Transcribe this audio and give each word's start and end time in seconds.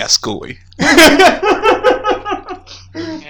Qué 0.00 0.58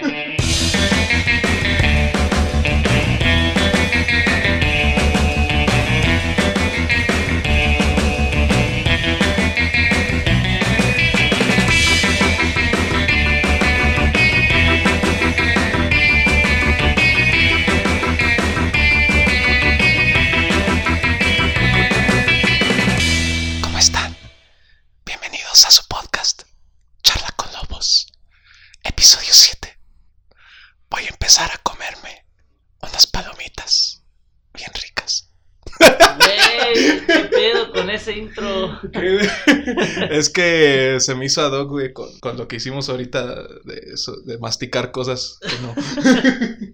es 40.21 40.29
que 40.29 40.99
se 40.99 41.15
me 41.15 41.25
hizo 41.25 41.41
ad 41.41 41.51
hoc, 41.51 41.69
güey, 41.69 41.93
con, 41.93 42.07
con 42.19 42.37
lo 42.37 42.47
que 42.47 42.57
hicimos 42.57 42.89
ahorita 42.89 43.25
de, 43.65 43.93
eso, 43.93 44.21
de 44.21 44.37
masticar 44.37 44.91
cosas 44.91 45.39
que 45.41 45.57
no. 45.61 45.73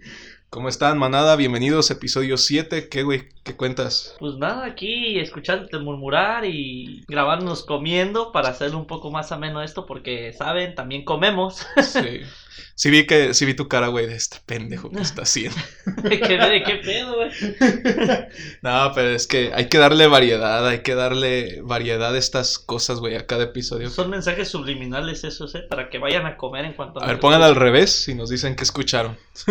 ¿Cómo 0.49 0.69
están, 0.69 0.97
manada? 0.97 1.35
Bienvenidos, 1.35 1.89
episodio 1.91 2.37
7. 2.37 2.89
¿Qué, 2.89 3.03
güey? 3.03 3.23
¿Qué 3.43 3.55
cuentas? 3.55 4.15
Pues 4.19 4.35
nada, 4.35 4.65
aquí 4.65 5.19
escuchándote 5.19 5.77
murmurar 5.79 6.45
y 6.45 7.03
grabándonos 7.07 7.63
comiendo 7.63 8.31
para 8.31 8.49
hacerlo 8.49 8.77
un 8.77 8.87
poco 8.87 9.11
más 9.11 9.31
ameno 9.31 9.61
esto, 9.61 9.85
porque 9.85 10.33
saben, 10.33 10.75
también 10.75 11.03
comemos. 11.03 11.65
Sí. 11.81 12.21
Sí 12.75 12.89
vi 12.89 13.07
que, 13.07 13.33
sí 13.33 13.45
vi 13.45 13.55
tu 13.55 13.67
cara, 13.67 13.87
güey, 13.87 14.05
de 14.05 14.15
este 14.15 14.37
pendejo 14.45 14.89
que 14.89 15.01
está 15.01 15.23
haciendo. 15.23 15.57
¿Qué, 16.07 16.19
qué 16.19 16.81
pedo, 16.83 17.15
güey? 17.15 17.31
No, 18.61 18.91
pero 18.93 19.09
es 19.09 19.27
que 19.27 19.51
hay 19.53 19.67
que 19.67 19.77
darle 19.77 20.07
variedad, 20.07 20.67
hay 20.67 20.79
que 20.79 20.95
darle 20.95 21.61
variedad 21.61 22.13
a 22.13 22.17
estas 22.17 22.59
cosas, 22.59 22.99
güey, 22.99 23.15
a 23.15 23.25
cada 23.25 23.45
episodio. 23.45 23.89
Son 23.89 24.09
mensajes 24.09 24.47
subliminales 24.47 25.23
esos, 25.23 25.55
¿eh? 25.55 25.63
Para 25.69 25.89
que 25.89 25.97
vayan 25.97 26.25
a 26.25 26.37
comer 26.37 26.65
en 26.65 26.73
cuanto... 26.73 27.01
A 27.01 27.07
ver, 27.07 27.19
pongan 27.19 27.41
al 27.41 27.55
revés 27.55 28.07
y 28.07 28.15
nos 28.15 28.29
dicen 28.29 28.55
que 28.55 28.63
escucharon. 28.63 29.17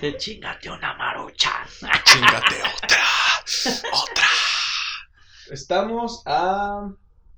De 0.00 0.16
chingate 0.16 0.70
una 0.70 0.94
marucha. 0.94 1.52
Chingate 2.04 2.56
otra, 2.56 3.04
otra. 3.92 4.26
Estamos 5.50 6.22
a... 6.26 6.90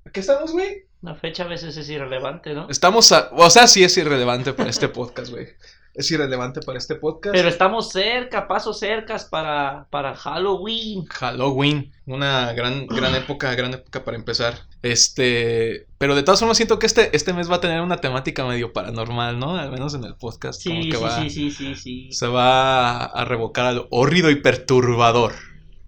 ¿A 0.05 0.11
qué 0.11 0.19
estamos, 0.19 0.51
güey? 0.51 0.88
La 1.01 1.15
fecha 1.15 1.43
a 1.43 1.47
veces 1.47 1.77
es 1.77 1.89
irrelevante, 1.89 2.53
¿no? 2.53 2.67
Estamos 2.69 3.11
a... 3.13 3.29
O 3.31 3.49
sea, 3.49 3.67
sí 3.67 3.83
es 3.83 3.95
irrelevante 3.97 4.53
para 4.53 4.69
este 4.69 4.89
podcast, 4.89 5.31
güey. 5.31 5.47
Es 5.93 6.11
irrelevante 6.11 6.61
para 6.61 6.77
este 6.77 6.95
podcast. 6.95 7.33
Pero 7.33 7.49
estamos 7.49 7.89
cerca, 7.89 8.47
pasos 8.47 8.79
cercas 8.79 9.25
para, 9.25 9.87
para 9.89 10.15
Halloween. 10.15 11.05
Halloween, 11.07 11.91
una 12.05 12.53
gran, 12.53 12.85
gran 12.87 13.15
época, 13.15 13.53
gran 13.55 13.73
época 13.73 14.03
para 14.03 14.17
empezar. 14.17 14.59
Este, 14.81 15.87
pero 15.97 16.15
de 16.15 16.23
todas 16.23 16.39
formas 16.39 16.57
siento 16.57 16.79
que 16.79 16.85
este, 16.85 17.15
este 17.15 17.33
mes 17.33 17.49
va 17.49 17.55
a 17.55 17.61
tener 17.61 17.81
una 17.81 17.97
temática 17.97 18.45
medio 18.45 18.71
paranormal, 18.71 19.39
¿no? 19.39 19.57
Al 19.57 19.71
menos 19.71 19.93
en 19.93 20.03
el 20.03 20.15
podcast. 20.15 20.63
como 20.63 20.81
Sí, 20.81 20.89
que 20.89 20.97
sí, 20.97 21.03
va, 21.03 21.21
sí, 21.21 21.29
sí, 21.29 21.51
sí, 21.51 21.75
sí. 21.75 22.11
Se 22.11 22.27
va 22.27 23.05
a 23.05 23.25
revocar 23.25 23.65
al 23.65 23.87
horrido 23.89 24.29
y 24.29 24.35
perturbador. 24.35 25.33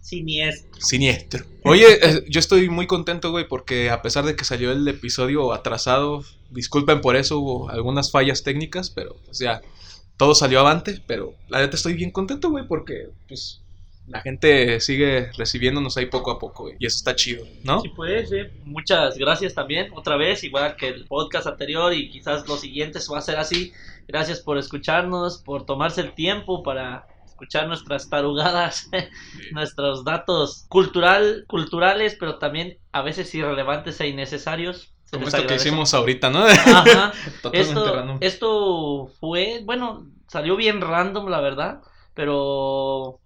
Siniestro. 0.02 0.82
Siniestro. 0.82 1.46
Oye, 1.64 1.86
eh, 2.02 2.26
yo 2.28 2.39
estoy 2.39 2.70
muy 2.70 2.88
contento, 2.88 3.32
güey, 3.32 3.48
porque 3.48 3.89
a 3.89 4.02
pesar 4.02 4.26
de 4.26 4.36
que 4.36 4.44
salió 4.44 4.72
el 4.72 4.88
episodio 4.88 5.54
atrasado, 5.54 6.26
disculpen 6.50 7.02
por 7.02 7.16
eso, 7.16 7.39
hubo 7.39 7.70
algunas 7.70 8.11
fallas 8.11 8.44
técnicas, 8.44 8.90
pero 8.90 9.16
pues 9.26 9.40
ya, 9.40 9.61
todo 10.17 10.36
salió 10.36 10.60
avante, 10.60 11.02
pero 11.08 11.36
la 11.48 11.60
neta 11.60 11.76
estoy 11.76 11.94
bien 11.94 12.11
contento, 12.11 12.50
güey, 12.50 12.67
porque 12.67 13.10
pues 13.28 13.61
la 14.08 14.22
gente 14.22 14.80
sigue 14.82 15.32
recibiéndonos 15.38 15.95
ahí 15.95 16.08
poco 16.08 16.32
a 16.32 16.40
poco, 16.40 16.64
güey, 16.64 16.76
y 16.80 16.88
eso 16.88 16.98
está 16.98 17.16
chido, 17.16 17.45
¿no? 17.64 17.82
Sí, 17.82 17.90
pues, 17.95 18.30
sí. 18.30 18.38
Muchas 18.66 19.17
gracias 19.17 19.54
también, 19.54 19.92
otra 19.95 20.17
vez, 20.17 20.44
igual 20.44 20.76
que 20.76 20.90
el 20.90 21.06
podcast 21.06 21.48
anterior 21.48 21.94
y 21.94 22.10
quizás 22.10 22.48
los 22.48 22.60
siguientes 22.60 23.08
va 23.11 23.20
a 23.20 23.22
ser 23.22 23.38
así. 23.38 23.72
Gracias 24.08 24.42
por 24.42 24.58
escucharnos, 24.58 25.38
por 25.38 25.66
tomarse 25.66 26.02
el 26.02 26.14
tiempo 26.14 26.64
para 26.64 27.08
escuchar 27.42 27.68
nuestras 27.68 28.08
tarugadas, 28.08 28.90
nuestros 29.52 30.04
datos 30.04 30.66
cultural, 30.70 31.46
culturales, 31.48 32.16
pero 32.20 32.38
también 32.38 32.78
a 32.92 33.02
veces 33.02 33.34
irrelevantes 33.34 34.00
e 34.00 34.08
innecesarios. 34.08 34.94
Como 35.12 35.28
esto 35.28 35.46
que 35.48 35.56
hicimos 35.56 35.94
ahorita, 35.94 36.30
¿no? 36.30 36.46
Ajá. 36.46 37.12
Esto, 37.52 37.96
random. 37.96 38.18
esto 38.22 39.12
fue, 39.20 39.62
bueno, 39.66 40.08
salió 40.28 40.56
bien 40.56 40.80
random, 40.80 41.28
la 41.28 41.42
verdad, 41.42 41.82
pero 42.14 43.20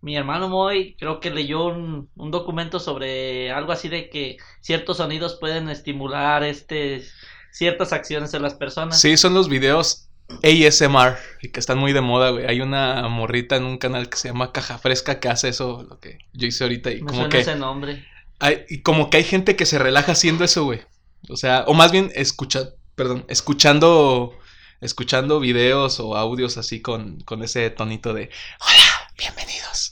mi 0.00 0.16
hermano 0.16 0.48
Moy 0.48 0.96
creo 0.98 1.20
que 1.20 1.30
leyó 1.30 1.66
un, 1.66 2.08
un 2.16 2.30
documento 2.32 2.80
sobre 2.80 3.52
algo 3.52 3.70
así 3.70 3.88
de 3.88 4.08
que 4.08 4.38
ciertos 4.60 4.96
sonidos 4.96 5.36
pueden 5.38 5.68
estimular 5.68 6.42
este 6.42 7.04
ciertas 7.52 7.92
acciones 7.92 8.34
en 8.34 8.42
las 8.42 8.54
personas. 8.54 9.00
Sí, 9.00 9.16
son 9.16 9.34
los 9.34 9.48
videos 9.48 10.09
ASMR, 10.42 11.16
y 11.42 11.48
que 11.48 11.60
están 11.60 11.78
muy 11.78 11.92
de 11.92 12.00
moda, 12.00 12.30
güey. 12.30 12.46
Hay 12.46 12.60
una 12.60 13.08
morrita 13.08 13.56
en 13.56 13.64
un 13.64 13.78
canal 13.78 14.08
que 14.08 14.16
se 14.16 14.28
llama 14.28 14.52
Caja 14.52 14.78
Fresca 14.78 15.20
que 15.20 15.28
hace 15.28 15.48
eso, 15.48 15.86
lo 15.88 15.98
que 15.98 16.18
yo 16.32 16.46
hice 16.46 16.64
ahorita, 16.64 16.90
y 16.90 17.02
Me 17.02 17.06
como 17.06 17.20
suena 17.20 17.28
que... 17.30 17.40
ese 17.40 17.56
nombre. 17.56 18.06
Hay, 18.38 18.64
y 18.68 18.82
como 18.82 19.10
que 19.10 19.18
hay 19.18 19.24
gente 19.24 19.56
que 19.56 19.66
se 19.66 19.78
relaja 19.78 20.12
haciendo 20.12 20.44
eso, 20.44 20.64
güey. 20.64 20.80
O 21.28 21.36
sea, 21.36 21.64
o 21.66 21.74
más 21.74 21.92
bien 21.92 22.10
escucha, 22.14 22.70
perdón, 22.94 23.24
escuchando, 23.28 24.32
escuchando 24.80 25.40
videos 25.40 26.00
o 26.00 26.16
audios 26.16 26.56
así 26.56 26.80
con, 26.80 27.20
con 27.20 27.42
ese 27.42 27.68
tonito 27.70 28.14
de 28.14 28.30
Hola, 28.60 29.12
bienvenidos. 29.18 29.90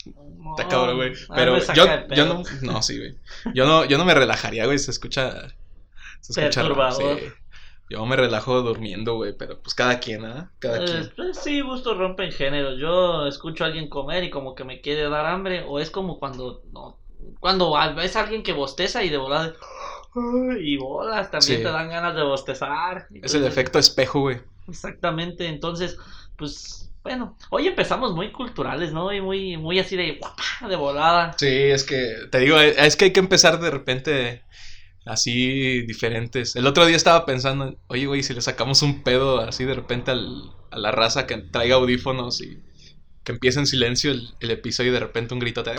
Está 0.50 0.68
cabrón, 0.68 0.96
güey. 0.96 1.12
a 1.28 1.34
Pero 1.34 1.58
yo, 1.74 1.86
yo 2.08 2.26
no, 2.26 2.42
no, 2.62 2.82
sí, 2.82 2.98
güey. 2.98 3.16
Yo 3.54 3.66
no, 3.66 3.84
yo 3.84 3.98
no 3.98 4.04
me 4.04 4.14
relajaría, 4.14 4.64
güey. 4.64 4.78
Se 4.78 4.90
escucha, 4.90 5.48
se 6.20 6.32
escucha 6.32 6.62
Perturbador. 6.62 7.20
sí. 7.20 7.26
Yo 7.90 8.04
me 8.06 8.16
relajo 8.16 8.60
durmiendo, 8.62 9.16
güey, 9.16 9.34
pero 9.36 9.60
pues 9.62 9.74
cada 9.74 9.98
quien, 10.00 10.24
¿ah? 10.24 10.52
Cada 10.58 10.78
Eh, 10.78 10.84
quien. 10.84 11.12
pues 11.16 11.38
sí, 11.38 11.60
gusto 11.62 11.94
rompen 11.94 12.32
géneros. 12.32 12.78
Yo 12.78 13.26
escucho 13.26 13.64
a 13.64 13.68
alguien 13.68 13.88
comer 13.88 14.24
y 14.24 14.30
como 14.30 14.54
que 14.54 14.64
me 14.64 14.80
quiere 14.80 15.08
dar 15.08 15.26
hambre, 15.26 15.64
o 15.66 15.80
es 15.80 15.90
como 15.90 16.18
cuando 16.18 16.62
no, 16.72 16.98
cuando 17.40 17.72
ves 17.96 18.16
a 18.16 18.20
alguien 18.20 18.42
que 18.42 18.52
bosteza 18.52 19.02
y 19.04 19.08
de 19.08 19.16
volada 19.16 19.54
y 20.60 20.76
bolas, 20.76 21.30
también 21.30 21.58
Sí. 21.58 21.62
te 21.62 21.68
dan 21.68 21.88
ganas 21.88 22.14
de 22.14 22.22
bostezar. 22.22 23.06
Es 23.22 23.34
el 23.34 23.44
Entonces, 23.44 23.52
efecto 23.52 23.78
espejo, 23.78 24.20
güey. 24.20 24.40
Exactamente, 24.68 25.46
entonces, 25.48 25.98
pues, 26.36 26.92
bueno, 27.02 27.36
hoy 27.50 27.66
empezamos 27.68 28.14
muy 28.14 28.32
culturales, 28.32 28.92
¿no? 28.92 29.12
Y 29.12 29.20
muy, 29.20 29.56
muy 29.56 29.78
así 29.78 29.96
de 29.96 30.20
de 30.68 30.76
volada. 30.76 31.32
Sí, 31.36 31.46
es 31.46 31.84
que, 31.84 32.26
te 32.30 32.38
digo, 32.40 32.58
eh, 32.58 32.74
es 32.78 32.96
que 32.96 33.06
hay 33.06 33.12
que 33.12 33.20
empezar 33.20 33.60
de 33.60 33.70
repente 33.70 34.42
así 35.08 35.82
diferentes. 35.82 36.54
El 36.56 36.66
otro 36.66 36.86
día 36.86 36.96
estaba 36.96 37.24
pensando, 37.26 37.76
oye, 37.88 38.06
güey, 38.06 38.22
si 38.22 38.34
le 38.34 38.40
sacamos 38.40 38.82
un 38.82 39.02
pedo 39.02 39.40
así 39.40 39.64
de 39.64 39.74
repente 39.74 40.10
al- 40.10 40.52
a 40.70 40.78
la 40.78 40.90
raza 40.92 41.26
que 41.26 41.36
traiga 41.38 41.76
audífonos 41.76 42.40
y 42.42 42.62
que 43.24 43.32
empiece 43.32 43.58
en 43.58 43.66
silencio 43.66 44.10
el, 44.10 44.30
el 44.40 44.50
episodio 44.50 44.90
y 44.90 44.94
de 44.94 45.00
repente 45.00 45.34
un 45.34 45.40
gritote 45.40 45.70
de 45.70 45.78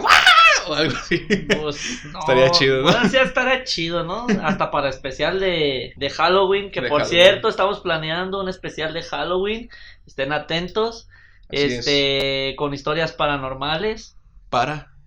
o 0.67 0.73
algo 0.75 0.95
así. 0.97 1.19
Pues, 1.61 2.01
no, 2.11 2.19
Estaría 2.19 2.51
chido, 2.51 2.77
¿no? 2.77 2.83
Bueno, 2.91 3.09
sí, 3.09 3.17
estaría 3.17 3.63
chido, 3.63 4.03
¿no? 4.03 4.27
Hasta 4.43 4.69
para 4.71 4.89
especial 4.89 5.39
de, 5.39 5.93
de 5.95 6.09
Halloween, 6.11 6.69
que 6.71 6.81
De 6.81 6.89
por 6.89 7.01
Halloween. 7.01 7.23
cierto, 7.23 7.49
estamos 7.49 7.79
planeando 7.79 8.39
un 8.41 8.49
especial 8.49 8.93
de 8.93 9.01
Halloween. 9.03 9.69
Estén 10.05 10.31
atentos. 10.33 11.07
Así 11.51 11.63
es. 11.63 11.73
este, 11.79 12.53
con 12.57 12.73
historias 12.73 13.13
paranormales. 13.13 14.15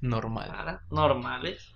Paranormal. 0.02 0.48
Paranormales. 0.90 1.72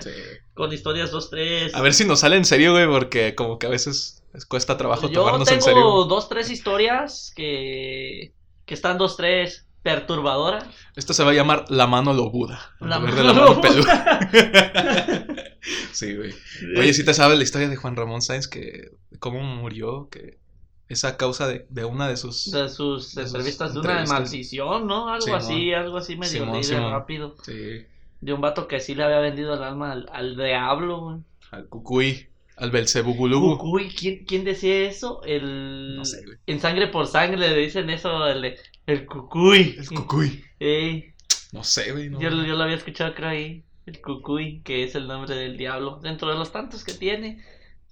Sí. 0.00 0.10
Con 0.54 0.72
historias 0.72 1.10
2, 1.10 1.30
3. 1.30 1.74
A 1.74 1.80
ver 1.80 1.94
si 1.94 2.04
nos 2.04 2.20
sale 2.20 2.36
en 2.36 2.44
serio, 2.44 2.72
güey, 2.72 2.86
porque 2.86 3.34
como 3.34 3.58
que 3.58 3.66
a 3.66 3.70
veces 3.70 4.24
cuesta 4.48 4.76
trabajo 4.76 5.08
Yo 5.08 5.20
tomarnos 5.20 5.48
tengo 5.48 5.58
en 5.58 5.62
serio. 5.62 5.82
dos, 6.04 6.28
tres 6.28 6.50
historias 6.50 7.32
que, 7.34 8.34
que 8.66 8.74
están 8.74 8.98
dos, 8.98 9.16
tres 9.16 9.66
perturbadoras. 9.82 10.66
Esto 10.96 11.14
se 11.14 11.22
va 11.24 11.30
a 11.30 11.34
llamar 11.34 11.64
La 11.68 11.86
mano 11.86 12.12
lobuda. 12.12 12.74
La 12.80 12.98
lugar 12.98 13.14
de 13.14 13.22
mano 13.22 13.32
la 13.32 13.32
mano 13.32 13.54
lobuda. 13.54 14.20
peluda. 14.28 15.36
sí, 15.92 16.16
güey. 16.16 16.34
Oye, 16.76 16.92
si 16.92 17.04
te 17.04 17.14
sabes 17.14 17.38
la 17.38 17.44
historia 17.44 17.68
de 17.68 17.76
Juan 17.76 17.96
Ramón 17.96 18.22
Sáenz, 18.22 18.48
que 18.48 18.90
cómo 19.20 19.40
murió, 19.42 20.08
que 20.10 20.38
es 20.88 21.04
a 21.04 21.16
causa 21.16 21.46
de, 21.46 21.66
de 21.68 21.84
una 21.84 22.08
de 22.08 22.16
sus... 22.16 22.50
de 22.50 22.68
sus 22.68 23.14
de 23.14 23.22
entrevistas 23.22 23.74
de 23.74 23.80
una 23.80 24.04
maldición, 24.06 24.86
¿no? 24.86 25.08
Algo 25.08 25.24
Simón. 25.26 25.40
así, 25.40 25.72
algo 25.74 25.96
así 25.98 26.16
medio 26.16 26.44
Simón, 26.44 26.64
Simón. 26.64 26.92
rápido. 26.92 27.36
Sí, 27.44 27.86
De 28.20 28.32
un 28.32 28.40
vato 28.40 28.66
que 28.68 28.80
sí 28.80 28.94
le 28.94 29.04
había 29.04 29.18
vendido 29.20 29.54
el 29.54 29.62
alma 29.62 29.92
al, 29.92 30.08
al 30.12 30.36
diablo, 30.36 31.00
güey. 31.00 31.16
al 31.50 31.68
Cucuy, 31.68 32.28
al 32.56 32.70
Belzebugulubu. 32.70 33.58
Uy, 33.62 33.88
¿quién, 33.90 34.24
¿quién 34.24 34.44
decía 34.44 34.88
eso? 34.88 35.22
El... 35.24 35.96
No 35.96 36.04
sé, 36.04 36.24
güey. 36.24 36.38
En 36.46 36.60
Sangre 36.60 36.88
por 36.88 37.06
Sangre 37.06 37.38
le 37.50 37.54
dicen 37.56 37.90
eso, 37.90 38.26
el, 38.26 38.56
el 38.86 39.06
cucuy. 39.06 39.76
El 39.78 39.88
Cucuy. 39.88 40.44
No 41.52 41.64
sé, 41.64 41.92
güey. 41.92 42.10
No. 42.10 42.20
yo, 42.20 42.30
yo 42.30 42.56
lo 42.56 42.62
había 42.64 42.76
escuchado, 42.76 43.14
creo 43.14 43.28
ahí. 43.30 43.64
El 43.86 44.00
cucuy, 44.02 44.60
que 44.62 44.84
es 44.84 44.94
el 44.94 45.06
nombre 45.06 45.34
del 45.34 45.56
diablo. 45.56 45.98
Dentro 46.02 46.28
de 46.30 46.36
los 46.36 46.52
tantos 46.52 46.84
que 46.84 46.92
tiene. 46.94 47.42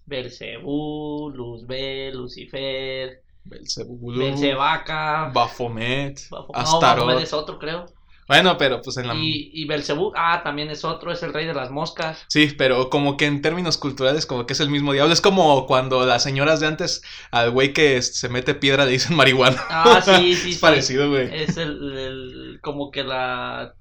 Belcebú, 0.06 1.31
Luzbel, 1.35 2.17
Lucifer, 2.17 3.23
Belzebulú, 3.44 4.19
Belcebaca. 4.19 5.31
Bafomet, 5.35 6.19
Bafo- 6.31 6.53
No, 6.55 6.58
Astaroth. 6.61 7.06
Baphomet 7.06 7.25
es 7.25 7.32
otro, 7.32 7.58
creo. 7.58 7.87
Bueno, 8.29 8.58
pero 8.58 8.82
pues 8.82 8.97
en 8.97 9.06
la... 9.06 9.14
Y, 9.14 9.53
y 9.55 9.67
Belcebú, 9.67 10.12
ah, 10.17 10.41
también 10.43 10.69
es 10.69 10.85
otro, 10.85 11.12
es 11.12 11.23
el 11.23 11.32
rey 11.32 11.47
de 11.47 11.55
las 11.55 11.70
moscas. 11.70 12.25
Sí, 12.29 12.53
pero 12.58 12.91
como 12.91 13.17
que 13.17 13.26
en 13.26 13.41
términos 13.41 13.79
culturales 13.79 14.26
como 14.26 14.47
que 14.47 14.55
es 14.55 14.58
el 14.58 14.69
mismo 14.69 14.93
diablo. 14.93 15.12
Es 15.12 15.20
como 15.20 15.64
cuando 15.67 16.05
las 16.05 16.25
señoras 16.25 16.59
de 16.59 16.67
antes 16.67 17.02
al 17.31 17.52
güey 17.52 17.73
que 17.73 18.02
se 18.02 18.29
mete 18.29 18.55
piedra 18.56 18.85
le 18.85 18.91
dicen 18.91 19.14
marihuana. 19.17 19.62
Ah, 19.70 20.00
sí, 20.05 20.35
sí, 20.35 20.49
es 20.50 20.55
sí. 20.56 20.61
parecido, 20.61 21.09
güey. 21.09 21.29
Es 21.32 21.56
el, 21.56 21.97
el- 21.97 22.59
como 22.62 22.91
que 22.91 23.05
la... 23.05 23.75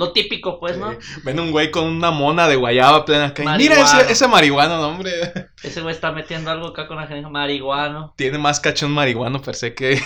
Lo 0.00 0.12
típico, 0.12 0.58
pues, 0.58 0.78
¿no? 0.78 0.96
Ven 1.24 1.38
un 1.38 1.50
güey 1.50 1.70
con 1.70 1.84
una 1.84 2.10
mona 2.10 2.48
de 2.48 2.56
guayaba 2.56 3.04
plena 3.04 3.26
acá. 3.26 3.44
Mira 3.58 3.80
ese, 3.82 4.10
ese 4.10 4.26
marihuano, 4.28 4.78
no, 4.78 4.88
hombre. 4.88 5.12
Ese 5.62 5.82
güey 5.82 5.94
está 5.94 6.10
metiendo 6.10 6.50
algo 6.50 6.68
acá 6.68 6.88
con 6.88 6.96
la 6.96 7.06
gente 7.06 7.28
marihuano. 7.28 8.14
Tiene 8.16 8.38
más 8.38 8.60
cachón 8.60 8.92
marihuano 8.92 9.42
per 9.42 9.54
se 9.54 9.74
que... 9.74 10.00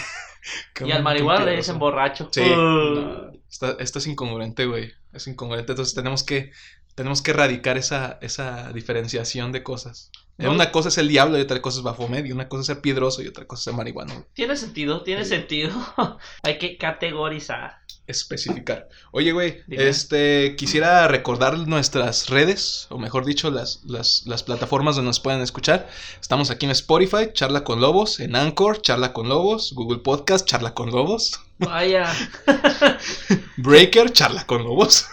que 0.74 0.88
Y 0.88 0.90
al 0.90 1.04
marihuano 1.04 1.46
le 1.46 1.56
dicen 1.56 1.78
borracho. 1.78 2.28
Sí. 2.32 2.40
Uh. 2.40 2.44
no, 2.54 3.32
está- 3.48 3.76
esto 3.78 4.00
es 4.00 4.06
incongruente, 4.08 4.66
güey. 4.66 4.92
Es 5.12 5.28
incongruente. 5.28 5.70
Entonces 5.72 5.94
tenemos 5.94 6.24
que, 6.24 6.50
tenemos 6.96 7.22
que 7.22 7.30
erradicar 7.30 7.78
esa, 7.78 8.18
esa 8.20 8.72
diferenciación 8.72 9.52
de 9.52 9.62
cosas. 9.62 10.10
No. 10.36 10.50
Una 10.50 10.72
cosa 10.72 10.88
es 10.88 10.98
el 10.98 11.06
diablo 11.06 11.38
y 11.38 11.42
otra 11.42 11.62
cosa 11.62 11.78
es 11.78 11.84
Baphomet. 11.84 12.26
Y 12.26 12.32
una 12.32 12.48
cosa 12.48 12.62
es 12.62 12.66
ser 12.66 12.80
piedroso 12.80 13.22
y 13.22 13.28
otra 13.28 13.46
cosa 13.46 13.60
es 13.60 13.64
ser 13.66 13.74
marihuano. 13.74 14.26
Tiene 14.32 14.56
sentido, 14.56 15.02
tiene 15.04 15.22
Sí. 15.22 15.30
sentido. 15.30 15.70
Hay 16.42 16.58
que 16.58 16.76
categorizar. 16.76 17.83
Especificar. 18.06 18.88
Oye, 19.12 19.32
güey, 19.32 19.62
Dime. 19.66 19.88
este, 19.88 20.56
quisiera 20.56 21.08
recordar 21.08 21.56
nuestras 21.58 22.28
redes, 22.28 22.86
o 22.90 22.98
mejor 22.98 23.24
dicho, 23.24 23.50
las, 23.50 23.80
las, 23.84 24.24
las 24.26 24.42
plataformas 24.42 24.96
donde 24.96 25.08
nos 25.08 25.20
pueden 25.20 25.40
escuchar. 25.40 25.88
Estamos 26.20 26.50
aquí 26.50 26.66
en 26.66 26.72
Spotify, 26.72 27.30
Charla 27.32 27.64
con 27.64 27.80
Lobos, 27.80 28.20
en 28.20 28.36
Anchor, 28.36 28.82
Charla 28.82 29.12
con 29.12 29.28
Lobos, 29.28 29.72
Google 29.74 29.98
Podcast, 29.98 30.46
Charla 30.46 30.74
con 30.74 30.90
Lobos, 30.90 31.40
Vaya, 31.58 32.12
Breaker, 33.56 34.12
Charla 34.12 34.44
con 34.46 34.64
Lobos, 34.64 35.06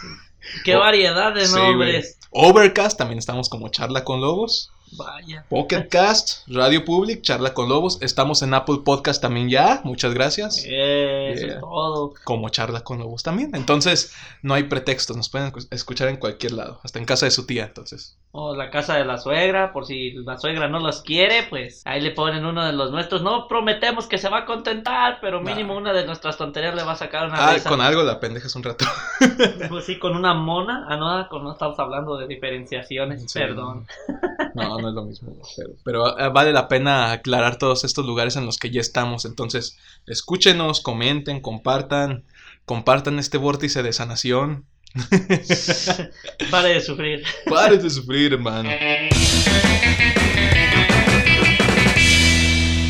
qué 0.66 0.76
variedad 0.76 1.34
de 1.34 1.46
Sí, 1.48 1.54
nombres. 1.56 2.18
Overcast, 2.32 2.98
también 2.98 3.20
estamos 3.20 3.50
como 3.50 3.70
Charla 3.70 4.04
con 4.04 4.22
Lobos, 4.22 4.72
Vaya. 4.94 5.46
Pocket 5.50 5.88
Cast, 5.90 6.48
Radio 6.48 6.84
Public, 6.86 7.22
Charla 7.22 7.54
con 7.54 7.70
Lobos. 7.70 7.98
Estamos 8.02 8.42
en 8.42 8.54
Apple 8.54 8.80
Podcast 8.84 9.22
también 9.22 9.50
ya, 9.50 9.82
muchas 9.84 10.14
gracias. 10.14 10.64
Eh, 10.66 11.34
Eso 11.36 11.48
es 11.48 11.60
todo. 11.60 12.14
como 12.24 12.50
charla 12.50 12.82
con 12.84 13.00
lobos 13.00 13.24
también. 13.24 13.52
Entonces, 13.56 14.14
no 14.42 14.54
hay 14.54 14.64
pretextos, 14.64 15.16
nos 15.18 15.30
pueden 15.30 15.52
escu- 15.52 15.68
escuchar 15.72 16.08
en 16.10 16.18
cualquier 16.18 16.54
lado, 16.54 16.80
hasta 16.84 17.00
en 17.00 17.06
casa 17.06 17.26
de 17.26 17.32
su 17.32 17.46
tía, 17.46 17.66
entonces. 17.66 18.18
O 18.34 18.56
la 18.56 18.70
casa 18.70 18.96
de 18.96 19.04
la 19.04 19.18
suegra, 19.18 19.74
por 19.74 19.86
si 19.86 20.12
la 20.14 20.38
suegra 20.38 20.70
no 20.70 20.80
los 20.80 21.02
quiere, 21.02 21.44
pues 21.50 21.82
ahí 21.86 22.00
le 22.00 22.12
ponen 22.12 22.46
uno 22.46 22.64
de 22.66 22.72
los 22.72 22.90
nuestros. 22.90 23.22
No 23.22 23.46
prometemos 23.50 24.08
que 24.08 24.18
se 24.18 24.30
va 24.30 24.40
a 24.40 24.46
contentar, 24.46 25.18
pero 25.20 25.42
mínimo 25.42 25.74
Nah. 25.74 25.80
una 25.82 25.94
de 25.94 26.06
nuestras 26.06 26.38
tonterías 26.38 26.74
le 26.74 26.84
va 26.84 26.94
a 26.94 26.96
sacar 26.96 27.28
una 27.28 27.50
Ah, 27.50 27.54
risa. 27.56 27.68
con 27.70 27.82
algo 27.82 28.04
la 28.04 28.22
pendejas 28.22 28.56
un 28.56 28.64
rato. 28.64 28.86
Pues 29.70 29.86
sí, 29.86 30.00
con 30.00 30.16
una 30.16 30.34
mona. 30.34 30.86
Ah, 30.88 30.96
no, 30.96 31.28
con- 31.28 31.44
no 31.44 31.52
estamos 31.52 31.78
hablando 31.78 32.16
de 32.18 32.28
diferenciaciones, 32.28 33.24
Sí. 33.30 33.38
perdón. 33.40 33.86
No, 34.56 34.78
no 34.80 34.90
es 34.90 34.94
lo 34.94 35.04
mismo, 35.06 35.34
pero, 35.56 35.70
pero 35.86 36.20
eh, 36.20 36.28
vale 36.30 36.52
la 36.52 36.68
pena 36.68 37.12
aclarar 37.14 37.58
todos 37.58 37.86
estos 37.86 38.06
lugares 38.06 38.36
en 38.36 38.46
los 38.46 38.58
que 38.58 38.70
ya 38.70 38.82
estamos. 38.82 39.24
Entonces, 39.24 39.78
escúchenos, 40.08 40.82
comenten, 40.82 41.40
compartan, 41.40 42.26
compartan 42.66 43.18
este 43.18 43.38
vórtice 43.38 43.82
de 43.82 43.94
sanación. 43.94 44.66
Pare 46.52 46.70
de 46.74 46.82
sufrir. 46.82 47.24
Paren 47.50 47.82
de 47.82 47.90
sufrir, 47.90 48.34
hermano. 48.34 48.70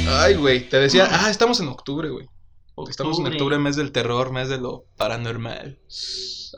Ay, 0.09 0.35
güey, 0.35 0.67
te 0.67 0.79
decía, 0.79 1.07
ah, 1.09 1.29
estamos 1.29 1.59
en 1.59 1.67
octubre, 1.67 2.09
güey. 2.09 2.27
Estamos 2.89 3.19
en 3.19 3.27
octubre, 3.27 3.57
mes 3.59 3.75
del 3.75 3.91
terror, 3.91 4.31
mes 4.31 4.49
de 4.49 4.57
lo 4.59 4.85
paranormal. 4.97 5.77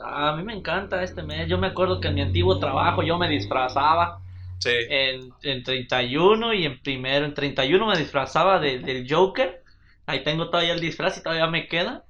A 0.04 0.34
mí 0.36 0.42
me 0.42 0.54
encanta 0.54 1.02
este 1.02 1.22
mes. 1.22 1.48
Yo 1.48 1.58
me 1.58 1.66
acuerdo 1.68 2.00
que 2.00 2.08
en 2.08 2.14
mi 2.14 2.22
antiguo 2.22 2.58
trabajo 2.58 3.02
yo 3.02 3.18
me 3.18 3.28
disfrazaba 3.28 4.20
Sí. 4.58 4.70
en, 4.88 5.30
en 5.42 5.62
31 5.62 6.54
y 6.54 6.64
en 6.64 6.80
primero. 6.80 7.26
En 7.26 7.34
31 7.34 7.86
me 7.86 7.98
disfrazaba 7.98 8.58
de- 8.60 8.78
del 8.78 9.06
Joker. 9.08 9.62
Ahí 10.06 10.22
tengo 10.24 10.48
todavía 10.48 10.72
el 10.72 10.80
disfraz 10.80 11.18
y 11.18 11.22
todavía 11.22 11.46
me 11.48 11.68
queda. 11.68 12.04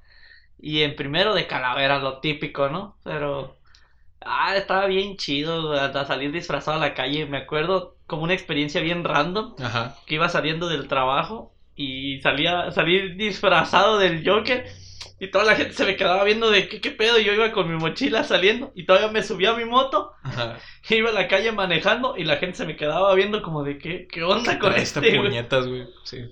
Y 0.67 0.83
en 0.83 0.97
primero 0.97 1.35
de 1.35 1.47
calavera, 1.47 1.99
lo 1.99 2.21
típico, 2.21 2.71
¿no? 2.71 2.97
Pero. 3.05 3.55
Ah, 4.23 4.57
estaba 4.57 4.87
bien 4.87 5.19
chido 5.19 5.75
hasta 5.75 6.07
salir 6.07 6.33
disfrazado 6.33 6.79
a 6.79 6.81
la 6.81 6.95
calle. 6.95 7.27
Me 7.27 7.37
acuerdo 7.37 7.97
como 8.07 8.23
una 8.23 8.33
experiencia 8.33 8.81
bien 8.81 9.05
random 9.05 9.57
Ajá. 9.63 9.99
que 10.07 10.15
iba 10.15 10.27
saliendo 10.31 10.67
del 10.69 10.89
trabajo 10.89 11.53
y 11.77 12.19
salía 12.23 12.71
salí 12.71 13.15
disfrazado 13.17 13.99
del 13.99 14.27
Joker 14.27 14.65
y 15.21 15.31
toda 15.31 15.45
la 15.45 15.55
gente 15.55 15.75
se 15.75 15.85
me 15.85 15.97
quedaba 15.97 16.25
viendo 16.25 16.51
de 16.51 16.67
qué, 16.67 16.81
qué 16.81 16.93
pedo. 16.93 17.19
Yo 17.19 17.35
iba 17.35 17.53
con 17.53 17.69
mi 17.69 17.77
mochila 17.77 18.25
saliendo 18.25 18.73
y 18.75 18.87
todavía 18.87 19.09
me 19.09 19.23
subía 19.23 19.51
a 19.51 19.57
mi 19.57 19.67
moto, 19.67 20.13
Ajá. 20.23 20.57
iba 20.89 21.11
a 21.11 21.13
la 21.13 21.29
calle 21.29 21.53
manejando 21.53 22.17
y 22.17 22.25
la 22.25 22.37
gente 22.37 22.57
se 22.57 22.65
me 22.65 22.77
quedaba 22.77 23.15
viendo 23.15 23.43
como 23.43 23.65
de 23.65 23.77
qué, 23.77 24.09
qué 24.11 24.23
onda 24.23 24.59
con 24.59 24.73
este, 24.73 25.01
güey? 25.01 25.29
puñetas, 25.29 25.67
güey. 25.67 25.87
Sí. 26.05 26.25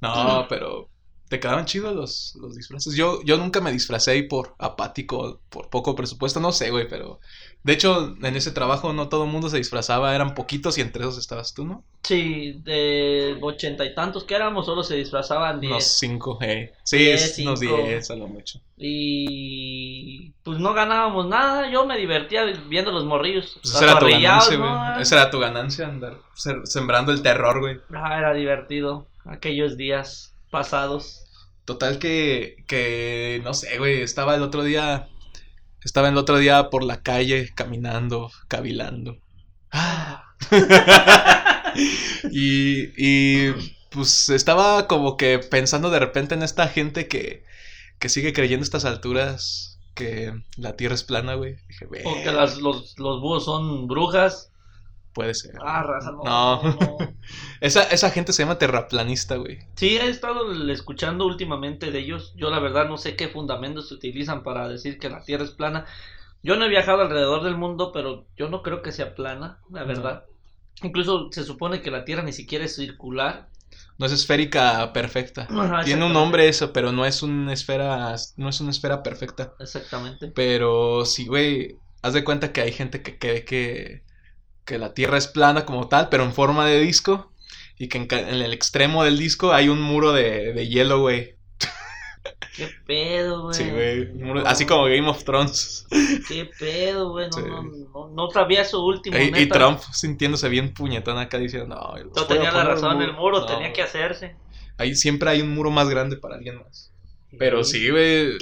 No, 0.00 0.46
pero 0.48 0.88
te 1.32 1.40
quedaban 1.40 1.64
chidos 1.64 1.96
los, 1.96 2.36
los 2.42 2.54
disfraces. 2.54 2.94
Yo, 2.94 3.22
yo 3.24 3.38
nunca 3.38 3.62
me 3.62 3.72
disfracé 3.72 4.18
y 4.18 4.24
por 4.24 4.54
apático, 4.58 5.40
por 5.48 5.70
poco 5.70 5.94
presupuesto, 5.96 6.40
no 6.40 6.52
sé, 6.52 6.70
güey, 6.70 6.86
pero... 6.86 7.20
De 7.64 7.72
hecho, 7.72 8.16
en 8.20 8.34
ese 8.36 8.50
trabajo 8.50 8.92
no 8.92 9.08
todo 9.08 9.24
el 9.24 9.30
mundo 9.30 9.48
se 9.48 9.56
disfrazaba, 9.56 10.14
eran 10.16 10.34
poquitos 10.34 10.76
y 10.76 10.80
entre 10.80 11.02
esos 11.04 11.16
estabas 11.16 11.54
tú, 11.54 11.64
¿no? 11.64 11.84
Sí, 12.02 12.60
de 12.64 13.38
ochenta 13.40 13.84
y 13.84 13.94
tantos 13.94 14.24
que 14.24 14.34
éramos, 14.34 14.66
solo 14.66 14.82
se 14.82 14.96
disfrazaban 14.96 15.58
Unos 15.58 15.60
diez. 15.70 15.84
cinco, 15.98 16.38
eh. 16.42 16.72
Sí, 16.82 16.98
Diez, 16.98 17.22
es 17.22 17.38
unos 17.38 17.60
cinco. 17.60 17.76
diez 17.76 18.10
a 18.10 18.16
lo 18.16 18.26
mucho. 18.26 18.60
Y 18.76 20.32
pues 20.42 20.58
no 20.58 20.74
ganábamos 20.74 21.26
nada, 21.28 21.70
yo 21.70 21.86
me 21.86 21.96
divertía 21.96 22.44
viendo 22.68 22.90
los 22.90 23.04
morrillos. 23.04 23.58
Pues 23.62 23.74
esa 23.76 23.84
era 23.84 23.98
tu 24.00 24.06
ganancia, 24.06 24.58
¿no? 24.58 24.64
güey. 24.90 25.02
Esa 25.02 25.14
era 25.14 25.30
tu 25.30 25.38
ganancia, 25.38 25.86
andar 25.86 26.18
sembrando 26.64 27.12
el 27.12 27.22
terror, 27.22 27.60
güey. 27.60 27.78
Ah, 27.94 28.18
era 28.18 28.34
divertido 28.34 29.06
aquellos 29.24 29.76
días 29.76 30.31
pasados. 30.52 31.24
Total 31.64 31.98
que, 31.98 32.56
que, 32.68 33.40
no 33.42 33.54
sé, 33.54 33.78
güey, 33.78 34.02
estaba 34.02 34.36
el 34.36 34.42
otro 34.42 34.62
día, 34.62 35.08
estaba 35.82 36.08
el 36.08 36.16
otro 36.18 36.38
día 36.38 36.70
por 36.70 36.84
la 36.84 37.02
calle 37.02 37.50
caminando, 37.56 38.30
cavilando. 38.48 39.16
Ah. 39.72 40.24
y, 42.30 42.90
y, 42.96 43.52
pues 43.90 44.28
estaba 44.28 44.86
como 44.86 45.16
que 45.16 45.38
pensando 45.38 45.90
de 45.90 45.98
repente 45.98 46.34
en 46.34 46.42
esta 46.42 46.68
gente 46.68 47.08
que, 47.08 47.44
que 47.98 48.08
sigue 48.08 48.32
creyendo 48.32 48.62
a 48.62 48.66
estas 48.66 48.84
alturas 48.84 49.78
que 49.94 50.32
la 50.56 50.76
tierra 50.76 50.94
es 50.94 51.04
plana, 51.04 51.34
güey. 51.34 51.56
Dije, 51.68 51.86
"Ve, 51.90 52.02
O 52.04 52.14
que 52.22 52.32
las- 52.32 52.58
los, 52.58 52.98
los 52.98 53.20
búhos 53.20 53.44
son 53.44 53.86
brujas. 53.86 54.51
Puede 55.12 55.34
ser. 55.34 55.54
Ah, 55.60 55.82
raza, 55.82 56.12
no. 56.12 56.22
No. 56.22 56.98
Esa, 57.60 57.84
esa 57.84 58.10
gente 58.10 58.32
se 58.32 58.42
llama 58.42 58.58
terraplanista, 58.58 59.36
güey. 59.36 59.60
Sí, 59.76 59.96
he 59.96 60.08
estado 60.08 60.52
escuchando 60.70 61.26
últimamente 61.26 61.92
de 61.92 62.00
ellos. 62.00 62.32
Yo 62.36 62.50
la 62.50 62.58
verdad 62.58 62.88
no 62.88 62.98
sé 62.98 63.14
qué 63.14 63.28
fundamentos 63.28 63.88
se 63.88 63.94
utilizan 63.94 64.42
para 64.42 64.68
decir 64.68 64.98
que 64.98 65.08
la 65.08 65.22
Tierra 65.22 65.44
es 65.44 65.52
plana. 65.52 65.86
Yo 66.42 66.56
no 66.56 66.64
he 66.64 66.68
viajado 66.68 67.02
alrededor 67.02 67.44
del 67.44 67.56
mundo, 67.56 67.92
pero 67.92 68.26
yo 68.36 68.48
no 68.48 68.62
creo 68.62 68.82
que 68.82 68.90
sea 68.90 69.14
plana, 69.14 69.60
la 69.70 69.84
verdad. 69.84 70.24
Incluso 70.82 71.28
se 71.30 71.44
supone 71.44 71.80
que 71.80 71.92
la 71.92 72.04
Tierra 72.04 72.24
ni 72.24 72.32
siquiera 72.32 72.64
es 72.64 72.74
circular. 72.74 73.48
No 73.98 74.06
es 74.06 74.12
esférica 74.12 74.92
perfecta. 74.92 75.46
Ajá, 75.50 75.84
Tiene 75.84 76.04
un 76.04 76.12
nombre 76.12 76.48
eso, 76.48 76.72
pero 76.72 76.90
no 76.90 77.06
es 77.06 77.22
una 77.22 77.52
esfera, 77.52 78.16
no 78.36 78.48
es 78.48 78.60
una 78.60 78.70
esfera 78.70 79.04
perfecta. 79.04 79.54
Exactamente. 79.60 80.32
Pero 80.34 81.04
sí, 81.04 81.26
güey, 81.26 81.76
haz 82.02 82.14
de 82.14 82.24
cuenta 82.24 82.52
que 82.52 82.60
hay 82.60 82.72
gente 82.72 83.02
que 83.02 83.18
cree 83.18 83.44
que, 83.44 84.02
que 84.64 84.78
la 84.78 84.94
Tierra 84.94 85.18
es 85.18 85.26
plana 85.28 85.64
como 85.64 85.88
tal, 85.88 86.08
pero 86.08 86.24
en 86.24 86.32
forma 86.32 86.66
de 86.66 86.80
disco. 86.80 87.32
Y 87.78 87.88
que 87.88 87.98
en, 87.98 88.08
el 88.12 88.52
extremo 88.52 89.02
del 89.04 89.18
disco 89.18 89.52
hay 89.52 89.68
un 89.68 89.80
muro 89.80 90.12
de, 90.12 90.52
de 90.52 90.68
hielo, 90.68 91.00
güey. 91.00 91.36
¿Qué 92.56 92.68
pedo, 92.86 93.42
güey? 93.44 93.54
Sí, 93.54 93.68
güey. 93.70 94.06
muro- 94.12 94.46
Así 94.46 94.66
como 94.66 94.84
Game 94.84 95.08
of 95.08 95.24
Thrones. 95.24 95.86
¿Qué 96.28 96.48
pedo, 96.58 97.10
güey? 97.10 97.26
No, 97.28 97.32
Sí. 97.32 97.42
no, 97.48 97.62
no, 97.62 98.08
no 98.14 98.30
sabía 98.30 98.62
eso 98.62 98.84
último. 98.84 99.16
Y, 99.18 99.32
y. 99.36 99.48
Trump 99.48 99.80
sintiéndose 99.92 100.48
bien 100.48 100.72
puñetón 100.74 101.18
acá 101.18 101.38
diciendo, 101.38 101.74
no, 101.74 101.94
No 102.14 102.26
tenía 102.26 102.52
la 102.52 102.64
razón, 102.64 103.00
el 103.02 103.14
muro 103.14 103.40
No, 103.40 103.46
tenía 103.46 103.72
que 103.72 103.82
hacerse. 103.82 104.36
Ahí 104.78 104.94
siempre 104.94 105.30
hay 105.30 105.40
un 105.42 105.52
muro 105.54 105.70
más 105.70 105.88
grande 105.88 106.16
para 106.16 106.36
alguien 106.36 106.58
más. 106.58 106.92
Pero 107.38 107.64
sí, 107.64 107.88
güey. 107.90 108.36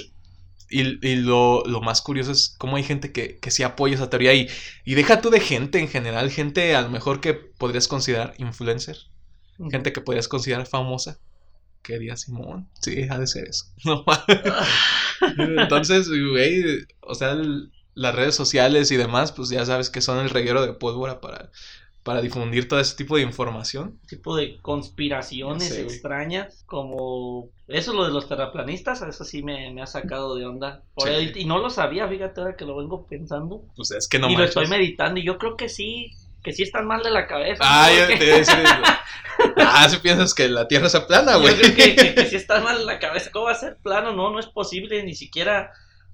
Y, 0.71 1.05
y 1.07 1.15
lo, 1.17 1.63
lo 1.65 1.81
más 1.81 2.01
curioso 2.01 2.31
es 2.31 2.55
cómo 2.57 2.77
hay 2.77 2.83
gente 2.83 3.11
que, 3.11 3.39
que 3.39 3.51
sí 3.51 3.63
apoya 3.63 3.95
esa 3.95 4.09
teoría. 4.09 4.33
Y, 4.33 4.49
y 4.85 4.95
deja 4.95 5.21
tú 5.21 5.29
de 5.29 5.39
gente 5.41 5.79
en 5.79 5.87
general, 5.89 6.31
gente 6.31 6.75
a 6.75 6.81
lo 6.81 6.89
mejor 6.89 7.21
que 7.21 7.33
podrías 7.33 7.87
considerar 7.87 8.33
influencer, 8.37 8.97
gente 9.71 9.93
que 9.93 10.01
podrías 10.01 10.27
considerar 10.27 10.67
famosa. 10.67 11.19
¿Qué 11.83 11.95
haría 11.95 12.17
Simón? 12.17 12.69
Sí, 12.81 13.07
ha 13.09 13.19
de 13.19 13.27
ser 13.27 13.45
eso. 13.49 13.65
No, 13.85 14.05
Entonces, 15.61 16.07
güey, 16.09 16.63
o 17.01 17.15
sea, 17.15 17.31
el- 17.31 17.71
las 17.93 18.15
redes 18.15 18.35
sociales 18.35 18.89
y 18.91 18.97
demás, 18.97 19.31
pues 19.33 19.49
ya 19.49 19.65
sabes 19.65 19.89
que 19.89 20.01
son 20.01 20.19
el 20.19 20.29
reguero 20.29 20.65
de 20.65 20.73
pólvora 20.73 21.19
para, 21.21 21.51
para 22.03 22.21
difundir 22.21 22.67
todo 22.67 22.79
ese 22.79 22.95
tipo 22.95 23.15
de 23.15 23.21
información. 23.23 23.99
tipo 24.07 24.35
de 24.35 24.59
conspiraciones 24.61 25.69
sé, 25.69 25.81
extrañas, 25.81 26.63
como 26.65 27.49
eso 27.67 27.93
lo 27.93 28.05
de 28.05 28.11
los 28.11 28.27
terraplanistas, 28.27 29.01
eso 29.03 29.23
sí 29.23 29.43
me, 29.43 29.71
me 29.71 29.81
ha 29.81 29.87
sacado 29.87 30.35
de 30.35 30.45
onda. 30.45 30.81
Por 30.95 31.07
Sí. 31.07 31.13
ahí- 31.13 31.31
y 31.35 31.45
no 31.45 31.59
lo 31.59 31.69
sabía, 31.69 32.07
fíjate 32.07 32.41
ahora 32.41 32.55
que 32.55 32.65
lo 32.65 32.75
vengo 32.77 33.05
pensando. 33.07 33.61
Pues 33.75 33.91
es 33.91 34.07
que 34.07 34.19
no 34.19 34.29
y 34.29 34.35
lo 34.35 34.43
estoy 34.43 34.67
meditando 34.67 35.19
y 35.19 35.23
yo 35.25 35.37
creo 35.37 35.55
que 35.55 35.69
sí, 35.69 36.11
que 36.43 36.53
sí 36.53 36.63
están 36.63 36.87
mal 36.87 37.03
de 37.03 37.11
la 37.11 37.27
cabeza. 37.27 37.63
Ah, 37.65 37.89
¿no? 38.09 38.17
te 38.17 38.25
decir, 38.25 38.55
Ah, 39.57 39.87
si 39.89 39.97
piensas 39.97 40.33
que 40.33 40.49
la 40.49 40.67
Tierra 40.67 40.87
es 40.87 40.99
plana, 41.01 41.33
Yo 41.33 41.41
güey. 41.41 41.55
creo 41.55 41.75
que, 41.75 41.95
que, 41.95 42.13
que 42.15 42.25
sí 42.25 42.35
están 42.37 42.63
mal 42.63 42.77
de 42.79 42.85
la 42.85 42.99
cabeza. 42.99 43.31
¿Cómo 43.31 43.45
va 43.45 43.51
a 43.51 43.55
ser 43.55 43.77
plano? 43.81 44.11
No, 44.13 44.31
no 44.31 44.39
es 44.39 44.47
posible, 44.47 45.03
ni 45.03 45.15
siquiera. 45.15 45.71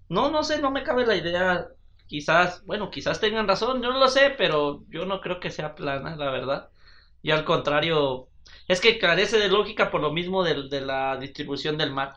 No, 0.09 0.29
no 0.31 0.43
sé, 0.43 0.59
no 0.61 0.71
me 0.71 0.83
cabe 0.83 1.05
la 1.05 1.15
idea. 1.15 1.67
Quizás, 2.07 2.63
bueno, 2.65 2.89
quizás 2.91 3.19
tengan 3.19 3.47
razón, 3.47 3.81
yo 3.81 3.91
no 3.91 3.99
lo 3.99 4.07
sé, 4.07 4.31
pero 4.37 4.85
yo 4.89 5.05
no 5.05 5.21
creo 5.21 5.39
que 5.39 5.51
sea 5.51 5.75
plana, 5.75 6.15
la 6.15 6.31
verdad. 6.31 6.69
Y 7.21 7.31
al 7.31 7.45
contrario, 7.45 8.29
es 8.67 8.81
que 8.81 8.99
carece 8.99 9.37
de 9.39 9.49
lógica 9.49 9.91
por 9.91 10.01
lo 10.01 10.11
mismo 10.13 10.43
del- 10.43 10.69
de, 10.69 10.81
la 10.81 11.17
distribución 11.17 11.77
del 11.77 11.91
mar. 11.93 12.13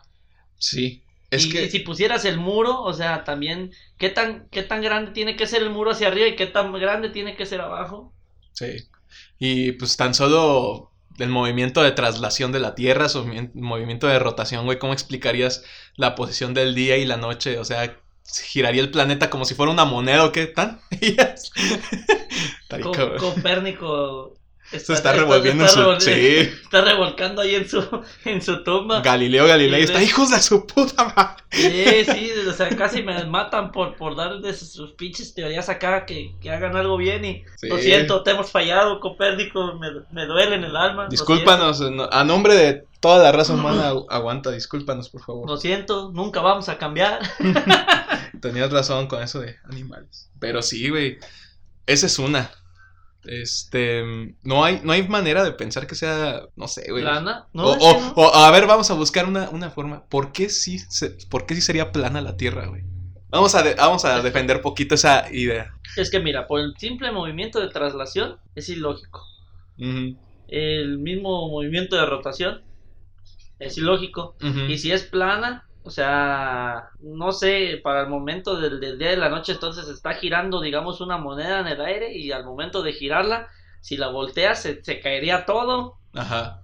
Sí. 0.57 1.03
Es 1.29 1.47
y, 1.47 1.49
que 1.49 1.65
y 1.65 1.69
si 1.69 1.79
pusieras 1.79 2.23
el 2.25 2.37
muro, 2.37 2.81
o 2.81 2.93
sea, 2.93 3.23
también, 3.25 3.71
¿qué 3.97 4.09
tan, 4.09 4.47
¿qué 4.49 4.63
tan 4.63 4.81
grande 4.81 5.11
tiene 5.11 5.35
que 5.35 5.47
ser 5.47 5.61
el 5.63 5.69
muro 5.69 5.91
hacia 5.91 6.07
arriba 6.07 6.27
y 6.27 6.35
qué 6.37 6.47
tan 6.47 6.71
grande 6.73 7.09
tiene 7.09 7.35
que 7.35 7.45
ser 7.45 7.61
abajo? 7.61 8.13
Sí. 8.53 8.77
Y 9.39 9.73
pues 9.73 9.97
tan 9.97 10.13
solo 10.13 10.91
el 11.19 11.29
movimiento 11.29 11.81
de 11.83 11.91
traslación 11.91 12.51
de 12.51 12.59
la 12.59 12.75
Tierra, 12.75 13.09
su 13.09 13.25
mien- 13.25 13.51
movimiento 13.55 14.07
de 14.07 14.19
rotación, 14.19 14.65
güey, 14.65 14.79
¿cómo 14.79 14.93
explicarías 14.93 15.63
la 15.95 16.15
posición 16.15 16.53
del 16.53 16.75
día 16.75 16.97
y 16.97 17.05
la 17.05 17.17
noche? 17.17 17.59
O 17.59 17.65
sea, 17.65 18.00
giraría 18.43 18.81
el 18.81 18.91
planeta 18.91 19.29
como 19.29 19.45
si 19.45 19.55
fuera 19.55 19.71
una 19.71 19.85
moneda 19.85 20.25
o 20.25 20.31
qué 20.31 20.47
tan. 20.47 20.79
Bien, 21.01 21.35
Co-. 22.81 23.15
Copérnico. 23.17 24.40
Se 24.71 24.93
está 24.93 25.11
revolviendo 25.13 25.63
en 25.65 25.69
su- 25.69 25.99
sí. 25.99 26.11
está 26.63 26.81
revolcando 26.81 27.41
ahí 27.41 27.55
en 27.55 27.67
su, 27.69 27.85
en 28.25 28.41
su 28.41 28.63
tumba. 28.63 29.01
Galileo 29.01 29.45
Galilei 29.47 29.83
está 29.83 30.01
hijos 30.01 30.31
de 30.31 30.39
su 30.41 30.65
puta 30.65 31.03
madre. 31.15 31.43
Sí, 31.51 32.05
sí, 32.05 32.31
o 32.47 32.53
sea, 32.53 32.69
casi 32.77 33.03
me 33.03 33.25
matan 33.25 33.71
por, 33.73 33.97
por 33.97 34.15
dar 34.15 34.39
de 34.39 34.53
sus 34.53 34.91
pinches 34.93 35.33
teorías 35.33 35.67
acá 35.67 36.05
que, 36.05 36.33
que 36.41 36.49
hagan 36.49 36.75
algo 36.77 36.95
bien 36.97 37.25
y 37.25 37.43
Sí. 37.57 37.67
lo 37.67 37.77
siento, 37.77 38.23
te 38.23 38.31
hemos 38.31 38.49
fallado, 38.49 38.99
Copérnico, 39.01 39.73
me, 39.77 39.89
me 40.11 40.25
duele 40.25 40.55
en 40.55 40.63
el 40.63 40.75
alma. 40.77 41.07
Discúlpanos, 41.09 41.81
no- 41.81 42.07
a 42.11 42.23
nombre 42.23 42.55
de 42.55 42.85
toda 43.01 43.21
la 43.21 43.31
raza 43.33 43.53
humana, 43.53 43.91
agu- 43.91 44.05
aguanta, 44.09 44.51
discúlpanos, 44.51 45.09
por 45.09 45.21
favor. 45.23 45.49
Lo 45.49 45.57
siento, 45.57 46.11
nunca 46.13 46.39
vamos 46.39 46.69
a 46.69 46.77
cambiar. 46.77 47.19
Tenías 48.41 48.71
razón 48.71 49.07
con 49.07 49.21
eso 49.21 49.39
de 49.41 49.57
animales. 49.65 50.29
Pero 50.39 50.61
sí, 50.61 50.89
güey. 50.89 51.17
Esa 51.85 52.05
es 52.05 52.17
una. 52.19 52.51
Este. 53.25 54.03
No 54.43 54.63
hay, 54.63 54.81
no 54.83 54.91
hay 54.93 55.07
manera 55.07 55.43
de 55.43 55.51
pensar 55.51 55.85
que 55.87 55.95
sea. 55.95 56.41
No 56.55 56.67
sé, 56.67 56.89
güey. 56.89 57.03
¿Plana? 57.03 57.47
No, 57.53 57.65
o, 57.65 57.75
es 57.75 57.83
o- 57.83 57.93
que 57.95 58.01
no. 58.01 58.13
o, 58.15 58.35
a 58.35 58.51
ver, 58.51 58.65
vamos 58.67 58.89
a 58.91 58.95
buscar 58.95 59.25
una, 59.27 59.49
una 59.49 59.69
forma. 59.69 60.03
¿Por 60.05 60.31
qué, 60.31 60.49
sí 60.49 60.79
se- 60.79 61.11
¿Por 61.29 61.45
qué 61.45 61.55
sí 61.55 61.61
sería 61.61 61.91
plana 61.91 62.21
la 62.21 62.35
Tierra, 62.37 62.67
güey? 62.67 62.83
Vamos 63.29 63.55
a, 63.55 63.63
de- 63.63 63.75
vamos 63.75 64.03
a 64.05 64.21
defender 64.21 64.61
poquito 64.61 64.95
esa 64.95 65.31
idea. 65.31 65.73
Es 65.95 66.09
que 66.11 66.19
mira, 66.19 66.47
por 66.47 66.59
el 66.59 66.73
simple 66.77 67.11
movimiento 67.11 67.59
de 67.61 67.69
traslación 67.69 68.37
es 68.55 68.67
ilógico. 68.69 69.21
El 70.47 70.97
mismo 70.99 71.49
movimiento 71.49 71.95
de 71.95 72.05
rotación 72.05 72.61
es 73.59 73.77
ilógico. 73.77 74.35
Y 74.67 74.77
si 74.77 74.91
es 74.91 75.03
plana, 75.03 75.67
o 75.83 75.89
sea, 75.91 76.89
no 76.99 77.31
sé, 77.31 77.79
para 77.83 78.01
el 78.01 78.07
momento 78.09 78.59
del, 78.59 78.79
del 78.79 78.97
día 78.99 79.09
de 79.11 79.17
la 79.17 79.29
noche, 79.29 79.53
entonces 79.53 79.87
está 79.87 80.13
girando, 80.13 80.61
digamos, 80.61 81.01
una 81.01 81.17
moneda 81.17 81.59
en 81.61 81.67
el 81.67 81.81
aire 81.81 82.13
y 82.17 82.31
al 82.31 82.45
momento 82.45 82.83
de 82.83 82.93
girarla, 82.93 83.47
si 83.81 83.97
la 83.97 84.07
volteas, 84.09 84.61
se, 84.61 84.83
se 84.83 84.99
caería 84.99 85.45
todo. 85.45 85.99
Ajá. 86.13 86.61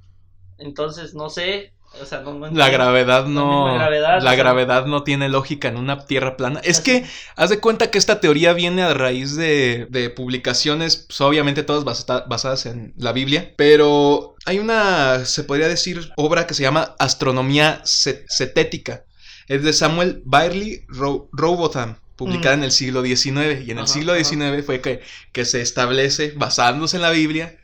Entonces, 0.58 1.14
no 1.14 1.30
sé, 1.30 1.74
o 2.02 2.06
sea, 2.06 2.22
no, 2.22 2.34
no 2.34 2.48
La 2.52 2.70
gravedad 2.70 3.26
no. 3.28 3.74
gravedad, 3.76 4.22
la 4.22 4.34
o 4.34 4.36
sea. 4.36 4.36
gravedad 4.36 4.86
no 4.88 5.04
tiene 5.04 5.30
lógica 5.30 5.68
en 5.68 5.78
una 5.78 6.06
tierra 6.06 6.36
plana. 6.38 6.60
Es 6.64 6.82
que 6.82 7.06
haz 7.36 7.50
de 7.50 7.60
cuenta 7.60 7.92
que 7.92 7.98
esta 7.98 8.20
teoría 8.20 8.54
viene 8.54 8.84
a 8.84 8.94
raíz 8.94 9.36
de, 9.36 9.88
de 9.90 10.10
publicaciones, 10.10 10.98
pues, 11.08 11.22
obviamente 11.22 11.64
todas 11.64 11.84
basa- 11.86 12.26
basadas 12.28 12.66
en 12.66 12.94
la 12.98 13.12
Biblia, 13.14 13.54
pero 13.58 14.36
hay 14.46 14.60
una, 14.60 15.26
se 15.26 15.44
podría 15.44 15.68
decir, 15.68 16.12
obra 16.18 16.48
que 16.48 16.54
se 16.56 16.64
llama 16.64 16.96
Astronomía 17.00 17.82
Ce- 17.86 18.26
Cetética. 18.30 19.06
Es 19.48 19.64
de 19.64 19.74
Samuel 19.74 20.22
Bailey 20.26 20.84
Ro- 20.88 21.30
Robotham, 21.32 21.98
publicada 22.16 22.56
Mm. 22.58 22.60
en 22.60 22.64
el 22.66 22.72
siglo 22.72 23.02
XIX. 23.04 23.62
Y 23.66 23.72
en 23.72 23.80
el 23.80 23.88
siglo 23.88 24.14
ajá. 24.14 24.24
XIX 24.24 24.64
fue 24.66 24.82
que, 24.82 25.02
que 25.32 25.46
se 25.46 25.62
establece, 25.62 26.34
basándose 26.36 26.98
en 26.98 27.02
la 27.04 27.12
Biblia, 27.12 27.58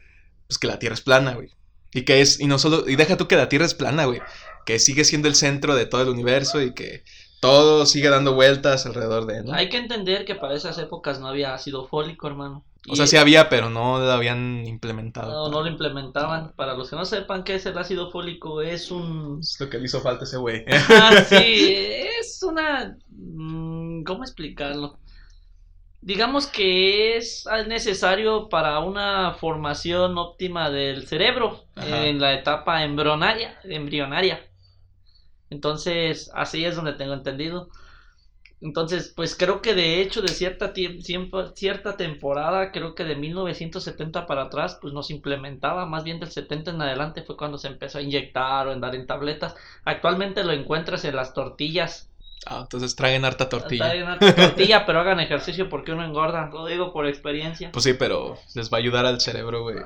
pues 0.47 0.57
que 0.57 0.67
la 0.67 0.79
Tierra 0.79 0.93
es 0.95 1.01
plana, 1.01 1.33
güey. 1.33 1.49
Y 1.93 2.03
que 2.03 2.21
es, 2.21 2.39
y 2.39 2.47
no 2.47 2.57
solo, 2.59 2.87
y 2.89 2.95
deja 2.95 3.17
tú 3.17 3.27
que 3.27 3.35
la 3.35 3.49
Tierra 3.49 3.65
es 3.65 3.73
plana, 3.73 4.05
güey. 4.05 4.21
Que 4.65 4.79
sigue 4.79 5.03
siendo 5.03 5.27
el 5.27 5.35
centro 5.35 5.75
de 5.75 5.85
todo 5.85 6.01
el 6.01 6.09
universo 6.09 6.61
y 6.61 6.73
que 6.73 7.03
todo 7.41 7.85
sigue 7.85 8.09
dando 8.09 8.33
vueltas 8.33 8.85
alrededor 8.85 9.25
de 9.25 9.39
él, 9.39 9.45
¿no? 9.45 9.53
Hay 9.53 9.67
que 9.69 9.77
entender 9.77 10.23
que 10.23 10.35
para 10.35 10.55
esas 10.55 10.77
épocas 10.77 11.19
no 11.19 11.27
había 11.27 11.53
ácido 11.53 11.85
fólico, 11.87 12.27
hermano. 12.27 12.63
O 12.89 12.93
Y- 12.93 12.95
sea, 12.97 13.07
sí 13.07 13.15
había, 13.17 13.47
pero 13.49 13.69
no 13.69 13.97
lo 13.99 14.11
habían 14.11 14.65
implementado. 14.67 15.31
No, 15.31 15.49
no 15.49 15.61
lo 15.61 15.67
implementaban. 15.69 16.51
Para 16.55 16.73
los 16.73 16.89
que 16.89 16.95
no 16.97 17.05
sepan 17.05 17.43
qué 17.43 17.55
es 17.55 17.65
el 17.65 17.77
ácido 17.77 18.11
fólico, 18.11 18.61
es 18.61 18.91
un 18.91 19.39
Es 19.41 19.57
lo 19.59 19.69
que 19.69 19.77
le 19.79 19.85
hizo 19.85 20.01
falta 20.01 20.25
a 20.25 20.27
ese 20.27 20.37
güey. 20.37 20.65
Ah, 20.89 21.23
sí, 21.27 21.73
es 22.19 22.43
una... 22.43 22.97
mm, 23.09 24.03
¿Cómo 24.03 24.23
explicarlo? 24.23 24.97
Digamos 26.01 26.47
que 26.47 27.15
es 27.15 27.45
necesario 27.67 28.49
para 28.49 28.79
una 28.79 29.35
formación 29.35 30.17
óptima 30.17 30.69
del 30.69 31.07
cerebro 31.07 31.63
Ajá. 31.75 32.05
en 32.05 32.19
la 32.19 32.33
etapa 32.33 32.83
embrionaria, 32.83 33.57
embrionaria. 33.63 34.41
Entonces, 35.49 36.29
así 36.33 36.65
es 36.65 36.75
donde 36.75 36.93
tengo 36.93 37.13
entendido. 37.13 37.69
Entonces, 38.63 39.11
pues 39.13 39.35
creo 39.35 39.61
que 39.61 39.75
de 39.75 40.01
hecho 40.01 40.21
de 40.21 40.29
cierta, 40.29 40.73
tie- 40.73 41.01
siempre- 41.01 41.49
cierta 41.53 41.97
temporada, 41.97 42.71
creo 42.71 42.95
que 42.95 43.03
de 43.03 43.15
1970 43.17 44.25
para 44.25 44.43
atrás, 44.43 44.77
pues 44.81 44.93
no 44.93 45.03
se 45.03 45.13
implementaba, 45.13 45.85
más 45.85 46.03
bien 46.05 46.19
del 46.21 46.31
70 46.31 46.71
en 46.71 46.81
adelante 46.81 47.23
fue 47.23 47.35
cuando 47.35 47.57
se 47.57 47.67
empezó 47.67 47.97
a 47.97 48.01
inyectar 48.01 48.67
o 48.67 48.71
en 48.71 48.79
dar 48.79 48.95
en 48.95 49.05
tabletas. 49.05 49.53
Actualmente 49.83 50.43
lo 50.45 50.53
encuentras 50.53 51.03
en 51.03 51.15
las 51.17 51.33
tortillas. 51.33 52.09
Ah, 52.45 52.59
entonces 52.61 52.95
traigan 52.95 53.25
harta 53.25 53.49
tortilla. 53.49 53.85
Está 53.85 53.95
en 53.97 54.03
una 54.03 54.19
tortilla, 54.19 54.85
pero 54.85 54.99
hagan 55.01 55.19
ejercicio 55.19 55.67
porque 55.69 55.91
uno 55.91 56.05
engorda, 56.05 56.49
lo 56.51 56.65
digo 56.65 56.93
por 56.93 57.05
experiencia. 57.05 57.69
Pues 57.73 57.83
sí, 57.83 57.93
pero 57.93 58.37
les 58.55 58.71
va 58.71 58.77
a 58.77 58.79
ayudar 58.79 59.05
al 59.05 59.19
cerebro, 59.21 59.63
güey. 59.63 59.77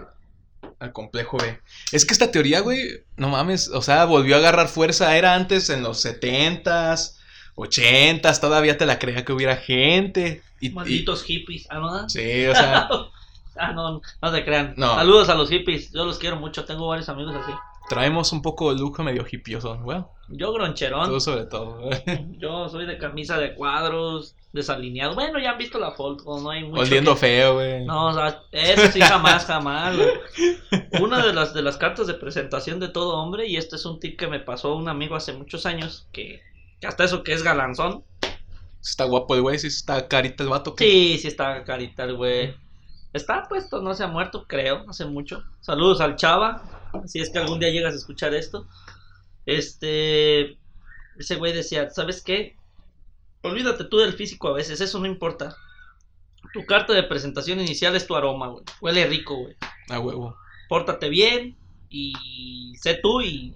Al 0.79 0.91
complejo, 0.93 1.37
güey. 1.39 1.57
Es 1.91 2.05
que 2.05 2.13
esta 2.13 2.29
teoría, 2.31 2.59
güey, 2.61 3.03
no 3.15 3.29
mames, 3.29 3.69
o 3.69 3.81
sea, 3.81 4.05
volvió 4.05 4.35
a 4.35 4.39
agarrar 4.39 4.67
fuerza. 4.67 5.17
Era 5.17 5.33
antes 5.33 5.69
en 5.71 5.81
los 5.81 6.03
70s, 6.05 7.16
80s, 7.57 8.39
todavía 8.39 8.77
te 8.77 8.85
la 8.85 8.99
creía 8.99 9.25
que 9.25 9.33
hubiera 9.33 9.57
gente. 9.57 10.41
Y, 10.61 10.67
y- 10.67 10.69
Malditos 10.71 11.23
hippies, 11.23 11.67
¿ah, 11.69 11.79
no? 11.79 12.09
sí, 12.09 12.45
o 12.47 12.55
sea, 12.55 12.87
Ah, 13.59 13.71
no, 13.73 14.01
no 14.21 14.31
se 14.31 14.45
crean. 14.45 14.75
No. 14.77 14.93
Saludos 14.95 15.29
a 15.29 15.35
los 15.35 15.49
hippies, 15.49 15.91
yo 15.91 16.05
los 16.05 16.19
quiero 16.19 16.35
mucho, 16.35 16.63
tengo 16.63 16.87
varios 16.87 17.09
amigos 17.09 17.33
así. 17.35 17.51
traemos 17.89 18.31
un 18.31 18.43
poco 18.43 18.71
de 18.71 18.79
lujo 18.79 19.03
medio 19.03 19.25
hipioso, 19.31 19.79
güey. 19.79 19.97
Yo 20.29 20.53
groncherón. 20.53 21.07
Todo 21.07 21.19
sobre 21.19 21.45
todo. 21.45 21.89
Yo 22.37 22.69
soy 22.69 22.85
de 22.85 22.99
camisa 22.99 23.39
de 23.39 23.55
cuadros, 23.55 24.35
desalineado. 24.53 25.15
Bueno, 25.15 25.39
ya 25.39 25.51
han 25.53 25.57
visto 25.57 25.79
la 25.79 25.91
foto, 25.93 26.39
no 26.39 26.51
hay 26.51 26.65
mucho. 26.65 26.81
Oliendo 26.83 27.13
que- 27.15 27.19
feo, 27.21 27.53
güey. 27.55 27.83
No, 27.85 28.09
o 28.09 28.13
sea, 28.13 28.43
eso 28.51 28.91
sí, 28.91 29.01
jamás, 29.01 29.45
jamás. 29.45 29.95
Una 31.01 31.25
de 31.25 31.33
las, 31.33 31.53
de 31.55 31.61
las 31.63 31.77
cartas 31.77 32.05
de 32.07 32.13
presentación 32.13 32.79
de 32.79 32.89
todo 32.89 33.17
hombre, 33.17 33.47
y 33.47 33.57
este 33.57 33.77
es 33.77 33.85
un 33.85 33.99
tip 33.99 34.19
que 34.19 34.27
me 34.27 34.39
pasó 34.39 34.75
un 34.75 34.87
amigo 34.89 35.15
hace 35.15 35.33
muchos 35.33 35.65
años, 35.65 36.07
que, 36.11 36.41
que 36.79 36.87
hasta 36.87 37.03
eso 37.03 37.23
que 37.23 37.33
es 37.33 37.43
galanzón. 37.43 38.03
Está 38.81 39.05
guapo 39.05 39.35
el 39.35 39.41
güey, 39.41 39.59
sí 39.59 39.67
está 39.67 40.07
carita 40.07 40.43
el 40.43 40.49
vato. 40.49 40.75
¿qué? 40.75 40.85
Sí, 40.85 41.17
sí 41.19 41.27
está 41.27 41.63
carita 41.63 42.03
el 42.03 42.15
güey. 42.15 42.55
Está 43.13 43.47
puesto, 43.47 43.81
no 43.81 43.93
se 43.93 44.03
ha 44.03 44.07
muerto, 44.07 44.45
creo, 44.47 44.85
hace 44.89 45.05
mucho. 45.05 45.43
Saludos 45.61 46.01
al 46.01 46.15
Chava, 46.15 46.91
si 47.05 47.19
es 47.19 47.29
que 47.29 47.39
algún 47.39 47.59
día 47.59 47.69
llegas 47.69 47.93
a 47.93 47.97
escuchar 47.97 48.33
esto. 48.33 48.67
Este, 49.45 50.57
ese 51.17 51.35
güey 51.37 51.53
decía, 51.53 51.89
¿sabes 51.89 52.21
qué? 52.21 52.55
Olvídate 53.41 53.85
tú 53.85 53.97
del 53.97 54.13
físico 54.13 54.49
a 54.49 54.53
veces, 54.53 54.81
eso 54.81 54.99
no 54.99 55.05
importa. 55.05 55.55
Tu 56.53 56.65
carta 56.65 56.93
de 56.93 57.03
presentación 57.03 57.59
inicial 57.59 57.95
es 57.95 58.05
tu 58.05 58.15
aroma, 58.15 58.47
güey. 58.49 58.63
Huele 58.81 59.07
rico, 59.07 59.35
güey. 59.35 59.55
A 59.89 59.99
huevo. 59.99 60.37
Pórtate 60.69 61.09
bien 61.09 61.57
y 61.89 62.73
sé 62.81 62.99
tú 63.01 63.21
y 63.21 63.55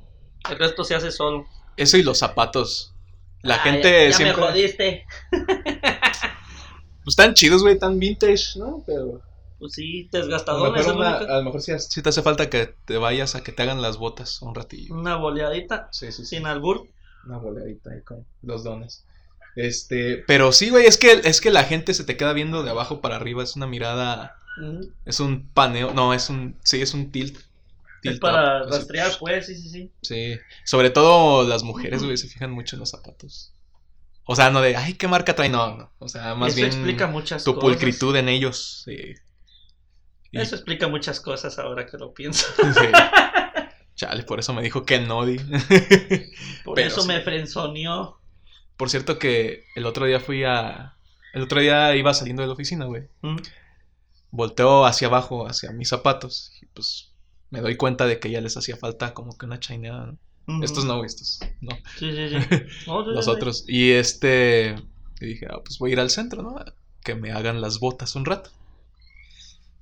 el 0.49 0.57
resto 0.57 0.83
se 0.83 0.95
hace 0.95 1.11
solo. 1.11 1.45
Eso 1.77 1.97
y 1.97 2.03
los 2.03 2.19
zapatos. 2.19 2.93
La 3.43 3.55
Ah, 3.55 3.60
gente 3.60 3.91
ya, 3.91 4.10
ya 4.10 4.15
siempre. 4.17 4.41
me 4.41 4.48
jodiste. 4.48 5.05
Pues 7.03 7.13
están 7.13 7.33
chidos, 7.33 7.63
güey, 7.63 7.79
tan 7.79 7.98
vintage, 7.98 8.57
¿no? 8.60 8.83
Pero. 8.86 9.21
Pues 9.57 9.74
sí, 9.74 10.10
A 10.13 10.17
lo 10.19 10.71
mejor, 10.71 10.95
una- 10.95 11.17
a 11.17 11.38
lo 11.38 11.43
mejor 11.43 11.62
sí, 11.62 11.71
sí 11.77 12.01
te 12.01 12.10
hace 12.10 12.21
falta 12.24 12.50
que 12.50 12.75
te 12.86 12.98
vayas 12.98 13.36
a 13.36 13.43
que 13.43 13.51
te 13.51 13.62
hagan 13.62 13.81
las 13.81 13.98
botas 13.98 14.41
un 14.41 14.55
ratillo. 14.55 14.93
Una 14.95 15.15
boleadita 15.17 15.88
Sí, 15.91 16.07
sí, 16.12 16.25
sí. 16.25 16.36
sin 16.38 16.48
albur. 16.48 16.88
Una 17.27 17.38
boleadita 17.38 17.91
ahí 17.91 18.01
con 18.01 18.25
los 18.41 18.63
dones. 18.63 19.03
Este, 19.55 20.24
pero 20.27 20.51
sí, 20.51 20.69
güey, 20.69 20.86
es 20.86 20.98
que, 20.98 21.12
es 21.24 21.41
que 21.41 21.51
la 21.51 21.63
gente 21.63 21.93
se 21.93 22.03
te 22.03 22.17
queda 22.17 22.33
viendo 22.33 22.63
de 22.63 22.71
abajo 22.71 23.01
para 23.01 23.15
arriba, 23.17 23.43
es 23.43 23.55
una 23.55 23.67
mirada. 23.67 24.36
Es 25.05 25.19
un 25.19 25.48
paneo. 25.53 25.93
No, 25.93 26.13
es 26.13 26.29
un. 26.29 26.57
Sí, 26.63 26.81
es 26.81 26.93
un 26.95 27.12
tilt. 27.12 27.38
Es 28.03 28.20
para 28.20 28.63
rastrear, 28.63 29.12
pues, 29.20 29.46
sí, 29.46 29.55
sí, 29.55 29.70
sí. 29.70 29.91
Sí. 30.01 30.39
Sobre 30.65 30.89
todo 30.89 31.48
las 31.48 31.63
mujeres, 31.63 32.03
güey, 32.03 32.17
se 32.17 32.27
fijan 32.27 32.51
mucho 32.51 32.75
en 32.75 32.79
los 32.81 32.89
zapatos. 32.89 33.53
O 34.25 34.36
sea, 34.36 34.50
no 34.50 34.62
de, 34.62 34.75
ay, 34.75 34.93
¿qué 34.93 35.08
marca 35.08 35.36
trae? 35.36 35.50
No, 35.50 35.75
no. 35.77 35.91
O 36.00 36.08
sea, 36.08 36.34
más 36.36 36.50
Eso 36.50 36.55
bien 36.58 36.67
explica 36.67 37.08
muchas 37.08 37.43
tu 37.43 37.53
cosas. 37.55 37.70
pulcritud 37.70 38.15
en 38.15 38.29
ellos. 38.29 38.84
Sí. 38.86 39.15
Y- 40.31 40.39
Eso 40.39 40.55
explica 40.55 40.88
muchas 40.88 41.20
cosas 41.20 41.60
ahora 41.60 41.86
que 41.86 41.98
lo 41.98 42.13
pienso. 42.13 42.46
sí. 42.58 42.86
Chale, 43.96 44.24
por 44.24 44.39
eso 44.39 44.53
me 44.53 44.62
dijo 44.63 44.84
que 44.86 45.00
no, 45.00 45.25
di. 45.25 45.38
Por 46.63 46.75
Pero 46.75 46.88
eso 46.88 47.01
sí. 47.01 47.08
me 47.08 47.22
frenzoneó. 47.22 48.20
Por 48.77 48.89
cierto 48.89 49.20
que 49.20 49.65
el 49.75 49.86
otro 49.86 50.05
día 50.05 50.20
fui 50.20 50.43
a... 50.43 50.96
El 51.34 51.43
otro 51.43 51.60
día 51.62 51.96
iba 51.96 52.13
saliendo 52.13 52.41
de 52.41 52.48
la 52.48 52.53
oficina, 52.53 52.86
güey. 52.86 53.03
Mm. 53.22 53.38
Volteo 54.31 54.86
hacia 54.86 55.08
abajo, 55.08 55.46
hacia 55.48 55.72
mis 55.72 55.89
zapatos. 55.89 56.51
Y 56.62 56.65
pues 56.67 57.10
me 57.51 57.62
doy 57.62 57.77
cuenta 57.77 58.08
de 58.08 58.20
que 58.20 58.31
ya 58.31 58.41
les 58.41 58.58
hacía 58.58 58.77
falta 58.77 59.13
como 59.13 59.38
que 59.38 59.46
una 59.46 59.60
chaineada. 59.60 60.15
Estos 60.63 60.86
no, 60.86 61.05
estos 61.05 61.39
no. 61.62 61.77
Sí, 62.00 62.12
sí, 62.12 62.29
sí. 62.29 62.58
Los 62.88 63.27
otros. 63.27 63.63
Y 63.67 63.91
este... 63.91 64.75
Y 65.22 65.25
dije, 65.27 65.48
ah, 65.50 65.60
pues 65.63 65.77
voy 65.77 65.91
a 65.91 65.93
ir 65.93 66.00
al 66.00 66.10
centro, 66.10 66.41
¿no? 66.41 66.55
Que 67.03 67.13
me 67.13 67.31
hagan 67.31 67.62
las 67.62 67.79
botas 67.79 68.15
un 68.15 68.25
rato. 68.25 68.50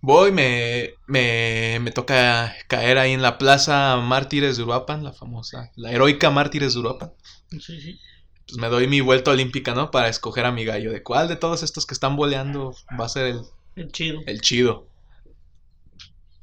Voy, 0.02 0.32
me, 0.32 0.92
me, 1.08 1.80
me 1.82 1.92
toca 1.92 2.56
caer 2.68 2.98
ahí 2.98 3.14
en 3.14 3.22
la 3.22 3.38
plaza 3.38 3.98
Mártires 3.98 4.58
de 4.58 4.64
Uruapan, 4.64 5.04
la 5.04 5.12
famosa, 5.14 5.72
la 5.76 5.92
heroica 5.92 6.30
Mártires 6.30 6.74
de 6.74 6.80
Uruapan. 6.80 7.12
Sí, 7.52 7.82
sí. 7.82 8.00
Pues 8.48 8.58
me 8.58 8.68
doy 8.68 8.88
mi 8.88 9.02
vuelta 9.02 9.32
olímpica, 9.32 9.76
¿no? 9.76 9.92
Para 9.92 10.10
escoger 10.10 10.46
a 10.46 10.52
mi 10.52 10.66
gallo. 10.66 10.92
¿De 10.92 11.04
cuál 11.04 11.28
de 11.28 11.36
todos 11.36 11.64
estos 11.64 11.86
que 11.86 11.94
están 11.94 12.16
boleando 12.16 12.74
va 13.00 13.06
a 13.06 13.10
ser 13.10 13.28
el, 13.28 13.42
El 13.76 13.92
chido. 13.92 14.22
el 14.26 14.42
chido? 14.42 14.89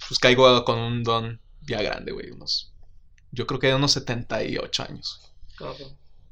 Pues 0.08 0.18
caigo 0.18 0.64
con 0.64 0.78
un 0.78 1.02
don 1.02 1.40
ya 1.66 1.82
grande, 1.82 2.12
güey. 2.12 2.30
Unos, 2.30 2.72
yo 3.32 3.46
creo 3.46 3.60
que 3.60 3.68
de 3.68 3.75
unos 3.75 3.92
78 3.92 4.82
años. 4.82 5.20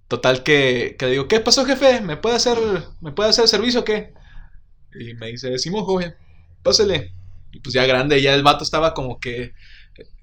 Total 0.09 0.43
que, 0.43 0.97
que 0.99 1.07
le 1.07 1.13
digo, 1.13 1.29
¿qué 1.29 1.41
pasó, 1.41 1.65
jefe? 1.65 2.01
¿Me 2.01 2.17
puede 2.17 2.37
hacer, 2.37 2.59
¿me 3.01 3.13
puede 3.13 3.31
hacer 3.31 3.49
servicio 3.49 3.81
o 3.81 3.85
qué? 3.85 4.13
Y 4.95 5.15
me 5.15 5.29
dice, 5.29 5.59
Simón, 5.59 5.85
joven, 5.85 6.15
pásele. 6.63 7.13
Y 7.53 7.61
pues 7.61 7.75
ya 7.75 7.87
grande, 7.87 8.21
ya 8.21 8.35
el 8.35 8.43
vato 8.43 8.65
estaba 8.65 8.95
como 8.95 9.19
que, 9.19 9.55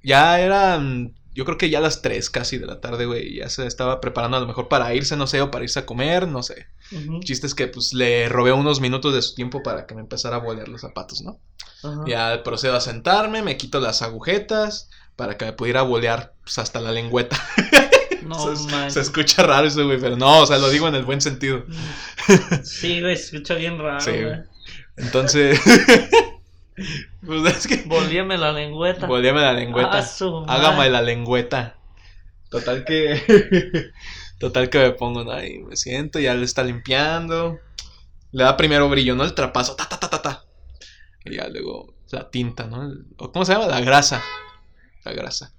ya 0.04 0.40
eran, 0.40 1.16
yo 1.34 1.46
creo 1.46 1.58
que 1.58 1.70
ya 1.70 1.80
las 1.80 2.02
3 2.02 2.30
casi 2.30 2.58
de 2.58 2.66
la 2.66 2.82
tarde, 2.82 3.06
güey. 3.06 3.36
Ya 3.36 3.50
se 3.50 3.66
estaba 3.66 4.02
preparando 4.02 4.38
a 4.38 4.40
lo 4.40 4.48
mejor 4.48 4.68
para 4.68 4.94
irse, 4.94 5.16
no 5.16 5.28
sé, 5.28 5.42
o 5.42 5.52
para 5.52 5.64
irse 5.64 5.80
a 5.80 5.86
comer, 5.86 6.28
no 6.28 6.44
sé. 6.44 6.68
El 6.92 7.22
chiste 7.22 7.48
es 7.48 7.56
que 7.56 7.68
pues 7.68 7.94
le 7.94 8.28
robé 8.28 8.52
unos 8.52 8.82
minutos 8.82 9.14
de 9.14 9.22
su 9.22 9.34
tiempo 9.36 9.64
para 9.64 9.86
que 9.86 9.96
me 9.96 10.02
empezara 10.02 10.38
a 10.38 10.40
bolear 10.40 10.68
los 10.68 10.82
zapatos, 10.82 11.22
¿no? 11.22 11.40
Ajá. 11.84 12.04
Ya 12.06 12.44
procedo 12.44 12.76
a 12.76 12.82
sentarme, 12.82 13.42
me 13.42 13.58
quito 13.58 13.80
las 13.80 14.02
agujetas 14.02 14.90
para 15.16 15.38
que 15.38 15.46
me 15.46 15.54
pudiera 15.54 15.84
bolear 15.84 16.34
pues, 16.44 16.60
hasta 16.60 16.80
la 16.82 16.92
lengüeta. 16.92 17.38
No, 18.22 18.56
se, 18.56 18.92
se 18.92 19.00
escucha 19.00 19.42
raro 19.42 19.66
eso, 19.66 19.84
güey, 19.84 20.00
pero 20.00 20.16
no, 20.16 20.42
o 20.42 20.46
sea, 20.46 20.60
lo 20.60 20.70
digo 20.70 20.88
en 20.88 20.94
el 20.94 21.04
buen 21.04 21.22
sentido. 21.22 21.66
Sí, 22.64 23.02
güey, 23.02 23.18
se 23.18 23.36
escucha 23.36 23.56
bien 23.56 23.80
raro, 23.80 24.00
Sí, 24.00 24.12
güey. 24.12 24.44
Entonces, 24.98 25.60
pues 27.26 27.58
es 27.58 27.68
que 27.68 27.88
Volvíame 27.88 28.38
la 28.38 28.52
lengüeta. 28.52 29.06
boleame 29.08 29.42
la 29.42 29.54
lengüeta. 29.54 30.00
Ah. 30.00 30.46
Hágame 30.48 30.90
la 30.90 31.02
lengüeta. 31.02 31.78
Total 32.50 32.84
que. 32.86 33.92
Total 34.40 34.70
que 34.70 34.80
me 34.80 34.92
pongo, 34.92 35.24
¿no? 35.24 35.44
Y 35.44 35.60
me 35.60 35.76
siento, 35.76 36.20
ya 36.20 36.34
le 36.34 36.46
está 36.46 36.64
limpiando. 36.64 37.60
Le 38.32 38.44
da 38.44 38.58
primero 38.58 38.90
brillo, 38.90 39.16
¿no? 39.16 39.24
El 39.24 39.34
trapazo, 39.36 39.76
ta, 39.76 39.88
ta, 39.88 40.00
ta, 40.00 40.10
ta, 40.10 40.22
ta. 40.22 40.46
Y 41.26 41.36
ya 41.36 41.48
luego 41.48 41.94
la 42.12 42.30
tinta, 42.32 42.66
¿no? 42.66 42.84
El- 42.84 43.06
¿Cómo 43.18 43.46
se 43.46 43.54
llama? 43.54 43.68
La 43.68 43.82
grasa. 43.82 44.22
La 45.06 45.14
grasa. 45.14 45.54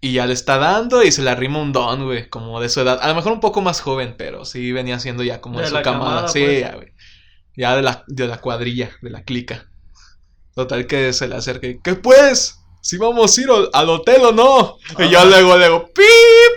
Y 0.00 0.14
ya 0.14 0.26
le 0.26 0.32
está 0.32 0.58
dando 0.58 1.04
y 1.04 1.12
se 1.12 1.22
le 1.22 1.30
arrima 1.30 1.60
un 1.60 1.72
don, 1.72 2.04
güey, 2.04 2.28
como 2.28 2.60
de 2.60 2.68
su 2.68 2.80
edad. 2.80 2.98
A 3.00 3.08
lo 3.08 3.14
mejor 3.14 3.32
un 3.32 3.40
poco 3.40 3.60
más 3.60 3.80
joven, 3.80 4.16
pero 4.18 4.44
sí 4.44 4.72
venía 4.72 4.98
siendo 4.98 5.22
ya 5.22 5.40
como 5.40 5.58
de, 5.60 5.66
De 5.70 5.70
su 5.70 5.80
camada, 5.82 6.26
sí, 6.28 6.40
pues. 6.42 6.60
ya, 6.60 6.74
güey. 6.74 6.92
Ya 7.56 7.76
de 7.76 7.82
la, 7.82 8.02
de 8.08 8.26
la 8.26 8.38
cuadrilla, 8.40 8.90
de 9.00 9.10
la 9.10 9.22
clica. 9.22 9.68
Total 10.54 10.86
que 10.86 11.12
se 11.12 11.28
le 11.28 11.36
acerca 11.36 11.66
y, 11.66 11.80
¿qué 11.80 11.94
pues? 11.94 12.58
¿Si 12.80 12.96
vamos 12.98 13.38
a 13.38 13.40
ir 13.40 13.48
al- 13.72 13.88
hotel 13.90 14.22
o 14.22 14.32
no? 14.32 14.76
Y 14.98 15.08
yo 15.08 15.24
luego 15.24 15.56
le 15.56 15.66
digo, 15.66 15.86
pi, 15.94 16.02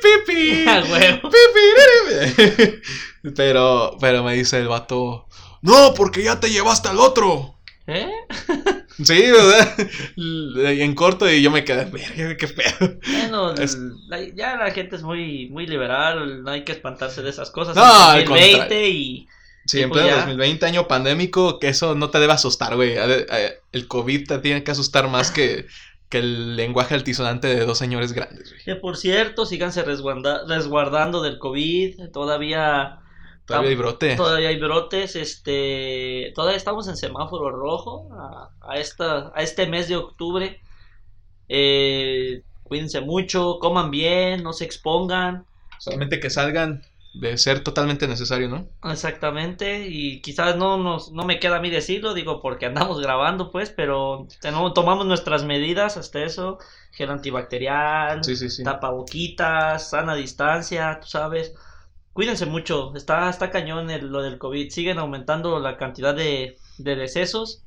pi, 0.01 0.09
pi. 0.25 0.65
Pi, 0.65 1.29
pi, 1.29 1.29
pi, 1.53 2.53
pi". 2.65 2.81
Pero, 3.35 3.97
pero 3.99 4.23
me 4.23 4.35
dice 4.35 4.59
el 4.59 4.67
vato, 4.67 5.25
no, 5.63 5.93
porque 5.95 6.21
ya 6.23 6.39
te 6.39 6.51
llevaste 6.51 6.89
al 6.89 6.99
otro. 6.99 7.55
¿Eh? 7.87 8.09
Sí, 9.03 9.23
¿verdad? 9.29 9.75
En 10.15 10.95
corto 10.95 11.29
y 11.29 11.41
yo 11.41 11.51
me 11.51 11.65
quedé, 11.65 11.83
verga, 11.83 12.37
qué 12.37 12.47
pedo. 12.47 12.93
Bueno, 13.05 13.53
Es- 13.55 13.77
la- 14.07 14.21
ya 14.33 14.55
la 14.55 14.71
gente 14.71 14.95
es 14.95 15.03
muy, 15.03 15.49
muy 15.49 15.67
liberal, 15.67 16.43
no 16.43 16.51
hay 16.51 16.63
que 16.63 16.71
espantarse 16.71 17.21
de 17.21 17.29
esas 17.29 17.51
cosas. 17.51 17.75
No, 17.75 17.83
al 17.83 18.23
2020 18.23 18.57
contrario. 18.59 18.87
y 18.87 19.27
Sí, 19.65 19.81
en 19.81 19.89
pleno 19.89 20.07
ya. 20.07 20.15
2020, 20.17 20.65
año 20.65 20.87
pandémico, 20.87 21.59
que 21.59 21.69
eso 21.69 21.95
no 21.95 22.09
te 22.11 22.19
debe 22.19 22.33
asustar, 22.33 22.75
güey. 22.75 22.93
Eh, 22.97 23.59
El 23.71 23.87
COVID 23.87 24.27
te 24.27 24.37
tiene 24.39 24.63
que 24.63 24.71
asustar 24.71 25.07
más 25.09 25.31
que, 25.31 25.65
que 26.09 26.19
el 26.19 26.55
lenguaje 26.55 26.93
altisonante 26.95 27.47
de 27.47 27.65
dos 27.65 27.77
señores 27.79 28.13
grandes, 28.13 28.51
güey. 28.51 28.63
que 28.63 28.75
por 28.75 28.95
cierto, 28.95 29.45
síganse 29.45 29.83
resguarda- 29.83 30.45
resguardando 30.47 31.21
del 31.23 31.39
COVID, 31.39 32.09
todavía 32.11 32.99
Todavía 33.47 33.69
hay 33.69 33.75
brote. 33.75 34.15
todavía 34.15 34.49
hay 34.49 34.59
brotes, 34.59 35.15
este, 35.15 36.31
todavía 36.35 36.57
estamos 36.57 36.87
en 36.87 36.95
semáforo 36.97 37.51
rojo 37.51 38.09
a, 38.13 38.49
a 38.71 38.77
esta, 38.79 39.31
a 39.35 39.41
este 39.43 39.67
mes 39.67 39.87
de 39.87 39.95
octubre. 39.97 40.59
Eh, 41.47 42.41
cuídense 42.63 43.01
mucho, 43.01 43.59
coman 43.59 43.91
bien, 43.91 44.41
no 44.43 44.53
se 44.53 44.65
expongan. 44.65 45.45
Solamente 45.79 46.19
que 46.19 46.29
salgan 46.29 46.83
de 47.19 47.37
ser 47.37 47.63
totalmente 47.63 48.07
necesario, 48.07 48.47
¿no? 48.49 48.67
Exactamente, 48.83 49.87
y 49.87 50.21
quizás 50.21 50.55
no 50.57 50.77
nos, 50.77 51.11
no 51.11 51.23
me 51.25 51.39
queda 51.39 51.57
a 51.57 51.59
mí 51.59 51.71
decirlo, 51.71 52.13
digo, 52.13 52.39
porque 52.39 52.67
andamos 52.67 52.99
grabando, 53.01 53.51
pues, 53.51 53.71
pero 53.71 54.27
tenemos, 54.41 54.75
tomamos 54.75 55.07
nuestras 55.07 55.43
medidas 55.43 55.97
hasta 55.97 56.23
eso, 56.23 56.59
gel 56.91 57.09
antibacterial, 57.09 58.23
Sí, 58.23 58.35
sí, 58.35 58.49
sí. 58.49 58.63
tapaboquitas, 58.63 59.89
sana 59.89 60.13
distancia, 60.15 60.99
tú 61.01 61.07
sabes. 61.07 61.55
Cuídense 62.13 62.45
mucho, 62.45 62.93
está, 62.95 63.29
está 63.29 63.49
cañón 63.51 63.89
el- 63.91 64.07
lo 64.07 64.21
del 64.21 64.37
COVID, 64.39 64.69
siguen 64.71 64.99
aumentando 64.99 65.59
la 65.59 65.77
cantidad 65.77 66.15
de, 66.15 66.57
de 66.77 66.95
decesos 66.95 67.65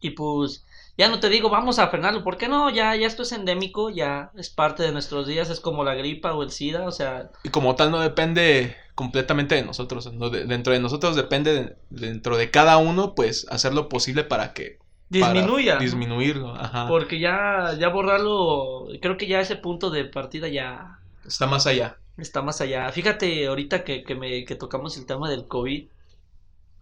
y 0.00 0.10
pues 0.10 0.64
ya 0.98 1.08
no 1.08 1.20
te 1.20 1.28
digo, 1.28 1.48
vamos 1.50 1.78
a 1.78 1.88
frenarlo, 1.88 2.22
¿por 2.22 2.36
qué 2.36 2.48
no? 2.48 2.70
Ya, 2.70 2.94
ya 2.96 3.06
esto 3.06 3.22
es 3.22 3.32
endémico, 3.32 3.90
ya 3.90 4.30
es 4.36 4.50
parte 4.50 4.82
de 4.82 4.92
nuestros 4.92 5.26
días, 5.26 5.50
es 5.50 5.60
como 5.60 5.84
la 5.84 5.94
gripa 5.94 6.34
o 6.34 6.42
el 6.42 6.50
SIDA, 6.50 6.86
o 6.86 6.92
sea, 6.92 7.30
Y 7.44 7.48
como 7.48 7.74
tal 7.76 7.90
no 7.90 8.00
depende 8.00 8.76
completamente 8.94 9.54
de 9.54 9.62
nosotros. 9.62 10.12
¿no? 10.12 10.28
De- 10.30 10.44
dentro 10.44 10.72
de 10.72 10.80
nosotros 10.80 11.16
depende, 11.16 11.52
de- 11.54 11.76
dentro 11.90 12.36
de 12.36 12.50
cada 12.50 12.76
uno, 12.76 13.14
pues 13.14 13.46
hacer 13.50 13.72
lo 13.74 13.88
posible 13.88 14.24
para 14.24 14.52
que... 14.52 14.78
disminuya. 15.08 15.76
Disminuirlo, 15.78 16.54
ajá. 16.54 16.86
Porque 16.88 17.18
ya, 17.18 17.74
ya 17.78 17.88
borrarlo, 17.88 18.88
creo 19.00 19.16
que 19.16 19.26
ya 19.26 19.40
ese 19.40 19.56
punto 19.56 19.90
de 19.90 20.04
partida 20.04 20.48
ya 20.48 20.98
Está 21.26 21.46
más 21.46 21.66
allá. 21.66 21.96
está 22.18 22.42
más 22.42 22.60
allá. 22.60 22.90
Fíjate, 22.92 23.46
ahorita 23.46 23.84
que, 23.84 24.04
que, 24.04 24.14
me, 24.14 24.44
que 24.44 24.56
tocamos 24.56 24.96
el 24.98 25.06
tema 25.06 25.30
del 25.30 25.46
COVID, 25.48 25.88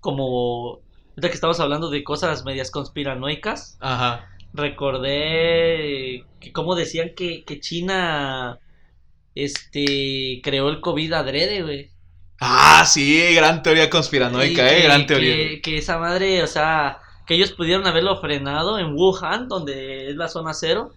como 0.01 0.81
ahorita 1.21 1.29
que 1.29 1.35
estamos 1.35 1.61
hablando 1.61 1.91
de 1.91 2.03
cosas 2.03 2.45
medias 2.47 2.71
conspiranoicas, 2.71 3.77
Ajá. 3.81 4.27
recordé 4.55 6.25
que 6.41 6.51
como 6.53 6.75
decían 6.75 7.11
que, 7.15 7.45
que 7.45 7.61
China 7.61 8.59
este 9.35 10.41
creó 10.43 10.71
el 10.71 10.81
COVID 10.81 11.13
adrede, 11.13 11.63
güey. 11.63 11.91
Ah, 12.41 12.85
sí, 12.87 13.35
gran 13.35 13.63
teoría 13.63 13.91
conspiranoica, 13.91 14.67
eh, 14.73 14.77
que- 14.81 14.83
gran 14.85 15.07
teoría. 15.07 15.37
Que, 15.37 15.61
que 15.61 15.77
esa 15.79 15.99
madre, 15.99 16.43
o 16.43 16.47
sea, 16.47 16.99
que 17.27 17.35
ellos 17.35 17.53
pudieron 17.53 17.87
haberlo 17.87 18.19
frenado 18.19 18.79
en 18.79 18.95
Wuhan, 18.95 19.47
donde 19.47 20.09
es 20.11 20.17
la 20.17 20.29
zona 20.29 20.55
cero, 20.55 20.91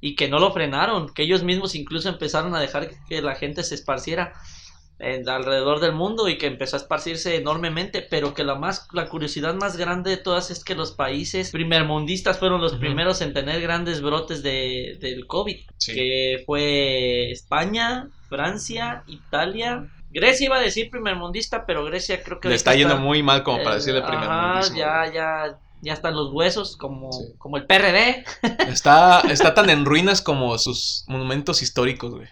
y 0.00 0.16
que 0.16 0.28
no 0.28 0.40
lo 0.40 0.52
frenaron, 0.52 1.14
que 1.14 1.22
ellos 1.22 1.44
mismos 1.44 1.76
incluso 1.76 2.08
empezaron 2.08 2.56
a 2.56 2.60
dejar 2.60 2.90
que 3.08 3.22
la 3.22 3.36
gente 3.36 3.62
se 3.62 3.76
esparciera 3.76 4.32
en- 4.98 5.28
alrededor 5.28 5.80
del 5.80 5.92
mundo 5.92 6.28
y 6.28 6.38
que 6.38 6.46
empezó 6.46 6.76
a 6.76 6.80
esparcirse 6.80 7.36
enormemente, 7.36 8.00
pero 8.02 8.32
que 8.34 8.44
la 8.44 8.54
más 8.54 8.86
la 8.92 9.08
curiosidad 9.08 9.54
más 9.54 9.76
grande 9.76 10.10
de 10.10 10.16
todas 10.16 10.50
es 10.50 10.62
que 10.64 10.74
los 10.74 10.92
países 10.92 11.50
primermundistas 11.50 12.38
fueron 12.38 12.60
los 12.60 12.74
primeros 12.74 13.20
en 13.20 13.32
tener 13.34 13.60
grandes 13.60 14.00
brotes 14.02 14.42
de, 14.42 14.96
del 15.00 15.26
COVID, 15.26 15.56
Sí. 15.78 15.94
que 15.94 16.42
fue 16.46 17.30
España, 17.30 18.08
Francia, 18.28 19.02
Italia, 19.06 19.88
Grecia 20.10 20.46
iba 20.46 20.56
a 20.58 20.60
decir 20.60 20.90
primermundista, 20.90 21.66
pero 21.66 21.84
Grecia 21.84 22.22
creo 22.22 22.38
que 22.38 22.48
Le 22.48 22.54
está 22.54 22.74
yendo 22.74 22.96
muy 22.98 23.22
mal 23.24 23.42
como 23.42 23.58
para 23.58 23.72
eh, 23.72 23.78
decirle 23.78 24.00
primer 24.02 24.28
ajá, 24.28 24.52
mundismo. 24.52 24.76
ya, 24.78 25.12
ya, 25.12 25.58
ya 25.82 25.92
están 25.92 26.14
los 26.14 26.32
huesos, 26.32 26.76
como, 26.76 27.10
Sí. 27.12 27.24
como 27.36 27.56
el 27.56 27.66
PRD. 27.66 28.24
Está, 28.68 29.22
está 29.22 29.54
tan 29.54 29.70
en 29.70 29.84
ruinas 29.84 30.22
como 30.22 30.56
sus 30.58 31.04
monumentos 31.08 31.62
históricos, 31.62 32.12
güey. 32.14 32.28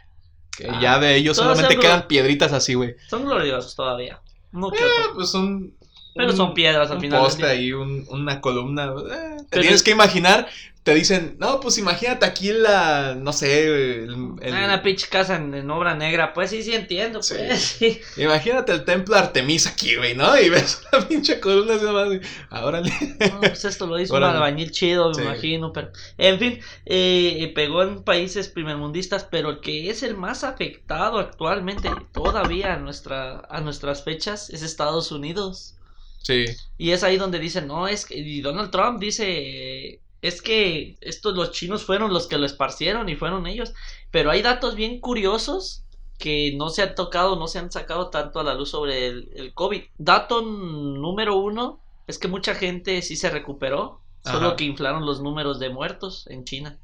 Que 0.57 0.69
Ah, 0.69 0.79
ya 0.81 0.99
de 0.99 1.17
ellos 1.17 1.37
solamente 1.37 1.77
quedan 1.79 2.07
piedritas 2.07 2.53
así, 2.53 2.75
güey. 2.75 2.97
Son 3.09 3.25
gloriosos 3.25 3.75
todavía. 3.75 4.21
No 4.53 4.73
Eh, 4.73 4.79
pues 5.15 5.31
son 5.31 5.75
Pero 6.15 6.33
son 6.33 6.53
piedras 6.55 6.91
al 6.91 6.97
un 6.97 7.01
final 7.03 7.21
poste 7.21 7.47
ahí, 7.47 7.73
un- 7.73 8.07
una 8.11 8.41
columna. 8.41 8.85
eh, 8.87 9.37
te 9.39 9.45
Pero 9.51 9.63
tienes 9.63 9.77
es- 9.77 9.83
que 9.83 9.91
imaginar, 9.93 10.47
te 10.83 10.95
dicen, 10.95 11.37
no, 11.39 11.61
pues 11.61 11.79
imagínate 11.79 12.27
aquí 12.27 12.53
la, 12.53 13.15
no 13.17 13.33
sé, 13.33 13.67
el, 13.67 14.35
el- 14.43 14.53
Ah, 14.55 14.65
una 14.65 14.83
pinche 14.83 15.07
casa 15.09 15.37
en, 15.37 15.55
en 15.55 15.71
obra 15.71 15.95
negra. 15.95 16.35
Pues 16.35 16.51
sí, 16.51 16.63
sí 16.65 16.75
entiendo. 16.75 17.23
Sí. 17.23 17.37
Pues 17.39 17.63
sí. 17.79 18.01
imagínate 18.17 18.73
el 18.73 18.85
templo 18.85 19.15
Artemisa 19.17 19.71
aquí, 19.71 19.95
güey, 19.95 20.15
¿no? 20.17 20.37
Y 20.39 20.49
ves 20.51 20.83
una 20.93 21.07
pinche 21.09 21.39
columna 21.41 21.77
así 21.77 21.85
nomás, 21.85 22.13
y, 22.13 22.21
ah, 22.51 22.65
órale. 22.67 22.91
No, 23.33 23.41
pues 23.41 23.65
esto 23.65 23.87
lo 23.87 23.99
hizo 24.01 24.15
un 24.17 24.25
albañil 24.25 24.71
chido, 24.73 25.09
me 25.11 25.15
Sí. 25.15 25.21
imagino. 25.23 25.73
Pero, 25.73 25.93
en 26.19 26.39
fin, 26.41 26.61
eh, 26.85 27.53
pegó 27.55 27.83
en 27.85 28.03
países 28.03 28.49
primermundistas, 28.49 29.25
pero 29.31 29.51
el 29.51 29.61
que 29.61 29.89
es 29.89 30.03
el 30.03 30.17
más 30.17 30.43
afectado 30.45 31.21
actualmente, 31.21 31.91
todavía 32.13 32.75
a, 32.75 32.77
nuestra, 32.79 33.43
a 33.49 33.61
nuestras 33.61 34.03
fechas, 34.05 34.51
es 34.51 34.63
Estados 34.63 35.13
Unidos. 35.13 35.77
Sí, 36.23 36.45
Y 36.79 36.91
es 36.91 37.03
ahí 37.03 37.17
donde 37.17 37.39
dicen, 37.39 37.67
no, 37.67 37.89
es 37.89 38.07
que, 38.07 38.17
y 38.17 38.41
Donald 38.41 38.71
Trump 38.71 39.01
dice, 39.01 40.01
es 40.23 40.41
que 40.41 40.97
estos 41.01 41.35
los 41.35 41.51
chinos 41.51 41.85
fueron 41.85 42.13
los 42.13 42.29
que 42.29 42.39
lo 42.39 42.47
esparcieron 42.47 43.09
y 43.09 43.17
fueron 43.17 43.47
ellos. 43.47 43.75
Pero 44.11 44.31
hay 44.31 44.43
datos 44.43 44.77
bien 44.77 45.01
curiosos 45.01 45.85
que 46.19 46.55
no 46.57 46.71
se 46.71 46.83
han 46.83 46.95
tocado, 46.95 47.37
no 47.37 47.49
se 47.49 47.59
han 47.59 47.73
sacado 47.73 48.09
tanto 48.11 48.39
a 48.39 48.45
la 48.45 48.55
luz 48.55 48.71
sobre 48.71 49.07
el, 49.07 49.31
el 49.35 49.53
COVID. 49.53 49.83
Dato 49.99 50.43
número 50.43 51.37
uno 51.37 51.81
es 52.07 52.19
que 52.19 52.29
mucha 52.29 52.55
gente 52.55 53.03
sí 53.03 53.17
se 53.17 53.31
recuperó, 53.31 54.01
solo 54.25 54.55
que 54.55 54.65
inflaron 54.65 55.05
los 55.05 55.21
números 55.21 55.59
de 55.59 55.71
muertos 55.71 56.27
en 56.29 56.45
China. 56.45 56.79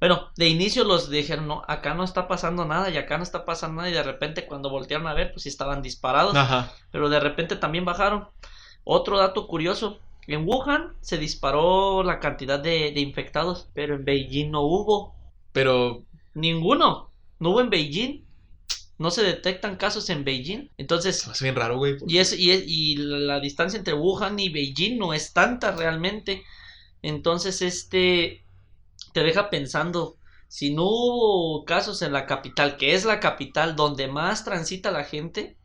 Bueno, 0.00 0.30
de 0.36 0.48
inicio 0.48 0.84
los 0.84 1.08
dijeron, 1.08 1.46
no, 1.46 1.62
acá 1.66 1.94
no 1.94 2.04
está 2.04 2.28
pasando 2.28 2.66
nada 2.66 2.90
y 2.90 2.96
acá 2.98 3.16
no 3.16 3.22
está 3.22 3.46
pasando 3.46 3.76
nada 3.76 3.88
y 3.88 3.94
de 3.94 4.02
repente 4.02 4.46
cuando 4.46 4.68
voltearon 4.68 5.06
a 5.06 5.14
ver, 5.14 5.32
pues 5.32 5.44
sí 5.44 5.48
estaban 5.48 5.80
disparados 5.80 6.34
ajá. 6.36 6.72
pero 6.90 7.08
de 7.08 7.20
repente 7.20 7.56
también 7.56 7.84
bajaron. 7.86 8.28
Otro 8.84 9.18
dato 9.18 9.46
curioso, 9.46 9.98
en 10.26 10.46
Wuhan 10.46 10.94
se 11.00 11.18
disparó 11.18 12.02
la 12.02 12.20
cantidad 12.20 12.58
de, 12.60 12.92
de 12.92 13.00
infectados, 13.00 13.68
pero 13.74 13.94
en 13.94 14.04
Beijing 14.04 14.50
no 14.50 14.62
hubo 14.62 15.14
Pero, 15.52 16.02
ninguno, 16.34 17.10
no 17.38 17.50
hubo 17.50 17.60
en 17.60 17.70
Beijing, 17.70 18.24
no 18.98 19.10
se 19.10 19.22
detectan 19.22 19.76
casos 19.76 20.08
en 20.10 20.24
Beijing, 20.24 20.70
entonces, 20.78 21.26
hace 21.28 21.44
bien 21.44 21.56
raro, 21.56 21.76
güey. 21.78 21.98
porque- 21.98 22.14
y, 22.14 22.18
es, 22.18 22.38
y, 22.38 22.50
es- 22.52 22.64
y 22.66 22.96
la 22.96 23.40
distancia 23.40 23.78
entre 23.78 23.94
Wuhan 23.94 24.38
y 24.38 24.48
Beijing 24.50 24.98
no 24.98 25.12
es 25.14 25.32
tanta 25.32 25.72
realmente, 25.72 26.42
entonces 27.02 27.62
este 27.62 28.44
te 29.12 29.22
deja 29.22 29.50
pensando. 29.50 30.16
Si 30.48 30.72
no 30.74 30.84
hubo 30.84 31.64
casos 31.64 32.02
en 32.02 32.12
la 32.12 32.26
capital, 32.26 32.76
que 32.76 32.94
es 32.94 33.04
la 33.04 33.20
capital 33.20 33.76
donde 33.76 34.08
más 34.08 34.44
transita 34.44 34.90
la 34.92 35.04
gente, 35.04 35.56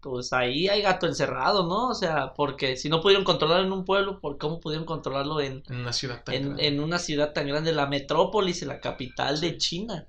pues 0.00 0.32
ahí 0.32 0.68
hay 0.68 0.82
gato 0.82 1.06
encerrado, 1.06 1.66
¿no? 1.66 1.88
O 1.88 1.94
sea, 1.94 2.34
porque 2.34 2.76
si 2.76 2.88
no 2.88 3.00
pudieron 3.00 3.24
controlarlo 3.24 3.66
en 3.66 3.72
un 3.72 3.84
pueblo, 3.84 4.20
¿por 4.20 4.38
cómo 4.38 4.60
pudieron 4.60 4.86
controlarlo 4.86 5.40
en, 5.40 5.62
En 5.68 5.76
una 5.80 5.92
ciudad 5.92 6.22
tan 6.24 6.34
en, 6.34 6.42
grande. 6.44 6.66
en 6.66 6.80
una 6.80 6.98
ciudad 6.98 7.32
tan 7.32 7.46
grande, 7.48 7.72
la 7.72 7.86
metrópolis, 7.86 8.62
la 8.62 8.80
capital 8.80 9.40
de 9.40 9.56
China? 9.58 10.06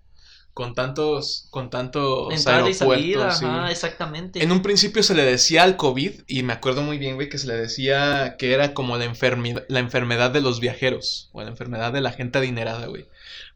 Con 0.53 0.73
tantos, 0.75 1.47
con 1.51 1.69
tantos 1.69 2.33
Entrada 2.33 2.69
y 2.69 2.73
salida, 2.73 3.31
sí. 3.31 3.45
ajá, 3.45 3.71
exactamente. 3.71 4.43
En 4.43 4.51
un 4.51 4.61
principio 4.61 5.03
se 5.03 5.15
le 5.15 5.23
decía 5.23 5.63
al 5.63 5.77
COVID, 5.77 6.21
y 6.27 6.43
me 6.43 6.51
acuerdo 6.53 6.81
muy 6.81 6.97
bien, 6.97 7.15
güey, 7.15 7.29
que 7.29 7.37
se 7.37 7.47
le 7.47 7.55
decía 7.55 8.35
que 8.37 8.53
era 8.53 8.73
como 8.73 8.97
la, 8.97 9.05
enfermi- 9.05 9.63
la 9.69 9.79
enfermedad 9.79 10.31
de 10.31 10.41
los 10.41 10.59
viajeros, 10.59 11.29
o 11.31 11.41
la 11.41 11.49
enfermedad 11.49 11.93
de 11.93 12.01
la 12.01 12.11
gente 12.11 12.39
adinerada, 12.39 12.87
güey. 12.87 13.07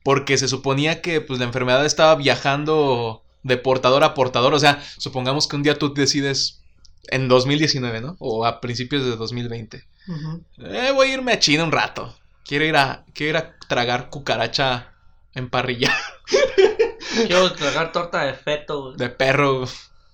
Porque 0.03 0.37
se 0.37 0.47
suponía 0.47 1.01
que 1.01 1.19
pues 1.19 1.39
la 1.39 1.45
enfermedad 1.45 1.85
estaba 1.85 2.15
viajando 2.15 3.22
de 3.43 3.57
portador 3.57 4.03
a 4.03 4.13
portador, 4.13 4.53
o 4.53 4.59
sea, 4.59 4.81
supongamos 4.97 5.47
que 5.47 5.55
un 5.55 5.63
día 5.63 5.77
tú 5.77 5.93
decides 5.93 6.61
en 7.09 7.27
2019, 7.27 8.01
¿no? 8.01 8.15
O 8.19 8.45
a 8.45 8.61
principios 8.61 9.03
de 9.03 9.15
2020. 9.15 9.83
Ujú. 10.07 10.43
Eh, 10.59 10.91
voy 10.93 11.09
a 11.09 11.13
irme 11.13 11.33
a 11.33 11.39
China 11.39 11.63
un 11.63 11.71
rato. 11.71 12.15
Quiero 12.45 12.65
ir 12.65 12.75
a, 12.75 13.05
quiero 13.13 13.31
ir 13.31 13.43
a 13.43 13.57
tragar 13.67 14.09
cucaracha 14.09 14.93
en 15.33 15.49
parrilla 15.49 15.95
Quiero 17.27 17.51
tragar 17.53 17.91
torta 17.91 18.23
de 18.23 18.33
feto, 18.33 18.83
güey. 18.83 18.97
de 18.97 19.09
perro. 19.09 19.65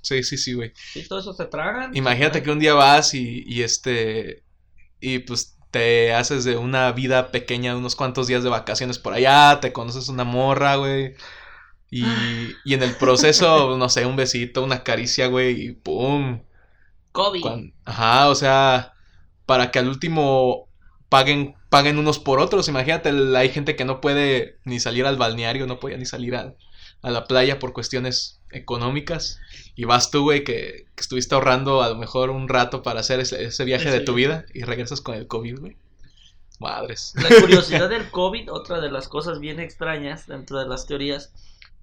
Sí, 0.02 0.24
sí, 0.24 0.38
sí, 0.38 0.54
güey. 0.54 0.74
¿Sí, 0.94 1.08
todo 1.08 1.20
eso 1.20 1.34
se 1.34 1.46
tragan? 1.46 1.96
Imagínate 1.96 2.42
que 2.42 2.52
un 2.52 2.60
día 2.60 2.74
vas 2.74 3.14
y, 3.14 3.44
y 3.46 3.64
este. 3.64 4.44
Y 5.00 5.20
pues 5.20 5.56
te 5.72 6.14
haces 6.14 6.44
de 6.46 6.58
una 6.58 6.92
vida 6.92 7.32
pequeña, 7.32 7.76
unos 7.78 7.96
cuantos 7.96 8.28
días 8.28 8.44
de 8.44 8.50
vacaciones 8.50 8.98
por 8.98 9.14
allá, 9.14 9.60
te 9.62 9.72
conoces 9.72 10.10
una 10.10 10.24
morra, 10.24 10.76
güey. 10.76 11.16
Y, 11.92 12.06
y 12.66 12.74
en 12.76 12.84
el 12.84 12.96
proceso, 12.96 13.76
no 13.78 13.90
sé, 13.90 14.06
un 14.06 14.16
besito, 14.16 14.64
una 14.64 14.84
caricia, 14.84 15.28
güey, 15.28 15.68
y 15.68 15.72
pum. 15.72 16.42
COVID. 17.12 17.72
Ajá, 17.86 18.30
o 18.30 18.36
sea, 18.36 18.94
para 19.46 19.72
que 19.72 19.80
al 19.80 19.90
último 19.90 20.68
paguen, 21.10 21.56
paguen 21.70 21.98
unos 21.98 22.20
por 22.20 22.40
otros. 22.40 22.68
Imagínate, 22.68 23.10
hay 23.36 23.50
gente 23.50 23.76
que 23.76 23.86
no 23.86 24.02
puede 24.02 24.60
ni 24.66 24.80
salir 24.80 25.06
al 25.06 25.18
balneario, 25.18 25.66
no 25.66 25.80
podía 25.80 25.98
ni 25.98 26.06
salir 26.06 26.36
a, 26.36 26.54
a 27.02 27.10
la 27.10 27.26
playa 27.26 27.60
por 27.60 27.74
cuestiones 27.74 28.40
económicas. 28.52 29.40
Y 29.76 29.86
vas 29.86 30.12
tú, 30.12 30.24
güey, 30.24 30.44
que, 30.44 30.86
que 30.96 31.02
estuviste 31.02 31.36
ahorrando 31.36 31.82
a 31.82 31.90
lo 31.90 31.96
mejor 31.96 32.30
un 32.30 32.48
rato 32.48 32.84
para 32.84 33.00
hacer 33.00 33.20
ese, 33.20 33.44
ese 33.44 33.66
viaje 33.66 33.92
de 33.92 34.02
tu 34.02 34.14
vida 34.14 34.46
y 34.54 34.64
regresas 34.64 35.02
con 35.02 35.16
el 35.16 35.28
COVID, 35.28 35.60
güey. 35.60 35.78
Madres. 36.60 37.14
La 37.16 37.30
curiosidad 37.40 37.90
del 37.90 38.12
COVID, 38.12 38.52
otra 38.52 38.82
de 38.82 38.92
las 38.92 39.08
cosas 39.08 39.40
bien 39.40 39.60
extrañas 39.60 40.28
dentro 40.28 40.60
de 40.60 40.68
las 40.68 40.86
teorías, 40.86 41.34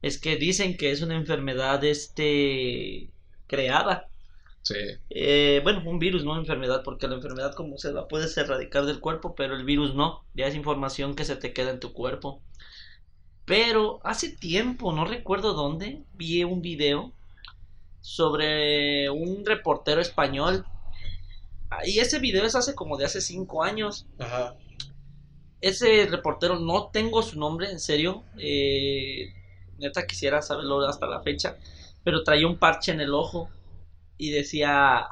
es 0.06 0.18
que 0.18 0.36
dicen 0.36 0.76
que 0.76 0.90
es 0.92 1.02
una 1.02 1.16
enfermedad 1.16 1.82
este 1.84 3.10
creada. 3.46 4.08
Sí. 4.62 4.74
Eh, 5.10 5.60
bueno, 5.62 5.82
un 5.88 5.98
virus, 5.98 6.24
no 6.24 6.32
una 6.32 6.40
enfermedad, 6.40 6.82
porque 6.84 7.06
la 7.08 7.14
enfermedad 7.14 7.54
como 7.54 7.78
se 7.78 7.92
la 7.92 8.08
puedes 8.08 8.36
erradicar 8.36 8.84
del 8.84 9.00
cuerpo, 9.00 9.34
pero 9.34 9.54
el 9.54 9.64
virus 9.64 9.94
no. 9.94 10.24
Ya 10.34 10.46
es 10.46 10.54
información 10.54 11.14
que 11.14 11.24
se 11.24 11.36
te 11.36 11.52
queda 11.52 11.70
en 11.70 11.80
tu 11.80 11.92
cuerpo. 11.92 12.40
Pero 13.44 14.00
hace 14.02 14.28
tiempo, 14.28 14.92
no 14.92 15.04
recuerdo 15.04 15.54
dónde, 15.54 16.02
vi 16.14 16.42
un 16.42 16.62
video 16.62 17.12
sobre 18.00 19.08
un 19.10 19.44
reportero 19.44 20.00
español. 20.00 20.64
Y 21.84 21.98
ese 21.98 22.18
video 22.18 22.44
es 22.44 22.54
hace 22.54 22.74
como 22.74 22.96
de 22.96 23.04
hace 23.04 23.20
cinco 23.20 23.62
años. 23.62 24.06
Ajá. 24.18 24.56
Ese 25.60 26.06
reportero, 26.06 26.58
no 26.58 26.88
tengo 26.92 27.22
su 27.22 27.38
nombre, 27.38 27.70
en 27.70 27.80
serio. 27.80 28.24
eh, 28.38 29.32
neta 29.78 30.06
quisiera 30.06 30.42
saberlo 30.42 30.86
hasta 30.88 31.06
la 31.06 31.20
fecha. 31.22 31.56
Pero 32.04 32.22
traía 32.24 32.46
un 32.46 32.58
parche 32.58 32.92
en 32.92 33.00
el 33.00 33.14
ojo. 33.14 33.50
Y 34.18 34.30
decía. 34.30 35.06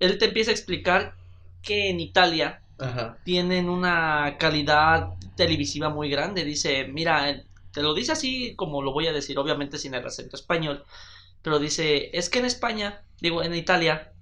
Él 0.00 0.18
te 0.18 0.26
empieza 0.26 0.50
a 0.50 0.54
explicar 0.54 1.14
que 1.62 1.90
en 1.90 2.00
Italia 2.00 2.62
Ajá. 2.78 3.18
tienen 3.24 3.68
una 3.68 4.36
calidad 4.38 5.08
televisiva 5.36 5.88
muy 5.88 6.08
grande. 6.08 6.44
Dice, 6.44 6.86
mira, 6.86 7.42
te 7.72 7.82
lo 7.82 7.94
dice 7.94 8.12
así 8.12 8.54
como 8.56 8.82
lo 8.82 8.92
voy 8.92 9.06
a 9.08 9.12
decir, 9.12 9.38
obviamente 9.38 9.78
sin 9.78 9.94
el 9.94 10.06
acento 10.06 10.36
español. 10.36 10.84
Pero 11.42 11.58
dice, 11.58 12.10
es 12.16 12.30
que 12.30 12.40
en 12.40 12.46
España, 12.46 13.02
digo, 13.20 13.42
en 13.42 13.54
Italia, 13.54 14.12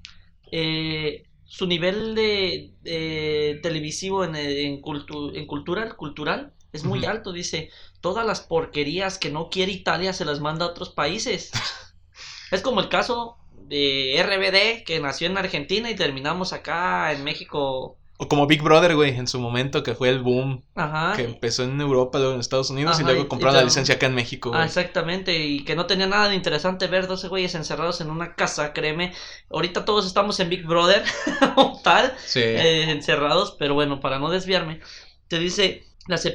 eh, 0.52 1.24
su 1.44 1.66
nivel 1.66 2.14
de, 2.14 2.72
de 2.82 3.60
televisivo 3.62 4.24
en, 4.24 4.36
en, 4.36 4.82
cultu- 4.82 5.36
en 5.36 5.46
cultural, 5.46 5.96
cultural 5.96 6.52
es 6.76 6.84
muy 6.84 7.04
alto. 7.04 7.32
Dice, 7.32 7.70
todas 8.00 8.24
las 8.26 8.40
porquerías 8.40 9.18
que 9.18 9.30
no 9.30 9.50
quiere 9.50 9.72
Italia 9.72 10.12
se 10.12 10.24
las 10.24 10.40
manda 10.40 10.64
a 10.66 10.68
otros 10.68 10.90
países. 10.90 11.50
es 12.50 12.60
como 12.62 12.80
el 12.80 12.88
caso 12.88 13.36
de 13.68 14.14
RBD, 14.22 14.84
que 14.84 15.00
nació 15.00 15.26
en 15.26 15.38
Argentina 15.38 15.90
y 15.90 15.96
terminamos 15.96 16.52
acá 16.52 17.12
en 17.12 17.24
México. 17.24 17.96
O 18.18 18.28
como 18.28 18.46
Big 18.46 18.62
Brother, 18.62 18.94
güey, 18.94 19.14
en 19.14 19.26
su 19.26 19.38
momento 19.40 19.82
que 19.82 19.94
fue 19.94 20.08
el 20.08 20.22
boom 20.22 20.62
Ajá. 20.74 21.14
que 21.16 21.24
empezó 21.24 21.64
en 21.64 21.78
Europa, 21.80 22.18
luego 22.18 22.32
en 22.32 22.40
Estados 22.40 22.70
Unidos 22.70 22.98
y 22.98 23.02
Ajá, 23.02 23.10
y- 23.10 23.12
luego 23.12 23.26
y 23.26 23.28
compraron 23.28 23.56
la 23.58 23.64
licencia 23.64 23.96
acá 23.96 24.06
en 24.06 24.14
México, 24.14 24.52
Ah, 24.54 24.64
exactamente, 24.64 25.36
y 25.44 25.64
que 25.64 25.76
no 25.76 25.84
tenía 25.84 26.06
nada 26.06 26.28
de 26.30 26.34
interesante 26.34 26.86
ver 26.86 27.08
12 27.08 27.28
güeyes 27.28 27.54
encerrados 27.54 28.00
en 28.00 28.08
una 28.10 28.34
casa, 28.34 28.72
créeme. 28.72 29.12
Ahorita 29.50 29.84
todos 29.84 30.06
estamos 30.06 30.40
en 30.40 30.48
Big 30.48 30.64
Brother, 30.64 31.04
o 31.56 31.78
tal, 31.84 32.14
Sí. 32.24 32.40
eh, 32.40 32.90
encerrados, 32.90 33.54
pero 33.58 33.74
bueno, 33.74 34.00
para 34.00 34.18
no 34.18 34.30
desviarme, 34.30 34.80
te 35.28 35.38
dice, 35.38 35.84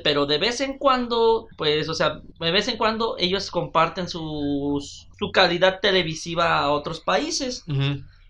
pero 0.03 0.25
de 0.25 0.37
vez 0.37 0.61
en 0.61 0.77
cuando, 0.77 1.47
pues, 1.57 1.87
o 1.89 1.93
sea, 1.93 2.21
de 2.39 2.51
vez 2.51 2.67
en 2.67 2.77
cuando 2.77 3.15
ellos 3.17 3.49
comparten 3.51 4.09
sus, 4.09 5.07
su 5.17 5.31
calidad 5.31 5.79
televisiva 5.79 6.59
a 6.59 6.71
otros 6.71 6.99
países. 6.99 7.63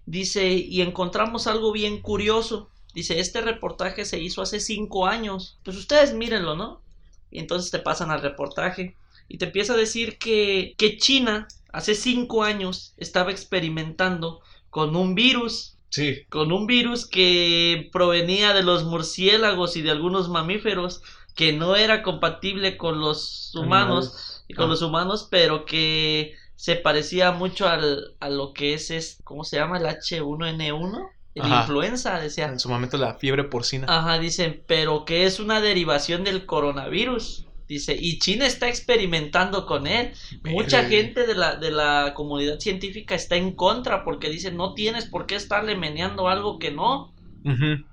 Dice, 0.06 0.52
y 0.52 0.82
encontramos 0.82 1.48
algo 1.48 1.72
bien 1.72 2.02
curioso. 2.02 2.70
Dice, 2.94 3.20
este 3.20 3.42
reportaje 3.42 4.06
se 4.06 4.20
hizo 4.20 4.42
hace 4.42 4.60
cinco 4.60 5.08
años. 5.08 5.58
Pues 5.64 5.78
ustedes 5.78 6.14
mírenlo, 6.14 6.56
¿no? 6.56 6.82
Y 7.30 7.40
entonces 7.40 7.72
te 7.72 7.80
pasan 7.80 8.12
al 8.12 8.22
reportaje. 8.22 8.96
Y 9.28 9.38
te 9.38 9.46
empieza 9.46 9.74
a 9.74 9.78
decir 9.78 10.18
que, 10.18 10.76
que 10.78 10.98
China 10.98 11.48
hace 11.72 11.96
cinco 11.96 12.44
años 12.44 12.94
estaba 12.98 13.32
experimentando 13.32 14.42
con 14.70 14.96
un 14.96 15.16
virus. 15.16 15.78
Sí. 15.90 16.26
Con 16.30 16.52
un 16.52 16.68
virus 16.68 17.06
que 17.06 17.90
provenía 17.94 18.54
de 18.54 18.64
los 18.64 18.84
murciélagos 18.84 19.78
y 19.78 19.82
de 19.82 19.92
algunos 19.92 20.30
mamíferos. 20.30 21.02
Que 21.36 21.54
no 21.54 21.76
era 21.76 22.04
compatible 22.04 22.78
con 22.78 23.00
los 23.00 23.54
humanos. 23.56 24.44
Y 24.48 24.54
con 24.54 24.66
Ah. 24.66 24.70
los 24.70 24.82
humanos, 24.82 25.28
pero 25.32 25.64
que 25.66 26.36
se 26.56 26.76
parecía 26.76 27.32
mucho 27.32 27.68
al, 27.70 28.16
a 28.20 28.30
lo 28.30 28.54
que 28.54 28.74
es, 28.74 28.92
es, 28.92 29.20
¿cómo 29.24 29.44
se 29.46 29.56
llama? 29.58 29.78
El 29.78 29.86
H1N1, 29.86 31.10
el 31.36 31.42
Ajá. 31.44 31.62
influenza, 31.62 32.20
decía. 32.20 32.46
En 32.48 32.60
su 32.60 32.68
momento 32.70 32.98
la 32.98 33.16
fiebre 33.16 33.46
porcina. 33.46 33.88
Ajá, 33.90 34.20
dicen, 34.20 34.64
pero 34.68 35.06
que 35.06 35.26
es 35.26 35.40
una 35.40 35.62
derivación 35.62 36.24
del 36.24 36.46
coronavirus. 36.46 37.48
Dice, 37.68 37.96
y 37.98 38.20
China 38.20 38.46
está 38.46 38.68
experimentando 38.68 39.66
con 39.66 39.88
él. 39.88 40.12
Mucha 40.44 40.84
gente 40.84 41.26
de 41.26 41.36
la, 41.36 41.56
de 41.56 41.72
la 41.72 42.12
comunidad 42.14 42.60
científica 42.60 43.16
está 43.16 43.38
en 43.38 43.56
contra 43.56 44.04
porque 44.04 44.30
dice, 44.30 44.52
no 44.52 44.74
tienes 44.74 45.06
por 45.06 45.26
qué 45.26 45.36
estarle 45.36 45.78
meneando 45.78 46.28
algo 46.28 46.60
que 46.60 46.72
no. 46.72 47.14
Ujú. 47.46 47.86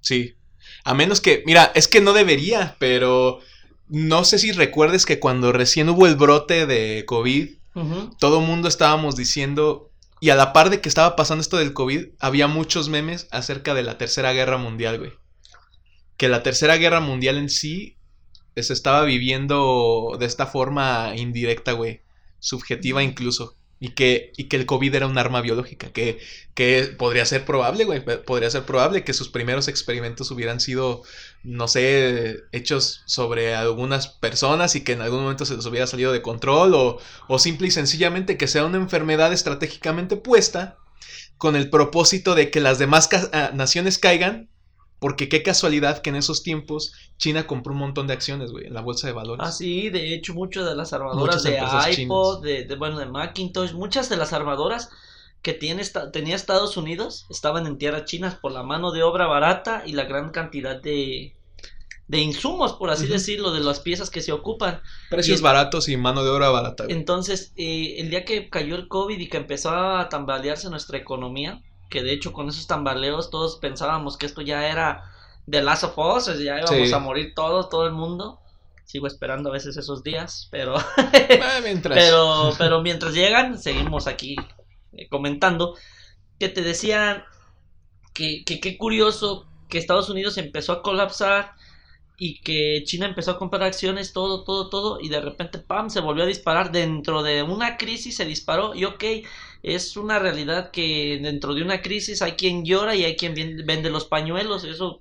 Sí. 0.00 0.34
A 0.84 0.94
menos 0.94 1.20
que, 1.20 1.42
mira, 1.46 1.72
es 1.74 1.88
que 1.88 2.00
no 2.00 2.12
debería, 2.12 2.76
pero 2.78 3.40
no 3.88 4.24
sé 4.24 4.38
si 4.38 4.52
recuerdes 4.52 5.06
que 5.06 5.20
cuando 5.20 5.52
recién 5.52 5.88
hubo 5.88 6.06
el 6.06 6.16
brote 6.16 6.66
de 6.66 7.04
COVID, 7.06 7.50
Ujú. 7.74 8.10
todo 8.18 8.40
el 8.40 8.46
mundo 8.46 8.68
estábamos 8.68 9.16
diciendo, 9.16 9.90
y 10.20 10.30
a 10.30 10.36
la 10.36 10.52
par 10.52 10.70
de 10.70 10.80
que 10.80 10.88
estaba 10.88 11.16
pasando 11.16 11.42
esto 11.42 11.56
del 11.58 11.72
COVID, 11.74 12.06
había 12.18 12.46
muchos 12.46 12.88
memes 12.88 13.28
acerca 13.30 13.74
de 13.74 13.82
la 13.82 13.98
Tercera 13.98 14.32
Guerra 14.32 14.56
Mundial, 14.58 14.98
güey. 14.98 15.12
Que 16.16 16.28
la 16.28 16.42
Tercera 16.42 16.76
Guerra 16.76 17.00
Mundial 17.00 17.36
en 17.36 17.50
sí 17.50 17.98
se 18.56 18.72
estaba 18.72 19.04
viviendo 19.04 20.16
de 20.18 20.26
esta 20.26 20.46
forma 20.46 21.12
indirecta, 21.16 21.72
güey. 21.72 22.02
Subjetiva 22.38 23.02
incluso. 23.02 23.56
Y 23.80 23.90
que, 23.90 24.32
y 24.36 24.44
que 24.44 24.56
el 24.56 24.66
COVID 24.66 24.94
era 24.94 25.06
un 25.06 25.18
arma 25.18 25.40
biológica. 25.40 25.90
Que, 25.92 26.18
que 26.54 26.94
podría 26.96 27.26
ser 27.26 27.44
probable, 27.44 27.84
güey. 27.84 28.00
Podría 28.24 28.50
ser 28.50 28.64
probable 28.64 29.04
que 29.04 29.12
sus 29.12 29.28
primeros 29.28 29.68
experimentos 29.68 30.30
hubieran 30.30 30.60
sido, 30.60 31.02
no 31.42 31.68
sé, 31.68 32.44
hechos 32.52 33.02
sobre 33.06 33.54
algunas 33.54 34.08
personas 34.08 34.74
y 34.76 34.84
que 34.84 34.92
en 34.92 35.02
algún 35.02 35.22
momento 35.22 35.44
se 35.44 35.56
les 35.56 35.66
hubiera 35.66 35.86
salido 35.86 36.12
de 36.12 36.22
control. 36.22 36.74
O, 36.74 36.98
o 37.28 37.38
simple 37.38 37.68
y 37.68 37.70
sencillamente 37.70 38.38
que 38.38 38.48
sea 38.48 38.64
una 38.64 38.78
enfermedad 38.78 39.32
estratégicamente 39.32 40.16
puesta 40.16 40.78
con 41.38 41.56
el 41.56 41.70
propósito 41.70 42.34
de 42.34 42.50
que 42.50 42.60
las 42.60 42.78
demás 42.78 43.08
ah, 43.32 43.50
naciones 43.54 43.98
caigan. 43.98 44.48
Porque 45.04 45.28
qué 45.28 45.42
casualidad 45.42 46.00
que 46.00 46.08
en 46.08 46.16
esos 46.16 46.42
tiempos 46.42 46.92
China 47.18 47.46
compró 47.46 47.74
un 47.74 47.78
montón 47.80 48.06
de 48.06 48.14
acciones, 48.14 48.50
güey, 48.52 48.66
en 48.68 48.72
la 48.72 48.80
bolsa 48.80 49.06
de 49.06 49.12
valores. 49.12 49.46
Ah, 49.46 49.52
sí, 49.52 49.90
de 49.90 50.14
hecho, 50.14 50.32
muchas 50.32 50.64
de 50.64 50.74
las 50.74 50.94
armadoras 50.94 51.42
de 51.42 51.58
iPod, 52.04 52.42
de, 52.42 52.64
de, 52.64 52.76
bueno, 52.76 52.98
de 52.98 53.04
Macintosh, 53.04 53.72
muchas 53.74 54.08
de 54.08 54.16
las 54.16 54.32
armadoras 54.32 54.88
que 55.42 55.52
tiene, 55.52 55.82
esta- 55.82 56.10
tenía 56.10 56.34
Estados 56.34 56.78
Unidos 56.78 57.26
estaban 57.28 57.66
en 57.66 57.76
tierras 57.76 58.06
chinas 58.06 58.36
por 58.36 58.52
la 58.52 58.62
mano 58.62 58.92
de 58.92 59.02
obra 59.02 59.26
barata 59.26 59.82
y 59.84 59.92
la 59.92 60.04
gran 60.04 60.30
cantidad 60.30 60.80
de, 60.80 61.34
de 62.08 62.18
insumos, 62.18 62.72
por 62.72 62.88
así 62.88 63.06
decirlo, 63.06 63.52
de 63.52 63.60
las 63.60 63.80
piezas 63.80 64.08
que 64.08 64.22
se 64.22 64.32
ocupan. 64.32 64.80
Precios 65.10 65.40
y- 65.40 65.42
baratos 65.42 65.88
y 65.90 65.98
mano 65.98 66.24
de 66.24 66.30
obra 66.30 66.48
barata. 66.48 66.84
güey. 66.84 66.96
Entonces, 66.96 67.52
eh, 67.56 67.96
el 67.98 68.08
día 68.08 68.24
que 68.24 68.48
cayó 68.48 68.74
el 68.74 68.88
COVID 68.88 69.18
y 69.18 69.28
que 69.28 69.36
empezó 69.36 69.68
a 69.68 70.08
tambalearse 70.08 70.70
nuestra 70.70 70.96
economía, 70.96 71.60
que 71.90 72.02
de 72.02 72.12
hecho 72.12 72.32
con 72.32 72.48
esos 72.48 72.66
tambaleos 72.66 73.30
todos 73.30 73.56
pensábamos 73.56 74.16
que 74.16 74.26
esto 74.26 74.42
ya 74.42 74.68
era 74.68 75.04
de 75.46 75.62
Last 75.62 75.84
of 75.84 75.98
Us, 75.98 76.26
ya 76.42 76.60
íbamos 76.60 76.88
Sí. 76.88 76.92
a 76.92 76.98
morir 76.98 77.34
todos, 77.34 77.68
todo 77.68 77.86
el 77.86 77.92
mundo. 77.92 78.40
Sigo 78.84 79.06
esperando 79.06 79.48
a 79.50 79.52
veces 79.52 79.76
esos 79.76 80.02
días, 80.02 80.48
pero 80.50 80.76
Ah, 80.76 81.60
mientras. 81.62 81.96
pero 81.98 82.52
pero 82.58 82.82
mientras 82.82 83.14
llegan 83.14 83.58
seguimos 83.58 84.06
aquí 84.06 84.36
eh, 84.92 85.08
comentando 85.08 85.74
que 86.38 86.48
te 86.48 86.62
decían 86.62 87.24
que 88.12 88.44
que 88.44 88.60
qué 88.60 88.76
curioso 88.78 89.46
que 89.68 89.78
Estados 89.78 90.08
Unidos 90.10 90.36
empezó 90.38 90.72
a 90.72 90.82
colapsar 90.82 91.52
y 92.16 92.40
que 92.42 92.82
China 92.84 93.06
empezó 93.06 93.32
a 93.32 93.38
comprar 93.38 93.62
acciones, 93.64 94.12
todo, 94.12 94.44
todo, 94.44 94.68
todo, 94.68 95.00
y 95.00 95.08
de 95.08 95.20
repente, 95.20 95.58
¡pam!, 95.58 95.90
se 95.90 95.98
volvió 96.00 96.22
a 96.22 96.26
disparar. 96.28 96.70
Dentro 96.70 97.24
de 97.24 97.42
una 97.42 97.76
crisis 97.76 98.16
se 98.16 98.24
disparó, 98.24 98.72
y 98.74 98.84
ok, 98.84 99.02
es 99.64 99.96
una 99.96 100.18
realidad 100.18 100.70
que 100.70 101.18
dentro 101.22 101.54
de 101.54 101.62
una 101.62 101.80
crisis 101.80 102.20
hay 102.20 102.32
quien 102.32 102.64
llora 102.66 102.94
y 102.94 103.04
hay 103.04 103.16
quien 103.16 103.34
vende 103.64 103.88
los 103.88 104.04
pañuelos, 104.04 104.62
eso 104.64 105.00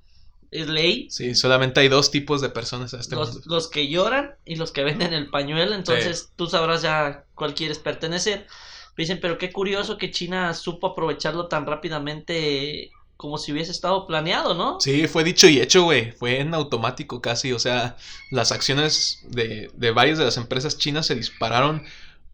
es 0.52 0.68
ley. 0.68 1.08
Sí, 1.10 1.36
solamente 1.36 1.82
hay 1.82 1.90
dos 1.90 2.12
tipos 2.12 2.40
de 2.40 2.50
personas 2.50 2.94
este 2.94 3.16
Los, 3.16 3.46
los 3.46 3.68
que 3.68 3.90
lloran 3.90 4.36
y 4.46 4.56
los 4.56 4.72
que 4.72 4.84
venden 4.84 5.14
el 5.14 5.30
pañuelo, 5.30 5.76
entonces 5.76 6.32
tú 6.38 6.48
sabrás 6.48 6.82
ya 6.82 7.26
cuál 7.36 7.54
quieres 7.54 7.78
pertenecer. 7.78 8.48
Dicen, 8.96 9.20
pero 9.22 9.38
qué 9.38 9.52
curioso 9.52 9.98
que 9.98 10.12
China 10.12 10.54
supo 10.54 10.88
aprovecharlo 10.88 11.48
tan 11.48 11.66
rápidamente 11.66 12.92
como 13.18 13.38
si 13.38 13.52
hubiese 13.52 13.72
estado 13.72 14.06
planeado, 14.06 14.54
¿no? 14.54 14.80
Sí, 14.80 15.08
fue 15.08 15.24
dicho 15.24 15.48
y 15.48 15.60
hecho, 15.60 15.84
güey. 15.84 16.12
Fue 16.12 16.40
en 16.42 16.54
automático 16.54 17.22
casi. 17.22 17.54
O 17.54 17.60
sea, 17.60 17.96
las 18.32 18.52
acciones 18.52 19.24
de, 19.30 19.72
de 19.74 19.92
varias 19.92 20.18
de 20.20 20.26
las 20.26 20.38
empresas 20.38 20.78
chinas 20.78 21.08
se 21.08 21.16
dispararon, 21.16 21.84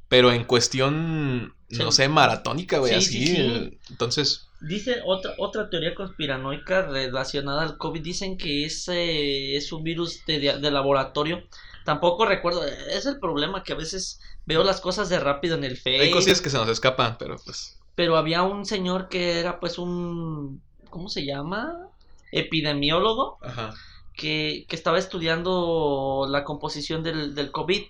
pero 0.09 0.31
en 0.31 0.43
cuestión, 0.43 1.53
no 1.69 1.91
sé, 1.91 2.09
maratónica, 2.09 2.79
güey. 2.79 2.91
Sí, 2.93 2.97
así. 2.97 3.27
sí, 3.27 3.35
sí. 3.35 3.79
Entonces, 3.89 4.45
Dice 4.61 4.97
otra, 5.05 5.35
otra 5.37 5.69
teoría 5.69 5.95
conspiranoica 5.95 6.81
relacionada 6.81 7.61
al 7.61 7.77
COVID, 7.77 8.01
dicen 8.01 8.37
que 8.37 8.65
ese 8.65 9.55
es 9.55 9.71
un 9.71 9.83
virus 9.85 10.25
de, 10.25 10.39
de- 10.39 10.71
laboratorio. 10.71 11.43
Tampoco 11.85 12.25
recuerdo, 12.25 12.65
es 12.65 13.05
el 13.05 13.19
problema 13.19 13.63
que 13.63 13.71
a 13.71 13.77
veces 13.77 14.19
veo 14.45 14.65
las 14.65 14.81
cosas 14.81 15.07
de 15.07 15.17
rápido 15.17 15.55
en 15.55 15.63
el 15.63 15.71
hay 15.71 15.77
Facebook, 15.77 16.11
cosillas 16.15 16.41
que 16.41 16.49
se 16.49 16.57
nos 16.57 16.67
escapan, 16.67 17.15
pero 17.17 17.37
pues. 17.45 17.79
pero 17.95 18.17
había 18.17 18.43
un 18.43 18.65
señor 18.65 19.07
que 19.07 19.39
era 19.39 19.61
pues 19.61 19.77
un, 19.79 20.61
¿cómo 20.89 21.07
se 21.07 21.25
llama? 21.25 21.87
Epidemiólogo 22.33 23.37
Ajá. 23.41 23.73
que, 24.13 24.65
que 24.67 24.75
estaba 24.75 24.99
estudiando 24.99 26.27
la 26.29 26.43
composición 26.43 27.01
del, 27.01 27.33
del 27.33 27.51
COVID. 27.51 27.83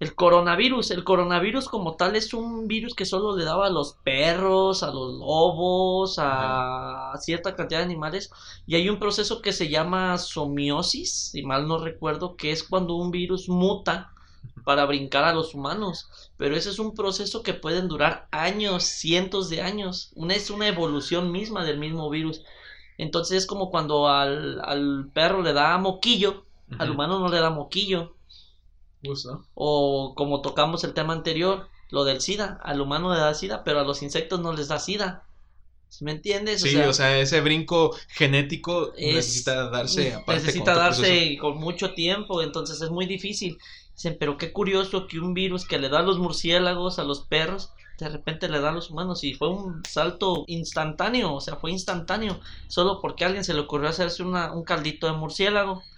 El 0.00 0.14
coronavirus, 0.14 0.92
el 0.92 1.02
coronavirus 1.02 1.68
como 1.68 1.96
tal 1.96 2.14
es 2.14 2.32
un 2.32 2.68
virus 2.68 2.94
que 2.94 3.04
solo 3.04 3.36
le 3.36 3.44
daba 3.44 3.66
a 3.66 3.70
los 3.70 3.94
perros, 4.04 4.84
a 4.84 4.92
los 4.92 5.14
lobos, 5.14 6.16
a 6.18 7.14
cierta 7.20 7.56
cantidad 7.56 7.80
de 7.80 7.86
animales. 7.86 8.30
Y 8.66 8.76
hay 8.76 8.88
un 8.88 9.00
proceso 9.00 9.42
que 9.42 9.52
se 9.52 9.68
llama 9.68 10.16
somiosis, 10.18 11.30
si 11.32 11.42
mal 11.42 11.66
no 11.66 11.78
recuerdo, 11.78 12.36
que 12.36 12.52
es 12.52 12.62
cuando 12.62 12.94
un 12.94 13.10
virus 13.10 13.48
muta 13.48 14.12
para 14.64 14.84
brincar 14.86 15.24
a 15.24 15.32
los 15.34 15.54
humanos. 15.54 16.08
Pero 16.36 16.54
ese 16.54 16.70
es 16.70 16.78
un 16.78 16.94
proceso 16.94 17.42
que 17.42 17.54
pueden 17.54 17.88
durar 17.88 18.28
años, 18.30 18.84
cientos 18.84 19.48
de 19.48 19.62
años. 19.62 20.12
Una, 20.14 20.34
es 20.34 20.50
una 20.50 20.68
evolución 20.68 21.32
misma 21.32 21.64
del 21.64 21.78
mismo 21.78 22.08
virus. 22.08 22.44
Entonces 22.98 23.38
es 23.38 23.46
como 23.46 23.70
cuando 23.70 24.08
al, 24.08 24.60
al 24.64 25.10
perro 25.12 25.42
le 25.42 25.52
da 25.52 25.76
moquillo, 25.78 26.44
al 26.78 26.90
humano 26.92 27.18
no 27.18 27.28
le 27.28 27.40
da 27.40 27.50
moquillo. 27.50 28.14
O 29.54 30.14
como 30.16 30.42
tocamos 30.42 30.84
el 30.84 30.94
tema 30.94 31.12
anterior, 31.14 31.68
lo 31.90 32.04
del 32.04 32.20
SIDA, 32.20 32.58
al 32.62 32.80
humano 32.80 33.12
le 33.12 33.20
da 33.20 33.34
SIDA, 33.34 33.64
pero 33.64 33.80
a 33.80 33.84
los 33.84 34.02
insectos 34.02 34.40
no 34.40 34.52
les 34.52 34.68
da 34.68 34.78
SIDA. 34.78 35.24
¿Sí 35.88 36.04
¿Me 36.04 36.12
entiendes? 36.12 36.60
Sí, 36.62 36.76
o 36.84 36.92
sea, 36.92 37.18
ese 37.18 37.40
brinco 37.40 37.94
genético 38.08 38.92
es- 38.96 39.06
necesita 39.06 39.70
darse 39.70 40.12
aparte 40.14 40.40
necesita 40.42 40.72
con 40.72 40.82
darse 40.82 41.36
con 41.40 41.58
mucho 41.58 41.94
tiempo, 41.94 42.42
entonces 42.42 42.80
es 42.82 42.90
muy 42.90 43.06
difícil. 43.06 43.58
Dicen, 43.94 44.16
pero 44.20 44.36
qué 44.36 44.52
curioso 44.52 45.06
que 45.08 45.18
un 45.18 45.34
virus 45.34 45.66
que 45.66 45.78
le 45.78 45.88
da 45.88 46.00
a 46.00 46.02
los 46.02 46.18
murciélagos, 46.18 46.98
a 46.98 47.04
los 47.04 47.26
perros, 47.26 47.72
de 47.98 48.08
repente 48.08 48.48
le 48.48 48.60
da 48.60 48.68
a 48.70 48.72
los 48.72 48.90
humanos 48.90 49.24
y 49.24 49.34
fue 49.34 49.48
un 49.50 49.84
salto 49.84 50.44
instantáneo, 50.46 51.34
o 51.34 51.40
sea, 51.40 51.56
fue 51.56 51.72
instantáneo, 51.72 52.40
solo 52.68 53.00
porque 53.00 53.24
a 53.24 53.26
alguien 53.28 53.44
se 53.44 53.54
le 53.54 53.60
ocurrió 53.60 53.88
hacerse 53.88 54.22
una, 54.22 54.52
un 54.52 54.64
caldito 54.64 55.06
de 55.08 55.14
murciélago. 55.14 55.88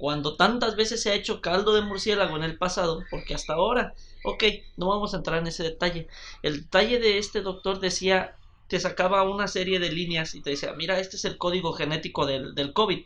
Cuando 0.00 0.34
tantas 0.34 0.76
veces 0.76 1.02
se 1.02 1.10
ha 1.10 1.14
hecho 1.14 1.42
caldo 1.42 1.74
de 1.74 1.82
murciélago 1.82 2.34
en 2.34 2.42
el 2.42 2.56
pasado, 2.56 3.04
porque 3.10 3.34
hasta 3.34 3.52
ahora, 3.52 3.92
ok, 4.24 4.44
no 4.78 4.88
vamos 4.88 5.12
a 5.12 5.18
entrar 5.18 5.38
en 5.38 5.46
ese 5.46 5.62
detalle. 5.62 6.08
El 6.42 6.62
detalle 6.62 6.98
de 6.98 7.18
este 7.18 7.42
doctor 7.42 7.80
decía, 7.80 8.34
te 8.66 8.80
sacaba 8.80 9.24
una 9.24 9.46
serie 9.46 9.78
de 9.78 9.92
líneas 9.92 10.34
y 10.34 10.40
te 10.40 10.48
decía, 10.48 10.72
mira, 10.72 10.98
este 10.98 11.16
es 11.16 11.26
el 11.26 11.36
código 11.36 11.74
genético 11.74 12.24
del, 12.24 12.54
del 12.54 12.72
COVID. 12.72 13.04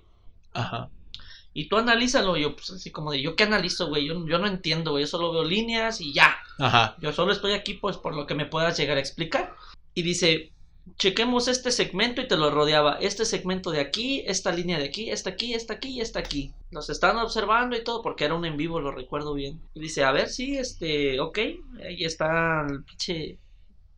Ajá. 0.53 0.89
Y 1.53 1.69
tú 1.69 1.79
analízalo, 1.79 2.37
yo 2.37 2.55
pues 2.55 2.71
así 2.71 2.93
como 2.93 3.11
de, 3.11 3.21
¿yo 3.21 3.35
qué 3.35 3.43
analizo, 3.43 3.89
güey? 3.89 4.07
Yo, 4.07 4.25
yo 4.29 4.39
no 4.39 4.47
entiendo, 4.47 4.93
güey, 4.93 5.03
yo 5.03 5.09
solo 5.09 5.33
veo 5.33 5.43
líneas 5.43 6.01
y 6.01 6.13
ya. 6.13 6.37
Ajá. 6.61 6.95
Yo 7.01 7.13
solo 7.13 7.33
estoy 7.33 7.55
aquí 7.55 7.75
pues 7.75 7.97
por 7.97 8.15
lo 8.15 8.29
que 8.29 8.37
me 8.37 8.47
puedas 8.47 8.79
llegar 8.79 8.99
a 8.99 9.01
explicar. 9.01 9.57
Y 9.95 10.03
dice, 10.03 10.53
chequemos 10.97 11.49
este 11.49 11.70
segmento 11.70 12.20
y 12.20 12.29
te 12.29 12.37
lo 12.37 12.51
rodeaba. 12.51 12.99
Este 13.01 13.25
segmento 13.25 13.70
de 13.70 13.81
aquí, 13.81 14.23
esta 14.27 14.53
línea 14.53 14.79
de 14.79 14.85
aquí, 14.85 15.11
esta 15.11 15.31
aquí, 15.31 15.55
esta 15.55 15.75
aquí 15.75 15.88
y 15.88 16.01
esta 16.01 16.18
aquí. 16.20 16.55
Los 16.70 16.90
están 16.90 17.16
observando 17.16 17.77
y 17.77 17.85
todo 17.85 18.03
porque 18.03 18.25
era 18.25 18.35
un 18.35 18.44
en 18.44 18.57
vivo, 18.57 18.81
lo 18.81 18.92
recuerdo 18.92 19.35
bien. 19.35 19.61
Y 19.75 19.81
dice, 19.81 20.05
a 20.05 20.12
ver, 20.12 20.29
sí, 20.29 20.57
este, 20.57 21.20
ok, 21.20 21.38
ahí 21.85 22.05
están 22.05 22.85
pinche 22.85 23.38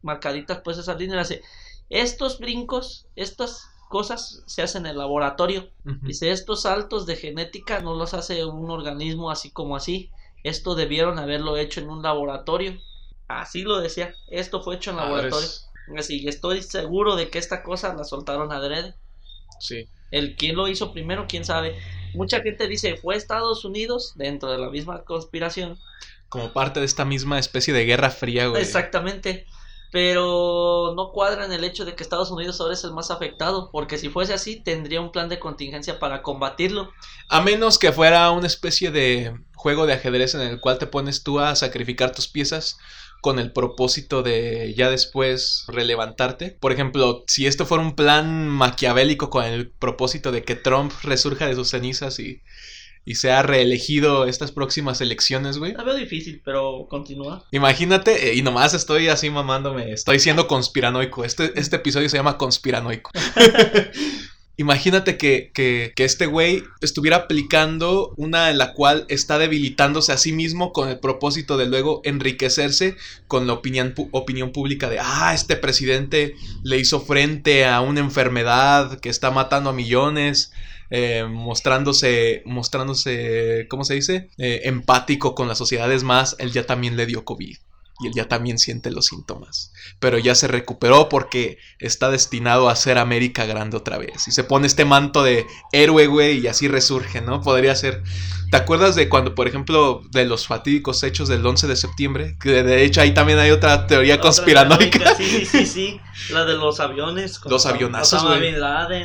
marcaditas 0.03 0.61
pues 0.63 0.79
esas 0.79 0.99
líneas. 0.99 1.29
Dice, 1.29 1.43
estos 1.91 2.39
brincos, 2.39 3.07
estas 3.17 3.69
cosas 3.89 4.43
se 4.47 4.63
hacen 4.63 4.87
en 4.87 4.93
el 4.93 4.99
laboratorio. 4.99 5.71
Dice, 6.03 6.31
estos 6.31 6.63
saltos 6.63 7.07
de 7.07 7.17
genética 7.17 7.81
no 7.81 7.95
los 7.95 8.15
hace 8.15 8.45
un 8.45 8.71
organismo 8.71 9.31
así 9.31 9.51
como 9.51 9.77
así. 9.77 10.11
Esto 10.43 10.75
debieron 10.75 11.19
haberlo 11.19 11.57
hecho 11.57 11.81
en 11.81 11.91
un 11.91 12.03
laboratorio. 12.03 12.79
Así 13.29 13.63
lo 13.63 13.81
decía. 13.81 14.15
Esto 14.29 14.63
fue 14.63 14.77
hecho 14.77 14.91
en 14.91 14.97
laboratorio. 14.97 15.49
Así, 15.97 16.27
estoy 16.27 16.63
seguro 16.63 17.17
de 17.17 17.29
que 17.29 17.39
esta 17.39 17.63
cosa 17.63 17.95
la 17.95 18.05
soltaron 18.05 18.53
adrede. 18.53 18.95
Sí. 19.61 19.89
El 20.11 20.37
quién 20.37 20.57
lo 20.57 20.69
hizo 20.69 20.93
primero, 20.93 21.27
quién 21.29 21.45
sabe. 21.45 21.79
Mucha 22.15 22.41
gente 22.41 22.67
dice, 22.69 22.97
fue 22.97 23.17
Estados 23.17 23.65
Unidos, 23.65 24.15
dentro 24.17 24.51
de 24.51 24.59
la 24.59 24.71
misma 24.71 25.05
conspiración, 25.05 25.79
como 26.29 26.53
parte 26.53 26.81
de 26.81 26.87
esta 26.87 27.05
misma 27.05 27.39
especie 27.39 27.73
de 27.73 27.85
guerra 27.85 28.11
fría, 28.11 28.49
güey. 28.49 28.63
Exactamente. 28.63 29.47
Pero 29.93 30.93
no 30.97 31.13
cuadra 31.13 31.45
en 31.45 31.53
el 31.53 31.63
hecho 31.63 31.85
de 31.85 31.95
que 31.95 32.03
Estados 32.03 32.31
Unidos 32.31 32.61
ahora 32.61 32.75
es 32.75 32.85
el 32.85 32.93
más 32.93 33.11
afectado, 33.11 33.71
porque 33.71 33.99
si 33.99 34.09
fuese 34.09 34.35
así, 34.35 34.61
tendría 34.63 35.01
un 35.01 35.13
plan 35.13 35.29
de 35.29 35.39
contingencia 35.39 35.99
para 35.99 36.23
combatirlo. 36.23 36.91
A 37.29 37.41
menos 37.41 37.79
que 37.79 37.93
fuera 37.93 38.31
una 38.33 38.49
especie 38.49 38.91
de 38.91 39.39
juego 39.55 39.87
de 39.87 39.95
ajedrez 39.95 40.35
en 40.35 40.41
el 40.43 40.61
cual 40.61 40.79
te 40.79 40.87
pones 40.87 41.23
tú 41.23 41.39
a 41.39 41.55
sacrificar 41.55 42.13
tus 42.13 42.27
piezas 42.29 42.77
con 43.21 43.39
el 43.39 43.53
propósito 43.53 44.23
de 44.23 44.75
ya 44.77 44.91
después 44.91 45.65
relevantarte. 45.69 46.57
Por 46.61 46.73
ejemplo, 46.73 47.25
si 47.27 47.47
esto 47.47 47.67
fuera 47.67 47.83
un 47.83 47.95
plan 47.95 48.49
maquiavélico 48.49 49.31
con 49.31 49.45
el 49.45 49.69
propósito 49.69 50.33
de 50.33 50.43
que 50.43 50.55
Trump 50.55 50.93
resurja 51.03 51.47
de 51.47 51.55
sus 51.55 51.71
cenizas 51.71 52.19
y, 52.19 52.43
y 53.05 53.15
sea 53.15 53.43
reelegido 53.43 54.27
estas 54.27 54.53
próximas 54.53 55.01
elecciones, 55.01 55.59
güey. 55.59 55.73
La 55.75 55.85
veo 55.85 55.95
difícil, 55.95 56.43
pero 56.45 56.87
continúa. 56.91 57.45
Imagínate, 57.53 58.31
eh, 58.31 58.35
y 58.35 58.43
nomás 58.43 58.75
estoy 58.75 59.09
así 59.09 59.31
mamándome, 59.31 59.93
estoy 59.93 60.19
siendo 60.19 60.49
conspiranoico. 60.49 61.25
Este, 61.25 61.53
este 61.59 61.77
episodio 61.77 62.09
se 62.09 62.17
llama 62.17 62.37
conspiranoico. 62.37 63.13
Imagínate 64.59 65.19
que, 65.19 65.51
que, 65.53 65.93
que, 65.95 66.05
este 66.05 66.25
güey 66.25 66.65
estuviera 66.81 67.19
aplicando 67.19 68.15
una 68.17 68.51
en 68.51 68.57
la 68.57 68.73
cual 68.73 69.05
está 69.09 69.39
debilitándose 69.39 70.13
a 70.13 70.17
sí 70.17 70.33
mismo 70.33 70.73
con 70.73 70.89
el 70.89 70.99
propósito 70.99 71.59
de 71.59 71.67
luego 71.67 72.01
enriquecerse 72.05 72.97
con 73.29 73.47
la 73.47 73.53
opinión, 73.53 73.95
opinión 74.13 74.53
pública 74.53 74.89
de, 74.89 74.99
ah, 74.99 75.33
este 75.35 75.57
presidente 75.57 76.35
le 76.63 76.79
hizo 76.79 77.01
frente 77.01 77.67
a 77.67 77.83
una 77.83 78.01
enfermedad 78.01 78.99
que 79.01 79.11
está 79.11 79.31
matando 79.31 79.71
a 79.71 79.75
millones. 79.75 80.53
Eh, 80.89 81.25
mostrándose, 81.29 82.43
mostrándose, 82.45 83.67
¿cómo 83.69 83.83
se 83.85 83.95
dice? 83.95 84.31
Eh, 84.39 84.61
empático 84.67 85.35
con 85.35 85.49
la 85.49 85.57
sociedad. 85.57 85.93
Es 85.93 86.05
más, 86.05 86.37
él 86.39 86.53
ya 86.53 86.65
también 86.65 86.97
le 86.97 87.07
dio 87.07 87.25
COVID 87.25 87.57
y 88.01 88.09
él 88.09 88.13
ya 88.15 88.29
también 88.29 88.59
siente 88.59 88.91
los 88.91 89.07
síntomas. 89.07 89.73
Pero 89.99 90.19
ya 90.19 90.35
se 90.35 90.49
recuperó 90.49 91.09
porque 91.09 91.59
está 91.79 92.11
destinado 92.11 92.69
a 92.69 92.77
ser 92.77 92.99
América 92.99 93.47
grande 93.47 93.77
otra 93.77 93.97
vez. 93.99 94.29
Y 94.29 94.33
se 94.33 94.45
pone 94.45 94.67
este 94.67 94.85
manto 94.85 95.23
de 95.23 95.47
héroe, 95.73 96.07
güey, 96.07 96.41
y 96.41 96.47
así 96.47 96.69
resurge, 96.69 97.21
¿no? 97.21 97.41
Podría 97.41 97.75
ser. 97.75 98.03
¿Te 98.51 98.57
acuerdas 98.59 98.95
de 98.95 99.09
cuando, 99.09 99.35
por 99.35 99.49
ejemplo, 99.49 100.03
de 100.11 100.25
los 100.25 100.47
fatídicos 100.47 101.03
hechos 101.03 101.29
del 101.29 101.45
11 101.45 101.67
de 101.67 101.77
septiembre? 101.77 102.37
Que 102.41 102.63
de 102.63 102.85
hecho 102.85 103.01
ahí 103.01 103.13
también 103.13 103.39
hay 103.39 103.51
otra 103.51 103.87
teoría 103.87 104.21
conspiranoica. 104.21 105.15
Sí, 105.17 105.47
sí, 105.47 105.67
sí, 105.67 106.01
La 106.31 106.45
de 106.45 106.55
los 106.55 106.79
aviones. 106.81 107.41
Los 107.47 107.67
avionazos, 107.67 108.23
güey. 108.25 108.55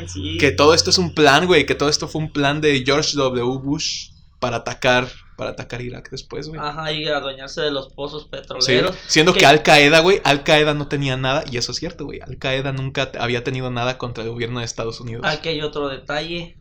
sí. 0.06 0.36
Que 0.38 0.52
todo 0.52 0.74
esto 0.74 0.90
es 0.90 0.98
un 0.98 1.14
plan, 1.14 1.46
güey. 1.46 1.66
Que 1.66 1.74
todo 1.74 1.88
esto 1.88 2.06
fue 2.08 2.20
un 2.20 2.32
plan 2.32 2.60
de 2.60 2.82
George 2.84 3.16
W. 3.16 3.58
Bush 3.58 4.10
para 4.38 4.58
atacar 4.58 5.08
para 5.36 5.50
atacar 5.50 5.80
Irak 5.82 6.10
después, 6.10 6.48
güey. 6.48 6.60
Ajá, 6.60 6.92
y 6.92 7.06
adueñarse 7.06 7.60
de 7.60 7.70
los 7.70 7.92
pozos 7.92 8.26
petroleros. 8.26 8.96
siendo 9.06 9.32
que, 9.32 9.46
Al 9.46 9.62
Qaeda, 9.62 10.00
güey, 10.00 10.20
Al 10.24 10.44
Qaeda 10.44 10.74
no 10.74 10.88
tenía 10.88 11.16
nada, 11.16 11.44
y 11.50 11.56
eso 11.56 11.72
es 11.72 11.78
cierto, 11.78 12.04
güey. 12.04 12.20
Al 12.20 12.38
Qaeda 12.38 12.72
nunca 12.72 13.10
había 13.18 13.44
tenido 13.44 13.70
nada 13.70 13.98
contra 13.98 14.24
el 14.24 14.30
gobierno 14.30 14.60
de 14.60 14.66
Estados 14.66 15.00
Unidos. 15.00 15.24
Aquí 15.26 15.48
hay 15.48 15.62
otro 15.62 15.88
detalle. 15.88 16.56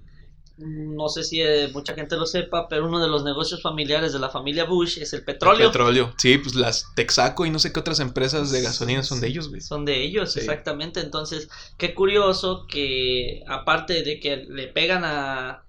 No 0.58 1.10
sé 1.10 1.24
si 1.24 1.42
eh, 1.42 1.70
mucha 1.74 1.96
gente 1.96 2.16
lo 2.18 2.28
sepa, 2.28 2.68
pero 2.68 2.86
uno 2.86 3.02
de 3.02 3.08
los 3.08 3.24
negocios 3.24 3.64
familiares 3.64 4.14
de 4.14 4.20
la 4.20 4.30
familia 4.30 4.66
Bush 4.66 5.00
es 5.00 5.12
el 5.14 5.24
petróleo. 5.24 5.66
El 5.66 5.72
petróleo, 5.72 6.14
sí, 6.18 6.38
pues 6.38 6.54
las 6.54 6.94
Texaco 6.94 7.46
y 7.48 7.50
no 7.50 7.58
sé 7.58 7.74
qué 7.74 7.80
otras 7.80 8.00
empresas 8.00 8.52
de 8.52 8.62
gasolina 8.62 9.02
son 9.02 9.22
de 9.22 9.28
ellos, 9.28 9.50
güey. 9.50 9.62
Son 9.62 9.86
de 9.86 10.04
ellos, 10.04 10.38
exactamente. 10.38 11.00
Entonces, 11.00 11.50
qué 11.78 11.96
curioso 11.96 12.68
que 12.68 13.44
aparte 13.48 14.04
de 14.04 14.20
que 14.20 14.38
le 14.38 14.68
pegan 14.68 15.04
a, 15.04 15.64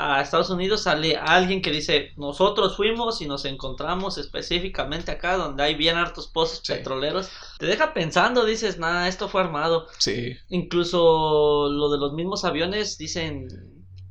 a 0.00 0.22
Estados 0.22 0.48
Unidos 0.48 0.84
sale 0.84 1.16
alguien 1.16 1.60
que 1.60 1.72
dice, 1.72 2.12
nosotros 2.16 2.76
fuimos 2.76 3.20
y 3.20 3.26
nos 3.26 3.44
encontramos 3.44 4.16
específicamente 4.16 5.10
acá 5.10 5.36
donde 5.36 5.64
hay 5.64 5.74
bien 5.74 5.96
hartos 5.96 6.28
pozos 6.28 6.60
petroleros. 6.60 7.28
Te 7.58 7.66
deja 7.66 7.92
pensando, 7.92 8.44
dices, 8.44 8.78
nada, 8.78 9.08
esto 9.08 9.28
fue 9.28 9.40
armado. 9.40 9.88
Sí. 9.98 10.36
Incluso 10.50 11.68
lo 11.72 11.90
de 11.90 11.98
los 11.98 12.12
mismos 12.12 12.44
aviones 12.44 12.96
dicen 12.96 13.48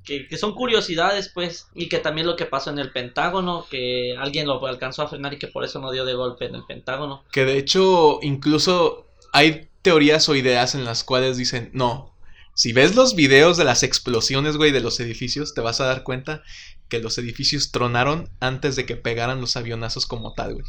que, 0.04 0.28
que, 0.28 0.38
son 0.38 0.56
curiosidades, 0.56 1.32
pues, 1.34 1.70
y 1.74 1.88
que 1.88 2.00
también 2.00 2.28
lo 2.28 2.36
que 2.36 2.46
pasó 2.46 2.70
en 2.70 2.80
el 2.80 2.92
Pentágono, 2.92 3.66
que 3.70 4.14
alguien 4.20 4.46
lo 4.46 4.66
alcanzó 4.68 5.04
a 5.04 5.08
frenar 5.08 5.36
y 5.36 5.40
que 5.40 5.48
por 5.48 5.64
eso 5.64 5.80
no 5.80 5.92
dio 5.92 6.04
de 6.04 6.16
golpe 6.16 6.48
en 6.48 6.56
el 6.56 6.66
Pentágono. 6.66 7.24
Que 7.32 7.46
de 7.46 7.58
hecho, 7.58 8.20
incluso 8.22 9.08
hay 9.32 9.70
teorías 9.84 10.28
o 10.28 10.36
ideas 10.36 10.76
en 10.76 10.84
las 10.84 11.06
cuales 11.06 11.38
dicen, 11.38 11.70
no, 11.72 12.17
si 12.58 12.74
ves 12.74 12.96
los 12.96 13.14
videos 13.14 13.56
de 13.56 13.66
las 13.66 13.84
explosiones, 13.84 14.58
güey, 14.58 14.72
de 14.72 14.82
los 14.82 15.00
edificios, 15.00 15.54
te 15.54 15.62
vas 15.62 15.80
a 15.80 15.86
dar 15.86 16.02
cuenta 16.02 16.42
que 16.90 16.98
los 16.98 17.20
edificios 17.20 17.72
tronaron 17.72 18.32
antes 18.40 18.76
de 18.76 18.88
que 18.88 18.96
pegaran 18.96 19.40
los 19.40 19.56
avionazos 19.56 20.08
como 20.08 20.34
tal, 20.34 20.56
güey. 20.56 20.66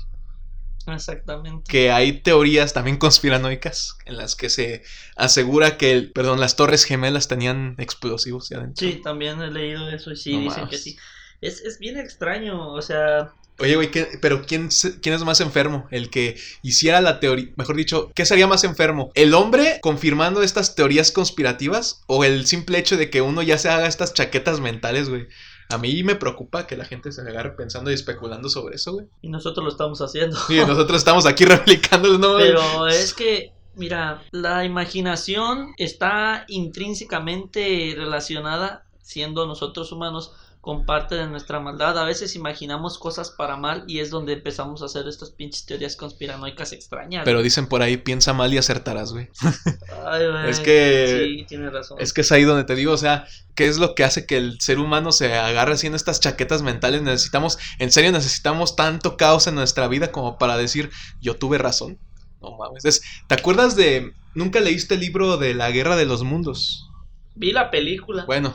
Exactamente. 0.87 1.65
Que 1.67 1.91
hay 1.91 2.21
teorías 2.21 2.75
también 2.75 2.99
conspiranoicas 2.99 3.97
en 4.05 4.19
las 4.19 4.37
que 4.37 4.51
se 4.51 4.83
asegura 5.17 5.79
que, 5.79 6.03
perdón, 6.15 6.41
las 6.41 6.57
torres 6.57 6.85
gemelas 6.85 7.27
tenían 7.27 7.75
explosivos 7.79 8.51
ya 8.51 8.59
adentro. 8.59 8.87
Sí, 8.87 9.01
también 9.03 9.41
he 9.41 9.51
leído 9.51 9.89
eso 9.89 10.13
y 10.13 10.17
sí, 10.17 10.39
dicen 10.39 10.69
que 10.69 10.77
sí. 10.77 10.99
Es, 11.41 11.63
es 11.63 11.79
bien 11.79 11.97
extraño, 11.97 12.71
o 12.71 12.83
sea, 12.83 13.33
Oye, 13.61 13.75
güey, 13.75 13.91
pero 14.21 14.43
¿quién, 14.47 14.69
¿quién 15.03 15.15
es 15.15 15.25
más 15.25 15.41
enfermo? 15.41 15.87
El 15.91 16.11
que 16.11 16.37
hiciera 16.63 17.01
la 17.01 17.19
teoría, 17.19 17.51
mejor 17.57 17.77
dicho, 17.77 18.11
¿qué 18.15 18.25
sería 18.25 18.47
más 18.47 18.65
enfermo? 18.65 19.11
¿El 19.15 19.35
hombre 19.35 19.81
confirmando 19.83 20.43
estas 20.43 20.75
teorías 20.75 21.11
conspirativas 21.11 22.03
o 22.07 22.25
el 22.25 22.47
simple 22.47 22.79
hecho 22.79 22.97
de 22.97 23.11
que 23.11 23.21
uno 23.21 23.43
ya 23.43 23.59
se 23.59 23.69
haga 23.69 23.89
estas 23.89 24.15
chaquetas 24.15 24.61
mentales, 24.61 25.09
güey? 25.09 25.27
A 25.71 25.77
mí 25.77 26.03
me 26.03 26.15
preocupa 26.15 26.67
que 26.67 26.77
la 26.77 26.85
gente 26.85 27.13
se 27.13 27.21
agarre 27.21 27.51
pensando 27.51 27.91
y 27.91 27.95
especulando 27.95 28.49
sobre 28.49 28.77
eso, 28.77 28.93
güey. 28.93 29.07
Y 29.21 29.29
nosotros 29.29 29.65
lo 29.65 29.71
estamos 29.71 30.01
haciendo. 30.01 30.39
Sí, 30.47 30.57
nosotros 30.67 30.99
estamos 30.99 31.27
aquí 31.27 31.45
replicando, 31.47 32.17
¿no? 32.17 32.37
Pero 32.39 32.87
es 32.87 33.13
que 33.13 33.53
Mira, 33.79 34.25
la 34.33 34.65
imaginación 34.65 35.73
está 35.77 36.45
intrínsecamente 36.49 37.95
relacionada, 37.97 38.85
siendo 39.03 39.47
nosotros 39.47 39.93
humanos, 39.93 40.33
con 40.69 40.85
parte 40.85 41.15
de 41.15 41.27
nuestra 41.27 41.61
maldad. 41.61 41.97
A 41.97 42.05
veces 42.05 42.37
imaginamos 42.37 42.99
cosas 42.99 43.31
para 43.31 43.57
mal 43.57 43.85
y 43.87 44.01
es 44.01 44.11
donde 44.11 44.35
empezamos 44.35 44.83
a 44.83 44.85
hacer 44.85 45.09
estas 45.09 45.31
pinches 45.31 45.65
teorías 45.65 45.97
conspiranoicas 45.97 46.73
extrañas. 46.73 47.23
Pero 47.25 47.41
dicen 47.41 47.69
por 47.69 47.81
ahí, 47.81 47.97
piensa 47.97 48.35
mal 48.35 48.53
y 48.53 48.59
acertarás, 48.59 49.15
güey. 49.15 49.31
Ay, 50.05 50.27
güey. 50.31 50.51
Es 50.51 50.61
que... 50.61 51.25
Sí, 51.39 51.47
tienes 51.49 51.73
razón. 51.73 51.97
Es 51.99 52.13
que 52.13 52.21
es 52.21 52.31
ahí 52.33 52.45
donde 52.45 52.65
te 52.65 52.75
digo, 52.75 52.93
o 52.93 52.99
sea, 52.99 53.27
¿qué 53.55 53.67
es 53.67 53.79
lo 53.79 53.95
que 53.95 54.05
hace 54.05 54.27
que 54.27 54.37
el 54.37 54.61
ser 54.61 54.79
humano 54.79 55.11
se 55.11 55.33
agarre 55.33 55.73
haciendo 55.73 55.97
estas 55.97 56.21
chaquetas 56.21 56.61
mentales? 56.61 57.01
Necesitamos, 57.01 57.59
en 57.79 57.91
serio, 57.91 58.13
necesitamos 58.13 58.77
tanto 58.77 59.17
caos 59.17 59.47
en 59.47 59.55
nuestra 59.55 59.89
vida 59.89 60.13
como 60.13 60.37
para 60.37 60.59
decir, 60.59 60.91
yo 61.19 61.39
tuve 61.39 61.57
razón. 61.57 61.99
No 62.43 62.59
mames. 62.59 63.01
¿Te 63.27 63.35
acuerdas 63.35 63.75
de... 63.75 64.13
Nunca 64.35 64.61
leíste 64.61 64.97
el 64.97 65.01
libro 65.01 65.39
de 65.39 65.55
la 65.55 65.71
Guerra 65.71 65.97
de 65.97 66.05
los 66.05 66.25
Mundos? 66.25 66.91
Vi 67.37 67.53
la 67.53 67.71
película. 67.71 68.27
Bueno, 68.27 68.55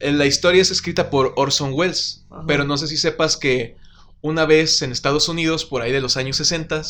la 0.00 0.26
historia 0.26 0.62
es 0.62 0.70
escrita 0.70 1.10
por 1.10 1.34
Orson 1.36 1.72
Welles, 1.74 2.24
pero 2.46 2.64
no 2.64 2.76
sé 2.78 2.88
si 2.88 2.96
sepas 2.96 3.36
que 3.36 3.76
una 4.22 4.46
vez 4.46 4.82
en 4.82 4.92
Estados 4.92 5.28
Unidos, 5.28 5.64
por 5.64 5.82
ahí 5.82 5.92
de 5.92 6.00
los 6.00 6.16
años 6.16 6.36
60, 6.36 6.82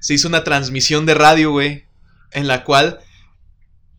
se 0.00 0.14
hizo 0.14 0.28
una 0.28 0.44
transmisión 0.44 1.06
de 1.06 1.14
radio, 1.14 1.50
güey, 1.50 1.84
en 2.32 2.46
la 2.46 2.64
cual 2.64 3.00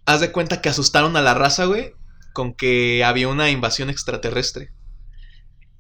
haz 0.06 0.20
de 0.22 0.32
cuenta 0.32 0.62
que 0.62 0.70
asustaron 0.70 1.16
a 1.16 1.22
la 1.22 1.34
raza, 1.34 1.66
güey, 1.66 1.94
con 2.34 2.54
que 2.54 3.04
había 3.04 3.28
una 3.28 3.50
invasión 3.50 3.90
extraterrestre. 3.90 4.72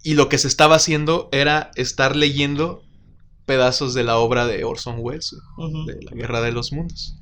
Y 0.04 0.13
lo 0.13 0.30
que 0.30 0.38
se 0.38 0.48
estaba 0.48 0.76
haciendo 0.76 1.30
era 1.32 1.71
estar 1.76 2.15
leyendo 2.15 2.84
pedazos 3.45 3.93
de 3.93 4.04
la 4.04 4.17
obra 4.17 4.45
de 4.45 4.63
Orson 4.63 4.98
Welles, 5.00 5.36
de 5.86 6.04
la 6.04 6.12
Guerra 6.12 6.41
de 6.41 6.52
los 6.52 6.71
Mundos. 6.71 7.17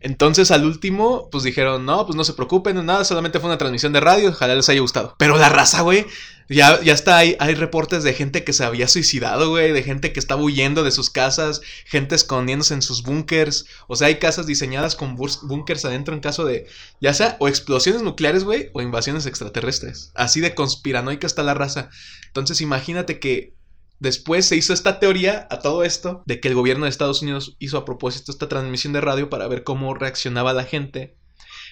Entonces 0.00 0.50
al 0.50 0.64
último, 0.64 1.28
pues 1.30 1.44
dijeron, 1.44 1.84
no, 1.84 2.06
pues 2.06 2.16
no 2.16 2.24
se 2.24 2.32
preocupen, 2.32 2.84
nada, 2.84 3.04
solamente 3.04 3.38
fue 3.38 3.48
una 3.48 3.58
transmisión 3.58 3.92
de 3.92 4.00
radio, 4.00 4.30
ojalá 4.30 4.54
les 4.54 4.68
haya 4.68 4.80
gustado. 4.80 5.14
Pero 5.18 5.36
la 5.36 5.50
raza, 5.50 5.82
güey, 5.82 6.06
ya, 6.48 6.82
ya 6.82 6.94
está, 6.94 7.18
hay, 7.18 7.36
hay 7.38 7.54
reportes 7.54 8.02
de 8.02 8.14
gente 8.14 8.42
que 8.42 8.52
se 8.52 8.64
había 8.64 8.88
suicidado, 8.88 9.50
güey, 9.50 9.72
de 9.72 9.82
gente 9.82 10.12
que 10.12 10.18
estaba 10.18 10.42
huyendo 10.42 10.82
de 10.82 10.90
sus 10.90 11.10
casas, 11.10 11.60
gente 11.84 12.14
escondiéndose 12.14 12.74
en 12.74 12.82
sus 12.82 13.02
búnkers. 13.02 13.66
O 13.86 13.94
sea, 13.94 14.08
hay 14.08 14.18
casas 14.18 14.46
diseñadas 14.46 14.96
con 14.96 15.16
búnkers 15.16 15.84
adentro 15.84 16.14
en 16.14 16.20
caso 16.20 16.44
de, 16.44 16.66
ya 17.00 17.14
sea, 17.14 17.36
o 17.38 17.46
explosiones 17.46 18.02
nucleares, 18.02 18.44
güey, 18.44 18.70
o 18.72 18.82
invasiones 18.82 19.26
extraterrestres. 19.26 20.10
Así 20.14 20.40
de 20.40 20.54
conspiranoica 20.54 21.26
está 21.26 21.42
la 21.42 21.54
raza. 21.54 21.90
Entonces 22.26 22.60
imagínate 22.60 23.20
que 23.20 23.54
Después 24.00 24.46
se 24.46 24.56
hizo 24.56 24.72
esta 24.72 24.98
teoría 24.98 25.46
a 25.50 25.60
todo 25.60 25.84
esto 25.84 26.22
de 26.24 26.40
que 26.40 26.48
el 26.48 26.54
gobierno 26.54 26.84
de 26.84 26.90
Estados 26.90 27.20
Unidos 27.20 27.54
hizo 27.58 27.76
a 27.76 27.84
propósito 27.84 28.32
esta 28.32 28.48
transmisión 28.48 28.94
de 28.94 29.02
radio 29.02 29.28
para 29.28 29.46
ver 29.46 29.62
cómo 29.62 29.94
reaccionaba 29.94 30.54
la 30.54 30.64
gente 30.64 31.16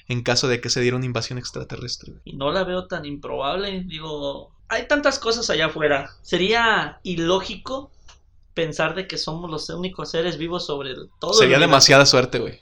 en 0.09 0.23
caso 0.23 0.47
de 0.47 0.61
que 0.61 0.71
se 0.71 0.81
diera 0.81 0.97
una 0.97 1.07
invasión 1.07 1.39
extraterrestre. 1.39 2.15
Y 2.25 2.37
no 2.37 2.53
la 2.53 2.65
veo 2.65 2.87
tan 2.87 3.07
improbable. 3.07 3.83
Digo, 3.85 4.53
hay 4.69 4.87
tantas 4.87 5.19
cosas 5.19 5.49
allá 5.49 5.67
afuera. 5.67 6.11
Sería 6.23 7.01
ilógico 7.03 7.91
pensar 8.53 8.95
de 8.95 9.07
que 9.07 9.17
somos 9.17 9.51
los 9.51 9.69
únicos 9.71 10.11
seres 10.11 10.37
vivos 10.37 10.67
sobre 10.67 10.95
todo. 11.21 11.33
Sería 11.33 11.59
demasiada 11.59 12.05
suerte, 12.07 12.39
güey. 12.41 12.61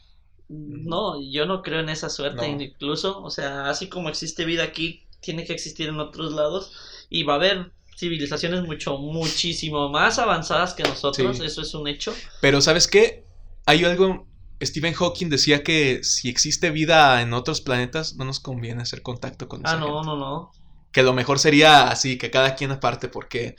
No, 0.48 1.20
yo 1.20 1.46
no 1.46 1.62
creo 1.62 1.80
en 1.80 1.88
esa 1.88 2.08
suerte 2.08 2.46
incluso. 2.48 3.20
O 3.22 3.30
sea, 3.30 3.68
así 3.68 3.88
como 3.88 4.08
existe 4.08 4.44
vida 4.44 4.62
aquí, 4.62 5.04
tiene 5.20 5.44
que 5.44 5.52
existir 5.52 5.88
en 5.88 5.98
otros 5.98 6.32
lados. 6.32 6.72
Y 7.08 7.22
va 7.22 7.34
a 7.34 7.36
haber 7.36 7.72
civilizaciones 7.96 8.62
mucho, 8.62 8.98
muchísimo 8.98 9.88
más 9.88 10.18
avanzadas 10.18 10.74
que 10.74 10.82
nosotros, 10.82 11.38
Sí. 11.38 11.44
eso 11.44 11.62
es 11.62 11.74
un 11.74 11.88
hecho. 11.88 12.14
Pero 12.40 12.60
¿sabes 12.60 12.86
qué? 12.88 13.24
Hay 13.66 13.84
algo... 13.84 14.26
Stephen 14.62 14.94
Hawking 14.94 15.28
decía 15.28 15.62
que 15.62 16.02
si 16.02 16.28
existe 16.30 16.70
vida 16.70 17.20
en 17.20 17.34
otros 17.34 17.60
planetas, 17.60 18.16
no 18.16 18.24
nos 18.24 18.40
conviene 18.40 18.82
hacer 18.82 19.02
contacto 19.02 19.48
con 19.48 19.60
Ah, 19.66 19.76
no, 19.76 19.86
gente. 19.86 20.06
no, 20.06 20.16
no. 20.16 20.50
Que 20.92 21.02
lo 21.02 21.12
mejor 21.12 21.38
sería 21.38 21.88
así, 21.88 22.16
que 22.16 22.30
cada 22.30 22.54
quien 22.54 22.70
aparte, 22.70 23.08
porque 23.08 23.56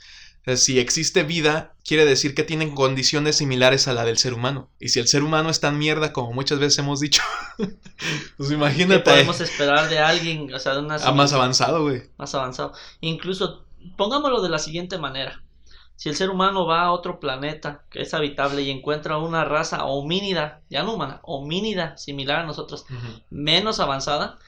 si 0.56 0.80
existe 0.80 1.22
vida, 1.22 1.76
quiere 1.84 2.04
decir 2.04 2.34
que 2.34 2.42
tienen 2.42 2.74
condiciones 2.74 3.36
similares 3.36 3.86
a 3.86 3.92
la 3.92 4.04
del 4.04 4.18
ser 4.18 4.34
humano. 4.34 4.70
Y 4.80 4.88
si 4.88 4.98
el 4.98 5.06
ser 5.06 5.22
humano 5.22 5.50
es 5.50 5.60
tan 5.60 5.78
mierda 5.78 6.12
como 6.12 6.32
muchas 6.32 6.58
veces 6.58 6.78
hemos 6.80 6.98
dicho, 7.00 7.22
pues 7.58 8.48
¿Qué 8.48 8.54
imagínate 8.54 9.00
podemos 9.04 9.40
esperar 9.40 9.88
de 9.88 9.98
alguien, 10.00 10.52
o 10.52 10.58
sea, 10.58 10.72
de 10.74 10.80
una 10.80 10.96
a 10.96 11.12
más 11.12 11.32
avanzado, 11.32 11.82
güey. 11.82 12.02
más 12.16 12.34
avanzado. 12.34 12.72
Incluso, 13.00 13.66
pongámoslo 13.96 14.40
de 14.42 14.48
la 14.48 14.58
siguiente 14.58 14.98
manera. 14.98 15.42
Si 15.96 16.08
el 16.08 16.14
ser 16.16 16.30
humano 16.30 16.66
va 16.66 16.82
a 16.82 16.92
otro 16.92 17.18
planeta 17.18 17.84
que 17.90 18.02
es 18.02 18.14
habitable 18.14 18.62
y 18.62 18.70
encuentra 18.70 19.18
una 19.18 19.44
raza 19.44 19.84
homínida, 19.84 20.62
ya 20.70 20.84
no 20.84 20.94
humana, 20.94 21.20
homínida, 21.24 21.96
similar 21.96 22.40
a 22.40 22.46
nosotros, 22.46 22.86
menos 23.30 23.80
avanzada, 23.80 24.38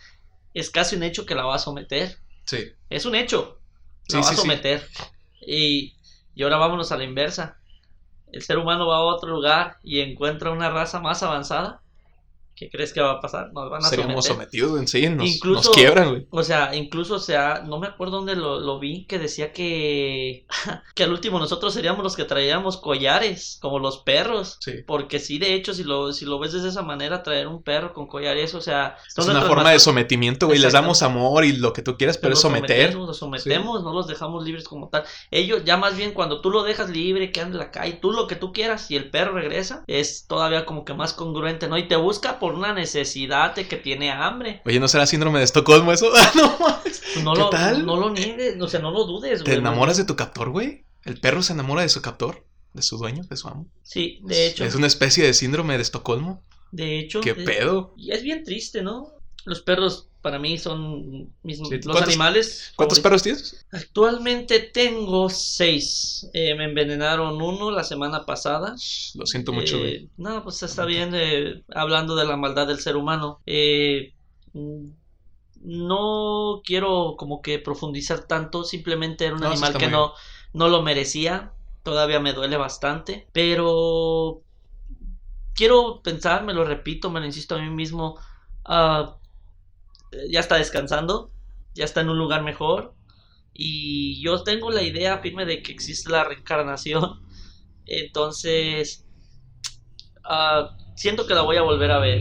es 0.54 0.70
casi 0.70 0.96
un 0.96 1.02
hecho 1.02 1.26
que 1.26 1.34
la 1.34 1.44
va 1.44 1.56
a 1.56 1.58
someter. 1.58 2.18
Sí. 2.44 2.72
Es 2.88 3.04
un 3.04 3.14
hecho. 3.16 3.58
La 4.08 4.22
Sí, 4.22 4.22
va 4.22 4.22
sí, 4.22 4.34
a 4.34 4.36
someter. 4.36 4.88
Y, 5.40 5.94
y 6.34 6.42
ahora 6.42 6.58
vámonos 6.58 6.92
a 6.92 6.96
la 6.96 7.04
inversa. 7.04 7.58
El 8.32 8.42
ser 8.42 8.58
humano 8.58 8.86
va 8.86 8.96
a 8.96 9.02
otro 9.02 9.30
lugar 9.30 9.78
y 9.82 10.00
encuentra 10.00 10.50
una 10.52 10.70
raza 10.70 11.00
más 11.00 11.22
avanzada. 11.22 11.82
¿Qué 12.60 12.68
crees 12.68 12.92
que 12.92 13.00
va 13.00 13.12
a 13.12 13.20
pasar? 13.22 13.54
Nos 13.54 13.70
van 13.70 13.82
a 13.82 13.88
Seríamos 13.88 14.26
someter. 14.26 14.50
sometidos, 14.50 14.78
en 14.80 14.86
sí, 14.86 15.08
nos, 15.08 15.26
Incluso- 15.26 15.68
nos 15.70 15.74
quiebran, 15.74 16.10
güey. 16.10 16.26
O 16.28 16.42
sea, 16.42 16.74
incluso, 16.74 17.14
o 17.14 17.18
sea, 17.18 17.62
no 17.66 17.78
me 17.78 17.86
acuerdo 17.86 18.18
dónde 18.18 18.36
lo, 18.36 18.60
lo 18.60 18.78
vi, 18.78 19.06
que 19.06 19.18
decía 19.18 19.50
que, 19.54 20.44
que 20.94 21.04
al 21.04 21.10
último 21.12 21.38
nosotros 21.38 21.72
seríamos 21.72 22.04
los 22.04 22.16
que 22.16 22.24
traíamos 22.26 22.76
collares, 22.76 23.56
como 23.62 23.78
los 23.78 23.98
perros. 23.98 24.58
Sí. 24.60 24.72
Porque 24.86 25.20
sí, 25.20 25.38
de 25.38 25.54
hecho, 25.54 25.72
si 25.72 25.84
lo, 25.84 26.12
si 26.12 26.26
lo 26.26 26.38
ves 26.38 26.52
de 26.52 26.68
esa 26.68 26.82
manera, 26.82 27.22
traer 27.22 27.46
un 27.48 27.62
perro 27.62 27.94
con 27.94 28.06
collares, 28.06 28.54
o 28.54 28.60
sea... 28.60 28.96
Es 29.16 29.26
una 29.26 29.40
forma 29.40 29.70
de 29.70 29.78
sometimiento, 29.78 30.46
güey. 30.46 30.58
Les 30.58 30.74
damos 30.74 31.02
amor 31.02 31.46
y 31.46 31.52
lo 31.52 31.72
que 31.72 31.80
tú 31.80 31.96
quieras, 31.96 32.18
pero 32.18 32.34
es 32.34 32.40
someter. 32.40 32.92
sometemos, 32.92 33.08
los 33.08 33.16
sometemos, 33.16 33.82
no 33.82 33.94
los 33.94 34.06
dejamos 34.06 34.44
libres 34.44 34.68
como 34.68 34.90
tal. 34.90 35.04
Ellos, 35.30 35.62
ya 35.64 35.78
más 35.78 35.96
bien 35.96 36.12
cuando 36.12 36.42
tú 36.42 36.50
lo 36.50 36.62
dejas 36.62 36.90
libre, 36.90 37.32
que 37.32 37.40
anda 37.40 37.54
en 37.54 37.58
la 37.58 37.70
calle, 37.70 37.94
tú 37.94 38.12
lo 38.12 38.26
que 38.26 38.36
tú 38.36 38.52
quieras 38.52 38.90
y 38.90 38.96
el 38.96 39.08
perro 39.10 39.32
regresa, 39.32 39.82
es 39.86 40.26
todavía 40.26 40.66
como 40.66 40.84
que 40.84 40.92
más 40.92 41.14
congruente, 41.14 41.66
¿no? 41.68 41.78
Y 41.78 41.88
te 41.88 41.96
busca 41.96 42.38
por 42.38 42.49
una 42.54 42.72
necesidad 42.72 43.54
de 43.54 43.66
que 43.66 43.76
tiene 43.76 44.10
hambre. 44.10 44.62
Oye, 44.64 44.80
¿no 44.80 44.88
será 44.88 45.06
síndrome 45.06 45.38
de 45.38 45.44
Estocolmo 45.44 45.92
eso? 45.92 46.10
Ah, 46.16 46.32
no. 46.34 46.80
Pues 46.82 47.24
no 47.24 47.32
¿Qué 47.32 47.40
lo, 47.40 47.50
tal? 47.50 47.86
No 47.86 47.96
lo 47.96 48.10
niegues, 48.10 48.60
o 48.60 48.68
sea, 48.68 48.80
no 48.80 48.90
lo 48.90 49.04
dudes, 49.04 49.42
¿Te 49.42 49.50
güey. 49.50 49.58
enamoras 49.58 49.96
de 49.96 50.04
tu 50.04 50.16
captor, 50.16 50.50
güey? 50.50 50.84
¿El 51.04 51.18
perro 51.18 51.42
se 51.42 51.52
enamora 51.52 51.82
de 51.82 51.88
su 51.88 52.02
captor? 52.02 52.44
¿De 52.72 52.82
su 52.82 52.98
dueño? 52.98 53.24
¿De 53.24 53.36
su 53.36 53.48
amo? 53.48 53.66
Sí, 53.82 54.20
de 54.22 54.46
hecho. 54.46 54.64
Es 54.64 54.74
una 54.74 54.86
especie 54.86 55.24
de 55.24 55.34
síndrome 55.34 55.76
de 55.76 55.82
Estocolmo. 55.82 56.42
De 56.70 56.98
hecho. 56.98 57.20
¿Qué 57.20 57.30
eh, 57.30 57.34
pedo? 57.34 57.94
Y 57.96 58.12
es 58.12 58.22
bien 58.22 58.44
triste, 58.44 58.82
¿no? 58.82 59.12
Los 59.44 59.62
perros 59.62 60.09
para 60.22 60.38
mí 60.38 60.58
son 60.58 61.32
mis, 61.42 61.58
Sí, 61.58 61.64
los 61.76 61.84
¿cuántos- 61.86 62.02
animales. 62.08 62.72
¿Cuántos 62.76 63.00
favoritos. 63.00 63.00
perros 63.00 63.22
tienes? 63.22 63.66
Actualmente 63.72 64.60
tengo 64.60 65.28
seis. 65.30 66.28
Eh, 66.32 66.54
me 66.54 66.64
envenenaron 66.64 67.40
uno 67.40 67.70
la 67.70 67.84
semana 67.84 68.24
pasada. 68.26 68.74
Lo 69.14 69.26
siento 69.26 69.52
mucho. 69.52 69.76
Eh, 69.78 70.08
no, 70.16 70.42
pues 70.42 70.62
está 70.62 70.84
bien 70.84 71.10
eh, 71.14 71.62
hablando 71.74 72.16
de 72.16 72.26
la 72.26 72.36
maldad 72.36 72.66
del 72.66 72.80
ser 72.80 72.96
humano. 72.96 73.40
Eh, 73.46 74.12
no 75.62 76.62
quiero 76.64 77.16
como 77.18 77.42
que 77.42 77.58
profundizar 77.58 78.26
tanto, 78.26 78.64
simplemente 78.64 79.26
era 79.26 79.34
un 79.34 79.40
No, 79.42 79.48
animal 79.50 79.76
que 79.76 79.88
no, 79.88 80.14
no 80.52 80.68
lo 80.68 80.82
merecía. 80.82 81.52
Todavía 81.82 82.20
me 82.20 82.32
duele 82.32 82.56
bastante, 82.56 83.28
pero 83.32 84.42
quiero 85.54 86.00
pensar, 86.02 86.44
me 86.44 86.54
lo 86.54 86.64
repito, 86.64 87.10
me 87.10 87.20
lo 87.20 87.26
insisto 87.26 87.54
a 87.56 87.58
mí 87.62 87.70
mismo. 87.70 88.18
ah, 88.64 89.16
ya 90.28 90.40
está 90.40 90.56
descansando, 90.56 91.32
ya 91.74 91.84
está 91.84 92.00
en 92.00 92.10
un 92.10 92.18
lugar 92.18 92.42
mejor. 92.42 92.94
Y 93.52 94.22
yo 94.22 94.42
tengo 94.42 94.70
la 94.70 94.82
idea 94.82 95.18
firme 95.18 95.44
de 95.44 95.62
que 95.62 95.72
existe 95.72 96.10
la 96.10 96.24
reencarnación. 96.24 97.20
Entonces, 97.86 99.04
ah, 100.24 100.76
siento 100.94 101.26
que 101.26 101.34
la 101.34 101.42
voy 101.42 101.56
a 101.56 101.62
volver 101.62 101.90
a 101.90 101.98
ver. 101.98 102.20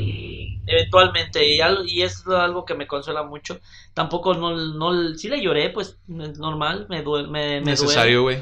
Eventualmente. 0.65 1.47
Y, 1.47 1.59
y 1.87 2.01
es 2.01 2.25
algo 2.27 2.65
que 2.65 2.75
me 2.75 2.87
consuela 2.87 3.23
mucho. 3.23 3.59
Tampoco, 3.93 4.33
no, 4.33 4.55
no, 4.55 5.15
sí 5.15 5.29
le 5.29 5.41
lloré, 5.41 5.69
pues 5.69 5.99
es 6.07 6.39
normal, 6.39 6.87
me 6.89 7.01
duele. 7.01 7.27
Me, 7.27 7.59
me 7.61 7.71
Necesario, 7.71 8.23
güey. 8.23 8.39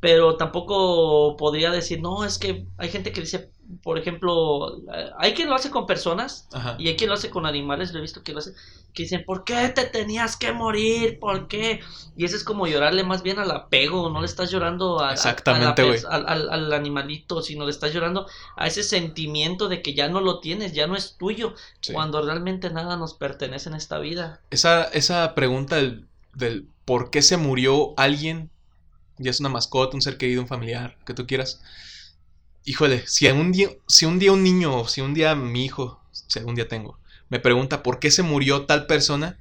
pero 0.00 0.36
tampoco 0.36 1.36
podría 1.36 1.70
decir, 1.70 2.00
no, 2.00 2.24
es 2.24 2.38
que 2.38 2.66
hay 2.76 2.88
gente 2.90 3.12
que 3.12 3.22
dice, 3.22 3.50
por 3.82 3.98
ejemplo, 3.98 4.78
eh, 4.94 5.10
hay 5.18 5.34
quien 5.34 5.48
lo 5.48 5.54
hace 5.56 5.70
con 5.70 5.86
personas 5.86 6.48
Ajá. 6.52 6.76
y 6.78 6.88
hay 6.88 6.96
quien 6.96 7.08
lo 7.08 7.14
hace 7.14 7.30
con 7.30 7.46
animales, 7.46 7.92
lo 7.92 7.98
he 7.98 8.02
visto 8.02 8.22
que 8.22 8.32
lo 8.32 8.38
hace, 8.38 8.52
que 8.94 9.02
dicen, 9.02 9.24
¿por 9.26 9.44
qué 9.44 9.68
te 9.68 9.84
tenías 9.84 10.36
que 10.36 10.52
morir? 10.52 11.18
¿Por 11.18 11.48
qué? 11.48 11.80
Y 12.16 12.24
eso 12.24 12.36
es 12.36 12.44
como 12.44 12.66
llorarle 12.66 13.04
más 13.04 13.22
bien 13.22 13.38
al 13.38 13.50
apego, 13.50 14.08
no 14.08 14.20
le 14.20 14.26
estás 14.26 14.50
llorando 14.50 15.00
a- 15.00 15.02
a- 15.02 15.04
a 15.04 15.08
la 15.08 15.12
Exactamente, 15.14 15.84
pers- 15.84 16.06
al, 16.08 16.26
al- 16.28 16.48
al 16.50 16.72
animalito, 16.72 17.42
sino 17.42 17.64
le 17.64 17.70
estás 17.70 17.92
llorando 17.92 18.26
a 18.56 18.66
ese 18.66 18.82
sentimiento 18.82 19.68
de 19.68 19.82
que 19.82 19.94
ya 19.94 20.08
no 20.08 20.20
lo 20.20 20.40
tienes, 20.40 20.72
ya 20.72 20.86
no 20.86 20.96
es 20.96 21.16
tuyo, 21.18 21.54
Sí. 21.80 21.92
cuando 21.92 22.22
realmente 22.24 22.70
nada 22.70 22.96
nos 22.96 23.14
pertenece 23.14 23.68
en 23.68 23.74
esta 23.74 23.98
vida. 23.98 24.40
Esa, 24.50 24.84
esa 24.84 25.34
pregunta 25.34 25.76
del, 25.76 26.06
del 26.34 26.66
por 26.84 27.10
qué 27.10 27.20
se 27.22 27.36
murió 27.36 27.92
alguien, 27.98 28.50
ya 29.18 29.30
es 29.30 29.40
una 29.40 29.48
mascota, 29.48 29.94
un 29.96 30.02
ser 30.02 30.18
querido, 30.18 30.40
un 30.42 30.48
familiar, 30.48 30.96
que 31.04 31.14
tú 31.14 31.26
quieras. 31.26 31.60
Híjole, 32.66 33.06
si 33.06 33.26
un 33.28 33.50
día, 33.50 33.70
si 33.88 34.04
un 34.04 34.18
día 34.18 34.30
un 34.32 34.42
niño, 34.42 34.80
o 34.80 34.88
si 34.88 35.00
un 35.00 35.14
día 35.14 35.34
mi 35.34 35.64
hijo, 35.64 36.02
si 36.12 36.38
algún 36.38 36.54
día 36.54 36.68
tengo, 36.68 36.98
me 37.30 37.40
pregunta 37.40 37.82
por 37.82 37.98
qué 37.98 38.10
se 38.10 38.22
murió 38.22 38.66
tal 38.66 38.86
persona, 38.86 39.38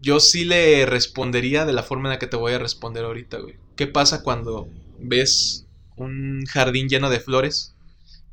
yo 0.00 0.20
sí 0.20 0.44
le 0.44 0.86
respondería 0.86 1.64
de 1.64 1.72
la 1.72 1.82
forma 1.82 2.08
en 2.08 2.14
la 2.14 2.18
que 2.18 2.26
te 2.26 2.36
voy 2.36 2.52
a 2.52 2.58
responder 2.58 3.04
ahorita, 3.04 3.38
güey. 3.38 3.56
¿Qué 3.76 3.86
pasa 3.86 4.22
cuando 4.22 4.68
ves 4.98 5.66
un 5.96 6.44
jardín 6.46 6.88
lleno 6.88 7.10
de 7.10 7.20
flores, 7.20 7.74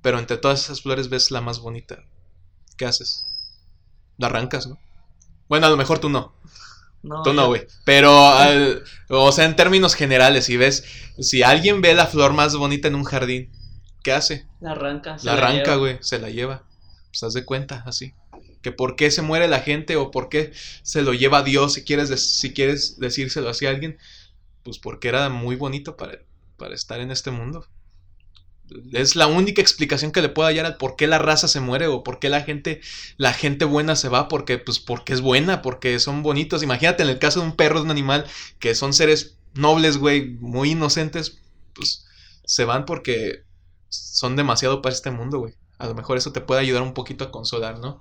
pero 0.01 0.19
entre 0.19 0.37
todas 0.37 0.63
esas 0.65 0.81
flores 0.81 1.09
ves 1.09 1.31
la 1.31 1.41
más 1.41 1.59
bonita? 1.59 2.03
¿Qué 2.77 2.85
haces? 2.85 3.25
La 4.17 4.27
arrancas, 4.27 4.67
¿no? 4.67 4.79
Bueno, 5.49 5.67
a 5.67 5.69
lo 5.69 5.77
mejor 5.77 5.99
tú 5.99 6.09
no. 6.09 6.35
No, 7.03 7.23
Tú 7.23 7.33
no, 7.33 7.47
güey. 7.47 7.67
Pero, 7.85 8.29
al- 8.29 8.83
o 9.09 9.31
sea, 9.31 9.45
en 9.45 9.55
términos 9.55 9.95
generales, 9.95 10.45
si 10.45 10.57
ves, 10.57 10.85
si 11.19 11.43
alguien 11.43 11.81
ve 11.81 11.93
la 11.95 12.07
flor 12.07 12.33
más 12.33 12.55
bonita 12.55 12.87
en 12.89 12.95
un 12.95 13.03
jardín, 13.05 13.51
¿qué 14.03 14.11
hace? 14.13 14.47
La 14.59 14.71
arranca. 14.71 15.17
se 15.17 15.25
La 15.25 15.33
arranca, 15.33 15.71
lleva. 15.71 15.77
güey, 15.77 15.97
se 16.01 16.19
la 16.19 16.29
lleva. 16.29 16.63
Pues 17.11 17.23
haz 17.23 17.33
de 17.33 17.45
cuenta, 17.45 17.83
así. 17.85 18.13
Que 18.61 18.71
por 18.71 18.95
qué 18.95 19.11
se 19.11 19.21
muere 19.21 19.47
la 19.47 19.59
gente 19.61 19.95
o 19.97 20.11
por 20.11 20.29
qué 20.29 20.53
se 20.83 21.01
lo 21.01 21.13
lleva 21.13 21.43
Dios, 21.43 21.73
si 21.73 21.83
quieres, 21.83 22.09
si 22.39 22.53
quieres 22.53 22.99
decírselo 22.99 23.49
así 23.49 23.65
a 23.65 23.69
alguien, 23.71 23.97
pues 24.63 24.79
porque 24.79 25.09
era 25.09 25.29
muy 25.29 25.55
bonito 25.55 25.97
para, 25.97 26.19
para 26.57 26.75
estar 26.75 26.99
en 27.01 27.11
este 27.11 27.31
mundo. 27.31 27.67
Es 28.93 29.15
la 29.15 29.27
única 29.27 29.61
explicación 29.61 30.11
que 30.11 30.21
le 30.21 30.29
puedo 30.29 30.47
hallar 30.47 30.65
al 30.65 30.77
por 30.77 30.95
qué 30.95 31.05
la 31.05 31.19
raza 31.19 31.47
se 31.47 31.59
muere 31.59 31.87
o 31.87 32.03
por 32.03 32.19
qué 32.19 32.29
la 32.29 32.41
gente, 32.41 32.81
la 33.17 33.33
gente 33.33 33.65
buena 33.65 33.95
se 33.95 34.07
va, 34.09 34.27
porque, 34.29 34.57
pues, 34.57 34.79
porque 34.79 35.13
es 35.13 35.21
buena, 35.21 35.61
porque 35.61 35.99
son 35.99 36.23
bonitos. 36.23 36.63
Imagínate 36.63 37.03
en 37.03 37.09
el 37.09 37.19
caso 37.19 37.41
de 37.41 37.47
un 37.47 37.55
perro, 37.55 37.79
de 37.79 37.85
un 37.85 37.91
animal, 37.91 38.25
que 38.59 38.73
son 38.73 38.93
seres 38.93 39.37
nobles, 39.53 39.97
güey, 39.97 40.29
muy 40.39 40.71
inocentes, 40.71 41.39
pues 41.73 42.05
se 42.45 42.65
van 42.65 42.85
porque 42.85 43.43
son 43.93 44.35
demasiado 44.35 44.81
para 44.81 44.93
este 44.93 45.11
mundo, 45.11 45.39
güey. 45.39 45.55
A 45.77 45.87
lo 45.87 45.95
mejor 45.95 46.17
eso 46.17 46.31
te 46.31 46.41
puede 46.41 46.61
ayudar 46.61 46.81
un 46.81 46.93
poquito 46.93 47.23
a 47.23 47.31
consolar, 47.31 47.79
¿no? 47.79 47.99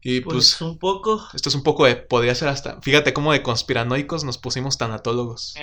Y 0.00 0.20
Pues, 0.20 0.56
pues, 0.58 0.60
un 0.60 0.78
poco. 0.78 1.26
esto 1.34 1.48
es 1.48 1.54
un 1.54 1.62
poco 1.62 1.84
de, 1.84 1.96
podría 1.96 2.34
ser 2.34 2.48
hasta, 2.48 2.80
fíjate 2.80 3.12
cómo 3.12 3.32
de 3.32 3.42
conspiranoicos 3.42 4.22
nos 4.24 4.38
pusimos 4.38 4.78
tanatólogos. 4.78 5.54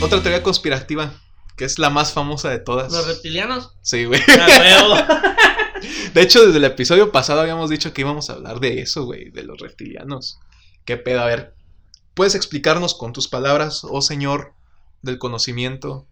Otra 0.00 0.22
teoría 0.22 0.42
conspirativa, 0.42 1.14
que 1.56 1.64
es 1.64 1.78
la 1.78 1.88
más 1.88 2.12
famosa 2.12 2.50
de 2.50 2.58
todas. 2.58 2.92
Los 2.92 3.06
reptilianos. 3.06 3.72
Sí, 3.80 4.04
güey. 4.04 4.20
Huevo. 4.28 4.96
De 6.14 6.22
hecho, 6.22 6.44
desde 6.44 6.58
el 6.58 6.64
episodio 6.64 7.12
pasado 7.12 7.40
habíamos 7.40 7.68
dicho 7.70 7.92
que 7.92 8.00
íbamos 8.02 8.30
a 8.30 8.34
hablar 8.34 8.60
de 8.60 8.80
eso, 8.80 9.04
güey, 9.04 9.30
de 9.30 9.42
los 9.42 9.58
reptilianos. 9.58 10.38
¿Qué 10.84 10.96
pedo? 10.96 11.20
A 11.20 11.26
ver, 11.26 11.54
¿puedes 12.14 12.34
explicarnos 12.34 12.94
con 12.94 13.12
tus 13.12 13.28
palabras, 13.28 13.82
oh 13.84 14.00
señor 14.00 14.54
del 15.04 15.18
conocimiento, 15.18 16.06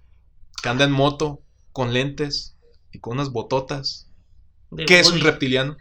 que 0.62 0.68
anda 0.68 0.84
en 0.84 0.92
moto, 0.92 1.40
con 1.72 1.92
lentes 1.92 2.56
y 2.92 3.00
con 3.00 3.14
unas 3.14 3.30
bototas? 3.30 4.08
De 4.70 4.84
¿Qué 4.84 5.00
es 5.00 5.10
un 5.10 5.20
reptiliano? 5.20 5.76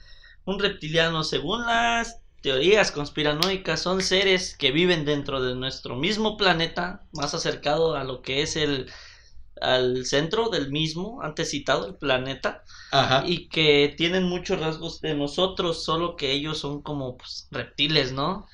Un 0.46 0.60
reptiliano, 0.60 1.24
según 1.24 1.66
las 1.66 2.20
teorías 2.42 2.92
conspiranoicas, 2.92 3.80
son 3.80 4.02
seres 4.02 4.56
que 4.58 4.72
viven 4.72 5.06
dentro 5.06 5.42
de 5.42 5.56
nuestro 5.56 5.96
mismo 5.96 6.38
planeta, 6.38 7.04
más 7.14 7.34
acercado 7.34 7.96
a 7.96 8.04
lo 8.04 8.22
que 8.22 8.42
es 8.42 8.56
el 8.56 8.92
al 9.62 10.06
centro 10.06 10.50
del 10.50 10.72
mismo, 10.72 11.22
antes 11.22 11.52
citado, 11.52 11.86
el 11.86 11.96
planeta, 11.96 12.64
Ajá. 12.92 13.24
y 13.28 13.48
que 13.48 13.94
tienen 13.96 14.24
muchos 14.24 14.60
rasgos 14.60 15.02
de 15.02 15.14
nosotros, 15.14 15.84
solo 15.86 16.16
que 16.16 16.32
ellos 16.32 16.58
son 16.58 16.82
como 16.82 17.16
pues, 17.18 17.48
reptiles, 17.52 18.12
¿no? 18.12 18.48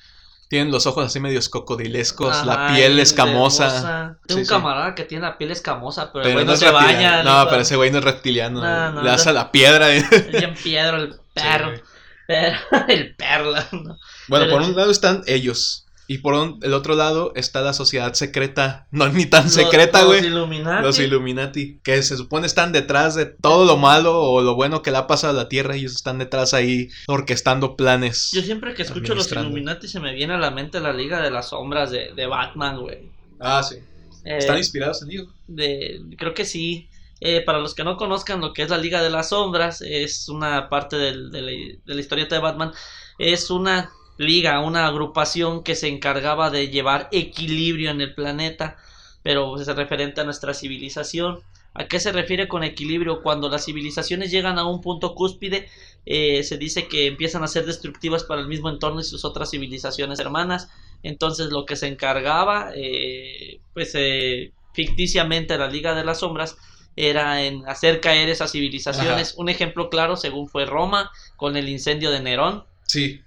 Tienen 0.48 0.72
los 0.72 0.86
ojos 0.86 1.04
así 1.04 1.20
medios 1.20 1.48
cocodrilescos, 1.50 2.46
la 2.46 2.68
piel 2.68 2.98
escamosa. 3.00 4.16
Tengo 4.26 4.28
Sí, 4.28 4.34
un 4.34 4.44
sí. 4.44 4.48
camarada 4.48 4.94
que 4.94 5.04
tiene 5.04 5.26
la 5.26 5.36
piel 5.36 5.50
escamosa, 5.50 6.10
pero, 6.10 6.26
el 6.26 6.32
güey 6.32 6.46
no, 6.46 6.56
se 6.56 6.70
baña. 6.70 7.22
No, 7.22 7.46
pero 7.50 7.62
ese 7.62 7.76
güey 7.76 7.90
no 7.90 7.98
es 7.98 8.04
reptiliano. 8.04 8.60
No, 8.62 8.92
no, 8.92 9.02
Le 9.02 9.10
das 9.10 9.26
a 9.26 9.32
la 9.32 9.52
piedra. 9.52 9.90
Es 9.92 10.30
bien 10.30 10.54
piedra 10.54 10.96
el 10.96 11.16
perro. 11.34 11.76
Sí. 11.76 11.82
Pero, 12.26 12.56
el 12.88 13.14
perla. 13.16 13.68
¿no? 13.72 13.98
Bueno, 14.28 14.46
Pero 14.46 14.50
por 14.50 14.62
un 14.62 14.74
lado 14.76 14.90
están 14.90 15.22
ellos. 15.26 15.84
Y 16.10 16.18
por 16.18 16.32
un- 16.34 16.58
el 16.62 16.72
otro 16.72 16.94
lado 16.96 17.32
está 17.36 17.60
la 17.60 17.74
sociedad 17.74 18.14
secreta. 18.14 18.86
No, 18.90 19.08
ni 19.10 19.26
tan 19.26 19.44
Los- 19.44 19.52
secreta, 19.52 19.98
los 20.00 20.06
güey. 20.08 20.24
Illuminati. 20.26 20.82
Los 20.82 20.98
Illuminati. 20.98 21.80
Que 21.84 22.02
se 22.02 22.16
supone 22.16 22.46
están 22.46 22.72
detrás 22.72 23.14
de 23.14 23.26
todo 23.26 23.66
lo 23.66 23.76
malo 23.76 24.18
o 24.20 24.40
lo 24.40 24.54
bueno 24.54 24.80
que 24.82 24.90
le 24.90 24.96
ha 24.96 25.06
pasado 25.06 25.38
a 25.38 25.42
la 25.42 25.48
Tierra. 25.50 25.76
Y 25.76 25.80
ellos 25.80 25.94
están 25.94 26.18
detrás 26.18 26.54
ahí 26.54 26.88
orquestando 27.06 27.76
planes. 27.76 28.30
Yo 28.32 28.40
siempre 28.42 28.72
que 28.74 28.82
escucho 28.82 29.14
los. 29.14 29.30
Illuminati 29.30 29.86
se 29.86 30.00
me 30.00 30.14
viene 30.14 30.32
a 30.32 30.38
la 30.38 30.50
mente 30.50 30.80
la 30.80 30.92
Liga 30.94 31.20
de 31.20 31.30
las 31.30 31.50
Sombras 31.50 31.90
de, 31.90 32.12
de 32.16 32.26
Batman, 32.26 32.80
güey. 32.80 33.10
Ah, 33.38 33.62
sí. 33.62 33.76
Eh, 34.24 34.38
Están 34.38 34.56
inspirados 34.58 35.02
en 35.02 35.10
ellos. 35.10 35.28
de, 35.46 36.00
creo 36.16 36.32
que 36.34 36.44
sí. 36.46 36.88
Eh, 37.20 37.42
para 37.44 37.58
los 37.58 37.74
que 37.74 37.82
no 37.84 37.96
conozcan 37.96 38.40
lo 38.40 38.52
que 38.52 38.62
es 38.62 38.70
la 38.70 38.78
Liga 38.78 39.02
de 39.02 39.10
las 39.10 39.28
Sombras, 39.30 39.82
es 39.82 40.28
una 40.28 40.68
parte 40.68 40.96
del- 40.96 41.30
de, 41.30 41.42
la, 41.42 41.50
de 41.50 41.94
la 41.94 42.00
historieta 42.00 42.34
de 42.36 42.40
Batman. 42.40 42.72
Es 43.18 43.50
una 43.50 43.90
liga, 44.18 44.60
una 44.60 44.86
agrupación 44.86 45.62
que 45.62 45.74
se 45.74 45.88
encargaba 45.88 46.50
de 46.50 46.68
llevar 46.68 47.08
equilibrio 47.12 47.90
en 47.90 48.00
el 48.00 48.14
planeta, 48.14 48.76
pero 49.22 49.58
es 49.58 49.66
referente 49.68 50.20
a 50.20 50.24
nuestra 50.24 50.52
civilización. 50.52 51.40
¿A 51.74 51.86
qué 51.86 52.00
se 52.00 52.12
refiere 52.12 52.48
con 52.48 52.64
equilibrio? 52.64 53.22
Cuando 53.22 53.48
las 53.48 53.64
civilizaciones 53.64 54.32
llegan 54.32 54.58
a 54.58 54.66
un 54.66 54.80
punto 54.80 55.14
cúspide, 55.14 55.68
eh, 56.06 56.42
se 56.42 56.58
dice 56.58 56.88
que 56.88 57.06
empiezan 57.06 57.44
a 57.44 57.48
ser 57.48 57.66
destructivas 57.66 58.24
para 58.24 58.40
el 58.40 58.48
mismo 58.48 58.68
entorno 58.68 59.00
y 59.00 59.04
sus 59.04 59.24
otras 59.24 59.50
civilizaciones 59.50 60.18
hermanas. 60.18 60.68
Entonces 61.02 61.50
lo 61.50 61.64
que 61.64 61.76
se 61.76 61.86
encargaba, 61.86 62.72
eh, 62.74 63.60
pues 63.74 63.92
eh, 63.94 64.52
ficticiamente 64.72 65.56
la 65.56 65.68
Liga 65.68 65.94
de 65.94 66.04
las 66.04 66.18
Sombras, 66.18 66.56
era 66.96 67.44
en 67.44 67.64
hacer 67.68 68.00
caer 68.00 68.28
esas 68.28 68.50
civilizaciones. 68.50 69.34
Un 69.36 69.48
ejemplo 69.48 69.88
claro, 69.88 70.16
según 70.16 70.48
fue 70.48 70.66
Roma, 70.66 71.12
con 71.36 71.56
el 71.56 71.68
incendio 71.68 72.10
de 72.10 72.20
Nerón. 72.20 72.64
Sí. 72.86 73.20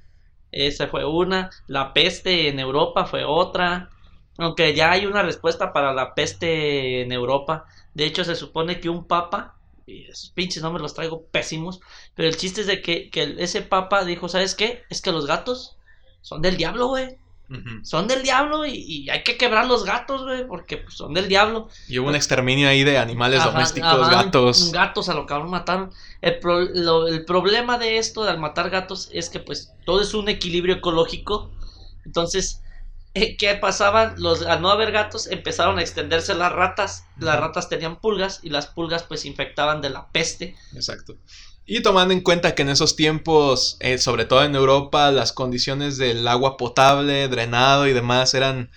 Esa 0.52 0.88
fue 0.88 1.06
una. 1.06 1.50
La 1.68 1.94
peste 1.94 2.48
en 2.48 2.60
Europa 2.60 3.06
fue 3.06 3.24
otra. 3.26 3.90
Aunque 4.38 4.74
ya 4.76 4.92
hay 4.92 5.06
una 5.06 5.24
respuesta 5.24 5.74
para 5.74 5.94
la 5.94 6.14
peste 6.16 7.02
en 7.02 7.12
Europa. 7.12 7.66
De 7.94 8.06
hecho, 8.06 8.24
se 8.24 8.36
supone 8.36 8.80
que 8.80 8.90
un 8.90 9.06
papa, 9.06 9.56
y 9.86 10.06
esos 10.06 10.30
pinches 10.32 10.64
nombres 10.64 10.82
los 10.82 10.94
traigo 10.94 11.24
pésimos, 11.28 11.82
pero 12.16 12.28
el 12.28 12.38
chiste 12.38 12.62
es 12.62 12.68
de 12.68 12.82
que, 12.82 13.10
que 13.10 13.36
ese 13.40 13.62
papa 13.62 14.06
dijo, 14.06 14.30
¿sabes 14.30 14.56
qué? 14.56 14.84
Es 14.90 15.02
que 15.02 15.12
los 15.12 15.28
gatos 15.28 15.78
son 16.22 16.42
del 16.42 16.58
diablo, 16.58 16.88
güey. 16.88 17.18
Son 17.84 18.08
del 18.08 18.24
diablo 18.24 18.66
y, 18.66 18.72
y 18.74 19.10
hay 19.10 19.24
que 19.24 19.38
quebrar 19.38 19.66
los 19.66 19.84
gatos, 19.84 20.24
güey, 20.24 20.48
porque 20.48 20.78
pues, 20.78 20.96
son 20.96 21.14
del 21.14 21.28
diablo. 21.28 21.68
Y 21.88 22.00
hubo 22.00 22.10
un 22.10 22.16
exterminio 22.16 22.70
ahí 22.70 22.84
de 22.84 22.98
animales 22.98 23.40
Ajá, 23.42 23.52
domésticos, 23.52 23.92
ajá, 23.94 24.24
gatos. 24.24 24.72
Gatos 24.72 25.10
a 25.10 25.14
lo 25.14 25.26
cabrón 25.26 25.50
mataron. 25.50 25.92
El, 26.22 26.40
pro- 26.40 26.62
lo- 26.62 27.08
el 27.08 27.26
problema 27.26 27.78
de 27.78 27.98
esto, 27.98 28.24
de 28.24 28.32
al 28.32 28.40
matar 28.40 28.70
gatos, 28.70 29.10
es 29.12 29.30
que 29.30 29.40
pues 29.40 29.74
todo 29.86 30.02
es 30.02 30.14
un 30.14 30.30
equilibrio 30.30 30.76
ecológico. 30.76 31.52
Entonces, 32.06 32.62
eh, 33.14 33.36
¿qué 33.38 33.56
pasaba? 33.56 34.14
Los, 34.18 34.44
al 34.44 34.62
no 34.62 34.70
haber 34.70 34.92
gatos, 34.92 35.28
empezaron 35.28 35.78
a 35.80 35.82
extenderse 35.82 36.34
las 36.34 36.52
ratas. 36.52 37.06
Las 37.18 37.40
ratas 37.40 37.70
tenían 37.70 38.00
pulgas 38.00 38.40
y 38.44 38.50
las 38.50 38.68
pulgas 38.68 39.04
pues 39.04 39.26
infectaban 39.26 39.82
de 39.82 39.90
la 39.90 40.10
peste. 40.12 40.56
Exacto. 40.74 41.18
Y 41.66 41.82
tomando 41.82 42.14
en 42.14 42.22
cuenta 42.22 42.54
que 42.56 42.64
en 42.64 42.70
esos 42.70 42.96
tiempos, 42.96 43.78
eh, 43.80 43.98
sobre 43.98 44.26
todo 44.26 44.44
en 44.44 44.56
Europa, 44.56 45.12
las 45.12 45.32
condiciones 45.32 45.98
del 45.98 46.28
agua 46.28 46.58
potable, 46.58 47.28
drenado 47.28 47.88
y 47.88 47.94
demás 47.94 48.34
eran 48.34 48.72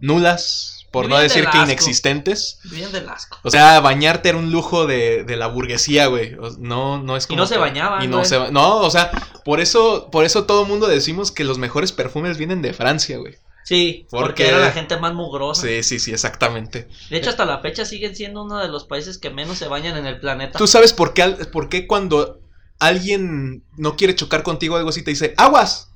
nulas, 0.00 0.86
por 0.90 1.04
no 1.08 1.16
Vivían 1.16 1.22
decir 1.28 1.46
que 1.50 1.58
inexistentes. 1.58 2.60
Bien 2.64 2.90
del 2.92 3.08
asco. 3.08 3.38
O 3.42 3.50
sea, 3.50 3.80
bañarte 3.80 4.28
era 4.30 4.38
un 4.38 4.50
lujo 4.50 4.86
de, 4.86 5.24
de 5.24 5.36
la 5.36 5.46
burguesía, 5.48 6.06
güey. 6.06 6.36
No, 6.58 7.02
no 7.02 7.16
es 7.16 7.24
Y 7.24 7.28
como. 7.28 7.40
no 7.40 7.46
se 7.46 7.58
bañaban, 7.58 8.02
Y 8.02 8.06
no 8.08 8.18
güey. 8.18 8.28
se 8.28 8.36
ba- 8.38 8.50
No, 8.50 8.78
o 8.78 8.90
sea, 8.90 9.10
por 9.44 9.60
eso, 9.60 10.08
por 10.10 10.24
eso 10.24 10.44
todo 10.44 10.64
mundo 10.64 10.86
decimos 10.86 11.30
que 11.32 11.44
los 11.44 11.58
mejores 11.58 11.92
perfumes 11.92 12.38
vienen 12.38 12.62
de 12.62 12.72
Francia, 12.72 13.18
güey. 13.18 13.36
Sí, 13.68 14.06
porque 14.08 14.24
Porque- 14.28 14.48
era 14.48 14.58
la 14.60 14.70
gente 14.72 14.96
más 14.96 15.12
mugrosa. 15.12 15.60
Sí, 15.66 15.82
sí, 15.82 15.98
sí, 15.98 16.10
exactamente. 16.10 16.88
De 17.10 17.18
hecho, 17.18 17.28
hasta 17.28 17.44
la 17.44 17.58
fecha 17.60 17.84
siguen 17.84 18.16
siendo 18.16 18.42
uno 18.44 18.56
de 18.56 18.68
los 18.68 18.86
países 18.86 19.18
que 19.18 19.28
menos 19.28 19.58
se 19.58 19.68
bañan 19.68 19.94
en 19.98 20.06
el 20.06 20.18
planeta. 20.20 20.58
¿Tú 20.58 20.66
sabes 20.66 20.94
por 20.94 21.12
qué, 21.12 21.22
al- 21.22 21.36
por 21.52 21.68
qué 21.68 21.86
cuando 21.86 22.40
alguien 22.78 23.64
no 23.76 23.94
quiere 23.94 24.14
chocar 24.14 24.42
contigo 24.42 24.76
algo 24.76 24.88
así 24.88 25.02
te 25.02 25.10
dice 25.10 25.34
aguas? 25.36 25.92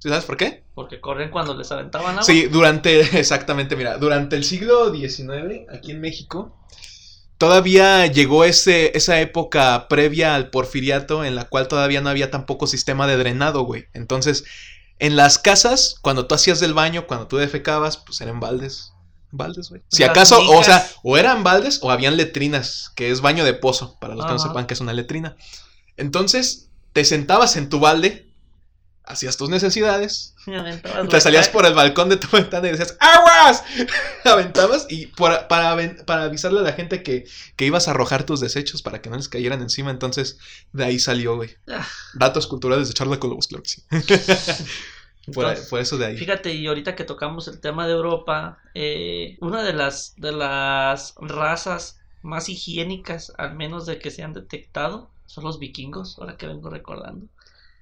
¿Sí 0.00 0.10
¿Sabes 0.10 0.26
por 0.26 0.36
qué? 0.36 0.64
Porque 0.74 1.00
corren 1.00 1.30
cuando 1.30 1.56
les 1.56 1.72
aventaban 1.72 2.10
agua. 2.10 2.24
Sí, 2.24 2.42
durante, 2.46 3.00
exactamente, 3.18 3.74
mira, 3.74 3.96
durante 3.96 4.36
el 4.36 4.44
siglo 4.44 4.92
XIX, 4.94 5.64
aquí 5.74 5.92
en 5.92 6.02
México, 6.02 6.54
todavía 7.38 8.06
llegó 8.06 8.44
ese, 8.44 8.96
esa 8.96 9.18
época 9.20 9.88
previa 9.88 10.34
al 10.34 10.50
porfiriato 10.50 11.24
en 11.24 11.34
la 11.34 11.44
cual 11.48 11.68
todavía 11.68 12.00
no 12.02 12.10
había 12.10 12.30
tampoco 12.30 12.66
sistema 12.66 13.06
de 13.06 13.16
drenado, 13.16 13.62
güey. 13.62 13.86
Entonces, 13.94 14.44
en 14.98 15.16
las 15.16 15.38
casas, 15.38 15.96
cuando 16.00 16.26
tú 16.26 16.34
hacías 16.34 16.60
del 16.60 16.74
baño, 16.74 17.06
cuando 17.06 17.26
tú 17.26 17.36
defecabas, 17.36 17.96
pues 17.96 18.20
eran 18.20 18.40
baldes. 18.40 18.92
Baldes, 19.30 19.68
güey. 19.68 19.82
Si 19.88 20.04
acaso, 20.04 20.40
o 20.48 20.62
sea, 20.62 20.88
o 21.02 21.16
eran 21.16 21.42
baldes 21.42 21.80
o 21.82 21.90
habían 21.90 22.16
letrinas, 22.16 22.92
que 22.94 23.10
es 23.10 23.20
baño 23.20 23.44
de 23.44 23.54
pozo, 23.54 23.98
para 23.98 24.14
los 24.14 24.24
que 24.26 24.32
no 24.32 24.38
sepan 24.38 24.66
que 24.66 24.74
es 24.74 24.80
una 24.80 24.92
letrina. 24.92 25.36
Entonces, 25.96 26.70
te 26.92 27.04
sentabas 27.04 27.56
en 27.56 27.68
tu 27.68 27.80
balde, 27.80 28.23
hacías 29.04 29.36
tus 29.36 29.50
necesidades, 29.50 30.34
te 31.10 31.20
salías 31.20 31.48
por 31.48 31.66
el 31.66 31.74
balcón 31.74 32.08
de 32.08 32.16
tu 32.16 32.28
ventana 32.32 32.68
y 32.68 32.70
decías 32.72 32.96
¡Aguas! 33.00 33.62
Aventabas 34.24 34.86
y 34.88 35.06
por- 35.06 35.46
para, 35.48 35.76
para 36.06 36.24
avisarle 36.24 36.60
a 36.60 36.62
la 36.62 36.72
gente 36.72 37.02
que, 37.02 37.26
que 37.56 37.66
ibas 37.66 37.86
a 37.86 37.92
arrojar 37.92 38.24
tus 38.24 38.40
desechos 38.40 38.82
para 38.82 39.02
que 39.02 39.10
no 39.10 39.16
les 39.16 39.28
cayeran 39.28 39.60
encima. 39.62 39.90
Entonces, 39.90 40.38
de 40.72 40.84
ahí 40.84 40.98
salió, 40.98 41.36
güey. 41.36 41.50
Ah. 41.68 41.86
Datos 42.14 42.46
culturales 42.46 42.88
de 42.88 42.94
Charla 42.94 43.18
Colobos, 43.20 43.48
claro 43.48 43.62
que 43.62 43.68
sí. 43.68 43.82
por, 45.32 45.44
Entonces, 45.44 45.68
por 45.68 45.80
eso 45.80 45.98
de 45.98 46.06
ahí. 46.06 46.16
Fíjate, 46.16 46.52
y 46.54 46.66
ahorita 46.66 46.94
que 46.96 47.04
tocamos 47.04 47.48
el 47.48 47.60
tema 47.60 47.86
de 47.86 47.92
Europa, 47.92 48.58
eh, 48.74 49.36
una 49.40 49.62
de 49.62 49.72
las, 49.72 50.14
de 50.16 50.32
las 50.32 51.14
razas 51.18 51.98
más 52.22 52.48
higiénicas, 52.48 53.32
al 53.36 53.54
menos 53.54 53.84
de 53.86 53.98
que 53.98 54.10
se 54.10 54.22
han 54.22 54.32
detectado, 54.32 55.10
son 55.26 55.44
los 55.44 55.58
vikingos, 55.58 56.18
ahora 56.18 56.36
que 56.36 56.46
vengo 56.46 56.70
recordando. 56.70 57.26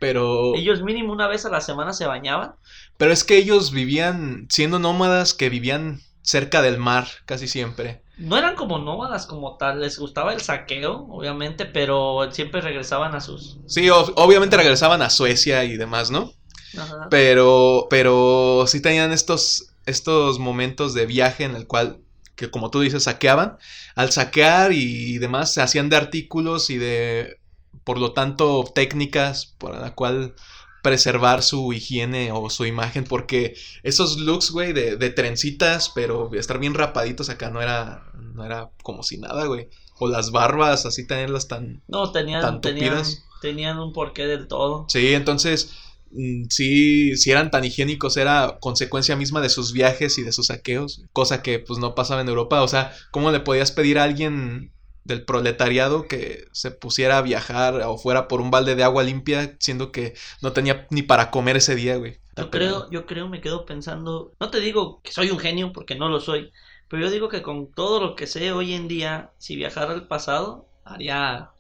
Pero, 0.03 0.57
Ellos 0.57 0.83
mínimo 0.83 1.13
una 1.13 1.29
vez 1.29 1.47
a 1.47 1.49
la 1.49 1.61
semana 1.61 1.93
se 1.93 2.07
bañaban. 2.07 2.57
pero 2.97 3.13
es 3.13 3.23
que 3.23 3.37
ellos 3.37 3.71
vivían, 3.71 4.49
siendo 4.51 4.81
nómadas, 4.81 5.33
que 5.33 5.49
vivían 5.49 6.01
cerca 6.23 6.61
del 6.61 6.77
mar 6.77 7.07
casi 7.25 7.47
siempre. 7.47 8.03
No 8.19 8.37
eran 8.37 8.57
como 8.57 8.81
nómadas 8.81 9.27
como 9.27 9.57
tal, 9.59 9.81
les 9.81 10.01
gustaba 10.01 10.33
el 10.33 10.41
saqueo, 10.41 11.07
obviamente, 11.09 11.67
pero 11.67 12.29
siempre 12.33 12.61
regresaban 12.61 13.15
a 13.15 13.21
sus... 13.21 13.59
Sí, 13.69 13.89
obviamente 13.91 14.57
regresaban 14.57 15.03
a 15.03 15.11
Suecia 15.11 15.63
y 15.63 15.77
demás, 15.77 16.11
¿no? 16.11 16.33
Ajá. 16.77 17.07
Pero, 17.09 17.87
pero 17.89 18.65
sí 18.67 18.83
tenían 18.83 19.13
estos, 19.13 19.69
estos 19.87 20.41
momentos 20.41 20.95
de 20.95 21.07
viaje 21.07 21.45
en 21.45 21.55
el 21.55 21.69
cual, 21.69 21.99
que 22.35 22.51
como 22.51 22.71
tú 22.71 22.81
dices, 22.81 23.05
saqueaban. 23.05 23.57
Al 23.95 24.11
saquear 24.11 24.73
y 24.73 25.19
demás, 25.19 25.55
se 25.55 25.63
hacían 25.63 25.91
de 25.91 25.97
artículos 25.97 26.71
y 26.71 26.79
de, 26.79 27.39
por 27.85 27.99
lo 27.99 28.13
tanto, 28.13 28.65
técnicas 28.75 29.55
para 29.59 29.81
la 29.81 29.95
cual 29.95 30.35
preservar 30.83 31.43
su 31.43 31.73
higiene 31.73 32.33
o 32.33 32.51
su 32.51 32.67
imagen, 32.67 33.05
porque 33.05 33.55
esos 33.85 34.19
looks, 34.19 34.51
güey, 34.51 34.73
de, 34.73 34.97
de 34.97 35.11
trencitas, 35.11 35.91
pero 35.95 36.33
estar 36.35 36.59
bien 36.59 36.75
rapaditos 36.75 37.31
acá 37.31 37.51
no 37.51 37.63
era, 37.63 38.11
no 38.35 38.45
era 38.45 38.71
como 38.83 39.03
si 39.05 39.19
nada, 39.19 39.47
güey. 39.47 39.69
O 39.99 40.09
las 40.09 40.33
barbas, 40.33 40.85
así 40.85 41.07
tenerlas 41.07 41.47
tan... 41.47 41.83
No, 41.87 42.11
tenían, 42.11 42.43
¿Tan 42.43 42.61
tenían, 42.61 43.05
tenían 43.41 43.79
un 43.79 43.93
porqué 43.93 44.27
del 44.27 44.49
todo. 44.49 44.87
Sí, 44.89 45.15
entonces, 45.15 45.73
mm, 46.11 46.47
sí, 46.51 47.17
si 47.17 47.31
eran 47.31 47.53
tan 47.53 47.65
higiénicos, 47.65 48.17
era 48.17 48.59
consecuencia 48.61 49.15
misma 49.15 49.41
de 49.41 49.49
sus 49.49 49.73
viajes 49.73 50.19
y 50.19 50.25
de 50.25 50.33
sus 50.33 50.49
saqueos, 50.49 51.05
cosa 51.13 51.43
que 51.43 51.61
pues 51.61 51.79
no 51.79 51.95
pasaba 51.95 52.23
en 52.23 52.29
Europa. 52.29 52.63
O 52.63 52.69
sea, 52.69 52.93
¿cómo 53.13 53.31
le 53.31 53.39
podías 53.39 53.71
pedir 53.71 54.01
a 54.01 54.05
alguien 54.05 54.73
del 55.05 55.25
proletariado 55.25 56.09
que 56.09 56.47
se 56.53 56.71
pusiera 56.71 57.19
a 57.19 57.23
viajar 57.23 57.81
o 57.83 57.99
fuera 57.99 58.29
por 58.29 58.41
un 58.41 58.51
balde 58.51 58.75
de 58.75 58.85
agua 58.85 59.03
limpia, 59.03 59.57
siendo 59.59 59.93
que 59.93 60.15
no 60.41 60.53
tenía 60.53 60.87
ni 60.91 61.03
para 61.03 61.31
comer 61.31 61.57
ese 61.57 61.75
día, 61.75 61.97
güey? 61.97 62.19
Yo 62.37 62.51
creo, 62.51 62.91
yo 62.91 63.07
creo, 63.07 63.29
me 63.29 63.41
quedo 63.41 63.67
pensando, 63.67 64.33
no 64.41 64.51
te 64.51 64.61
digo 64.61 65.01
que 65.03 65.13
soy 65.13 65.31
un 65.31 65.39
genio 65.39 65.73
porque 65.73 65.95
no 65.97 66.09
lo 66.09 66.19
soy, 66.19 66.51
pero 66.89 67.03
yo 67.03 67.11
digo 67.11 67.29
que 67.29 67.43
con 67.43 67.73
todo 67.73 68.01
lo 68.01 68.17
que 68.17 68.27
sé 68.27 68.53
hoy 68.53 68.75
en 68.75 68.89
día, 68.89 69.33
si 69.39 69.57
viajara 69.57 69.93
al 69.93 70.09
pasado, 70.09 70.67
haría, 70.85 71.52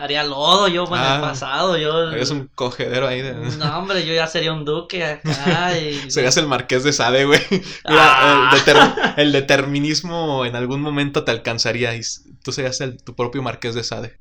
haría 0.00 0.24
lodo 0.24 0.68
yo 0.68 0.84
en 0.86 0.94
Ah, 0.94 1.14
el 1.16 1.20
pasado, 1.20 1.76
yo... 1.76 2.10
Eres 2.12 2.30
un 2.30 2.48
cogedero 2.54 3.06
ahí 3.08 3.20
de... 3.22 3.32
No, 3.34 3.78
hombre, 3.78 4.04
yo 4.06 4.14
ya 4.14 4.26
sería 4.26 4.52
un 4.52 4.64
duque 4.64 5.04
acá 5.04 5.78
y... 5.78 6.10
Serías 6.10 6.36
el 6.36 6.46
marqués 6.46 6.84
de 6.84 6.92
Sade, 6.92 7.24
güey. 7.24 7.40
Ah. 7.84 8.50
el, 8.52 8.58
deter- 8.60 9.14
el 9.16 9.32
determinismo 9.32 10.44
en 10.44 10.56
algún 10.56 10.80
momento 10.80 11.24
te 11.24 11.30
alcanzaría 11.30 11.94
y 11.94 12.00
tú 12.42 12.52
serías 12.52 12.80
el, 12.80 13.02
tu 13.02 13.14
propio 13.14 13.42
marqués 13.42 13.74
de 13.74 13.84
Sade. 13.84 14.16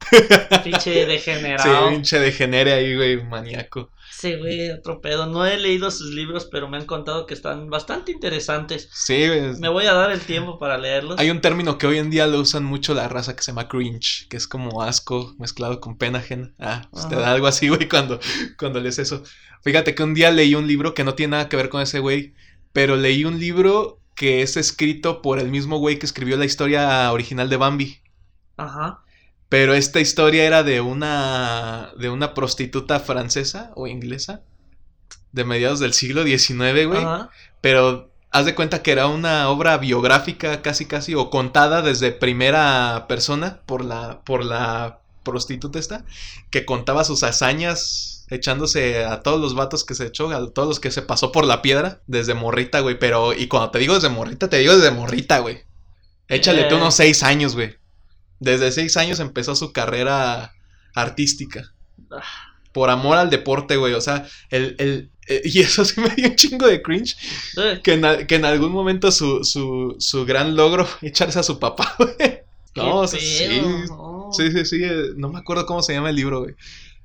Pinche 0.63 0.79
Sí, 1.01 1.05
degenerado. 1.05 1.89
pinche 1.89 2.19
degenere 2.19 2.73
ahí, 2.73 2.95
güey, 2.95 3.23
maníaco. 3.23 3.89
Sí, 4.21 4.35
güey, 4.35 4.69
otro 4.69 5.01
pedo. 5.01 5.25
No 5.25 5.47
he 5.47 5.57
leído 5.57 5.89
sus 5.89 6.13
libros, 6.13 6.45
pero 6.45 6.69
me 6.69 6.77
han 6.77 6.85
contado 6.85 7.25
que 7.25 7.33
están 7.33 7.71
bastante 7.71 8.11
interesantes. 8.11 8.87
Sí. 8.93 9.27
Me 9.59 9.67
voy 9.67 9.87
a 9.87 9.93
dar 9.93 10.11
el 10.11 10.21
tiempo 10.21 10.59
para 10.59 10.77
leerlos. 10.77 11.17
Hay 11.17 11.31
un 11.31 11.41
término 11.41 11.79
que 11.79 11.87
hoy 11.87 11.97
en 11.97 12.11
día 12.11 12.27
lo 12.27 12.39
usan 12.39 12.63
mucho 12.63 12.93
la 12.93 13.07
raza 13.07 13.35
que 13.35 13.41
se 13.41 13.49
llama 13.51 13.67
cringe, 13.67 14.27
que 14.29 14.37
es 14.37 14.47
como 14.47 14.83
asco 14.83 15.33
mezclado 15.39 15.81
con 15.81 15.97
pena 15.97 16.19
ajena. 16.19 16.53
Ah, 16.59 16.87
pues 16.91 17.09
te 17.09 17.15
da 17.15 17.31
algo 17.31 17.47
así, 17.47 17.69
güey, 17.69 17.89
cuando, 17.89 18.19
cuando 18.59 18.79
lees 18.79 18.99
eso. 18.99 19.23
Fíjate 19.63 19.95
que 19.95 20.03
un 20.03 20.13
día 20.13 20.29
leí 20.29 20.53
un 20.53 20.67
libro 20.67 20.93
que 20.93 21.03
no 21.03 21.15
tiene 21.15 21.31
nada 21.31 21.49
que 21.49 21.57
ver 21.57 21.69
con 21.69 21.81
ese 21.81 21.97
güey, 21.97 22.35
pero 22.73 22.97
leí 22.97 23.25
un 23.25 23.39
libro 23.39 23.99
que 24.13 24.43
es 24.43 24.55
escrito 24.55 25.23
por 25.23 25.39
el 25.39 25.49
mismo 25.49 25.79
güey 25.79 25.97
que 25.97 26.05
escribió 26.05 26.37
la 26.37 26.45
historia 26.45 27.11
original 27.11 27.49
de 27.49 27.57
Bambi. 27.57 28.01
Ajá. 28.57 29.03
Pero 29.51 29.73
esta 29.73 29.99
historia 29.99 30.45
era 30.45 30.63
de 30.63 30.79
una 30.79 31.91
de 31.99 32.09
una 32.09 32.33
prostituta 32.33 33.01
francesa 33.01 33.73
o 33.75 33.85
inglesa 33.85 34.43
de 35.33 35.43
mediados 35.43 35.81
del 35.81 35.91
siglo 35.91 36.23
XIX, 36.23 36.87
güey. 36.87 37.03
Ajá. 37.03 37.31
Pero 37.59 38.13
haz 38.31 38.45
de 38.45 38.55
cuenta 38.55 38.81
que 38.81 38.93
era 38.93 39.07
una 39.07 39.49
obra 39.49 39.77
biográfica 39.77 40.61
casi 40.61 40.85
casi 40.85 41.15
o 41.15 41.29
contada 41.29 41.81
desde 41.81 42.13
primera 42.13 43.07
persona 43.09 43.59
por 43.65 43.83
la 43.83 44.21
por 44.23 44.45
la 44.45 45.01
prostituta 45.23 45.79
esta 45.79 46.05
que 46.49 46.63
contaba 46.63 47.03
sus 47.03 47.23
hazañas 47.23 48.25
echándose 48.29 49.03
a 49.03 49.21
todos 49.21 49.41
los 49.41 49.53
vatos 49.53 49.83
que 49.83 49.95
se 49.95 50.05
echó, 50.05 50.29
a 50.29 50.49
todos 50.53 50.69
los 50.69 50.79
que 50.79 50.91
se 50.91 51.01
pasó 51.01 51.33
por 51.33 51.43
la 51.43 51.61
piedra 51.61 51.99
desde 52.07 52.35
morrita, 52.35 52.79
güey, 52.79 52.97
pero 52.97 53.33
y 53.33 53.49
cuando 53.49 53.71
te 53.71 53.79
digo 53.79 53.95
desde 53.95 54.07
morrita, 54.07 54.49
te 54.49 54.59
digo 54.59 54.73
desde 54.77 54.91
morrita, 54.91 55.39
güey. 55.39 55.65
Échale 56.29 56.63
tú 56.69 56.75
Eh. 56.75 56.77
unos 56.77 56.95
seis 56.95 57.21
años, 57.23 57.55
güey. 57.55 57.80
Desde 58.41 58.71
seis 58.73 58.97
años 58.97 59.21
empezó 59.21 59.55
su 59.55 59.71
carrera 59.71 60.51
artística. 60.93 61.73
Ah. 62.11 62.21
Por 62.73 62.89
amor 62.89 63.17
al 63.17 63.29
deporte, 63.29 63.77
güey. 63.77 63.93
O 63.93 64.01
sea, 64.01 64.27
el, 64.49 64.75
el, 64.79 65.11
eh, 65.27 65.41
y 65.45 65.59
eso 65.61 65.85
sí 65.85 66.01
me 66.01 66.09
dio 66.09 66.27
un 66.29 66.35
chingo 66.35 66.67
de 66.67 66.81
cringe. 66.81 67.15
Eh, 67.57 67.79
Que 67.83 67.93
en, 67.93 68.27
que 68.27 68.35
en 68.35 68.45
algún 68.45 68.71
momento 68.71 69.11
su, 69.11 69.43
su, 69.45 69.95
su 69.99 70.25
gran 70.25 70.55
logro 70.55 70.85
fue 70.85 71.09
echarse 71.09 71.39
a 71.39 71.43
su 71.43 71.59
papá, 71.59 71.95
güey. 71.99 72.41
No, 72.75 72.99
o 72.99 73.07
sea, 73.07 73.19
sí, 73.19 73.61
no. 73.89 74.29
sí, 74.31 74.51
sí, 74.51 74.65
sí. 74.65 74.83
eh, 74.83 75.11
No 75.17 75.29
me 75.29 75.39
acuerdo 75.39 75.65
cómo 75.65 75.81
se 75.83 75.93
llama 75.93 76.09
el 76.09 76.15
libro, 76.15 76.41
güey. 76.43 76.55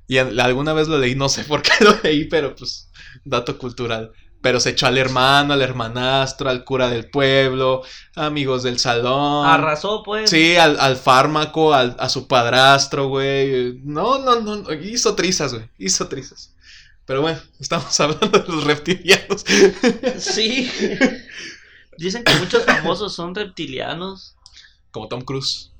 Y 0.07 0.17
en- 0.17 0.39
alguna 0.39 0.73
vez 0.73 0.87
lo 0.87 0.97
leí, 0.97 1.15
no 1.15 1.27
sé 1.29 1.43
por 1.43 1.61
qué 1.61 1.71
lo 1.81 1.95
leí, 2.03 2.25
pero 2.25 2.55
pues, 2.55 2.89
dato 3.25 3.57
cultural. 3.57 4.11
Pero 4.41 4.59
se 4.59 4.69
echó 4.69 4.85
al 4.87 4.97
hermano, 4.97 5.53
al 5.53 5.61
hermanastro, 5.61 6.49
al 6.49 6.63
cura 6.63 6.89
del 6.89 7.09
pueblo, 7.09 7.81
amigos 8.15 8.63
del 8.63 8.77
salón. 8.79 9.45
Arrasó, 9.47 10.03
pues. 10.03 10.29
Sí, 10.29 10.55
al, 10.55 10.79
al 10.79 10.95
fármaco, 10.95 11.73
al, 11.73 11.95
a 11.99 12.07
su 12.07 12.27
padrastro, 12.27 13.07
güey. 13.07 13.79
No, 13.83 14.19
no, 14.19 14.39
no, 14.39 14.57
no, 14.57 14.73
hizo 14.73 15.15
trizas, 15.15 15.53
güey. 15.53 15.69
Hizo 15.79 16.07
trizas. 16.07 16.53
Pero 17.05 17.21
bueno, 17.21 17.39
estamos 17.59 17.99
hablando 17.99 18.27
de 18.27 18.47
los 18.47 18.63
reptilianos. 18.63 19.43
Sí. 20.19 20.69
Dicen 21.97 22.23
que 22.23 22.35
muchos 22.35 22.63
famosos 22.63 23.15
son 23.15 23.33
reptilianos. 23.33 24.35
Como 24.91 25.07
Tom 25.07 25.21
Cruise. 25.21 25.71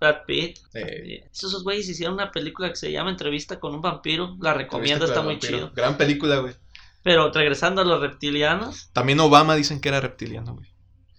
Brad 0.00 0.24
Pitt. 0.26 0.58
Eh, 0.74 1.28
Esos 1.32 1.62
güeyes 1.64 1.88
hicieron 1.88 2.14
una 2.14 2.30
película 2.30 2.68
que 2.70 2.76
se 2.76 2.92
llama 2.92 3.10
Entrevista 3.10 3.58
con 3.60 3.74
un 3.74 3.82
vampiro. 3.82 4.36
La 4.40 4.54
recomiendo, 4.54 5.04
¿viste 5.04 5.12
está 5.12 5.22
muy 5.22 5.34
Vampiro? 5.34 5.58
chido. 5.58 5.72
Gran 5.74 5.96
película, 5.96 6.38
güey. 6.38 6.54
Pero 7.06 7.30
regresando 7.30 7.82
a 7.82 7.84
los 7.84 8.00
reptilianos. 8.00 8.90
También 8.92 9.20
Obama 9.20 9.54
dicen 9.54 9.80
que 9.80 9.90
era 9.90 10.00
reptiliano, 10.00 10.54
güey. 10.56 10.66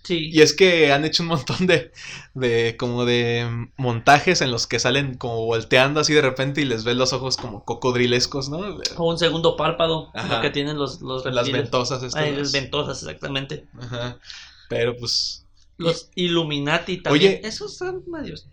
Sí. 0.04 0.30
Y 0.34 0.42
es 0.42 0.52
que 0.54 0.92
han 0.92 1.06
hecho 1.06 1.24
un 1.24 1.30
montón 1.30 1.66
de, 1.66 1.94
de 2.34 2.76
como 2.78 3.06
de 3.06 3.70
montajes 3.78 4.42
en 4.42 4.52
los 4.52 4.68
que 4.68 4.80
salen 4.80 5.16
como 5.16 5.46
volteando 5.46 6.02
así 6.02 6.14
de 6.14 6.22
repente 6.22 6.60
y 6.60 6.66
les 6.66 6.84
ves 6.84 6.98
los 6.98 7.14
ojos 7.14 7.38
como 7.38 7.64
cocodrilescos, 7.64 8.50
¿no? 8.50 8.60
O 8.98 9.10
un 9.10 9.18
segundo 9.18 9.56
párpado. 9.56 10.12
Lo 10.30 10.42
que 10.42 10.50
tienen 10.50 10.78
los, 10.78 11.00
los 11.02 11.24
Las 11.24 11.36
reptiles. 11.36 11.62
ventosas 11.64 12.04
estas. 12.04 12.22
Ay, 12.22 12.32
las- 12.32 12.40
las 12.40 12.52
ventosas, 12.52 13.02
exactamente. 13.04 13.66
Ajá. 13.80 14.18
Pero 14.68 14.94
pues 14.98 15.46
Los 15.78 16.10
Illuminati 16.16 16.98
también. 16.98 17.38
Oye. 17.40 17.48
Esos 17.48 17.78
son 17.78 18.04
medios 18.08 18.46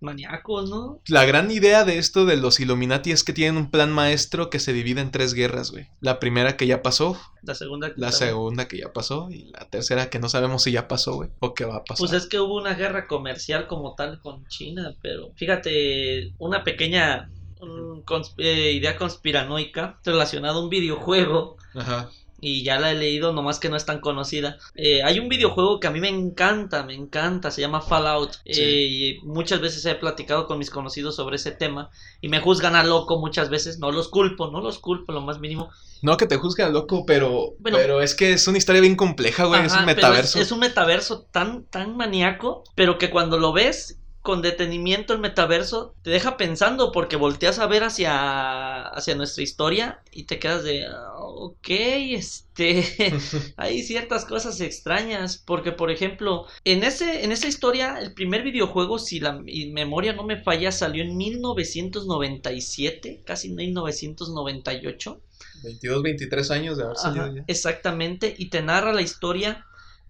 maníacos, 0.00 0.70
¿no? 0.70 1.00
La 1.08 1.24
gran 1.24 1.50
idea 1.50 1.84
de 1.84 1.98
esto 1.98 2.24
de 2.26 2.36
los 2.36 2.60
Illuminati 2.60 3.10
es 3.10 3.24
que 3.24 3.32
tienen 3.32 3.56
un 3.56 3.70
plan 3.70 3.92
maestro 3.92 4.50
que 4.50 4.58
se 4.58 4.72
divide 4.72 5.00
en 5.00 5.10
tres 5.10 5.34
guerras, 5.34 5.70
güey. 5.70 5.88
La 6.00 6.20
primera 6.20 6.56
que 6.56 6.66
ya 6.66 6.82
pasó, 6.82 7.18
La 7.42 7.54
segunda. 7.54 7.92
la 7.96 8.12
segunda 8.12 8.68
que 8.68 8.78
ya 8.78 8.92
pasó 8.92 9.28
y 9.30 9.50
la 9.50 9.68
tercera 9.68 10.10
que 10.10 10.18
no 10.18 10.28
sabemos 10.28 10.62
si 10.62 10.72
ya 10.72 10.88
pasó, 10.88 11.14
güey, 11.14 11.30
o 11.40 11.54
qué 11.54 11.64
va 11.64 11.76
a 11.76 11.84
pasar. 11.84 11.98
Pues 11.98 12.12
es 12.12 12.26
que 12.28 12.40
hubo 12.40 12.56
una 12.56 12.74
guerra 12.74 13.06
comercial 13.06 13.66
como 13.66 13.94
tal 13.94 14.20
con 14.20 14.46
China, 14.48 14.94
pero 15.02 15.32
fíjate, 15.36 16.32
una 16.38 16.64
pequeña 16.64 17.30
mm, 17.60 18.00
eh, 18.38 18.72
idea 18.72 18.96
conspiranoica 18.96 19.98
relacionada 20.04 20.54
a 20.54 20.60
un 20.60 20.68
videojuego 20.70 21.56
Ajá. 21.74 22.10
Y 22.40 22.62
ya 22.62 22.78
la 22.78 22.92
he 22.92 22.94
leído, 22.94 23.32
nomás 23.32 23.58
que 23.58 23.68
no 23.68 23.76
es 23.76 23.84
tan 23.84 24.00
conocida. 24.00 24.58
Eh, 24.74 25.02
hay 25.02 25.18
un 25.18 25.28
videojuego 25.28 25.80
que 25.80 25.88
a 25.88 25.90
mí 25.90 26.00
me 26.00 26.08
encanta, 26.08 26.84
me 26.84 26.94
encanta, 26.94 27.50
se 27.50 27.60
llama 27.60 27.80
Fallout. 27.80 28.32
Sí. 28.46 28.60
Eh, 28.60 28.86
y 28.86 29.20
muchas 29.22 29.60
veces 29.60 29.84
he 29.86 29.94
platicado 29.94 30.46
con 30.46 30.58
mis 30.58 30.70
conocidos 30.70 31.16
sobre 31.16 31.36
ese 31.36 31.50
tema 31.50 31.90
y 32.20 32.28
me 32.28 32.40
juzgan 32.40 32.76
a 32.76 32.84
loco 32.84 33.18
muchas 33.18 33.50
veces. 33.50 33.78
No 33.78 33.90
los 33.90 34.08
culpo, 34.08 34.50
no 34.50 34.60
los 34.60 34.78
culpo 34.78 35.12
lo 35.12 35.20
más 35.20 35.40
mínimo. 35.40 35.70
No 36.00 36.16
que 36.16 36.26
te 36.26 36.36
juzguen 36.36 36.72
loco, 36.72 37.04
pero 37.06 37.54
Bueno. 37.58 37.78
pero 37.78 38.00
es 38.02 38.14
que 38.14 38.32
es 38.32 38.46
una 38.46 38.58
historia 38.58 38.80
bien 38.80 38.94
compleja, 38.94 39.46
güey, 39.46 39.66
es 39.66 39.74
un 39.74 39.84
metaverso. 39.84 40.38
Es, 40.38 40.46
es 40.46 40.52
un 40.52 40.60
metaverso 40.60 41.22
tan, 41.32 41.64
tan 41.64 41.96
maníaco, 41.96 42.62
pero 42.76 42.98
que 42.98 43.10
cuando 43.10 43.38
lo 43.38 43.52
ves 43.52 43.98
con 44.28 44.42
detenimiento 44.42 45.14
el 45.14 45.20
metaverso 45.20 45.94
te 46.02 46.10
deja 46.10 46.36
pensando 46.36 46.92
porque 46.92 47.16
volteas 47.16 47.58
a 47.58 47.66
ver 47.66 47.82
hacia, 47.82 48.82
hacia 48.82 49.14
nuestra 49.14 49.42
historia 49.42 50.02
y 50.12 50.24
te 50.24 50.38
quedas 50.38 50.64
de, 50.64 50.84
"Ah, 50.84 51.14
ok, 51.16 51.66
este, 51.70 52.84
hay 53.56 53.82
ciertas 53.82 54.26
cosas 54.26 54.60
extrañas 54.60 55.42
porque 55.46 55.72
por 55.72 55.90
ejemplo, 55.90 56.44
en, 56.64 56.84
ese, 56.84 57.24
en 57.24 57.32
esa 57.32 57.48
historia 57.48 58.00
el 58.00 58.12
primer 58.12 58.42
videojuego, 58.42 58.98
si 58.98 59.18
la 59.18 59.32
mi 59.32 59.72
memoria 59.72 60.12
no 60.12 60.24
me 60.24 60.42
falla, 60.42 60.72
salió 60.72 61.02
en 61.04 61.16
1997, 61.16 63.22
casi 63.24 63.48
1998. 63.48 65.22
22, 65.62 66.02
23 66.02 66.50
años 66.50 66.76
de 66.76 66.84
haber 66.84 66.96
salido 66.98 67.24
Ajá, 67.24 67.34
ya. 67.34 67.44
exactamente, 67.46 68.34
y 68.36 68.50
te 68.50 68.60
narra 68.60 68.92
la 68.92 69.00
historia 69.00 69.64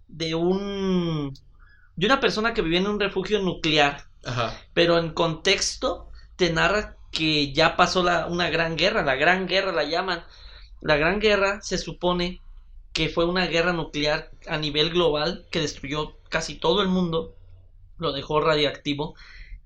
de 0.08 0.34
un 0.34 1.32
de 1.98 2.06
una 2.06 2.20
persona 2.20 2.54
que 2.54 2.62
vivía 2.62 2.78
en 2.78 2.86
un 2.86 3.00
refugio 3.00 3.40
nuclear, 3.40 4.04
Ajá. 4.24 4.58
pero 4.74 4.98
en 4.98 5.12
contexto 5.12 6.08
te 6.36 6.52
narra 6.52 6.96
que 7.10 7.52
ya 7.52 7.76
pasó 7.76 8.02
la, 8.02 8.26
una 8.26 8.50
gran 8.50 8.76
guerra, 8.76 9.02
la 9.02 9.16
gran 9.16 9.46
guerra 9.46 9.72
la 9.72 9.84
llaman. 9.84 10.24
La 10.80 10.96
gran 10.96 11.20
guerra 11.20 11.60
se 11.62 11.78
supone 11.78 12.40
que 12.92 13.08
fue 13.08 13.24
una 13.24 13.46
guerra 13.46 13.72
nuclear 13.72 14.30
a 14.46 14.58
nivel 14.58 14.90
global 14.90 15.46
que 15.50 15.60
destruyó 15.60 16.18
casi 16.28 16.56
todo 16.56 16.82
el 16.82 16.88
mundo, 16.88 17.36
lo 17.98 18.12
dejó 18.12 18.40
radiactivo 18.40 19.14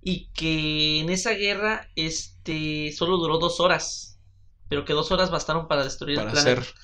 y 0.03 0.29
que 0.35 1.01
en 1.01 1.11
esa 1.11 1.33
guerra 1.33 1.89
este 1.97 2.93
solo 2.93 3.17
duró 3.19 3.39
dos 3.39 3.61
horas, 3.61 4.19
pero 4.69 4.85
que 4.85 4.93
dos 4.95 5.11
horas 5.13 5.31
bastaron 5.31 5.69
para 5.69 5.85
destruir 5.85 6.19
Para 6.19 6.29
el 6.29 6.31
planeta. 6.31 6.61
hacer 6.61 6.75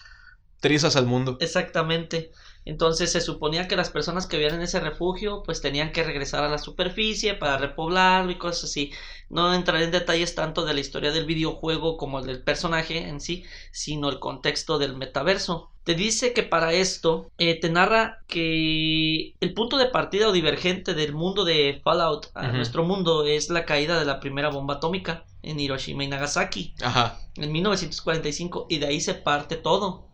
trizas 0.61 0.97
al 0.97 1.07
mundo. 1.07 1.37
Exactamente. 1.41 2.33
Entonces 2.69 3.11
se 3.11 3.23
suponía 3.23 3.67
que 3.67 3.77
las 3.77 3.89
personas 3.89 4.27
que 4.27 4.37
vivían 4.37 4.57
en 4.57 4.61
ese 4.61 4.79
refugio 4.79 5.43
pues 5.43 5.63
tenían 5.63 5.91
que 5.91 6.05
regresar 6.05 6.45
a 6.45 6.51
la 6.51 6.59
superficie 6.59 7.33
para 7.33 7.57
repoblarlo 7.57 8.31
y 8.31 8.37
cosas 8.37 8.65
así. 8.65 8.93
No 9.31 9.55
entraré 9.55 9.85
en 9.85 9.91
detalles 9.91 10.35
tanto 10.35 10.67
de 10.67 10.75
la 10.75 10.81
historia 10.81 11.11
del 11.11 11.25
videojuego 11.25 11.97
como 11.97 12.21
del 12.21 12.43
personaje 12.43 13.09
en 13.09 13.23
sí, 13.23 13.43
sino 13.73 14.11
el 14.11 14.19
contexto 14.19 14.77
del 14.77 14.99
metaverso. 14.99 15.71
Te 15.83 15.95
dice 15.95 16.35
que 16.35 16.43
para 16.43 16.75
esto 16.75 17.31
eh, 17.39 17.59
te 17.59 17.71
narra 17.71 18.19
que 18.27 19.33
el 19.41 19.55
punto 19.55 19.79
de 19.79 19.87
partida 19.87 20.29
o 20.29 20.33
divergente 20.33 20.93
del 20.93 21.15
mundo 21.15 21.47
de 21.47 21.81
Fallout 21.83 22.27
a 22.35 22.49
nuestro 22.49 22.85
mundo 22.85 23.25
es 23.25 23.49
la 23.49 23.65
caída 23.65 23.99
de 23.99 24.05
la 24.05 24.21
primera 24.21 24.51
bomba 24.51 24.75
atómica 24.75 25.25
en 25.43 25.59
Hiroshima 25.59 26.05
y 26.05 26.09
Nagasaki 26.09 26.75
Ajá. 26.83 27.19
en 27.37 27.51
1945 27.51 28.67
y 28.69 28.77
de 28.77 28.89
ahí 28.89 29.01
se 29.01 29.15
parte 29.15 29.57
todo. 29.57 30.07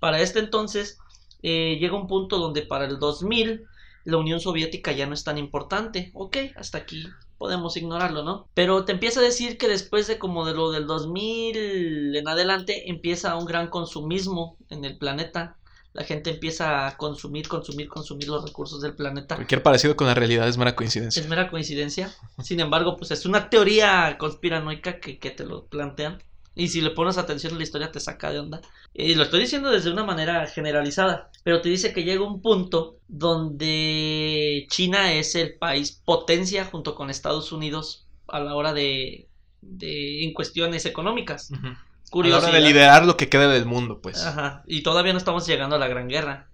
Para 0.00 0.20
este 0.20 0.40
entonces 0.40 0.98
eh, 1.42 1.76
llega 1.80 1.96
un 1.96 2.06
punto 2.06 2.38
donde 2.38 2.62
para 2.62 2.84
el 2.86 2.98
2000 2.98 3.66
la 4.04 4.16
Unión 4.16 4.40
Soviética 4.40 4.92
ya 4.92 5.06
no 5.06 5.14
es 5.14 5.24
tan 5.24 5.38
importante. 5.38 6.10
Ok, 6.14 6.36
hasta 6.56 6.78
aquí 6.78 7.06
podemos 7.42 7.76
ignorarlo, 7.76 8.22
¿no? 8.22 8.48
Pero 8.54 8.84
te 8.84 8.92
empieza 8.92 9.18
a 9.18 9.24
decir 9.24 9.58
que 9.58 9.66
después 9.66 10.06
de 10.06 10.16
como 10.16 10.46
de 10.46 10.54
lo 10.54 10.70
del 10.70 10.86
2000 10.86 12.14
en 12.14 12.28
adelante 12.28 12.88
empieza 12.88 13.36
un 13.36 13.46
gran 13.46 13.66
consumismo 13.66 14.56
en 14.70 14.84
el 14.84 14.96
planeta. 14.96 15.56
La 15.92 16.04
gente 16.04 16.30
empieza 16.30 16.86
a 16.86 16.96
consumir, 16.96 17.48
consumir, 17.48 17.88
consumir 17.88 18.28
los 18.28 18.44
recursos 18.44 18.80
del 18.80 18.94
planeta. 18.94 19.34
Cualquier 19.34 19.60
parecido 19.60 19.96
con 19.96 20.06
la 20.06 20.14
realidad 20.14 20.46
es 20.46 20.56
mera 20.56 20.76
coincidencia. 20.76 21.20
Es 21.20 21.28
mera 21.28 21.50
coincidencia. 21.50 22.14
Sin 22.40 22.60
embargo, 22.60 22.96
pues 22.96 23.10
es 23.10 23.26
una 23.26 23.50
teoría 23.50 24.16
conspiranoica 24.18 25.00
que, 25.00 25.18
que 25.18 25.32
te 25.32 25.44
lo 25.44 25.66
plantean. 25.66 26.22
Y 26.54 26.68
si 26.68 26.80
le 26.80 26.90
pones 26.90 27.18
atención 27.18 27.54
a 27.54 27.56
la 27.56 27.64
historia 27.64 27.90
te 27.90 27.98
saca 27.98 28.30
de 28.30 28.38
onda. 28.38 28.60
Y 28.94 29.16
lo 29.16 29.24
estoy 29.24 29.40
diciendo 29.40 29.68
desde 29.72 29.90
una 29.90 30.04
manera 30.04 30.46
generalizada. 30.46 31.31
Pero 31.42 31.60
te 31.60 31.68
dice 31.68 31.92
que 31.92 32.04
llega 32.04 32.24
un 32.24 32.40
punto 32.40 32.98
donde 33.08 34.66
China 34.70 35.12
es 35.12 35.34
el 35.34 35.54
país 35.58 36.00
potencia 36.04 36.64
junto 36.64 36.94
con 36.94 37.10
Estados 37.10 37.52
Unidos 37.52 38.06
a 38.28 38.40
la 38.40 38.54
hora 38.54 38.72
de, 38.72 39.28
de 39.60 40.24
en 40.24 40.32
cuestiones 40.32 40.86
económicas. 40.86 41.50
Uh 41.50 41.54
-huh. 41.56 41.76
A 42.12 42.28
la 42.28 42.38
hora 42.38 42.50
de 42.50 42.60
liderar 42.60 43.06
lo 43.06 43.16
que 43.16 43.30
queda 43.30 43.48
del 43.48 43.64
mundo, 43.64 44.00
pues. 44.02 44.24
Ajá, 44.24 44.62
y 44.66 44.82
todavía 44.82 45.12
no 45.12 45.18
estamos 45.18 45.46
llegando 45.46 45.76
a 45.76 45.78
la 45.78 45.88
Gran 45.88 46.08
Guerra. 46.08 46.48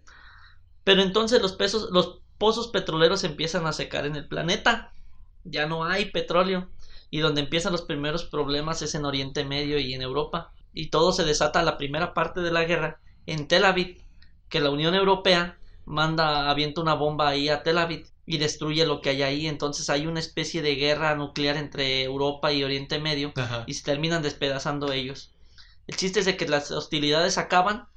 Pero 0.84 1.02
entonces 1.02 1.42
los, 1.42 1.52
pesos, 1.52 1.90
los 1.90 2.20
pozos 2.38 2.68
petroleros 2.68 3.24
empiezan 3.24 3.66
a 3.66 3.72
secar 3.72 4.06
en 4.06 4.14
el 4.14 4.28
planeta. 4.28 4.92
Ya 5.44 5.66
no 5.66 5.84
hay 5.84 6.06
petróleo. 6.06 6.68
Y 7.10 7.18
donde 7.18 7.40
empiezan 7.40 7.72
los 7.72 7.82
primeros 7.82 8.24
problemas 8.24 8.82
es 8.82 8.94
en 8.94 9.04
Oriente 9.04 9.44
Medio 9.44 9.78
y 9.78 9.94
en 9.94 10.02
Europa. 10.02 10.52
Y 10.72 10.90
todo 10.90 11.12
se 11.12 11.24
desata 11.24 11.62
la 11.62 11.76
primera 11.76 12.14
parte 12.14 12.40
de 12.40 12.52
la 12.52 12.64
guerra 12.64 13.00
en 13.26 13.48
Tel 13.48 13.64
Aviv, 13.64 14.00
que 14.48 14.60
la 14.60 14.70
Unión 14.70 14.94
Europea 14.94 15.58
manda, 15.84 16.50
avienta 16.50 16.80
una 16.80 16.94
bomba 16.94 17.28
ahí 17.28 17.48
a 17.48 17.62
Tel 17.62 17.78
Aviv 17.78 18.06
y 18.26 18.38
destruye 18.38 18.84
lo 18.86 19.00
que 19.00 19.10
hay 19.10 19.22
ahí. 19.22 19.46
Entonces 19.46 19.88
hay 19.90 20.06
una 20.06 20.20
especie 20.20 20.62
de 20.62 20.74
guerra 20.74 21.14
nuclear 21.14 21.56
entre 21.56 22.02
Europa 22.02 22.52
y 22.52 22.64
Oriente 22.64 22.98
Medio 22.98 23.32
Ajá. 23.36 23.64
y 23.66 23.74
se 23.74 23.84
terminan 23.84 24.22
despedazando 24.22 24.92
ellos. 24.92 25.32
El 25.86 25.96
chiste 25.96 26.20
es 26.20 26.26
de 26.26 26.36
que 26.36 26.46
las 26.46 26.70
hostilidades 26.70 27.38
acaban 27.38 27.88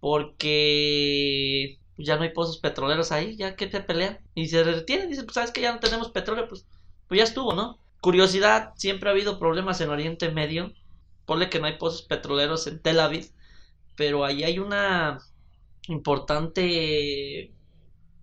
porque 0.00 1.78
ya 1.96 2.16
no 2.16 2.24
hay 2.24 2.30
pozos 2.30 2.58
petroleros 2.58 3.12
ahí, 3.12 3.36
ya 3.36 3.56
que 3.56 3.66
te 3.66 3.80
pelean 3.80 4.18
y 4.34 4.48
se 4.48 4.62
retienen. 4.64 5.08
Dicen, 5.08 5.24
pues 5.24 5.34
sabes 5.34 5.52
que 5.52 5.60
ya 5.60 5.72
no 5.72 5.80
tenemos 5.80 6.10
petróleo, 6.10 6.48
pues, 6.48 6.66
pues 7.08 7.18
ya 7.18 7.24
estuvo, 7.24 7.54
¿no? 7.54 7.78
Curiosidad, 8.00 8.72
siempre 8.76 9.08
ha 9.08 9.12
habido 9.12 9.38
problemas 9.38 9.80
en 9.80 9.90
Oriente 9.90 10.30
Medio. 10.30 10.72
Ponle 11.24 11.48
que 11.48 11.60
no 11.60 11.66
hay 11.66 11.78
pozos 11.78 12.02
petroleros 12.02 12.66
en 12.66 12.82
Tel 12.82 13.00
Aviv, 13.00 13.30
pero 13.96 14.24
ahí 14.24 14.42
hay 14.44 14.58
una 14.58 15.20
importante, 15.88 17.54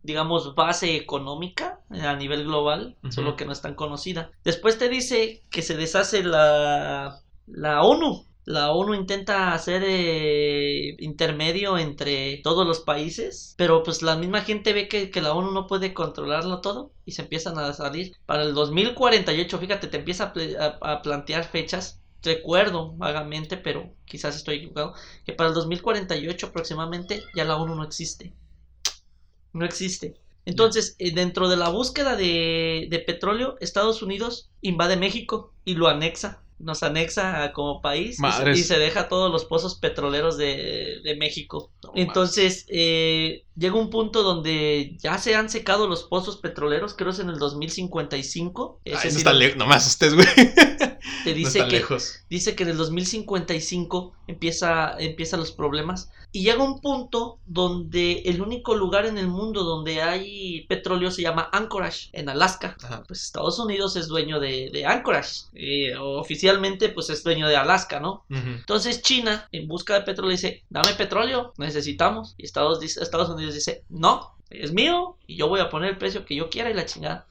digamos, 0.03 0.55
base 0.55 0.95
económica 0.95 1.81
a 1.89 2.15
nivel 2.15 2.43
global, 2.45 2.97
solo 3.09 3.35
que 3.35 3.45
no 3.45 3.51
es 3.53 3.61
tan 3.61 3.75
conocida. 3.75 4.31
Después 4.43 4.77
te 4.77 4.89
dice 4.89 5.43
que 5.49 5.61
se 5.61 5.77
deshace 5.77 6.23
la, 6.23 7.21
la 7.47 7.83
ONU. 7.83 8.25
La 8.45 8.71
ONU 8.71 8.95
intenta 8.95 9.53
hacer 9.53 9.83
eh, 9.85 10.95
intermedio 10.99 11.77
entre 11.77 12.37
todos 12.43 12.65
los 12.67 12.79
países, 12.81 13.53
pero 13.57 13.83
pues 13.83 14.01
la 14.01 14.15
misma 14.15 14.41
gente 14.41 14.73
ve 14.73 14.87
que, 14.87 15.11
que 15.11 15.21
la 15.21 15.33
ONU 15.33 15.51
no 15.51 15.67
puede 15.67 15.93
controlarlo 15.93 16.59
todo 16.61 16.91
y 17.05 17.11
se 17.11 17.21
empiezan 17.23 17.59
a 17.59 17.71
salir. 17.73 18.13
Para 18.25 18.43
el 18.43 18.53
2048, 18.55 19.59
fíjate, 19.59 19.87
te 19.87 19.97
empieza 19.97 20.33
a- 20.59 20.93
a 20.93 21.01
plantear 21.03 21.43
fechas. 21.45 22.00
Recuerdo 22.23 22.93
vagamente, 22.93 23.57
pero 23.57 23.93
quizás 24.05 24.35
estoy 24.35 24.57
equivocado, 24.57 24.93
que 25.25 25.33
para 25.33 25.49
el 25.49 25.55
2048 25.55 26.47
aproximadamente 26.47 27.23
ya 27.35 27.45
la 27.45 27.57
ONU 27.57 27.75
no 27.75 27.83
existe. 27.83 28.33
No 29.53 29.65
existe. 29.65 30.15
Entonces, 30.45 30.95
eh, 30.99 31.11
dentro 31.13 31.49
de 31.49 31.57
la 31.57 31.69
búsqueda 31.69 32.15
de, 32.15 32.87
de 32.89 32.99
petróleo, 32.99 33.57
Estados 33.59 34.01
Unidos 34.01 34.49
invade 34.61 34.97
México 34.97 35.53
y 35.65 35.75
lo 35.75 35.87
anexa. 35.87 36.41
Nos 36.57 36.83
anexa 36.83 37.51
como 37.53 37.81
país 37.81 38.11
y 38.11 38.15
se- 38.15 38.21
Madres. 38.21 38.59
y 38.59 38.63
se 38.63 38.77
deja 38.77 39.07
todos 39.09 39.31
los 39.31 39.45
pozos 39.45 39.75
petroleros 39.75 40.37
de, 40.37 40.99
de 41.03 41.15
México. 41.15 41.71
No 41.83 41.91
Entonces, 41.95 42.65
eh, 42.69 43.45
llega 43.55 43.75
un 43.75 43.89
punto 43.89 44.21
donde 44.21 44.95
ya 44.99 45.17
se 45.17 45.35
han 45.35 45.49
secado 45.49 45.87
los 45.87 46.03
pozos 46.03 46.37
petroleros, 46.37 46.93
creo 46.93 47.09
es 47.09 47.19
en 47.19 47.29
el 47.29 47.39
2055. 47.39 48.81
Ese 48.85 48.97
Ay, 49.07 49.11
no 49.11 49.17
está 49.17 49.33
no 49.57 49.65
me 49.67 49.75
asustes, 49.75 50.13
güey. 50.13 50.27
te 51.23 51.31
no 51.35 51.35
dice 51.35 51.59
está 51.59 51.69
que 51.69 51.77
lejos. 51.77 52.19
dice 52.29 52.55
que 52.55 52.63
en 52.63 52.69
el 52.69 52.77
2055 52.77 54.13
empieza, 54.27 54.95
empieza 54.99 55.37
los 55.37 55.51
problemas 55.51 56.09
y 56.33 56.43
llega 56.43 56.63
un 56.63 56.79
punto 56.79 57.39
donde 57.45 58.21
el 58.25 58.41
único 58.41 58.73
lugar 58.75 59.05
en 59.05 59.17
el 59.17 59.27
mundo 59.27 59.63
donde 59.63 60.01
hay 60.01 60.65
petróleo 60.67 61.11
se 61.11 61.21
llama 61.21 61.49
Anchorage, 61.51 62.09
en 62.13 62.29
Alaska. 62.29 62.77
Ajá. 62.81 63.03
Pues 63.05 63.23
Estados 63.23 63.59
Unidos 63.59 63.97
es 63.97 64.07
dueño 64.07 64.39
de, 64.39 64.69
de 64.71 64.85
Anchorage, 64.85 65.41
eh, 65.53 65.93
oficialmente 65.97 66.87
pues 66.89 67.09
es 67.09 67.23
dueño 67.23 67.47
de 67.49 67.57
Alaska, 67.57 67.99
¿no? 67.99 68.23
Ujú. 68.29 68.49
Entonces 68.59 69.01
China, 69.01 69.49
en 69.51 69.67
busca 69.67 69.95
de 69.95 70.01
petróleo, 70.01 70.31
dice, 70.31 70.63
dame 70.69 70.93
petróleo, 70.93 71.53
necesitamos. 71.57 72.33
Y 72.37 72.45
Estados, 72.45 72.81
Estados 72.81 73.29
Unidos 73.29 73.53
dice, 73.53 73.83
no, 73.89 74.35
es 74.49 74.71
mío 74.71 75.17
y 75.27 75.35
yo 75.35 75.47
voy 75.47 75.59
a 75.59 75.69
poner 75.69 75.91
el 75.91 75.97
precio 75.97 76.25
que 76.25 76.35
yo 76.35 76.49
quiera 76.49 76.69
y 76.69 76.73
la 76.73 76.85
chingada. 76.85 77.25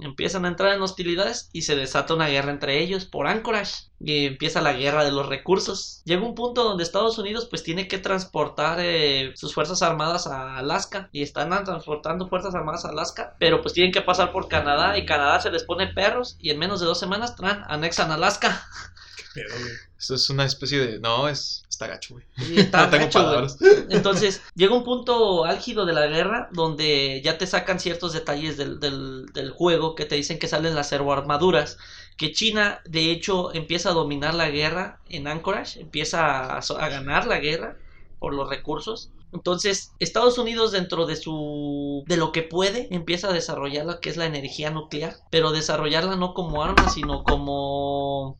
Empiezan 0.00 0.44
a 0.44 0.48
entrar 0.48 0.72
en 0.72 0.82
hostilidades 0.82 1.50
y 1.52 1.62
se 1.62 1.76
desata 1.76 2.14
una 2.14 2.28
guerra 2.28 2.50
entre 2.50 2.80
ellos 2.80 3.04
por 3.04 3.26
Anchorage. 3.26 3.88
Y 4.00 4.26
empieza 4.26 4.60
la 4.60 4.72
guerra 4.72 5.04
de 5.04 5.10
los 5.10 5.28
recursos. 5.28 6.02
Llega 6.04 6.22
un 6.22 6.34
punto 6.34 6.62
donde 6.62 6.84
Estados 6.84 7.18
Unidos 7.18 7.46
pues 7.50 7.64
tiene 7.64 7.88
que 7.88 7.98
transportar 7.98 8.78
eh, 8.80 9.32
sus 9.34 9.54
fuerzas 9.54 9.82
armadas 9.82 10.26
a 10.26 10.56
Alaska. 10.56 11.08
Y 11.12 11.22
están 11.22 11.50
transportando 11.64 12.28
fuerzas 12.28 12.54
armadas 12.54 12.84
a 12.84 12.90
Alaska. 12.90 13.34
Pero 13.38 13.60
pues 13.60 13.74
tienen 13.74 13.92
que 13.92 14.02
pasar 14.02 14.30
por 14.30 14.48
Canadá 14.48 14.96
y 14.96 15.06
Canadá 15.06 15.40
se 15.40 15.50
les 15.50 15.64
pone 15.64 15.88
perros. 15.88 16.36
Y 16.38 16.50
en 16.50 16.58
menos 16.58 16.80
de 16.80 16.86
dos 16.86 17.00
semanas 17.00 17.36
tran, 17.36 17.64
anexan 17.68 18.12
Alaska. 18.12 18.66
Pedo, 19.34 19.54
güey. 19.58 19.72
Esto 19.98 20.14
es 20.14 20.30
una 20.30 20.44
especie 20.44 20.78
de. 20.78 20.98
No, 21.00 21.28
es. 21.28 21.64
Está 21.68 21.86
gacho, 21.86 22.14
güey. 22.14 22.58
Está 22.58 22.84
no 22.84 22.90
tengo 22.90 23.04
gacho, 23.04 23.18
güey. 23.18 23.30
palabras. 23.30 23.58
Entonces, 23.90 24.42
llega 24.54 24.74
un 24.74 24.84
punto 24.84 25.44
álgido 25.44 25.86
de 25.86 25.92
la 25.92 26.06
guerra 26.06 26.48
donde 26.52 27.20
ya 27.22 27.38
te 27.38 27.46
sacan 27.46 27.80
ciertos 27.80 28.12
detalles 28.12 28.56
del, 28.56 28.80
del, 28.80 29.26
del 29.32 29.50
juego 29.50 29.94
que 29.94 30.04
te 30.04 30.14
dicen 30.14 30.38
que 30.38 30.48
salen 30.48 30.74
las 30.74 30.88
servoarmaduras. 30.88 31.78
Que 32.16 32.32
China, 32.32 32.80
de 32.84 33.12
hecho, 33.12 33.54
empieza 33.54 33.90
a 33.90 33.94
dominar 33.94 34.34
la 34.34 34.50
guerra 34.50 35.00
en 35.08 35.28
Anchorage, 35.28 35.80
empieza 35.80 36.58
a 36.58 36.88
ganar 36.88 37.26
la 37.26 37.38
guerra 37.38 37.76
por 38.18 38.34
los 38.34 38.48
recursos. 38.48 39.10
Entonces, 39.32 39.92
Estados 39.98 40.38
Unidos 40.38 40.72
dentro 40.72 41.06
de 41.06 41.16
su 41.16 42.02
de 42.06 42.16
lo 42.16 42.32
que 42.32 42.42
puede 42.42 42.88
empieza 42.90 43.28
a 43.28 43.32
desarrollar 43.32 43.84
lo 43.84 44.00
que 44.00 44.10
es 44.10 44.16
la 44.16 44.26
energía 44.26 44.70
nuclear, 44.70 45.16
pero 45.30 45.52
desarrollarla 45.52 46.16
no 46.16 46.32
como 46.34 46.62
arma, 46.62 46.88
sino 46.88 47.24
como 47.24 48.38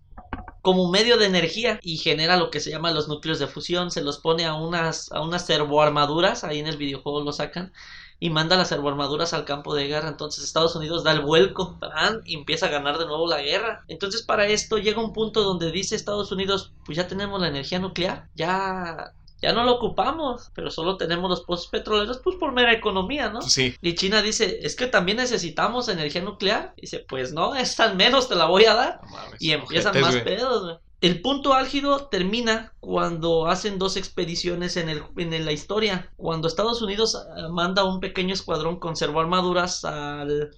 como 0.63 0.91
medio 0.91 1.17
de 1.17 1.27
energía 1.27 1.79
y 1.83 1.99
genera 1.99 2.37
lo 2.37 2.51
que 2.51 2.61
se 2.61 2.71
llama 2.71 2.91
los 2.91 3.09
núcleos 3.09 3.39
de 3.39 3.47
fusión, 3.47 3.91
se 3.91 4.03
los 4.03 4.19
pone 4.19 4.45
a 4.45 4.55
unas 4.55 5.11
a 5.13 5.21
unas 5.21 5.47
servoarmaduras, 5.47 6.45
ahí 6.45 6.59
en 6.59 6.67
el 6.67 6.77
videojuego 6.77 7.23
lo 7.23 7.33
sacan 7.33 7.73
y 8.21 8.31
manda 8.31 8.57
las 8.57 8.69
servoarmaduras 8.69 9.33
al 9.33 9.45
campo 9.45 9.75
de 9.75 9.87
guerra. 9.87 10.09
Entonces 10.09 10.45
Estados 10.45 10.75
Unidos 10.75 11.05
da 11.05 11.13
el 11.13 11.21
vuelco 11.21 11.79
y 12.25 12.35
empieza 12.35 12.67
a 12.67 12.71
ganar 12.71 12.99
de 12.99 13.07
nuevo 13.07 13.29
la 13.29 13.43
guerra. 13.43 13.85
Entonces 13.89 14.23
para 14.23 14.47
esto 14.47 14.79
llega 14.79 15.03
un 15.03 15.13
punto 15.13 15.43
donde 15.43 15.71
dice 15.71 15.95
Estados 15.95 16.33
Unidos, 16.33 16.73
pues 16.85 16.97
ya 16.97 17.07
tenemos 17.07 17.41
la 17.41 17.49
energía 17.49 17.79
nuclear, 17.79 18.29
ya 18.35 19.13
ya 19.41 19.53
no 19.53 19.65
lo 19.65 19.75
ocupamos, 19.77 20.51
pero 20.55 20.71
solo 20.71 20.97
tenemos 20.97 21.31
los 21.31 21.43
pozos 21.43 21.69
petroleros 21.69 22.19
pues 22.19 22.37
por 22.37 22.53
mera 22.53 22.73
economía, 22.73 23.31
¿no? 23.31 23.43
Sí. 23.43 23.75
Y 23.81 23.95
China 23.95 24.23
dice, 24.23 24.61
es 24.63 24.75
que 24.75 24.87
también 24.87 25.19
necesitamos 25.19 25.89
energía 25.89 26.23
nuclear. 26.23 26.75
Dice, 26.77 27.05
pues 27.09 27.33
no, 27.33 27.55
es 27.55 27.79
al 27.81 27.97
menos 27.97 28.29
te 28.29 28.35
la 28.35 28.47
voy 28.47 28.65
a 28.65 28.75
dar. 28.75 29.01
No 29.03 29.11
mames. 29.11 29.41
Y 29.41 29.53
empiezan 29.53 29.91
Ojetes, 29.91 30.15
más 30.15 30.23
pedos, 30.25 30.65
güey. 30.65 30.77
El 31.01 31.21
punto 31.21 31.55
álgido 31.55 32.07
termina 32.07 32.73
cuando 32.81 33.47
hacen 33.47 33.79
dos 33.79 33.97
expediciones 33.97 34.77
en, 34.77 34.89
el, 34.89 35.05
en 35.17 35.45
la 35.45 35.53
historia. 35.53 36.11
Cuando 36.17 36.49
Estados 36.49 36.83
Unidos 36.83 37.15
eh, 37.15 37.49
manda 37.51 37.85
un 37.85 38.01
pequeño 38.01 38.35
escuadrón 38.35 38.81
con 38.81 38.97
servoarmaduras 38.97 39.85
al, 39.85 40.51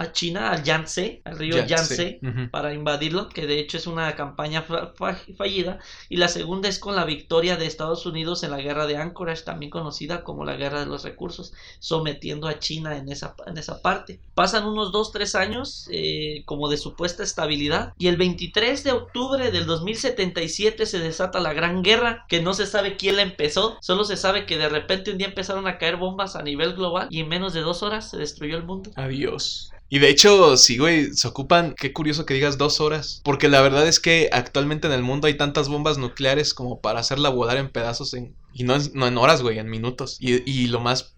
a 0.00 0.12
China, 0.12 0.50
al 0.52 0.62
Yangtze, 0.62 1.22
al 1.24 1.38
río 1.38 1.56
Yangtze, 1.66 2.20
para 2.50 2.72
invadirlo, 2.72 3.28
que 3.28 3.46
de 3.46 3.58
hecho 3.58 3.76
es 3.76 3.86
una 3.86 4.14
campaña 4.14 4.62
fa- 4.62 4.92
fa- 4.96 5.18
fallida. 5.36 5.78
Y 6.08 6.18
la 6.18 6.28
segunda 6.28 6.68
es 6.68 6.78
con 6.78 6.94
la 6.94 7.04
victoria 7.04 7.56
de 7.56 7.66
Estados 7.66 8.06
Unidos 8.06 8.42
en 8.44 8.52
la 8.52 8.60
guerra 8.60 8.86
de 8.86 8.96
Anchorage, 8.96 9.42
también 9.42 9.70
conocida 9.70 10.22
como 10.22 10.44
la 10.44 10.56
guerra 10.56 10.80
de 10.80 10.86
los 10.86 11.02
recursos, 11.02 11.52
sometiendo 11.80 12.46
a 12.46 12.58
China 12.58 12.96
en 12.96 13.08
esa, 13.08 13.34
en 13.46 13.58
esa 13.58 13.82
parte. 13.82 14.20
Pasan 14.34 14.66
unos 14.66 14.92
2-3 14.92 15.34
años 15.34 15.88
eh, 15.90 16.42
como 16.46 16.68
de 16.68 16.76
supuesta 16.76 17.22
estabilidad 17.24 17.92
y 17.98 18.06
el 18.06 18.16
23 18.16 18.84
de 18.84 18.92
octubre 18.92 19.50
del 19.50 19.66
2077 19.66 20.86
se 20.86 20.98
desata 21.00 21.40
la 21.40 21.52
Gran 21.52 21.82
Guerra, 21.82 22.24
que 22.28 22.40
no 22.40 22.54
se 22.54 22.66
sabe 22.66 22.96
quién 22.96 23.16
la 23.16 23.22
empezó, 23.22 23.76
solo 23.80 24.04
se 24.04 24.16
sabe 24.16 24.46
que 24.46 24.58
de 24.58 24.68
repente 24.68 25.10
un 25.10 25.18
día 25.18 25.26
empezaron 25.28 25.66
a 25.66 25.78
caer 25.78 25.96
bombas 25.96 26.36
a 26.36 26.42
nivel 26.42 26.74
global 26.74 27.08
y 27.10 27.20
en 27.20 27.28
menos 27.28 27.52
de 27.52 27.60
dos 27.62 27.82
horas 27.82 28.10
se 28.10 28.16
destruyó 28.16 28.56
el 28.56 28.64
mundo. 28.64 28.90
Adiós. 28.96 29.72
Y 29.90 30.00
de 30.00 30.10
hecho, 30.10 30.56
sí, 30.58 30.76
güey, 30.76 31.12
se 31.14 31.28
ocupan, 31.28 31.74
qué 31.74 31.92
curioso 31.94 32.26
que 32.26 32.34
digas 32.34 32.58
dos 32.58 32.80
horas, 32.80 33.20
porque 33.24 33.48
la 33.48 33.62
verdad 33.62 33.86
es 33.88 34.00
que 34.00 34.28
actualmente 34.32 34.86
en 34.86 34.92
el 34.92 35.02
mundo 35.02 35.26
hay 35.26 35.36
tantas 35.36 35.68
bombas 35.68 35.96
nucleares 35.98 36.52
como 36.54 36.80
para 36.80 37.00
hacerla 37.00 37.30
volar 37.30 37.56
en 37.56 37.70
pedazos 37.70 38.12
en, 38.14 38.36
y 38.52 38.64
no, 38.64 38.76
en- 38.76 38.90
no 38.94 39.06
en 39.06 39.16
horas, 39.16 39.42
güey, 39.42 39.58
en 39.58 39.68
minutos. 39.70 40.16
Y, 40.20 40.42
y 40.50 40.66
lo 40.68 40.80
más, 40.80 41.14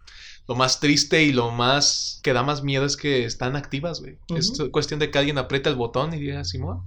lo 0.46 0.54
más 0.54 0.78
triste 0.80 1.22
y 1.24 1.32
lo 1.32 1.50
más 1.50 2.20
que 2.22 2.32
da 2.32 2.42
más 2.44 2.62
miedo 2.62 2.84
es 2.84 2.96
que 2.96 3.24
están 3.24 3.56
activas, 3.56 4.00
güey. 4.00 4.18
Es 4.34 4.52
cuestión 4.70 5.00
de 5.00 5.10
que 5.10 5.18
alguien 5.18 5.38
aprieta 5.38 5.68
el 5.70 5.76
botón 5.76 6.14
y 6.14 6.20
diga, 6.20 6.44
Simón. 6.44 6.82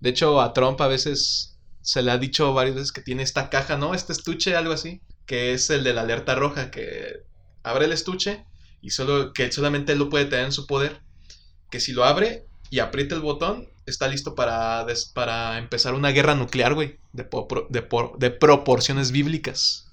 De 0.00 0.10
hecho, 0.10 0.40
a 0.40 0.52
Trump 0.52 0.80
a 0.80 0.88
veces 0.88 1.58
se 1.80 2.02
le 2.02 2.10
ha 2.10 2.18
dicho 2.18 2.52
varias 2.54 2.76
veces 2.76 2.92
que 2.92 3.02
tiene 3.02 3.22
esta 3.22 3.50
caja, 3.50 3.76
¿no? 3.76 3.94
Este 3.94 4.12
estuche, 4.12 4.56
algo 4.56 4.72
así, 4.72 5.00
que 5.26 5.52
es 5.52 5.70
el 5.70 5.84
de 5.84 5.94
la 5.94 6.02
alerta 6.02 6.34
roja, 6.34 6.70
que 6.70 7.22
abre 7.62 7.86
el 7.86 7.92
estuche 7.92 8.44
y 8.82 8.90
solo 8.90 9.32
que 9.34 9.52
solamente 9.52 9.92
él 9.94 10.00
lo 10.00 10.10
puede 10.10 10.26
tener 10.26 10.46
en 10.46 10.52
su 10.52 10.66
poder. 10.66 11.02
Que 11.70 11.80
si 11.80 11.92
lo 11.92 12.04
abre 12.04 12.46
y 12.70 12.80
aprieta 12.80 13.14
el 13.14 13.22
botón, 13.22 13.68
está 13.86 14.08
listo 14.08 14.34
para, 14.34 14.84
des- 14.84 15.06
para 15.06 15.58
empezar 15.58 15.94
una 15.94 16.10
guerra 16.10 16.34
nuclear, 16.34 16.74
güey, 16.74 16.98
de, 17.12 17.28
de, 17.70 17.88
de 18.18 18.30
proporciones 18.30 19.12
bíblicas. 19.12 19.86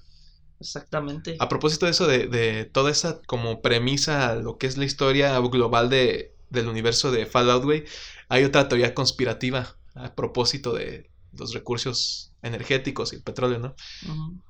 Exactamente. 0.60 1.36
A 1.40 1.48
propósito 1.48 1.86
de 1.86 1.92
eso, 1.92 2.06
de, 2.06 2.26
de 2.26 2.64
toda 2.66 2.90
esa 2.90 3.20
como 3.26 3.62
premisa, 3.62 4.34
lo 4.34 4.58
que 4.58 4.66
es 4.66 4.76
la 4.76 4.84
historia 4.84 5.38
global 5.40 5.88
de, 5.88 6.34
del 6.50 6.68
universo 6.68 7.10
de 7.10 7.26
Fallout, 7.26 7.64
güey, 7.64 7.84
hay 8.28 8.44
otra 8.44 8.68
teoría 8.68 8.94
conspirativa 8.94 9.76
a 9.94 10.14
propósito 10.14 10.72
de 10.74 11.10
los 11.32 11.54
recursos 11.54 12.32
energéticos 12.42 13.12
y 13.12 13.16
el 13.16 13.22
petróleo, 13.22 13.58
¿no? 13.58 13.74
Ujú. 14.02 14.40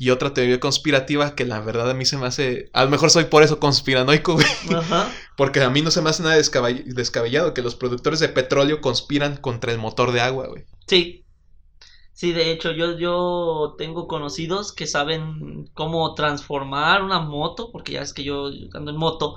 Y 0.00 0.10
otra 0.10 0.32
teoría 0.32 0.60
conspirativa 0.60 1.34
que 1.34 1.44
la 1.44 1.60
verdad 1.60 1.90
a 1.90 1.94
mí 1.94 2.04
se 2.06 2.16
me 2.16 2.26
hace... 2.26 2.70
A 2.72 2.84
lo 2.84 2.90
mejor 2.90 3.10
soy 3.10 3.24
por 3.24 3.42
eso 3.42 3.58
conspiranoico, 3.58 4.34
güey. 4.34 4.46
Ajá. 4.74 5.10
Porque 5.36 5.60
a 5.60 5.70
mí 5.70 5.82
no 5.82 5.90
se 5.90 6.00
me 6.02 6.10
hace 6.10 6.22
nada 6.22 6.38
descabell- 6.38 6.84
descabellado 6.84 7.52
que 7.52 7.62
los 7.62 7.74
productores 7.74 8.20
de 8.20 8.28
petróleo 8.28 8.80
conspiran 8.80 9.36
contra 9.36 9.72
el 9.72 9.78
motor 9.78 10.12
de 10.12 10.20
agua, 10.20 10.46
güey. 10.46 10.66
Sí. 10.86 11.24
Sí, 12.12 12.32
de 12.32 12.52
hecho, 12.52 12.70
yo, 12.72 12.96
yo 12.96 13.74
tengo 13.76 14.06
conocidos 14.06 14.72
que 14.72 14.86
saben 14.86 15.68
cómo 15.74 16.14
transformar 16.14 17.02
una 17.02 17.18
moto, 17.20 17.70
porque 17.72 17.92
ya 17.92 18.02
es 18.02 18.12
que 18.12 18.22
yo 18.24 18.50
ando 18.74 18.92
en 18.92 18.96
moto, 18.96 19.36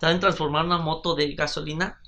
saben 0.00 0.18
transformar 0.18 0.64
una 0.64 0.78
moto 0.78 1.14
de 1.14 1.32
gasolina, 1.34 2.01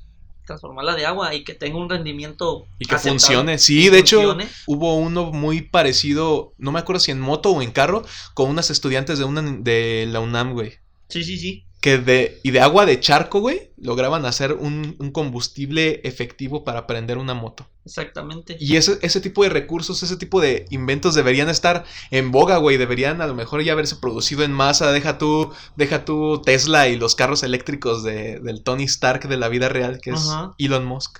transformarla 0.44 0.94
de 0.94 1.06
agua 1.06 1.34
y 1.34 1.44
que 1.44 1.54
tenga 1.54 1.78
un 1.78 1.88
rendimiento 1.88 2.66
Y 2.78 2.86
que 2.86 2.94
aceptable, 2.94 3.18
funcione. 3.20 3.52
que 3.52 3.58
Sí, 3.58 3.88
de 3.88 3.98
hecho, 3.98 4.36
hubo 4.66 4.96
uno 4.96 5.32
muy 5.32 5.62
parecido, 5.62 6.52
no 6.58 6.72
me 6.72 6.78
acuerdo 6.78 7.00
si 7.00 7.10
en 7.10 7.20
moto 7.20 7.50
o 7.50 7.62
en 7.62 7.72
carro, 7.72 8.04
con 8.34 8.50
unas 8.50 8.70
estudiantes 8.70 9.18
de, 9.18 9.24
una, 9.24 9.42
de 9.42 10.06
la 10.10 10.20
UNAM, 10.20 10.52
güey. 10.52 10.74
Sí, 11.08 11.24
sí, 11.24 11.38
sí. 11.38 11.64
Que 11.84 11.98
de, 11.98 12.40
y 12.42 12.50
de 12.50 12.60
agua 12.60 12.86
de 12.86 12.98
charco, 12.98 13.40
güey, 13.40 13.72
lograban 13.76 14.24
hacer 14.24 14.54
un, 14.54 14.96
un 14.98 15.10
combustible 15.12 16.00
efectivo 16.04 16.64
para 16.64 16.86
prender 16.86 17.18
una 17.18 17.34
moto. 17.34 17.68
Exactamente. 17.84 18.56
Y 18.58 18.76
ese, 18.76 18.98
ese 19.02 19.20
tipo 19.20 19.42
de 19.42 19.50
recursos, 19.50 20.02
ese 20.02 20.16
tipo 20.16 20.40
de 20.40 20.64
inventos 20.70 21.14
deberían 21.14 21.50
estar 21.50 21.84
en 22.10 22.30
boga, 22.30 22.56
güey. 22.56 22.78
Deberían 22.78 23.20
a 23.20 23.26
lo 23.26 23.34
mejor 23.34 23.62
ya 23.62 23.72
haberse 23.72 23.96
producido 23.96 24.44
en 24.44 24.52
masa. 24.52 24.92
Deja 24.92 25.18
tú, 25.18 25.52
deja 25.76 26.06
tú 26.06 26.40
Tesla 26.42 26.88
y 26.88 26.96
los 26.96 27.14
carros 27.14 27.42
eléctricos 27.42 28.02
de, 28.02 28.40
del 28.40 28.62
Tony 28.62 28.84
Stark 28.84 29.28
de 29.28 29.36
la 29.36 29.48
vida 29.50 29.68
real, 29.68 30.00
que 30.00 30.12
es. 30.12 30.40
Elon 30.58 30.86
Musk. 30.86 31.18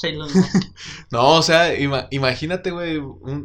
Sí, 0.00 0.12
lo 0.12 0.24
mismo. 0.30 0.46
No, 1.10 1.34
o 1.36 1.42
sea, 1.42 1.74
ima- 1.78 2.08
imagínate, 2.10 2.70
güey, 2.70 3.00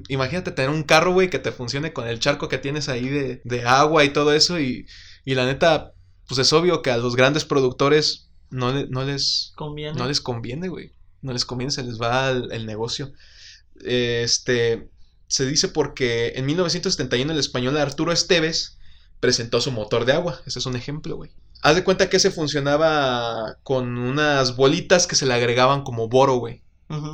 imagínate 0.08 0.52
tener 0.52 0.70
un 0.72 0.84
carro, 0.84 1.14
güey, 1.14 1.30
que 1.30 1.40
te 1.40 1.52
funcione 1.52 1.94
con 1.94 2.08
el 2.08 2.20
charco 2.20 2.50
que 2.50 2.58
tienes 2.58 2.90
ahí 2.90 3.08
de, 3.10 3.42
de 3.44 3.64
agua 3.66 4.04
y 4.04 4.10
todo 4.14 4.34
eso 4.34 4.60
y, 4.60 4.86
y 5.26 5.36
la 5.36 5.46
neta, 5.46 5.93
pues 6.36 6.48
es 6.48 6.54
obvio 6.54 6.82
que 6.82 6.92
a 6.92 6.98
los 6.98 7.16
grandes 7.16 7.46
productores 7.46 8.30
no, 8.50 8.72
le- 8.72 8.88
no 8.88 9.04
les, 9.04 9.52
Conviene. 9.56 9.98
no 9.98 10.08
les 10.08 10.20
conviene, 10.22 10.68
güey, 10.68 10.92
no 11.22 11.34
les 11.34 11.46
conviene, 11.46 11.72
se 11.72 11.84
les 11.84 12.00
va 12.02 12.30
el, 12.30 12.52
el 12.52 12.66
negocio. 12.66 13.12
Este, 13.84 14.90
se 15.28 15.46
dice 15.46 15.68
porque 15.70 16.34
en 16.36 16.46
1971 16.46 17.32
el 17.32 17.40
español 17.40 17.78
Arturo 17.78 18.12
Esteves 18.12 18.78
presentó 19.20 19.62
su 19.62 19.72
motor 19.72 20.06
de 20.06 20.14
agua, 20.14 20.42
ese 20.46 20.60
es 20.60 20.66
un 20.66 20.76
ejemplo, 20.76 21.16
güey. 21.16 21.32
Haz 21.62 21.76
de 21.76 21.84
cuenta 21.84 22.10
que 22.10 22.18
ese 22.18 22.30
funcionaba 22.32 23.58
con 23.64 23.98
unas 23.98 24.56
bolitas 24.58 25.08
que 25.08 25.16
se 25.16 25.26
le 25.26 25.34
agregaban 25.34 25.84
como 25.84 26.08
boro, 26.10 26.36
güey 26.36 26.62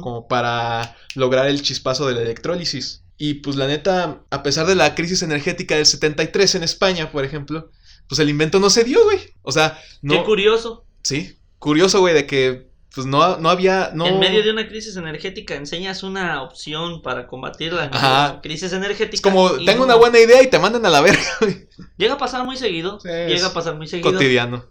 como 0.02 0.28
para 0.28 0.98
lograr 1.16 1.48
el 1.48 1.62
chispazo 1.62 2.06
de 2.06 2.14
la 2.14 2.22
electrólisis. 2.22 3.04
Y 3.18 3.36
pues 3.36 3.56
la 3.56 3.66
neta, 3.66 4.24
a 4.30 4.44
pesar 4.44 4.66
de 4.68 4.76
la 4.76 4.94
crisis 4.94 5.22
energética 5.22 5.76
del 5.76 5.86
73 5.86 6.56
en 6.56 6.64
España, 6.64 7.12
por 7.14 7.24
ejemplo, 7.24 7.72
pues 8.10 8.20
el 8.20 8.30
invento 8.30 8.60
no 8.60 8.70
se 8.70 8.84
dio, 8.84 9.04
güey. 9.06 9.20
O 9.44 9.52
sea, 9.52 9.80
Qué 10.02 10.16
no... 10.16 10.26
curioso. 10.26 10.84
Sí, 11.04 11.38
curioso, 11.60 12.00
güey, 12.02 12.16
de 12.16 12.26
que 12.26 12.70
pues 12.94 13.06
no, 13.06 13.38
no 13.38 13.50
había... 13.50 13.92
No... 13.94 14.08
En 14.08 14.20
medio 14.20 14.44
de 14.44 14.52
una 14.52 14.68
crisis 14.68 14.98
energética 14.98 15.54
enseñas 15.56 16.02
una 16.02 16.42
opción 16.42 17.04
para 17.04 17.28
combatir 17.28 17.72
la 17.72 17.84
Ajá. 17.84 18.42
crisis 18.42 18.74
energética. 18.74 19.16
Es 19.16 19.22
como, 19.22 19.58
y 19.58 19.66
tengo 19.66 19.84
una 19.84 19.96
buena 19.96 20.20
idea 20.20 20.42
y 20.42 20.48
te 20.48 20.58
mandan 20.58 20.86
a 20.86 20.90
la 20.90 21.02
verga, 21.02 21.22
güey. 21.40 21.70
Llega 21.98 22.16
a 22.16 22.18
pasar 22.18 22.46
muy 22.46 22.58
seguido. 22.58 23.00
Sí, 23.00 23.10
llega 23.10 23.48
a 23.48 23.54
pasar 23.54 23.76
muy 23.76 23.88
seguido. 23.88 24.12
Cotidiano. 24.12 24.66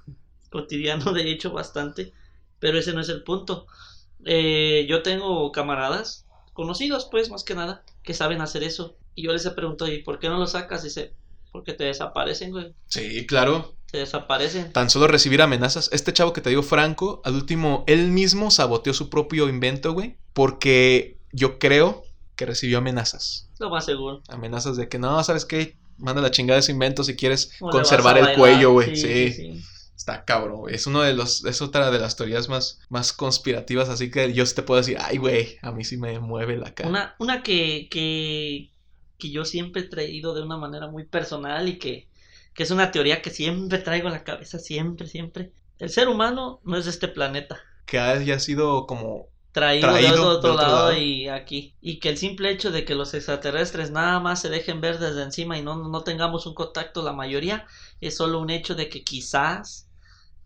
cotidiano, 0.51 1.13
de 1.13 1.31
hecho, 1.31 1.53
bastante. 1.53 2.13
Pero 2.59 2.79
ese 2.79 2.93
no 2.93 3.01
es 3.01 3.09
el 3.09 3.23
punto. 3.23 3.67
Eh, 4.25 4.85
yo 4.89 5.03
tengo 5.03 5.53
camaradas, 5.53 6.27
conocidos, 6.55 7.07
pues, 7.09 7.31
más 7.31 7.45
que 7.45 7.55
nada, 7.55 7.85
que 8.03 8.15
saben 8.15 8.41
hacer 8.41 8.65
eso. 8.65 8.97
Y 9.15 9.23
yo 9.23 9.33
les 9.33 9.47
he 9.47 9.53
preguntado, 9.53 9.93
¿y 9.93 10.03
por 10.03 10.19
qué 10.19 10.29
no 10.29 10.39
lo 10.39 10.49
sacas? 10.49 10.83
Dice, 10.83 11.15
porque 11.53 11.73
te 11.75 11.85
desaparecen, 11.85 12.51
güey. 12.51 12.75
Sí, 12.87 13.27
claro. 13.27 13.75
Te 13.91 13.99
desaparecen. 13.99 14.73
Tan 14.73 14.91
solo 14.91 15.07
recibir 15.07 15.41
amenazas. 15.41 15.89
Este 15.93 16.13
chavo 16.13 16.33
que 16.33 16.41
te 16.41 16.51
digo, 16.51 16.63
Franco, 16.63 17.23
al 17.25 17.35
último, 17.35 17.85
él 17.87 18.09
mismo 18.11 18.51
saboteó 18.51 18.93
su 18.93 19.09
propio 19.09 19.49
invento, 19.49 19.93
güey. 19.93 20.17
Porque 20.35 21.19
yo 21.33 21.59
creo 21.59 22.03
que 22.37 22.47
recibió 22.47 22.79
amenazas. 22.79 23.49
Lo 23.59 23.71
más 23.71 23.85
seguro. 23.87 24.23
amenazas 24.29 24.77
de 24.77 24.89
que 24.89 24.99
no, 24.99 25.23
¿sabes 25.25 25.45
qué? 25.45 25.77
Manda 25.97 26.23
la 26.23 26.31
chingada 26.31 26.61
ese 26.61 26.71
invento 26.71 27.03
si 27.03 27.17
quieres 27.17 27.53
conservar 27.59 28.17
el 28.19 28.25
bailar. 28.25 28.39
cuello, 28.39 28.73
güey. 28.73 28.95
Sí, 28.95 29.33
Sí. 29.33 29.65
Está 29.97 30.25
cabrón, 30.25 30.59
güey. 30.59 30.75
Es 30.77 30.87
uno 30.87 31.03
de 31.03 31.13
los, 31.13 31.45
es 31.45 31.61
otra 31.61 31.91
de 31.91 31.99
las 31.99 32.15
teorías 32.15 32.49
más, 32.49 32.79
más 32.89 33.13
conspirativas, 33.13 33.89
así 33.89 34.13
que 34.13 34.33
yo 34.33 34.45
te 34.47 34.63
puedo 34.63 34.79
decir, 34.81 34.97
ay, 35.01 35.17
güey, 35.19 35.59
a 35.61 35.73
mí 35.73 35.83
sí 35.85 35.97
me 35.97 36.21
mueve 36.21 36.57
la 36.57 36.73
cara. 36.73 36.89
Una, 36.89 37.17
una 37.19 37.43
que, 37.43 37.89
que, 37.91 38.71
que 39.19 39.31
yo 39.31 39.45
siempre 39.45 39.83
he 39.83 39.89
traído 39.89 40.35
de 40.35 40.43
una 40.43 40.57
manera 40.57 40.89
muy 40.89 41.05
personal 41.07 41.69
y 41.69 41.79
que, 41.79 42.09
que 42.55 42.63
es 42.65 42.71
una 42.71 42.91
teoría 42.91 43.23
que 43.23 43.31
siempre 43.31 43.79
traigo 43.79 44.09
en 44.09 44.15
la 44.15 44.25
cabeza, 44.25 44.59
siempre, 44.59 45.07
siempre. 45.09 45.53
El 45.79 45.91
ser 45.91 46.09
humano 46.09 46.61
no 46.65 46.77
es 46.77 46.85
de 46.87 46.91
este 46.93 47.09
planeta. 47.09 47.61
Que 47.87 47.99
haya 47.99 48.39
sido 48.39 48.87
como, 48.87 49.31
traído, 49.53 49.89
Traído 49.91 50.25
de 50.25 50.29
otro, 50.29 50.29
otro 50.31 50.51
de 50.51 50.55
otro 50.55 50.55
lado, 50.55 50.91
lado. 50.91 50.93
y 50.93 51.29
aquí. 51.29 51.77
Y 51.81 52.01
que 52.01 52.11
el 52.11 52.19
simple 52.19 52.51
hecho 52.51 52.71
de 52.71 52.85
que 52.85 52.95
los 52.95 53.15
extraterrestres 53.15 53.91
nada 53.91 54.21
más 54.21 54.41
se 54.41 54.51
dejen 54.51 54.81
ver 54.81 54.99
desde 54.99 55.23
encima 55.23 55.59
y 55.59 55.63
no, 55.63 55.77
no 55.89 56.05
tengamos 56.05 56.47
un 56.47 56.55
contacto 56.55 57.03
la 57.03 57.13
mayoría, 57.13 57.67
es 58.01 58.17
solo 58.17 58.41
un 58.41 58.51
hecho 58.51 58.75
de 58.75 58.89
que 58.89 59.05
quizás, 59.05 59.88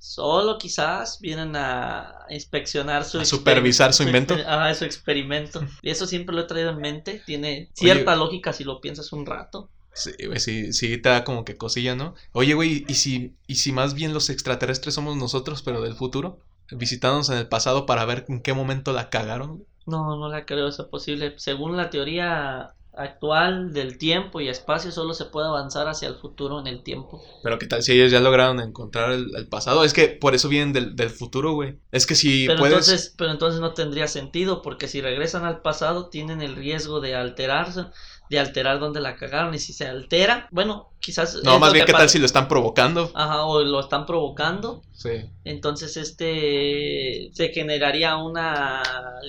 solo 0.03 0.59
quizás, 0.59 1.21
vienen 1.21 1.55
a 1.57 2.27
inspeccionar 2.29 3.05
su 3.05 3.21
A 3.21 3.25
supervisar 3.25 3.93
su 3.95 4.03
invento. 4.03 4.35
ajá, 4.47 4.75
su 4.75 4.85
experimento. 4.85 5.63
Y 5.81 5.91
eso 5.91 6.07
siempre 6.07 6.35
lo 6.35 6.43
he 6.43 6.45
traído 6.45 6.71
en 6.71 6.81
mente. 6.81 7.23
Tiene 7.25 7.71
cierta 7.75 8.17
lógica 8.17 8.53
si 8.53 8.65
lo 8.65 8.81
piensas 8.81 9.13
un 9.13 9.27
rato. 9.27 9.71
sí, 9.95 10.11
güey, 10.27 10.41
sí, 10.41 10.73
sí 10.73 10.99
te 10.99 11.09
da 11.11 11.25
como 11.25 11.45
que 11.45 11.57
cosilla, 11.57 11.95
¿no? 11.95 12.15
Oye, 12.33 12.55
güey, 12.55 12.85
¿y 12.89 12.95
si, 12.95 13.37
¿y 13.47 13.57
si 13.57 13.73
más 13.73 13.95
bien 13.95 14.13
los 14.15 14.31
extraterrestres 14.31 14.95
somos 14.95 15.17
nosotros, 15.17 15.63
pero 15.63 15.81
del 15.83 15.95
futuro? 15.95 16.39
Visitándonos 16.71 17.29
en 17.31 17.37
el 17.39 17.49
pasado 17.49 17.87
para 17.87 18.05
ver 18.05 18.25
en 18.29 18.41
qué 18.43 18.55
momento 18.55 18.93
la 18.93 19.11
cagaron. 19.11 19.65
No, 19.87 20.17
no 20.17 20.29
la 20.29 20.47
creo 20.47 20.69
eso 20.69 20.89
posible. 20.91 21.35
Según 21.39 21.77
la 21.77 21.91
teoría 21.91 22.75
actual 22.95 23.73
del 23.73 23.99
tiempo 23.99 24.41
y 24.41 24.49
espacio, 24.49 24.93
solo 24.93 25.15
se 25.15 25.25
puede 25.27 25.47
avanzar 25.49 25.89
hacia 25.89 26.09
el 26.09 26.17
futuro 26.17 26.61
en 26.61 26.67
el 26.67 26.83
tiempo. 26.83 27.23
Pero 27.43 27.59
qué 27.59 27.67
tal 27.67 27.83
si 27.83 27.93
ellos 27.93 28.13
ya 28.13 28.21
lograron 28.21 28.61
encontrar 28.61 29.13
el, 29.13 29.35
el 29.35 29.49
pasado. 29.49 29.85
Es 29.85 29.93
que 29.93 30.09
por 30.09 30.35
eso 30.35 30.49
vienen 30.49 30.73
del, 30.73 30.95
del 30.97 31.11
futuro, 31.11 31.53
güey. 31.55 31.79
Es 31.91 32.07
que 32.07 32.15
si 32.15 32.47
pero 32.47 32.59
puedes. 32.59 32.89
entonces, 32.89 33.15
pero 33.17 33.31
entonces 33.31 33.61
no 33.61 33.73
tendría 33.75 34.09
sentido, 34.09 34.63
porque 34.63 34.89
si 34.89 35.01
regresan 35.01 35.45
al 35.45 35.63
pasado 35.63 36.09
tienen 36.09 36.43
el 36.43 36.55
riesgo 36.57 37.01
de 37.01 37.15
alterarse, 37.15 37.87
de 38.29 38.39
alterar 38.39 38.79
donde 38.79 39.01
la 39.01 39.17
cagaron, 39.17 39.55
y 39.55 39.59
si 39.59 39.73
se 39.73 39.87
altera, 39.87 40.49
bueno, 40.51 40.92
quizás 41.03 41.35
No, 41.43 41.55
es 41.55 41.61
más 41.61 41.73
bien 41.73 41.85
que 41.85 41.93
qué 41.93 41.99
tal 41.99 42.09
si 42.09 42.19
lo 42.19 42.27
están 42.27 42.49
provocando. 42.49 43.11
Ajá, 43.15 43.45
o 43.45 43.63
lo 43.63 43.81
están 43.81 44.07
provocando, 44.07 44.83
Sí. 44.95 45.11
entonces 45.45 45.97
este 45.97 47.31
se 47.33 47.49
generaría 47.49 48.17
una 48.17 48.83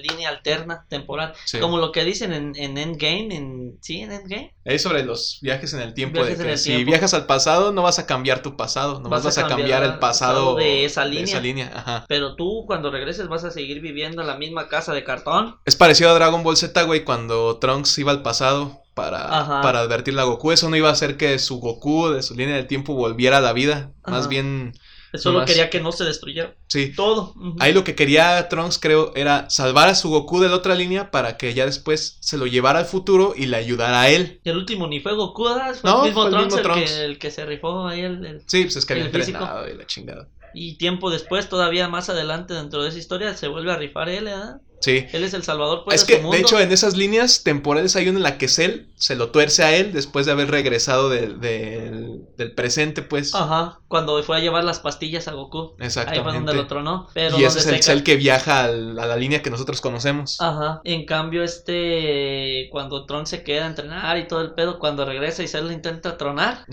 línea 0.08 0.30
alterna 0.30 0.86
temporal, 0.88 1.34
sí. 1.46 1.60
como 1.60 1.78
lo 1.80 1.92
que 1.92 2.04
dicen 2.06 2.32
en, 2.32 2.54
en 2.56 2.78
Endgame, 2.78 3.36
en 3.36 3.78
sí, 3.82 4.02
en 4.02 4.12
Endgame. 4.12 4.54
Es 4.64 4.84
sobre 4.84 5.04
los 5.04 5.40
viajes 5.42 5.74
en 5.74 5.82
el 5.82 5.94
tiempo. 5.94 6.20
Viajes 6.20 6.38
de 6.38 6.44
en 6.44 6.48
que 6.48 6.54
el 6.54 6.60
si 6.60 6.70
tiempo. 6.70 6.92
viajas 6.92 7.14
al 7.14 7.26
pasado, 7.26 7.72
no 7.72 7.82
vas 7.82 8.00
a 8.00 8.06
cambiar 8.06 8.42
tu 8.42 8.56
pasado. 8.56 9.00
Nomás 9.00 9.24
vas, 9.24 9.38
a 9.38 9.48
cambiar, 9.48 9.84
el 9.84 10.00
pasado 10.00 10.56
de 10.56 10.86
esa 10.86 11.06
línea. 11.06 11.40
línea. 11.40 11.72
Ajá. 11.76 12.06
Pero 12.08 12.36
tú 12.36 12.66
cuando 12.68 12.92
regreses 12.92 13.28
vas 13.28 13.44
a 13.44 13.52
seguir 13.52 13.82
viviendo 13.82 14.22
en 14.22 14.28
la 14.28 14.38
misma 14.38 14.68
casa 14.68 14.94
de 14.94 15.04
cartón. 15.04 15.58
Es 15.66 15.76
parecido 15.76 16.12
a 16.12 16.14
Dragon 16.14 16.44
Ball 16.44 16.56
Z, 16.56 16.84
güey, 16.84 17.04
cuando 17.04 17.58
Trunks 17.58 17.98
iba 17.98 18.12
al 18.12 18.22
pasado 18.22 18.84
para, 18.94 19.40
Ajá. 19.40 19.62
para 19.62 19.80
advertirle 19.80 20.22
a 20.22 20.26
Goku. 20.26 20.52
Eso 20.52 20.70
no 20.70 20.76
iba 20.76 20.90
a 20.90 20.94
hacer 20.94 21.18
que 21.18 21.40
su 21.40 21.60
Goku 21.60 22.10
de 22.10 22.22
su 22.24 22.36
línea 22.36 22.56
del 22.56 22.68
tiempo 22.68 22.94
volviera 22.94 23.38
a 23.38 23.42
la 23.42 23.54
vida. 23.54 23.92
Más 24.06 24.22
Ajá. 24.22 24.28
bien, 24.30 24.74
Solo 25.16 25.34
Nomás. 25.40 25.52
quería 25.52 25.70
que 25.70 25.80
no 25.80 25.92
se 25.92 26.06
destruyera 26.06 26.56
sí. 26.68 26.92
todo. 26.96 27.34
Ujú. 27.36 27.56
Ahí 27.60 27.72
lo 27.72 27.84
que 27.84 27.94
quería 27.94 28.50
Trunks, 28.50 28.80
creo, 28.80 29.12
era 29.16 29.48
salvar 29.48 29.88
a 29.88 29.94
su 29.94 30.10
Goku 30.10 30.40
de 30.40 30.50
la 30.50 30.56
otra 30.56 30.74
línea 30.74 31.12
para 31.12 31.38
que 31.38 31.54
ya 31.54 31.68
después 31.68 32.18
se 32.20 32.36
lo 32.36 32.48
llevara 32.48 32.80
al 32.80 32.86
futuro 32.86 33.36
y 33.38 33.46
le 33.46 33.58
ayudara 33.58 34.02
a 34.02 34.10
él. 34.10 34.42
Y 34.44 34.50
el 34.50 34.58
último 34.58 34.88
ni 34.88 35.02
fue 35.02 35.14
Goku, 35.14 35.44
¿verdad? 35.44 35.76
fue 35.76 35.88
No, 35.88 35.98
el 36.04 36.10
mismo 36.10 36.22
fue 36.24 36.30
el 36.30 36.36
Trunks, 36.36 36.46
mismo 36.56 36.58
el, 36.58 36.64
Trunks. 36.64 36.92
Que, 36.92 37.06
el 37.06 37.20
que 37.20 37.30
se 37.30 37.46
rifó 37.46 37.88
ahí. 37.88 38.02
El, 38.02 38.26
el- 38.26 38.42
Sí, 38.48 38.64
pues 38.64 38.76
es 38.76 38.86
que 38.88 38.94
había 38.94 39.06
El 39.06 39.16
entrenado 39.16 39.70
y 39.70 39.78
la 39.78 39.86
chingada. 39.86 40.28
Y 40.56 40.78
tiempo 40.78 41.12
después, 41.12 41.48
todavía 41.48 41.88
más 41.88 42.10
adelante 42.10 42.56
dentro 42.56 42.82
de 42.82 42.90
esa 42.90 42.98
historia, 42.98 43.36
se 43.36 43.48
vuelve 43.48 43.72
a 43.72 43.76
rifar 43.76 44.10
él, 44.10 44.26
¿verdad? 44.26 44.62
Sí. 44.84 45.06
Él 45.14 45.24
es 45.24 45.34
el 45.34 45.44
salvador 45.44 45.84
pues, 45.86 46.02
Es 46.02 46.08
de 46.08 46.14
que, 46.14 46.20
su 46.20 46.24
mundo. 46.24 46.36
de 46.36 46.42
hecho, 46.42 46.60
en 46.60 46.72
esas 46.74 46.98
líneas 46.98 47.44
temporales 47.44 47.96
hay 47.96 48.10
una 48.10 48.18
en 48.20 48.24
la 48.24 48.38
que 48.38 48.50
Cell 48.50 48.88
se 48.96 49.16
lo 49.16 49.30
tuerce 49.32 49.64
a 49.64 49.76
él 49.76 49.94
después 49.94 50.26
de 50.26 50.34
haber 50.34 50.52
regresado 50.52 51.10
del- 51.10 51.40
del- 51.40 52.22
del 52.38 52.52
presente, 52.54 53.02
pues. 53.02 53.34
Ajá, 53.34 53.80
cuando 53.88 54.22
fue 54.24 54.38
a 54.38 54.40
llevar 54.42 54.64
las 54.66 54.80
pastillas 54.80 55.28
a 55.28 55.34
Goku. 55.34 55.76
Ahí 55.80 55.88
Exactamente. 55.88 56.24
fue 56.24 56.34
donde 56.34 56.54
lo 56.54 56.68
tronó. 56.68 57.08
Pero 57.14 57.40
y 57.40 57.44
ese 57.46 57.60
es 57.60 57.68
el 57.68 57.76
ca- 57.78 57.82
Cell 57.84 58.04
que 58.04 58.16
viaja 58.18 58.64
al- 58.66 59.00
a 59.00 59.06
la 59.06 59.16
línea 59.16 59.42
que 59.42 59.50
nosotros 59.50 59.80
conocemos. 59.82 60.38
Ajá. 60.42 60.82
En 60.84 61.06
cambio, 61.06 61.44
este. 61.44 62.68
Cuando 62.72 63.06
Tron 63.06 63.26
se 63.26 63.44
queda 63.44 63.64
a 63.66 63.68
entrenar 63.68 64.18
y 64.18 64.28
todo 64.28 64.42
el 64.42 64.54
pedo, 64.54 64.80
cuando 64.80 65.06
regresa 65.06 65.44
y 65.44 65.48
Cell 65.48 65.66
lo 65.66 65.72
intenta 65.72 66.18
tronar, 66.18 66.66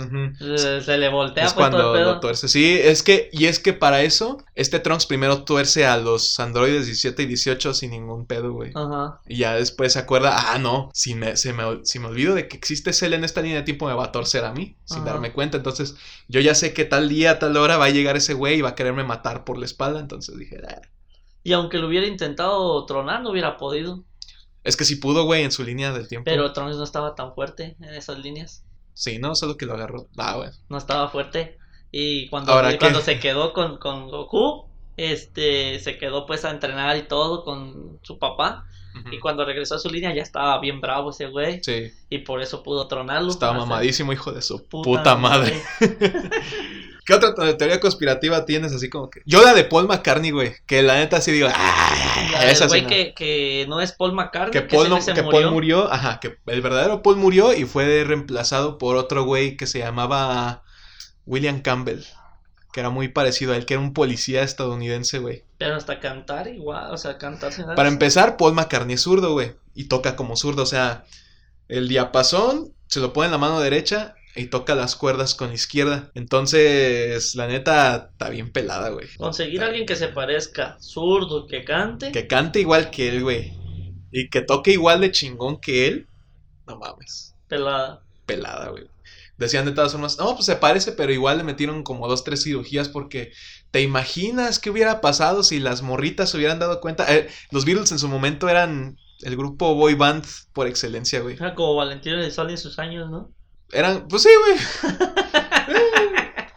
se 0.57 0.99
le 0.99 1.09
voltea 1.09 1.45
Es 1.45 1.53
pues 1.53 1.69
cuando 1.69 1.79
todo 1.79 1.95
el 1.95 2.01
pedo. 2.03 2.15
lo 2.15 2.21
tuerce. 2.21 2.49
Sí, 2.49 2.79
es 2.83 3.03
que, 3.03 3.29
y 3.33 3.47
es 3.47 3.59
que 3.59 3.73
para 3.73 4.03
eso, 4.03 4.39
este 4.55 4.81
Trunks 4.81 5.07
primero 5.07 5.45
tuerce 5.45 5.87
a 5.87 5.97
los 5.97 6.39
androides 6.41 6.87
17 6.87 7.23
y 7.23 7.27
18 7.27 7.75
sin 7.75 7.93
ningún 8.01 8.27
pedo, 8.27 8.53
güey. 8.53 8.73
Ajá. 8.75 9.21
Y 9.27 9.37
ya 9.39 9.55
después 9.55 9.93
se 9.93 9.99
acuerda, 9.99 10.53
ah, 10.53 10.59
no, 10.59 10.91
si 10.95 11.15
me, 11.15 11.37
se 11.37 11.53
me, 11.53 11.63
si 11.85 11.99
me 11.99 12.07
olvido 12.07 12.35
de 12.35 12.49
que 12.49 12.57
existe 12.57 12.93
Cell 12.93 13.13
en 13.15 13.25
esta 13.25 13.43
línea 13.43 13.59
de 13.59 13.65
tiempo, 13.65 13.87
me 13.87 13.95
va 13.95 14.07
a 14.07 14.13
torcer 14.13 14.45
a 14.45 14.53
mí, 14.53 14.77
sin 14.85 14.99
Ajá. 14.99 15.13
darme 15.13 15.33
cuenta. 15.33 15.57
Entonces, 15.57 15.97
yo 16.29 16.41
ya 16.41 16.55
sé 16.55 16.75
que 16.75 16.85
tal 16.85 17.09
día, 17.09 17.39
tal 17.39 17.57
hora 17.57 17.77
va 17.77 17.87
a 17.87 17.91
llegar 17.91 18.17
ese 18.17 18.35
güey 18.35 18.59
y 18.59 18.63
va 18.63 18.71
a 18.71 18.75
quererme 18.75 19.05
matar 19.05 19.45
por 19.45 19.59
la 19.59 19.65
espalda. 19.67 20.01
Entonces 20.01 20.37
dije, 20.39 20.59
"Ah". 20.69 20.81
Y 21.43 21.53
aunque 21.53 21.79
lo 21.79 21.87
hubiera 21.89 22.07
intentado 22.07 22.85
tronar, 22.87 23.23
no 23.23 23.31
hubiera 23.31 23.57
podido. 23.57 24.05
es 24.63 24.77
que 24.77 24.85
si 24.85 24.97
pudo, 24.97 25.25
güey, 25.25 25.43
en 25.43 25.53
su 25.53 25.65
línea 25.65 25.91
del 25.93 26.07
tiempo. 26.07 26.27
Pero 26.27 26.53
Trunks 26.53 26.77
no 26.77 26.85
estaba 26.85 27.15
tan 27.15 27.35
fuerte 27.35 27.77
en 27.81 27.95
esas 27.95 28.19
líneas. 28.19 28.63
Sí, 28.93 29.19
no, 29.19 29.35
solo 29.35 29.57
que 29.57 29.65
lo 29.65 29.73
agarró. 29.73 30.09
Ah, 30.19 30.37
güey. 30.37 30.51
No 30.69 30.77
estaba 30.77 31.09
fuerte. 31.09 31.57
Y 31.91 32.29
cuando, 32.29 32.53
Ahora, 32.53 32.73
y 32.73 32.79
cuando 32.79 33.01
se 33.01 33.19
quedó 33.19 33.53
con, 33.55 33.79
con 33.79 34.09
Goku, 34.09 34.69
este, 35.05 35.79
se 35.81 35.99
quedó 35.99 36.27
pues 36.27 36.45
a 36.45 36.51
entrenar 36.51 36.97
y 36.97 37.03
todo 37.03 37.45
con 37.45 37.99
su 38.03 38.19
papá. 38.19 38.67
Y 39.13 39.21
cuando 39.21 39.45
regresó 39.45 39.77
a 39.77 39.79
su 39.79 39.89
línea 39.89 40.13
ya 40.13 40.23
estaba 40.23 40.59
bien 40.61 40.81
bravo 40.81 41.11
ese 41.11 41.27
güey. 41.27 41.63
Sí, 41.63 41.93
Y 42.11 42.19
por 42.19 42.43
eso 42.43 42.63
pudo 42.65 42.89
tronarlo. 42.89 43.31
estaba 43.31 43.53
mamadísimo, 43.55 44.13
hijo 44.13 44.33
de 44.33 44.43
su 44.43 44.65
Puta 44.67 44.83
puta, 45.01 45.15
madre. 45.17 45.63
¿Qué 47.07 47.15
otra 47.15 47.35
te- 47.35 47.55
teoría 47.55 47.81
conspirativa 47.81 48.45
tienes 48.45 48.73
así 48.73 48.89
como 48.91 49.09
que? 49.11 49.23
Yo 49.27 49.43
la 49.43 49.55
de 49.55 49.65
Paul 49.65 49.87
McCartney, 49.89 50.31
güey. 50.33 50.55
Que 50.67 50.83
la 50.83 50.95
neta 50.97 51.21
sí 51.21 51.33
digo, 51.33 51.49
ah, 51.53 51.95
La 52.33 52.55
sí 52.55 52.67
güey 52.67 52.83
no". 52.83 52.89
que, 52.89 53.15
que 53.15 53.67
no 53.69 53.81
es 53.81 53.93
Paul 53.93 54.13
McCartney. 54.13 54.53
Que 54.63 54.67
que 54.69 54.77
Paul, 54.77 54.89
no- 54.91 54.99
que 55.05 55.23
murió. 55.23 55.31
Paul 55.31 55.51
murió, 55.53 55.93
ajá, 55.93 56.21
que 56.21 56.37
el 56.47 56.61
verdadero 56.61 57.03
Paul 57.03 57.17
murió 57.17 57.53
y 57.55 57.65
fue 57.65 58.05
reemplazado 58.05 58.77
por 58.79 58.97
otro 58.97 59.25
güey 59.25 59.57
que 59.57 59.67
se 59.67 59.79
llamaba 59.79 60.63
William 61.27 61.63
Campbell, 61.63 62.01
que 62.73 62.81
era 62.81 62.91
muy 62.91 63.09
parecido 63.09 63.53
a 63.53 63.57
él, 63.57 63.67
que 63.67 63.75
era 63.75 63.83
un 63.83 63.93
policía 63.93 64.43
estadounidense, 64.43 65.19
güey. 65.19 65.45
Pero 65.59 65.77
hasta 65.77 66.01
cantar 66.01 66.49
igual, 66.49 66.93
o 66.93 66.97
sea, 66.97 67.19
cantar 67.19 67.53
Para 67.75 67.89
empezar, 67.89 68.37
Paul 68.37 68.55
McCartney 68.55 68.95
es 68.95 69.03
zurdo, 69.03 69.33
güey, 69.33 69.55
y 69.75 69.85
toca 69.85 70.17
como 70.17 70.37
zurdo, 70.37 70.63
o 70.63 70.67
sea, 70.67 71.05
el 71.69 71.89
diapasón 71.89 72.73
se 72.87 73.01
lo 73.01 73.13
pone 73.13 73.27
en 73.27 73.33
la 73.33 73.39
mano 73.39 73.61
derecha 73.61 74.15
y 74.35 74.47
toca 74.47 74.75
las 74.75 74.97
cuerdas 74.97 75.35
con 75.35 75.49
la 75.49 75.55
izquierda. 75.55 76.11
Entonces, 76.15 77.35
la 77.35 77.47
neta, 77.47 78.11
está 78.13 78.29
bien 78.29 78.53
pelada, 78.53 78.91
güey. 78.91 79.07
Conseguir 79.17 79.63
a 79.63 79.67
alguien 79.67 79.87
que 79.87 79.97
se 79.97 80.09
parezca 80.09 80.77
zurdo, 80.81 81.47
que 81.47 81.65
cante. 81.65 82.13
Que 82.13 82.27
cante 82.27 82.61
igual 82.61 82.91
que 82.91 83.09
él, 83.09 83.23
güey. 83.23 83.53
Y 84.11 84.29
que 84.29 84.41
toque 84.41 84.73
igual 84.73 85.01
de 85.01 85.13
chingón 85.13 85.61
que 85.61 85.89
él. 85.89 86.07
No 86.67 86.77
mames. 86.79 87.35
Pelada. 87.49 88.03
pelada, 88.27 88.71
güey. 88.71 88.87
Decían 89.41 89.65
de 89.65 89.73
todas 89.73 89.93
formas, 89.93 90.19
no, 90.19 90.35
pues 90.35 90.45
se 90.45 90.55
parece, 90.55 90.93
pero 90.93 91.15
igual 91.15 91.39
le 91.39 91.45
metieron 91.45 91.83
como 91.83 92.07
dos, 92.07 92.25
tres 92.25 92.43
cirugías 92.43 92.91
porque 92.91 93.33
te 93.71 93.81
imaginas 93.81 94.59
qué 94.59 94.69
hubiera 94.69 95.01
pasado 95.01 95.43
si 95.43 95.59
las 95.59 95.81
morritas 95.81 96.29
se 96.29 96.37
hubieran 96.37 96.59
dado 96.59 96.79
cuenta. 96.83 97.07
Eh, 97.13 97.27
los 97.51 97.65
Beatles 97.65 97.91
en 97.91 97.99
su 97.99 98.07
momento 98.07 98.51
eran 98.51 98.99
el 99.23 99.37
grupo 99.39 99.75
boy 99.75 99.95
band 99.95 100.27
por 100.53 100.67
excelencia, 100.67 101.21
güey. 101.21 101.37
Era 101.37 101.55
como 101.55 101.75
Valentino 101.75 102.19
de 102.19 102.31
Sol 102.31 102.51
en 102.51 102.59
sus 102.59 102.79
años, 102.79 103.11
¿no? 103.11 103.31
Eran, 103.73 104.09
pues 104.09 104.25
sí, 104.25 104.29
güey. 104.45 104.59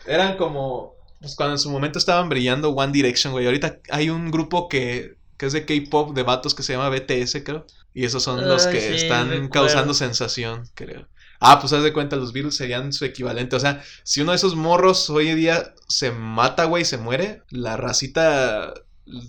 eran 0.05 0.35
como, 0.35 0.95
pues 1.21 1.37
cuando 1.37 1.53
en 1.53 1.59
su 1.59 1.69
momento 1.69 1.99
estaban 1.99 2.27
brillando 2.27 2.71
One 2.71 2.91
Direction, 2.91 3.31
güey. 3.31 3.45
Ahorita 3.45 3.79
hay 3.91 4.09
un 4.09 4.29
grupo 4.29 4.67
que, 4.67 5.15
que 5.37 5.45
es 5.45 5.53
de 5.53 5.65
K-pop 5.65 6.13
de 6.13 6.23
vatos 6.23 6.53
que 6.53 6.63
se 6.63 6.73
llama 6.73 6.89
BTS, 6.89 7.43
creo. 7.45 7.65
Y 7.93 8.03
esos 8.03 8.23
son 8.23 8.45
los 8.45 8.67
que 8.67 8.81
sí, 8.81 8.95
están 8.95 9.29
recuerdo. 9.29 9.51
causando 9.51 9.93
sensación, 9.93 10.65
creo. 10.73 11.07
Ah, 11.45 11.59
pues 11.59 11.73
haz 11.73 11.83
de 11.83 11.91
cuenta, 11.91 12.15
los 12.15 12.31
Beatles 12.31 12.55
serían 12.55 12.93
su 12.93 13.03
equivalente. 13.03 13.57
O 13.57 13.59
sea, 13.59 13.83
si 14.03 14.21
uno 14.21 14.31
de 14.31 14.37
esos 14.37 14.55
morros 14.55 15.09
hoy 15.09 15.27
en 15.27 15.35
día 15.35 15.73
se 15.89 16.09
mata, 16.11 16.63
güey, 16.63 16.85
se 16.85 16.97
muere, 16.97 17.43
la 17.49 17.75
racita, 17.75 18.73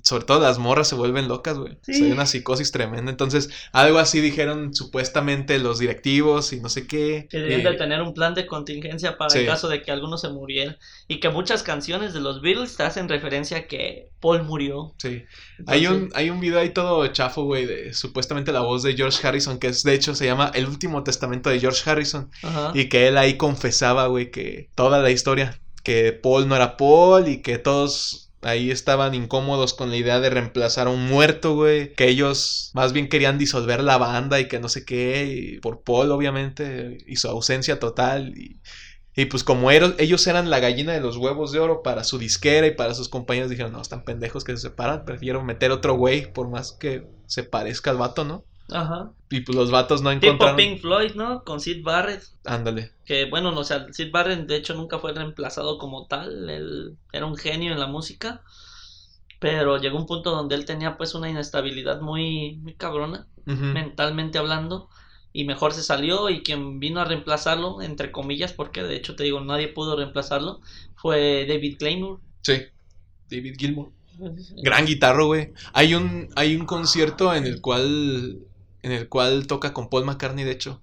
sobre 0.02 0.24
todo 0.24 0.40
las 0.40 0.58
morras, 0.58 0.88
se 0.88 0.94
vuelven 0.94 1.26
locas, 1.26 1.58
güey. 1.58 1.76
Sí. 1.82 2.04
Hay 2.04 2.12
una 2.12 2.26
psicosis 2.26 2.70
tremenda. 2.70 3.10
Entonces, 3.10 3.50
algo 3.72 3.98
así 3.98 4.20
dijeron 4.20 4.72
supuestamente 4.74 5.58
los 5.58 5.78
directivos 5.80 6.52
y 6.52 6.60
no 6.60 6.68
sé 6.68 6.86
qué. 6.86 7.26
Que 7.28 7.38
debían 7.38 7.64
de 7.64 7.74
tener 7.74 8.00
un 8.02 8.14
plan 8.14 8.34
de 8.34 8.46
contingencia 8.46 9.18
para 9.18 9.30
Sí. 9.30 9.38
el 9.38 9.46
caso 9.46 9.68
de 9.68 9.82
que 9.82 9.90
alguno 9.90 10.16
se 10.16 10.28
muriera. 10.28 10.78
Y 11.08 11.18
que 11.18 11.28
muchas 11.28 11.62
canciones 11.62 12.14
de 12.14 12.20
los 12.20 12.40
Beatles 12.40 12.78
hacen 12.80 13.08
referencia 13.08 13.56
a 13.58 13.66
que 13.66 14.10
Paul 14.20 14.44
murió. 14.44 14.94
Sí. 14.98 15.24
Hay 15.66 15.86
un, 15.86 16.10
hay 16.14 16.30
un 16.30 16.40
video 16.40 16.60
ahí 16.60 16.70
todo 16.70 17.06
chafo, 17.08 17.44
güey, 17.44 17.66
de 17.66 17.92
supuestamente 17.94 18.52
la 18.52 18.60
voz 18.60 18.82
de 18.82 18.94
George 18.94 19.26
Harrison, 19.26 19.58
que 19.58 19.66
es 19.68 19.82
de 19.82 19.94
hecho 19.94 20.14
se 20.14 20.26
llama 20.26 20.50
El 20.54 20.66
último 20.66 21.02
testamento 21.02 21.50
de 21.50 21.58
George 21.58 21.88
Harrison. 21.88 22.30
Ajá. 22.42 22.70
Y 22.74 22.88
que 22.88 23.08
él 23.08 23.18
ahí 23.18 23.36
confesaba, 23.36 24.06
güey, 24.06 24.30
que 24.30 24.70
toda 24.76 25.00
la 25.02 25.10
historia, 25.10 25.60
que 25.82 26.12
Paul 26.12 26.48
no 26.48 26.56
era 26.56 26.76
Paul 26.76 27.28
y 27.28 27.42
que 27.42 27.58
todos 27.58 28.23
ahí 28.44 28.70
estaban 28.70 29.14
incómodos 29.14 29.74
con 29.74 29.90
la 29.90 29.96
idea 29.96 30.20
de 30.20 30.30
reemplazar 30.30 30.86
a 30.86 30.90
un 30.90 31.06
muerto, 31.06 31.54
güey, 31.54 31.94
que 31.94 32.08
ellos 32.08 32.70
más 32.74 32.92
bien 32.92 33.08
querían 33.08 33.38
disolver 33.38 33.82
la 33.82 33.98
banda 33.98 34.40
y 34.40 34.48
que 34.48 34.60
no 34.60 34.68
sé 34.68 34.84
qué, 34.84 35.58
por 35.62 35.82
Paul 35.82 36.12
obviamente, 36.12 36.98
y 37.06 37.16
su 37.16 37.28
ausencia 37.28 37.78
total. 37.78 38.34
Y, 38.36 38.60
pues 39.26 39.44
como 39.44 39.70
ellos 39.70 40.26
eran 40.26 40.50
la 40.50 40.60
gallina 40.60 40.92
de 40.92 41.00
los 41.00 41.16
huevos 41.16 41.52
de 41.52 41.60
oro 41.60 41.82
para 41.82 42.04
su 42.04 42.18
disquera 42.18 42.66
y 42.66 42.72
para 42.72 42.94
sus 42.94 43.08
compañeros, 43.08 43.50
dijeron, 43.50 43.72
no, 43.72 43.80
están 43.80 44.04
pendejos 44.04 44.44
que 44.44 44.52
se 44.56 44.62
separan, 44.62 45.04
prefiero 45.04 45.42
meter 45.44 45.70
otro 45.70 45.94
güey 45.94 46.32
por 46.32 46.48
más 46.48 46.72
que 46.72 47.06
se 47.26 47.44
parezca 47.44 47.90
al 47.90 47.96
vato, 47.96 48.24
¿no? 48.24 48.44
Ajá. 48.70 49.12
Y 49.30 49.40
pues 49.40 49.56
los 49.56 49.70
vatos 49.70 50.02
no 50.02 50.10
Tipo 50.10 50.26
encontraron... 50.26 50.56
Pink 50.56 50.80
Floyd, 50.80 51.14
¿no? 51.14 51.44
Con 51.44 51.60
Sid 51.60 51.82
Barrett. 51.82 52.22
Ándale. 52.44 52.92
Que 53.04 53.26
bueno, 53.26 53.52
no, 53.52 53.60
o 53.60 53.64
sea, 53.64 53.86
Sid 53.92 54.10
Barrett 54.10 54.46
de 54.46 54.56
hecho 54.56 54.74
nunca 54.74 54.98
fue 54.98 55.12
reemplazado 55.12 55.78
como 55.78 56.06
tal. 56.06 56.48
Él 56.48 56.96
era 57.12 57.26
un 57.26 57.36
genio 57.36 57.72
en 57.72 57.80
la 57.80 57.86
música. 57.86 58.42
Pero 59.40 59.78
llegó 59.78 59.98
un 59.98 60.06
punto 60.06 60.30
donde 60.30 60.54
él 60.54 60.64
tenía 60.64 60.96
pues 60.96 61.14
una 61.14 61.28
inestabilidad 61.28 62.00
muy, 62.00 62.56
muy 62.62 62.74
cabrona, 62.74 63.26
mentalmente 63.44 64.38
hablando. 64.38 64.88
Y 65.34 65.44
mejor 65.44 65.74
se 65.74 65.82
salió 65.82 66.30
y 66.30 66.42
quien 66.42 66.80
vino 66.80 67.00
a 67.00 67.04
reemplazarlo, 67.04 67.82
entre 67.82 68.12
comillas, 68.12 68.52
porque 68.52 68.82
de 68.82 68.96
hecho 68.96 69.16
te 69.16 69.24
digo, 69.24 69.40
nadie 69.40 69.68
pudo 69.68 69.96
reemplazarlo, 69.96 70.60
fue 70.94 71.44
David 71.46 71.76
Claymore. 71.76 72.22
Sí. 72.40 72.62
David 73.30 73.56
Gilmour. 73.58 73.90
Gran 74.62 74.86
guitarro, 74.86 75.26
güey. 75.26 75.52
Hay 75.72 75.94
un, 75.94 76.28
hay 76.36 76.56
un 76.56 76.66
concierto 76.66 77.34
en 77.34 77.46
el 77.46 77.60
cual. 77.60 78.38
En 78.84 78.92
el 78.92 79.08
cual 79.08 79.46
toca 79.46 79.72
con 79.72 79.88
Paul 79.88 80.04
McCartney, 80.04 80.44
de 80.44 80.52
hecho. 80.52 80.80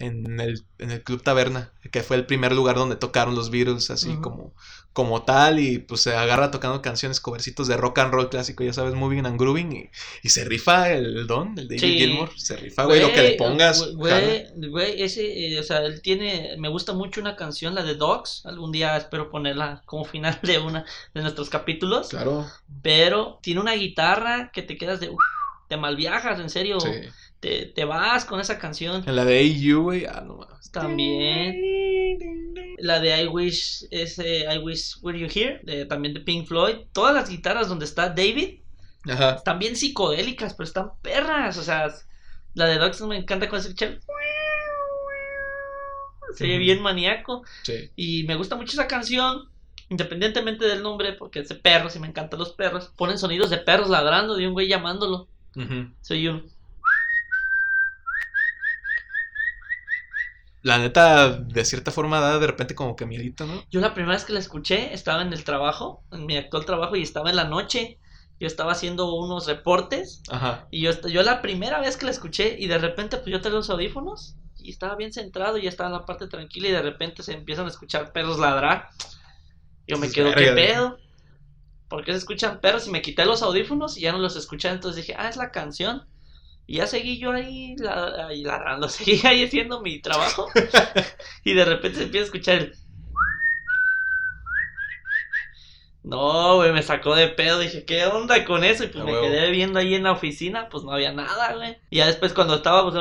En 0.00 0.40
el, 0.40 0.64
en 0.78 0.90
el 0.90 1.04
Club 1.04 1.22
Taberna. 1.22 1.72
Que 1.92 2.02
fue 2.02 2.16
el 2.16 2.26
primer 2.26 2.52
lugar 2.52 2.74
donde 2.74 2.96
tocaron 2.96 3.36
los 3.36 3.50
Beatles, 3.50 3.90
así 3.90 4.16
como, 4.16 4.52
como 4.92 5.22
tal. 5.22 5.60
Y 5.60 5.78
pues 5.78 6.00
se 6.00 6.16
agarra 6.16 6.50
tocando 6.50 6.82
canciones, 6.82 7.20
covercitos 7.20 7.68
de 7.68 7.76
rock 7.76 8.00
and 8.00 8.12
roll 8.12 8.28
clásico, 8.28 8.64
ya 8.64 8.72
sabes, 8.72 8.94
moving 8.94 9.24
and 9.24 9.38
grooving. 9.38 9.72
Y, 9.72 9.90
y 10.24 10.30
se 10.30 10.44
rifa 10.44 10.90
el 10.90 11.28
don, 11.28 11.56
el 11.56 11.68
David 11.68 11.80
Sí. 11.80 11.98
Gilmour. 11.98 12.30
Se 12.36 12.56
rifa, 12.56 12.86
güey, 12.86 13.00
lo 13.02 13.12
que 13.12 13.22
le 13.22 13.34
pongas. 13.36 13.94
Güey, 13.94 14.46
güey, 14.68 15.00
ese, 15.00 15.54
eh, 15.54 15.60
o 15.60 15.62
sea, 15.62 15.78
él 15.86 16.02
tiene, 16.02 16.56
me 16.58 16.68
gusta 16.68 16.92
mucho 16.92 17.20
una 17.20 17.36
canción, 17.36 17.76
la 17.76 17.84
de 17.84 17.94
Dogs. 17.94 18.44
Algún 18.46 18.72
día 18.72 18.96
espero 18.96 19.30
ponerla 19.30 19.84
como 19.86 20.04
final 20.04 20.40
de 20.42 20.58
una 20.58 20.84
de 21.14 21.22
nuestros 21.22 21.48
capítulos. 21.50 22.08
Claro. 22.08 22.44
Pero 22.82 23.38
tiene 23.42 23.60
una 23.60 23.74
guitarra 23.74 24.50
que 24.52 24.62
te 24.62 24.76
quedas 24.76 24.98
de, 24.98 25.10
"Uf", 25.10 25.22
te 25.68 25.76
malviajas, 25.76 26.40
en 26.40 26.50
serio. 26.50 26.80
Sí. 26.80 26.90
Te, 27.44 27.66
te 27.66 27.84
vas 27.84 28.24
con 28.24 28.40
esa 28.40 28.58
canción. 28.58 29.04
En 29.06 29.16
la 29.16 29.26
de 29.26 29.38
AU, 29.38 29.82
güey. 29.82 30.06
Ah, 30.06 30.22
no 30.26 30.36
mames. 30.36 30.70
También. 30.70 31.60
La 32.78 33.00
de 33.00 33.22
I 33.22 33.26
Wish, 33.26 33.84
ese 33.90 34.46
I 34.50 34.56
Wish 34.58 34.96
Were 35.02 35.18
You 35.18 35.26
Here, 35.32 35.60
de- 35.62 35.84
también 35.84 36.14
de 36.14 36.20
Pink 36.20 36.46
Floyd. 36.48 36.76
Todas 36.92 37.14
las 37.14 37.28
guitarras 37.28 37.68
donde 37.68 37.84
está 37.84 38.08
David 38.08 38.60
Ajá. 39.06 39.34
están 39.34 39.58
bien 39.58 39.76
psicodélicas, 39.76 40.54
pero 40.54 40.64
están 40.66 40.92
perras. 41.02 41.58
O 41.58 41.62
sea, 41.62 41.92
la 42.54 42.64
de 42.66 42.78
Dogs 42.78 43.02
me 43.02 43.18
encanta 43.18 43.46
cuando 43.50 43.62
se 43.64 43.68
escucha. 43.74 43.98
Se 46.34 46.46
ve 46.46 46.56
bien 46.58 46.80
maníaco. 46.82 47.44
Sí. 47.62 47.90
Y 47.94 48.24
me 48.24 48.36
gusta 48.36 48.56
mucho 48.56 48.72
esa 48.72 48.88
canción. 48.88 49.50
Independientemente 49.90 50.64
del 50.64 50.82
nombre, 50.82 51.12
porque 51.12 51.40
es 51.40 51.48
de 51.50 51.56
perros 51.56 51.94
y 51.94 52.00
me 52.00 52.08
encantan 52.08 52.38
los 52.40 52.52
perros. 52.52 52.90
Ponen 52.96 53.18
sonidos 53.18 53.50
de 53.50 53.58
perros 53.58 53.90
ladrando, 53.90 54.34
de 54.34 54.46
un 54.48 54.54
güey 54.54 54.66
llamándolo. 54.66 55.28
Soy 56.00 56.26
un. 56.28 56.50
La 60.64 60.78
neta, 60.78 61.28
de 61.30 61.62
cierta 61.66 61.90
forma, 61.90 62.20
da 62.20 62.38
de 62.38 62.46
repente 62.46 62.74
como 62.74 62.96
que 62.96 63.04
miedito, 63.04 63.44
¿no? 63.44 63.62
Yo 63.70 63.80
la 63.80 63.92
primera 63.92 64.14
vez 64.14 64.24
que 64.24 64.32
la 64.32 64.38
escuché 64.38 64.94
estaba 64.94 65.20
en 65.20 65.34
el 65.34 65.44
trabajo, 65.44 66.02
en 66.10 66.24
mi 66.24 66.38
actual 66.38 66.64
trabajo, 66.64 66.96
y 66.96 67.02
estaba 67.02 67.28
en 67.28 67.36
la 67.36 67.44
noche. 67.44 67.98
yo 68.40 68.46
estaba 68.46 68.72
haciendo 68.72 69.14
unos 69.14 69.46
reportes 69.46 70.22
Ajá. 70.30 70.66
y 70.70 70.80
yo, 70.80 70.90
yo 71.06 71.22
la 71.22 71.42
primera 71.42 71.80
vez 71.80 71.98
que 71.98 72.06
la 72.06 72.12
escuché 72.12 72.56
y 72.58 72.66
de 72.66 72.78
repente 72.78 73.18
pues 73.18 73.30
yo 73.30 73.42
tenía 73.42 73.58
los 73.58 73.68
audífonos 73.68 74.36
y 74.58 74.70
estaba 74.70 74.96
bien 74.96 75.12
centrado 75.12 75.58
y 75.58 75.64
ya 75.64 75.68
estaba 75.68 75.90
en 75.90 75.96
la 75.96 76.06
parte 76.06 76.28
tranquila 76.28 76.68
y 76.68 76.72
de 76.72 76.82
repente 76.82 77.22
se 77.22 77.34
empiezan 77.34 77.66
a 77.66 77.68
escuchar 77.68 78.12
perros 78.12 78.38
ladrar. 78.38 78.88
Yo 79.86 79.98
me 79.98 80.10
quedo, 80.10 80.32
¿qué 80.34 80.50
pedo? 80.52 80.96
¿Por 81.88 82.04
qué 82.04 82.12
se 82.12 82.18
escuchan 82.18 82.60
perros? 82.62 82.88
Y 82.88 82.90
me 82.90 83.02
quité 83.02 83.26
los 83.26 83.42
audífonos 83.42 83.98
y 83.98 84.00
ya 84.00 84.12
no 84.12 84.18
los 84.18 84.34
escuché, 84.34 84.70
entonces 84.70 85.04
dije, 85.04 85.14
ah, 85.18 85.28
es 85.28 85.36
la 85.36 85.50
canción. 85.52 86.06
Y 86.66 86.76
ya 86.78 86.86
seguí 86.86 87.18
yo 87.18 87.32
ahí, 87.32 87.76
la- 87.78 88.28
ahí 88.28 88.42
ladrando, 88.42 88.88
seguí 88.90 89.20
ahí 89.26 89.44
haciendo 89.44 89.80
mi 89.80 90.00
trabajo. 90.00 90.48
y 91.44 91.52
de 91.54 91.64
repente 91.64 91.98
se 91.98 92.04
empieza 92.04 92.22
a 92.24 92.26
escuchar 92.26 92.54
el... 92.56 92.74
No, 96.02 96.56
güey, 96.56 96.72
me 96.72 96.82
sacó 96.82 97.14
de 97.14 97.28
pedo. 97.28 97.58
Dije, 97.58 97.84
¿qué 97.84 98.04
onda 98.06 98.44
con 98.44 98.62
eso? 98.62 98.84
Y 98.84 98.88
pues 98.88 99.02
me 99.04 99.12
huevo. 99.12 99.24
quedé 99.26 99.50
viendo 99.50 99.78
ahí 99.78 99.94
en 99.94 100.02
la 100.02 100.12
oficina, 100.12 100.68
pues 100.68 100.84
no 100.84 100.92
había 100.92 101.12
nada, 101.12 101.54
güey. 101.54 101.78
Y 101.88 101.96
ya 101.98 102.06
después 102.06 102.34
cuando 102.34 102.56
estaba, 102.56 102.82
pues, 102.90 102.94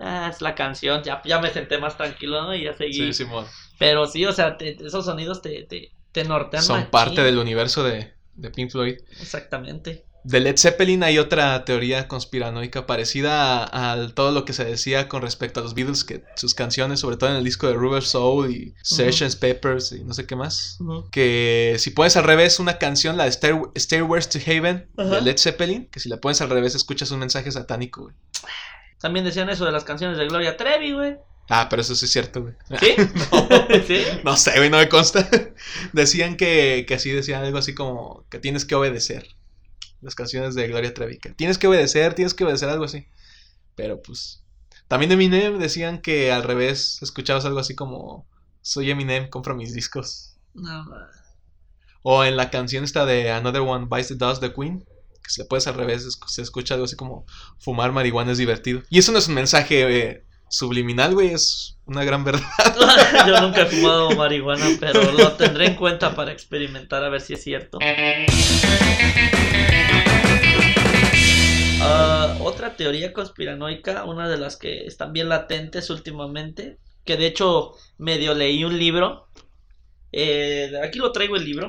ah, 0.00 0.28
es 0.32 0.40
la 0.40 0.54
canción. 0.54 1.02
Ya, 1.02 1.20
ya 1.24 1.40
me 1.40 1.50
senté 1.50 1.78
más 1.78 1.96
tranquilo, 1.96 2.42
¿no? 2.42 2.54
Y 2.54 2.62
ya 2.64 2.74
seguí. 2.74 2.92
Sí, 2.92 3.12
Simón. 3.12 3.44
Pero 3.78 4.06
sí, 4.06 4.24
o 4.24 4.32
sea, 4.32 4.56
te- 4.56 4.76
esos 4.86 5.04
sonidos 5.04 5.42
te, 5.42 5.64
te, 5.64 5.90
te 6.12 6.24
nortean 6.24 6.62
Son 6.62 6.76
machín. 6.76 6.90
parte 6.92 7.22
del 7.24 7.38
universo 7.38 7.82
de, 7.82 8.12
de 8.36 8.50
Pink 8.50 8.70
Floyd. 8.70 8.98
Exactamente. 9.20 10.04
De 10.28 10.40
Led 10.40 10.58
Zeppelin 10.58 11.02
hay 11.04 11.18
otra 11.18 11.64
teoría 11.64 12.06
conspiranoica 12.06 12.86
parecida 12.86 13.64
a, 13.64 13.92
a 13.92 14.08
todo 14.14 14.30
lo 14.30 14.44
que 14.44 14.52
se 14.52 14.64
decía 14.64 15.08
con 15.08 15.22
respecto 15.22 15.60
a 15.60 15.62
los 15.62 15.74
Beatles, 15.74 16.04
que 16.04 16.22
sus 16.36 16.52
canciones, 16.54 17.00
sobre 17.00 17.16
todo 17.16 17.30
en 17.30 17.36
el 17.36 17.44
disco 17.44 17.66
de 17.66 17.72
Rubber 17.72 18.02
Soul 18.02 18.50
y 18.54 18.74
Sessions 18.82 19.36
Papers 19.36 19.92
y 19.92 20.04
no 20.04 20.12
sé 20.12 20.26
qué 20.26 20.36
más, 20.36 20.78
que 21.10 21.76
si 21.78 21.90
pones 21.90 22.16
al 22.18 22.24
revés 22.24 22.60
una 22.60 22.76
canción, 22.78 23.16
la 23.16 23.24
de 23.24 23.30
Stair- 23.30 23.70
Stairways 23.74 24.28
to 24.28 24.38
Heaven 24.38 24.88
Ajá. 24.98 25.08
de 25.16 25.20
Led 25.22 25.38
Zeppelin, 25.38 25.86
que 25.86 25.98
si 25.98 26.10
la 26.10 26.18
pones 26.18 26.40
al 26.42 26.50
revés 26.50 26.74
escuchas 26.74 27.10
un 27.10 27.20
mensaje 27.20 27.50
satánico, 27.50 28.02
güey. 28.02 28.14
También 29.00 29.24
decían 29.24 29.48
eso 29.48 29.64
de 29.64 29.72
las 29.72 29.84
canciones 29.84 30.18
de 30.18 30.26
Gloria 30.26 30.56
Trevi, 30.58 30.92
güey. 30.92 31.16
Ah, 31.48 31.68
pero 31.70 31.80
eso 31.80 31.94
sí 31.94 32.04
es 32.04 32.10
cierto, 32.12 32.42
güey. 32.42 32.54
¿Sí? 32.80 32.94
¿Sí? 33.86 34.02
No 34.24 34.36
sé, 34.36 34.52
güey, 34.58 34.68
no 34.68 34.76
me 34.76 34.90
consta. 34.90 35.26
Decían 35.94 36.36
que, 36.36 36.84
que 36.86 36.94
así 36.94 37.10
decían 37.10 37.42
algo 37.44 37.56
así 37.56 37.74
como 37.74 38.26
que 38.28 38.38
tienes 38.38 38.66
que 38.66 38.74
obedecer. 38.74 39.26
Las 40.00 40.14
canciones 40.14 40.54
de 40.54 40.68
Gloria 40.68 40.94
Trevi. 40.94 41.18
Tienes 41.36 41.58
que 41.58 41.66
obedecer, 41.66 42.14
tienes 42.14 42.34
que 42.34 42.44
obedecer 42.44 42.68
algo 42.68 42.84
así. 42.84 43.06
Pero 43.74 44.00
pues. 44.02 44.44
También 44.86 45.10
de 45.10 45.14
Eminem 45.14 45.58
decían 45.58 46.00
que 46.00 46.32
al 46.32 46.44
revés 46.44 47.02
escuchabas 47.02 47.44
algo 47.44 47.58
así 47.58 47.74
como 47.74 48.26
Soy 48.62 48.90
Eminem, 48.90 49.28
compro 49.28 49.54
mis 49.54 49.74
discos. 49.74 50.36
No. 50.54 50.86
O 52.02 52.24
en 52.24 52.36
la 52.36 52.50
canción 52.50 52.84
esta 52.84 53.04
de 53.04 53.30
Another 53.30 53.60
One 53.60 53.86
Bites 53.90 54.08
the 54.08 54.14
Dust 54.14 54.40
de 54.40 54.52
Queen. 54.54 54.84
Que 55.22 55.30
si 55.30 55.42
le 55.42 55.46
puedes 55.46 55.66
al 55.66 55.74
revés, 55.74 56.18
se 56.26 56.42
escucha 56.42 56.74
algo 56.74 56.86
así 56.86 56.96
como 56.96 57.26
fumar 57.58 57.92
marihuana 57.92 58.32
es 58.32 58.38
divertido. 58.38 58.82
Y 58.88 58.98
eso 58.98 59.12
no 59.12 59.18
es 59.18 59.28
un 59.28 59.34
mensaje 59.34 60.10
eh, 60.10 60.24
subliminal, 60.48 61.14
güey, 61.14 61.28
es 61.28 61.76
una 61.84 62.04
gran 62.04 62.24
verdad. 62.24 62.42
Yo 63.26 63.40
nunca 63.40 63.62
he 63.62 63.66
fumado 63.70 64.10
marihuana, 64.12 64.66
pero 64.80 65.12
lo 65.12 65.32
tendré 65.32 65.66
en 65.66 65.74
cuenta 65.74 66.14
para 66.14 66.32
experimentar 66.32 67.04
a 67.04 67.08
ver 67.08 67.20
si 67.20 67.34
es 67.34 67.42
cierto. 67.42 67.78
Ah, 71.90 72.36
otra 72.40 72.76
teoría 72.76 73.12
conspiranoica, 73.12 74.04
una 74.04 74.28
de 74.28 74.36
las 74.38 74.56
que 74.56 74.84
están 74.86 75.12
bien 75.12 75.28
latentes 75.28 75.88
últimamente, 75.90 76.78
que 77.04 77.16
de 77.16 77.26
hecho 77.26 77.72
medio 77.98 78.34
leí 78.34 78.64
un 78.64 78.78
libro. 78.78 79.28
Eh, 80.12 80.72
aquí 80.82 80.98
lo 80.98 81.12
traigo 81.12 81.36
el 81.36 81.44
libro. 81.44 81.68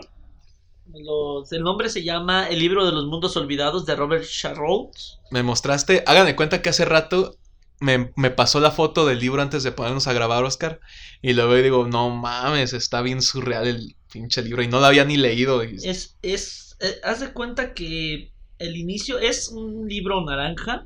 Los- 0.93 1.51
el 1.51 1.61
nombre 1.63 1.89
se 1.89 2.03
llama 2.03 2.49
El 2.49 2.59
libro 2.59 2.85
de 2.85 2.91
los 2.91 3.05
mundos 3.05 3.37
olvidados 3.37 3.85
de 3.85 3.95
Robert 3.95 4.25
Charroux. 4.27 4.91
Me 5.31 5.43
mostraste, 5.43 6.03
hagan 6.07 6.25
de 6.25 6.35
cuenta 6.35 6.61
que 6.61 6.69
hace 6.69 6.85
rato 6.85 7.35
me, 7.79 8.11
me 8.15 8.31
pasó 8.31 8.59
la 8.59 8.71
foto 8.71 9.05
del 9.05 9.19
libro 9.19 9.41
antes 9.41 9.63
de 9.63 9.71
ponernos 9.71 10.07
a 10.07 10.13
grabar, 10.13 10.43
Oscar. 10.43 10.81
Y 11.21 11.33
lo 11.33 11.47
veo 11.47 11.59
y 11.59 11.63
digo, 11.63 11.87
no 11.87 12.09
mames, 12.09 12.73
está 12.73 13.01
bien 13.01 13.21
surreal 13.21 13.67
el 13.67 13.95
pinche 14.11 14.41
libro. 14.41 14.63
Y 14.63 14.67
no 14.67 14.79
lo 14.79 14.87
había 14.87 15.05
ni 15.05 15.15
leído. 15.17 15.63
y- 15.63 15.77
Es, 15.83 16.17
es, 16.23 16.75
eh, 16.81 16.99
haz 17.03 17.19
de 17.21 17.31
cuenta 17.33 17.73
que 17.73 18.31
el 18.59 18.77
inicio 18.77 19.17
es 19.17 19.49
un 19.49 19.87
libro 19.87 20.23
naranja, 20.23 20.85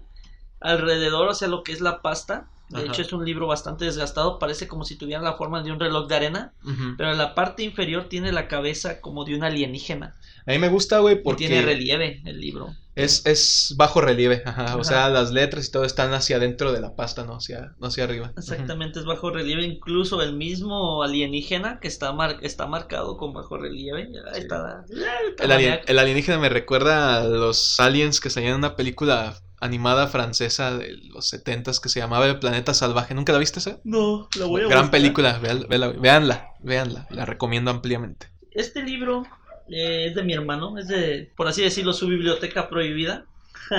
alrededor, 0.60 1.28
o 1.28 1.34
sea, 1.34 1.48
lo 1.48 1.64
que 1.64 1.74
es 1.74 1.82
la 1.82 2.02
pasta. 2.02 2.48
De 2.70 2.80
Ajá. 2.80 2.88
hecho, 2.88 3.02
es 3.02 3.14
un 3.14 3.26
libro 3.26 3.46
bastante 3.46 3.86
desgastado, 3.86 4.40
parece 4.40 4.68
como 4.68 4.86
si 4.86 4.96
tuviera 4.96 5.22
la 5.22 5.34
forma 5.34 5.62
de 5.62 5.72
un 5.72 5.80
reloj 5.80 6.08
de 6.08 6.16
arena, 6.16 6.54
pero 6.98 7.12
en 7.12 7.18
la 7.18 7.36
parte 7.36 7.62
inferior 7.64 8.08
tiene 8.10 8.32
la 8.32 8.48
cabeza 8.48 9.02
como 9.02 9.26
de 9.26 9.36
un 9.36 9.44
alienígena. 9.44 10.16
A 10.46 10.52
mí 10.52 10.60
me 10.60 10.70
gusta, 10.70 11.00
güey, 11.00 11.16
Y 11.16 11.20
porque 11.20 11.48
tiene 11.48 11.62
relieve 11.64 12.22
el 12.26 12.40
libro. 12.40 12.76
es, 12.96 13.26
es 13.26 13.74
bajo 13.78 14.02
relieve. 14.02 14.44
Ajá. 14.46 14.66
Ajá. 14.66 14.78
O 14.78 14.84
sea, 14.84 15.10
las 15.10 15.32
letras 15.32 15.68
y 15.68 15.72
todo 15.72 15.86
están 15.86 16.14
hacia 16.14 16.36
adentro 16.38 16.72
de 16.74 16.82
la 16.82 16.96
pasta, 16.96 17.24
no 17.24 17.36
hacia, 17.38 17.74
no 17.80 17.88
hacia 17.88 18.04
arriba. 18.04 18.34
Exactamente, 18.38 19.00
es 19.00 19.06
bajo 19.06 19.30
relieve. 19.32 19.64
Incluso 19.64 20.22
el 20.22 20.36
mismo 20.36 21.02
alienígena 21.04 21.80
que 21.80 21.88
está, 21.88 22.12
mar- 22.14 22.40
está 22.42 22.68
marcado 22.68 23.18
con 23.18 23.34
bajo 23.34 23.58
relieve. 23.58 24.10
Sí. 24.34 24.40
está. 24.42 24.84
está 24.90 25.44
El, 25.46 25.52
alien- 25.52 25.82
el 25.88 26.00
alienígena 26.00 26.38
me 26.40 26.50
recuerda 26.50 27.22
a 27.22 27.24
los 27.24 27.80
aliens 27.80 28.20
que 28.20 28.30
salían 28.30 28.52
en 28.54 28.58
una 28.60 28.76
película 28.76 29.36
animada 29.62 30.08
francesa 30.08 30.78
de 30.78 30.98
los 31.08 31.32
70s 31.32 31.80
que 31.80 31.88
se 31.88 32.02
llamaba 32.02 32.26
El 32.28 32.38
Planeta 32.40 32.74
Salvaje. 32.74 33.14
¿Nunca 33.14 33.32
la 33.32 33.40
viste 33.40 33.60
esa? 33.60 33.80
No, 33.86 34.28
lo 34.38 34.50
voy 34.50 34.64
a 34.64 34.68
Gran 34.68 34.82
buscar. 34.82 34.92
película, 34.92 35.40
véala- 35.40 35.94
véanla, 35.98 36.50
véanla, 36.60 37.08
la 37.12 37.26
recomiendo 37.26 37.72
ampliamente. 37.72 38.28
Este 38.52 38.84
libro 38.84 39.24
eh, 39.70 40.08
es 40.08 40.16
de 40.16 40.24
mi 40.24 40.34
hermano, 40.34 40.78
es 40.78 40.88
de, 40.88 41.32
por 41.36 41.48
así 41.48 41.62
decirlo, 41.62 41.94
su 41.94 42.08
biblioteca 42.08 42.70
prohibida. 42.70 43.26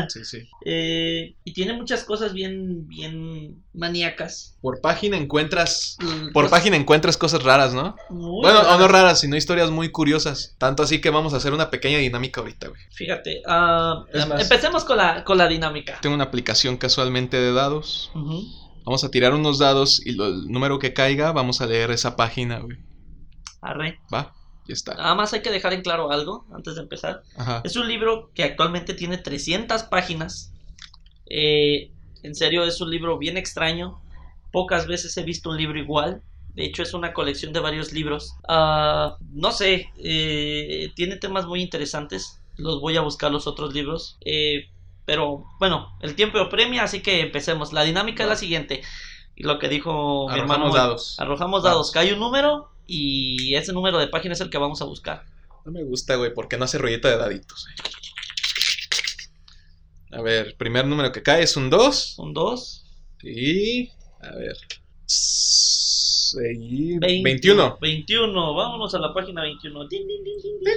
Sí, 0.08 0.24
sí. 0.24 0.38
Eh, 0.64 1.34
y 1.44 1.52
tiene 1.52 1.74
muchas 1.74 2.04
cosas 2.04 2.32
bien, 2.32 2.88
bien 2.88 3.62
maníacas. 3.74 4.56
Por 4.62 4.80
página 4.80 5.18
encuentras, 5.18 5.96
Mm, 6.00 6.32
por 6.32 6.44
cosas 6.44 6.50
página 6.58 6.76
encuentras 6.76 7.18
cosas 7.18 7.42
raras, 7.42 7.74
¿no? 7.74 7.94
muy 8.08 8.40
Bueno, 8.42 8.60
o 8.60 8.78
no 8.78 8.88
raras. 8.88 9.20
sino 9.20 9.36
historias 9.36 9.70
muy 9.70 9.90
curiosas. 9.90 10.56
Tanto 10.58 10.82
así 10.82 11.00
que 11.02 11.10
vamos 11.10 11.34
a 11.34 11.36
hacer 11.36 11.52
una 11.52 11.68
pequeña 11.70 11.98
dinámica 11.98 12.40
ahorita, 12.40 12.68
güey. 12.68 12.80
Fíjate, 12.92 13.42
más- 14.26 14.40
empecemos 14.42 14.84
con 14.84 14.96
la, 14.96 15.22
con 15.22 15.36
la 15.36 15.48
dinámica. 15.48 15.98
Tengo 16.00 16.14
una 16.14 16.24
aplicación 16.24 16.78
casualmente 16.78 17.36
de 17.36 17.52
dados. 17.52 18.10
Vamos 18.84 19.04
a 19.04 19.10
tirar 19.10 19.34
unos 19.34 19.58
dados 19.58 20.04
y 20.04 20.12
lo- 20.12 20.26
el 20.28 20.46
número 20.50 20.78
que 20.78 20.94
caiga, 20.94 21.30
vamos 21.32 21.60
a 21.60 21.66
leer 21.66 21.90
esa 21.90 22.16
página, 22.16 22.58
güey. 22.60 22.78
Arre. 23.60 23.98
Va, 24.12 24.32
ya 24.66 24.72
está. 24.72 24.94
Nada 24.94 25.14
más 25.14 25.32
hay 25.32 25.42
que 25.42 25.50
dejar 25.50 25.72
en 25.74 25.82
claro 25.82 26.10
algo 26.10 26.46
antes 26.52 26.76
de 26.76 26.82
empezar. 26.82 27.22
Ajá. 27.36 27.60
Es 27.64 27.76
un 27.76 27.88
libro 27.88 28.30
que 28.34 28.44
actualmente 28.44 28.94
tiene 28.94 29.18
300 29.18 29.84
páginas. 29.84 30.52
Eh, 31.26 31.90
en 32.22 32.34
serio, 32.34 32.64
es 32.64 32.80
un 32.80 32.90
libro 32.90 33.18
bien 33.18 33.36
extraño. 33.36 34.00
Pocas 34.52 34.86
veces 34.86 35.16
he 35.16 35.22
visto 35.22 35.50
un 35.50 35.58
libro 35.58 35.78
igual. 35.78 36.22
De 36.54 36.64
hecho, 36.64 36.82
es 36.82 36.94
una 36.94 37.12
colección 37.12 37.52
de 37.52 37.60
varios 37.60 37.92
libros. 37.92 38.36
Ah, 38.48 39.16
no 39.32 39.52
sé, 39.52 39.90
eh, 39.98 40.92
tiene 40.94 41.16
temas 41.16 41.46
muy 41.46 41.60
interesantes. 41.60 42.40
Los 42.56 42.80
voy 42.80 42.96
a 42.96 43.02
buscar 43.02 43.30
los 43.30 43.46
otros 43.46 43.74
libros. 43.74 44.16
Eh, 44.24 44.70
pero 45.04 45.44
bueno, 45.58 45.94
el 46.00 46.14
tiempo 46.14 46.38
apremia, 46.38 46.84
así 46.84 47.02
que 47.02 47.20
empecemos. 47.20 47.72
La 47.72 47.82
dinámica 47.82 48.22
es 48.22 48.28
la 48.28 48.36
siguiente. 48.36 48.82
Y 49.36 49.42
lo 49.42 49.58
que 49.58 49.68
dijo 49.68 50.28
mi 50.28 50.38
hermano. 50.38 50.66
Arrojamos 50.66 50.74
dados. 50.74 51.16
Arrojamos 51.18 51.62
Dados. 51.62 51.76
dados. 51.76 51.90
Cae 51.90 52.14
un 52.14 52.20
número 52.20 52.70
y 52.86 53.54
ese 53.54 53.72
número 53.72 53.98
de 53.98 54.08
página 54.08 54.34
es 54.34 54.40
el 54.40 54.50
que 54.50 54.58
vamos 54.58 54.82
a 54.82 54.84
buscar. 54.84 55.24
No 55.64 55.72
me 55.72 55.82
gusta, 55.82 56.16
güey, 56.16 56.32
porque 56.34 56.58
no 56.58 56.64
hace 56.64 56.78
ruidito 56.78 57.08
de 57.08 57.16
daditos. 57.16 57.66
A 60.12 60.20
ver, 60.22 60.56
primer 60.56 60.86
número 60.86 61.10
que 61.10 61.22
cae 61.22 61.42
es 61.42 61.56
un 61.56 61.70
2. 61.70 62.18
Un 62.18 62.34
2. 62.34 62.84
Y. 63.22 63.90
A 64.20 64.34
ver. 64.36 64.56
y 66.56 66.98
20, 66.98 67.22
21. 67.22 67.78
21, 67.80 68.54
vámonos 68.54 68.94
a 68.94 68.98
la 68.98 69.12
página 69.12 69.42
21. 69.42 69.88
Din, 69.88 70.06
din, 70.06 70.22
din, 70.22 70.36
din, 70.42 70.60
din. 70.60 70.74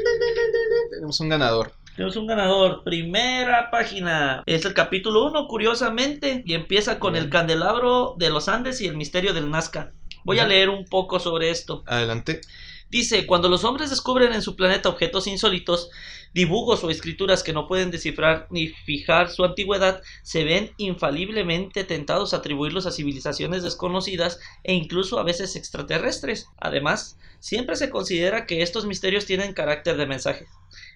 Tenemos 0.89 1.19
un 1.19 1.29
ganador. 1.29 1.73
Tenemos 1.95 2.15
un 2.15 2.27
ganador. 2.27 2.83
Primera 2.83 3.69
página. 3.69 4.43
Es 4.45 4.65
el 4.65 4.73
capítulo 4.73 5.25
1, 5.27 5.47
curiosamente. 5.47 6.43
Y 6.45 6.53
empieza 6.53 6.97
con 6.97 7.15
el 7.15 7.29
candelabro 7.29 8.15
de 8.17 8.29
los 8.29 8.47
Andes 8.47 8.81
y 8.81 8.87
el 8.87 8.97
misterio 8.97 9.33
del 9.33 9.51
Nazca. 9.51 9.93
Voy 10.23 10.39
a 10.39 10.47
leer 10.47 10.69
un 10.69 10.85
poco 10.85 11.19
sobre 11.19 11.49
esto. 11.49 11.83
Adelante. 11.85 12.41
Dice, 12.89 13.25
cuando 13.25 13.49
los 13.49 13.65
hombres 13.65 13.89
descubren 13.89 14.31
en 14.31 14.41
su 14.41 14.55
planeta 14.55 14.87
objetos 14.87 15.27
insólitos, 15.27 15.89
dibujos 16.33 16.83
o 16.83 16.89
escrituras 16.89 17.43
que 17.43 17.51
no 17.51 17.67
pueden 17.67 17.91
descifrar 17.91 18.47
ni 18.49 18.69
fijar 18.69 19.29
su 19.29 19.43
antigüedad, 19.43 20.01
se 20.23 20.45
ven 20.45 20.71
infaliblemente 20.77 21.83
tentados 21.83 22.33
a 22.33 22.37
atribuirlos 22.37 22.85
a 22.85 22.91
civilizaciones 22.91 23.63
desconocidas 23.63 24.39
e 24.63 24.73
incluso 24.73 25.19
a 25.19 25.23
veces 25.23 25.57
extraterrestres. 25.57 26.47
Además, 26.57 27.17
siempre 27.39 27.75
se 27.75 27.89
considera 27.89 28.45
que 28.45 28.61
estos 28.61 28.85
misterios 28.85 29.25
tienen 29.25 29.53
carácter 29.53 29.97
de 29.97 30.05
mensaje. 30.05 30.47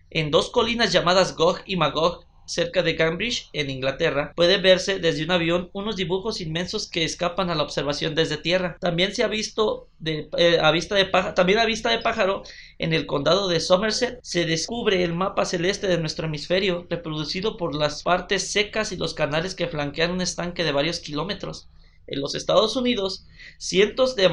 En 0.09 0.31
dos 0.31 0.49
colinas 0.49 0.93
llamadas 0.93 1.35
Gog 1.35 1.59
y 1.65 1.75
Magog, 1.75 2.25
cerca 2.45 2.83
de 2.83 2.95
Cambridge, 2.95 3.49
en 3.53 3.69
Inglaterra, 3.69 4.33
puede 4.35 4.57
verse 4.57 4.99
desde 4.99 5.23
un 5.23 5.31
avión 5.31 5.69
unos 5.73 5.95
dibujos 5.95 6.41
inmensos 6.41 6.89
que 6.89 7.03
escapan 7.03 7.49
a 7.49 7.55
la 7.55 7.63
observación 7.63 8.15
desde 8.15 8.37
tierra. 8.37 8.77
También 8.79 9.13
se 9.15 9.23
ha 9.23 9.27
visto 9.27 9.87
de, 9.99 10.29
eh, 10.37 10.59
a 10.61 10.71
vista 10.71 10.95
de 10.95 11.05
pájaro, 11.05 11.33
también 11.33 11.59
a 11.59 11.65
vista 11.65 11.89
de 11.89 11.99
pájaro 11.99 12.43
en 12.79 12.93
el 12.93 13.05
condado 13.05 13.47
de 13.47 13.59
Somerset 13.59 14.19
se 14.23 14.45
descubre 14.45 15.03
el 15.03 15.13
mapa 15.13 15.45
celeste 15.45 15.87
de 15.87 15.97
nuestro 15.97 16.27
hemisferio, 16.27 16.87
reproducido 16.89 17.57
por 17.57 17.75
las 17.75 18.03
partes 18.03 18.51
secas 18.51 18.91
y 18.91 18.97
los 18.97 19.13
canales 19.13 19.55
que 19.55 19.67
flanquean 19.67 20.11
un 20.11 20.21
estanque 20.21 20.63
de 20.63 20.71
varios 20.71 20.99
kilómetros. 20.99 21.67
En 22.07 22.19
los 22.19 22.35
Estados 22.35 22.75
Unidos, 22.75 23.25
cientos 23.57 24.15
de 24.15 24.27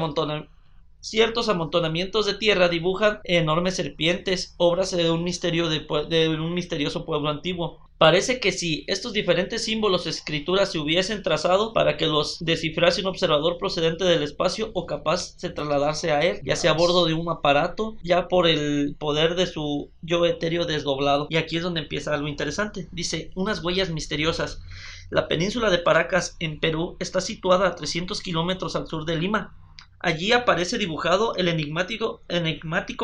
Ciertos 1.01 1.47
amontonamientos 1.47 2.25
de 2.25 2.33
tierra 2.33 2.67
dibujan 2.67 3.19
enormes 3.23 3.77
serpientes, 3.77 4.53
obras 4.57 4.91
de 4.91 5.09
un, 5.09 5.23
misterio 5.23 5.69
de, 5.69 6.27
un 6.29 6.53
misterioso 6.53 7.05
pueblo 7.05 7.29
antiguo. 7.29 7.88
Parece 7.99 8.39
que 8.39 8.53
si 8.53 8.85
estos 8.87 9.11
diferentes 9.11 9.65
símbolos 9.65 10.07
escrituras 10.07 10.71
se 10.71 10.79
hubiesen 10.79 11.21
trazado 11.21 11.73
para 11.73 11.97
que 11.97 12.07
los 12.07 12.37
descifrase 12.39 13.01
un 13.01 13.07
observador 13.07 13.57
procedente 13.57 14.05
del 14.05 14.23
espacio 14.23 14.71
o 14.73 14.85
capaz 14.85 15.35
de 15.39 15.49
trasladarse 15.49 16.13
a 16.13 16.21
él, 16.21 16.39
ya 16.45 16.55
sea 16.55 16.71
a 16.71 16.75
bordo 16.75 17.05
de 17.05 17.13
un 17.13 17.29
aparato, 17.29 17.97
ya 18.01 18.29
por 18.29 18.47
el 18.47 18.95
poder 18.97 19.35
de 19.35 19.47
su 19.47 19.89
yo 20.01 20.25
etéreo 20.25 20.63
desdoblado. 20.63 21.27
Y 21.29 21.35
aquí 21.35 21.57
es 21.57 21.63
donde 21.63 21.81
empieza 21.81 22.13
algo 22.13 22.29
interesante. 22.29 22.87
Dice, 22.93 23.31
unas 23.35 23.61
huellas 23.61 23.89
misteriosas. 23.89 24.61
La 25.09 25.27
península 25.27 25.69
de 25.69 25.79
Paracas, 25.79 26.37
en 26.39 26.61
Perú, 26.61 26.95
está 27.01 27.19
situada 27.19 27.67
a 27.67 27.75
300 27.75 28.21
kilómetros 28.21 28.77
al 28.77 28.87
sur 28.87 29.03
de 29.03 29.17
Lima. 29.17 29.53
Allí 30.01 30.31
aparece 30.31 30.77
dibujado 30.77 31.35
el 31.35 31.49
enigmático, 31.49 32.21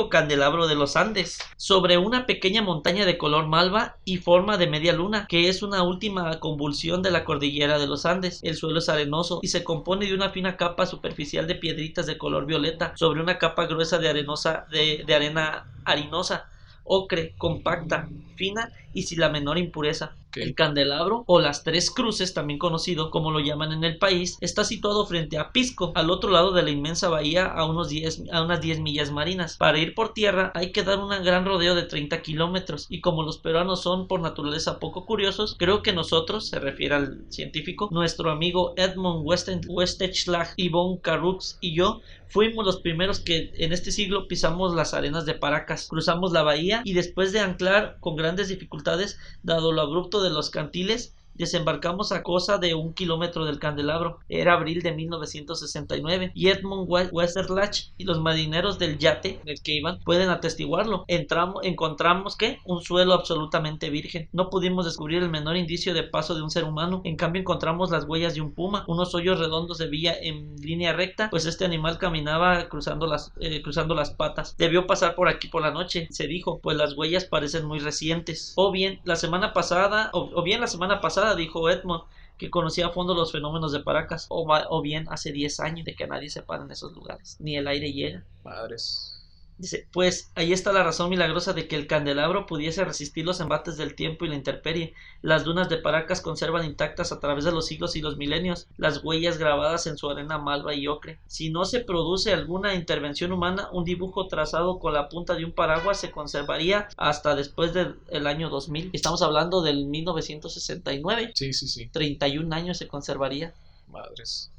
candelabro 0.10 0.66
de 0.68 0.76
los 0.76 0.96
Andes, 0.96 1.40
sobre 1.58 1.98
una 1.98 2.26
pequeña 2.26 2.62
montaña 2.62 3.06
de 3.06 3.18
color 3.18 3.48
malva 3.48 3.98
y 4.06 4.18
forma 4.18 4.58
de 4.58 4.68
media 4.68 4.94
luna, 4.94 5.26
que 5.28 5.50
es 5.50 5.62
una 5.62 5.84
última 5.84 6.40
convulsión 6.40 7.02
de 7.02 7.12
la 7.12 7.26
cordillera 7.26 7.80
de 7.80 7.88
los 7.88 8.06
Andes. 8.06 8.40
El 8.44 8.56
suelo 8.56 8.80
es 8.80 8.88
arenoso 8.88 9.40
y 9.42 9.50
se 9.50 9.66
compone 9.66 10.06
de 10.06 10.14
una 10.14 10.30
fina 10.30 10.56
capa 10.56 10.86
superficial 10.86 11.48
de 11.48 11.56
piedritas 11.56 12.06
de 12.06 12.18
color 12.18 12.46
violeta 12.46 12.94
sobre 12.96 13.22
una 13.22 13.38
capa 13.38 13.66
gruesa 13.66 13.98
de, 13.98 15.04
de 15.06 15.16
arena 15.16 15.66
harinosa 15.84 16.50
ocre, 16.86 17.34
compacta, 17.38 18.08
fina 18.36 18.72
y 18.94 19.04
sin 19.04 19.20
la 19.20 19.30
menor 19.30 19.58
impureza. 19.58 20.16
El 20.36 20.56
candelabro 20.56 21.24
o 21.28 21.40
las 21.40 21.64
tres 21.64 21.92
cruces, 21.92 22.34
también 22.34 22.60
conocido 22.60 23.10
como 23.10 23.32
lo 23.32 23.40
llaman 23.40 23.72
en 23.72 23.84
el 23.84 23.98
país, 23.98 24.38
está 24.42 24.64
situado 24.64 25.06
frente 25.06 25.38
a 25.38 25.52
Pisco, 25.52 25.92
al 25.96 26.10
otro 26.10 26.32
lado 26.32 26.52
de 26.52 26.64
la 26.64 26.70
inmensa 26.70 27.10
bahía 27.10 27.46
a, 27.46 27.66
unos 27.66 27.90
10, 27.90 28.24
a 28.32 28.44
unas 28.44 28.62
10 28.62 28.80
millas 28.82 29.12
marinas. 29.12 29.58
Para 29.58 29.80
ir 29.80 29.94
por 29.96 30.14
tierra 30.14 30.52
hay 30.56 30.72
que 30.72 30.84
dar 30.84 31.00
un 31.00 31.10
gran 31.24 31.46
rodeo 31.46 31.76
de 31.76 31.84
30 31.84 32.22
kilómetros 32.22 32.88
y 32.90 33.02
como 33.02 33.24
los 33.24 33.38
peruanos 33.38 33.82
son 33.82 34.08
por 34.08 34.20
naturaleza 34.20 34.80
poco 34.80 35.06
curiosos, 35.06 35.56
creo 35.58 35.82
que 35.82 35.94
nosotros, 35.94 36.48
se 36.50 36.60
refiere 36.60 36.96
al 36.96 37.26
científico, 37.30 37.90
nuestro 37.92 38.32
amigo 38.32 38.74
Edmund 38.78 39.26
Westechlag, 39.68 40.54
Yvonne 40.58 41.00
Carrux 41.02 41.58
y 41.62 41.76
yo 41.76 42.02
fuimos 42.28 42.66
los 42.66 42.82
primeros 42.82 43.20
que 43.20 43.52
en 43.56 43.72
este 43.72 43.92
siglo 43.92 44.28
pisamos 44.28 44.76
las 44.76 44.94
arenas 44.94 45.26
de 45.26 45.36
Paracas, 45.36 45.88
cruzamos 45.88 46.32
la 46.32 46.44
bahía 46.44 46.82
y 46.84 46.94
después 46.94 47.32
de 47.32 47.40
anclar 47.40 47.98
con 48.00 48.16
grandes 48.16 48.50
dificultades, 48.50 49.18
dado 49.44 49.72
lo 49.72 49.82
abrupto 49.82 50.22
de 50.26 50.32
los 50.32 50.50
cantiles, 50.50 51.16
Desembarcamos 51.36 52.14
a 52.14 52.24
cosa 52.24 52.58
de 52.58 52.76
un 52.76 52.94
kilómetro 52.94 53.46
del 53.46 53.60
candelabro. 53.60 54.20
Era 54.30 54.54
abril 54.54 54.82
de 54.82 54.94
1969 54.94 56.32
y 56.34 56.48
Edmund 56.48 56.88
Westerlach 56.90 57.92
y 57.98 58.06
los 58.06 58.22
marineros 58.22 58.80
del 58.80 58.98
yate 58.98 59.42
en 59.42 59.50
el 59.50 59.62
que 59.62 59.74
iban 59.74 60.00
pueden 60.00 60.30
atestiguarlo. 60.30 61.04
Entramos, 61.08 61.64
encontramos 61.64 62.38
que 62.38 62.60
un 62.64 62.82
suelo 62.82 63.14
absolutamente 63.14 63.90
virgen. 63.90 64.30
No 64.32 64.50
pudimos 64.50 64.86
descubrir 64.86 65.24
el 65.24 65.30
menor 65.30 65.58
indicio 65.58 65.94
de 65.94 66.04
paso 66.04 66.36
de 66.36 66.42
un 66.42 66.50
ser 66.50 66.64
humano. 66.64 67.02
En 67.04 67.18
cambio 67.18 67.42
encontramos 67.42 67.92
las 67.92 68.06
huellas 68.06 68.36
de 68.36 68.42
un 68.42 68.54
puma, 68.54 68.86
unos 68.88 69.14
hoyos 69.14 69.40
redondos 69.40 69.78
de 69.78 69.88
vía 69.88 70.16
en 70.20 70.56
línea 70.56 70.94
recta, 70.94 71.30
pues 71.30 71.46
este 71.46 71.66
animal 71.66 71.98
caminaba 71.98 72.70
cruzando 72.70 73.08
las, 73.08 73.34
eh, 73.42 73.62
cruzando 73.62 73.94
las 73.94 74.12
patas. 74.12 74.56
Debió 74.58 74.88
pasar 74.88 75.16
por 75.16 75.28
aquí 75.28 75.50
por 75.50 75.62
la 75.62 75.72
noche, 75.72 76.08
se 76.12 76.28
dijo, 76.28 76.60
pues 76.60 76.78
las 76.78 76.94
huellas 76.94 77.26
parecen 77.26 77.66
muy 77.66 77.80
recientes. 77.80 78.54
O 78.56 78.72
bien 78.72 79.02
la 79.04 79.18
semana 79.18 79.52
pasada, 79.52 80.10
o 80.14 80.42
bien 80.42 80.62
la 80.62 80.68
semana 80.68 81.02
pasada 81.02 81.25
dijo 81.34 81.70
Edmond, 81.70 82.04
que 82.38 82.52
conocía 82.52 82.88
a 82.88 82.92
fondo 82.92 83.16
los 83.16 83.32
fenómenos 83.32 83.72
de 83.72 83.80
Paracas, 83.80 84.28
o, 84.30 84.46
o 84.70 84.82
bien 84.82 85.08
hace 85.10 85.32
10 85.32 85.60
años 85.62 85.86
de 85.86 85.96
que 85.96 86.08
nadie 86.08 86.30
se 86.30 86.44
para 86.44 86.64
en 86.64 86.72
esos 86.72 86.94
lugares, 86.94 87.38
ni 87.40 87.56
el 87.58 87.68
aire 87.68 87.92
llega. 87.94 88.24
Madres. 88.44 89.15
Dice, 89.58 89.88
pues 89.94 90.32
ahí 90.36 90.52
está 90.52 90.74
la 90.74 90.84
razón 90.84 91.10
milagrosa 91.10 91.54
de 91.54 91.68
que 91.68 91.78
el 91.78 91.88
candelabro 91.88 92.46
pudiese 92.46 92.84
resistir 92.84 93.26
los 93.26 93.40
embates 93.40 93.78
del 93.78 93.96
tiempo 93.96 94.26
y 94.26 94.28
la 94.28 94.36
intemperie. 94.36 94.94
Las 95.22 95.46
dunas 95.46 95.70
de 95.70 95.78
Paracas 95.78 96.20
conservan 96.20 96.66
intactas 96.66 97.14
a 97.14 97.22
través 97.22 97.46
de 97.46 97.54
los 97.54 97.66
siglos 97.66 97.96
y 97.96 98.02
los 98.02 98.18
milenios 98.18 98.68
las 98.78 99.04
huellas 99.04 99.38
grabadas 99.38 99.88
en 99.88 99.98
su 99.98 100.10
arena 100.10 100.38
malva 100.38 100.74
y 100.74 100.88
ocre. 100.88 101.20
Si 101.28 101.50
no 101.50 101.64
se 101.64 101.80
produce 101.80 102.34
alguna 102.34 102.76
intervención 102.76 103.32
humana, 103.32 103.70
un 103.72 103.86
dibujo 103.86 104.28
trazado 104.28 104.78
con 104.80 104.94
la 104.94 105.08
punta 105.08 105.36
de 105.36 105.46
un 105.46 105.54
paraguas 105.54 106.00
se 106.02 106.12
conservaría 106.12 106.90
hasta 106.98 107.36
después 107.36 107.74
del 107.74 108.28
año 108.28 108.50
2000. 108.50 108.90
Estamos 108.92 109.22
hablando 109.22 109.62
del 109.62 109.86
1969. 109.86 111.32
Sí, 111.34 111.54
sí, 111.54 111.68
sí. 111.68 111.88
31 111.88 112.54
años 112.54 112.78
se 112.78 112.88
conservaría. 112.88 113.54
Madres 113.88 114.52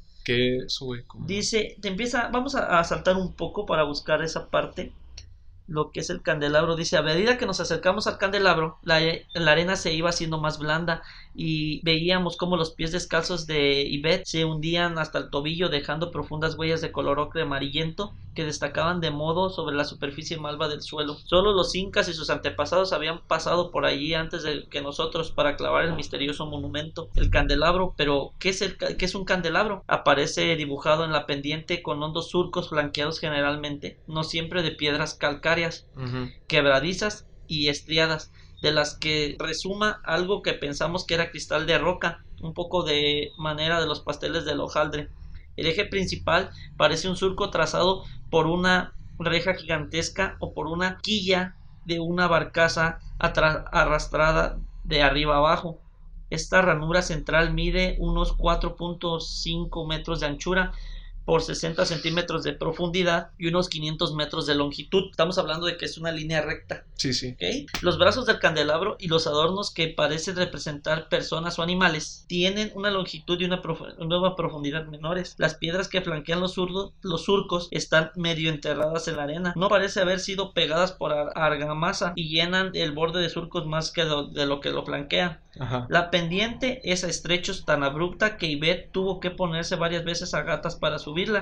Dice, 1.25 1.77
te 1.81 1.87
empieza, 1.87 2.29
vamos 2.29 2.55
a, 2.55 2.83
saltar 2.83 3.15
un 3.15 3.33
poco 3.33 3.65
para 3.65 3.83
buscar 3.83 4.21
esa 4.21 4.49
parte 4.49 4.91
lo 5.67 5.91
que 5.91 5.99
es 5.99 6.09
el 6.09 6.21
candelabro. 6.21 6.75
Dice, 6.75 6.97
a 6.97 7.01
medida 7.01 7.37
que 7.37 7.45
nos 7.45 7.59
acercamos 7.59 8.07
al 8.07 8.17
candelabro, 8.17 8.79
la, 8.83 8.99
arena 9.35 9.75
se 9.75 9.93
iba 9.93 10.09
haciendo 10.09 10.39
más 10.39 10.59
blanda 10.59 11.03
y 11.35 11.81
veíamos 11.83 12.37
como 12.37 12.57
los 12.57 12.71
pies 12.71 12.91
descalzos 12.91 13.45
de 13.45 13.81
Ivette 13.83 14.25
se 14.25 14.45
hundían 14.45 14.97
hasta 14.97 15.19
el 15.19 15.29
tobillo 15.29 15.69
dejando 15.69 16.09
profundas 16.09 16.57
huellas 16.57 16.81
de 16.81 16.91
color 16.91 17.19
ocre 17.19 17.43
amarillento 17.43 18.13
que 18.33 18.45
destacaban 18.45 19.01
de 19.01 19.09
modo 19.09 19.49
sobre 19.49 19.75
la 19.75 19.83
superficie 19.83 20.37
malva 20.37 20.67
del 20.67 20.83
suelo. 20.83 21.15
Solo 21.15 21.53
los 21.53 21.73
incas 21.73 22.07
y 22.07 22.13
sus 22.13 22.29
antepasados 22.29 22.93
habían 22.93 23.21
pasado 23.21 23.71
por 23.71 23.85
allí 23.85 24.13
antes 24.13 24.43
de 24.43 24.67
que 24.69 24.81
nosotros 24.81 25.31
para 25.31 25.55
clavar 25.57 25.85
el 25.85 25.95
misterioso 25.95 26.45
monumento, 26.45 27.09
el 27.15 27.31
candelabro. 27.31 27.95
Pero, 27.97 28.33
¿qué 28.37 28.49
es, 28.49 28.61
el, 28.61 28.77
qué 28.77 29.05
es 29.05 29.15
un 29.15 29.25
candelabro? 29.25 29.83
Aparece 29.87 30.55
dibujado 30.55 31.03
en 31.03 31.13
la 31.13 31.25
pendiente 31.25 31.81
con 31.81 32.01
hondos 32.03 32.29
surcos 32.29 32.69
flanqueados 32.69 33.19
generalmente, 33.19 33.97
no 34.05 34.23
siempre 34.23 34.61
de 34.61 34.71
piedras 34.71 35.15
calcáreas, 35.15 35.56
quebradizas 36.47 37.27
y 37.47 37.69
estriadas, 37.69 38.31
de 38.61 38.71
las 38.71 38.95
que 38.95 39.35
resuma 39.39 40.01
algo 40.03 40.41
que 40.41 40.53
pensamos 40.53 41.05
que 41.05 41.13
era 41.13 41.29
cristal 41.29 41.67
de 41.67 41.77
roca, 41.77 42.23
un 42.41 42.53
poco 42.53 42.83
de 42.83 43.31
manera 43.37 43.79
de 43.79 43.87
los 43.87 44.01
pasteles 44.01 44.45
del 44.45 44.59
hojaldre. 44.59 45.09
El 45.55 45.67
eje 45.67 45.85
principal 45.85 46.49
parece 46.75 47.09
un 47.09 47.15
surco 47.15 47.49
trazado 47.49 48.03
por 48.29 48.47
una 48.47 48.93
reja 49.19 49.55
gigantesca 49.55 50.37
o 50.39 50.53
por 50.53 50.67
una 50.67 50.97
quilla 50.97 51.55
de 51.85 51.99
una 51.99 52.27
barcaza 52.27 52.99
arrastrada 53.19 54.59
de 54.83 55.01
arriba 55.01 55.37
abajo. 55.37 55.79
Esta 56.29 56.61
ranura 56.61 57.01
central 57.01 57.53
mide 57.53 57.95
unos 57.99 58.37
4.5 58.37 59.87
metros 59.87 60.19
de 60.19 60.27
anchura 60.27 60.73
por 61.27 61.43
60 61.43 61.85
centímetros 61.85 62.43
de 62.43 62.53
profundidad 62.53 63.31
y 63.37 63.47
unos 63.47 63.67
500 63.67 64.15
metros 64.15 64.47
de 64.47 64.55
longitud. 64.55 65.09
Estamos 65.11 65.37
hablando 65.37 65.65
de 65.65 65.75
que 65.75 65.83
es 65.83 65.97
una 65.97 66.13
línea 66.13 66.39
recta. 66.39 66.85
Sí, 66.95 67.13
sí. 67.13 67.35
Los 67.81 67.97
brazos 67.99 68.25
del 68.25 68.39
candelabro 68.39 68.95
y 68.97 69.09
los 69.09 69.27
adornos 69.27 69.69
que 69.69 69.89
parecen 69.89 70.37
representar 70.37 71.09
personas 71.09 71.59
o 71.59 71.63
animales 71.63 72.23
tienen 72.29 72.71
una 72.75 72.91
longitud 72.91 73.41
y 73.41 73.43
una, 73.43 73.61
nueva 73.99 74.37
profundidad 74.37 74.85
menores. 74.85 75.35
Las 75.37 75.55
piedras 75.55 75.89
que 75.89 75.99
flanquean 75.99 76.39
los, 76.39 76.55
los 76.55 77.25
surcos 77.25 77.67
están 77.71 78.11
medio 78.15 78.49
enterradas 78.49 79.09
en 79.09 79.17
la 79.17 79.23
arena. 79.23 79.53
No 79.57 79.67
parece 79.67 79.99
haber 79.99 80.21
sido 80.21 80.53
pegadas 80.53 80.93
por 80.93 81.11
argamasa 81.11 82.13
y 82.15 82.29
llenan 82.29 82.71
el 82.73 82.93
borde 82.93 83.21
de 83.21 83.29
surcos 83.29 83.65
más 83.65 83.91
que 83.91 84.05
de 84.05 84.45
lo 84.45 84.61
que 84.61 84.71
lo 84.71 84.85
flanquea. 84.85 85.41
La 85.89 86.11
pendiente 86.11 86.81
es 86.83 87.03
a 87.03 87.09
estrechos 87.09 87.65
tan 87.65 87.83
abrupta 87.83 88.37
que 88.37 88.47
Ivette 88.47 88.91
tuvo 88.91 89.19
que 89.19 89.31
ponerse 89.31 89.75
varias 89.75 90.03
veces 90.03 90.33
a 90.33 90.43
gatas 90.43 90.75
para 90.75 90.99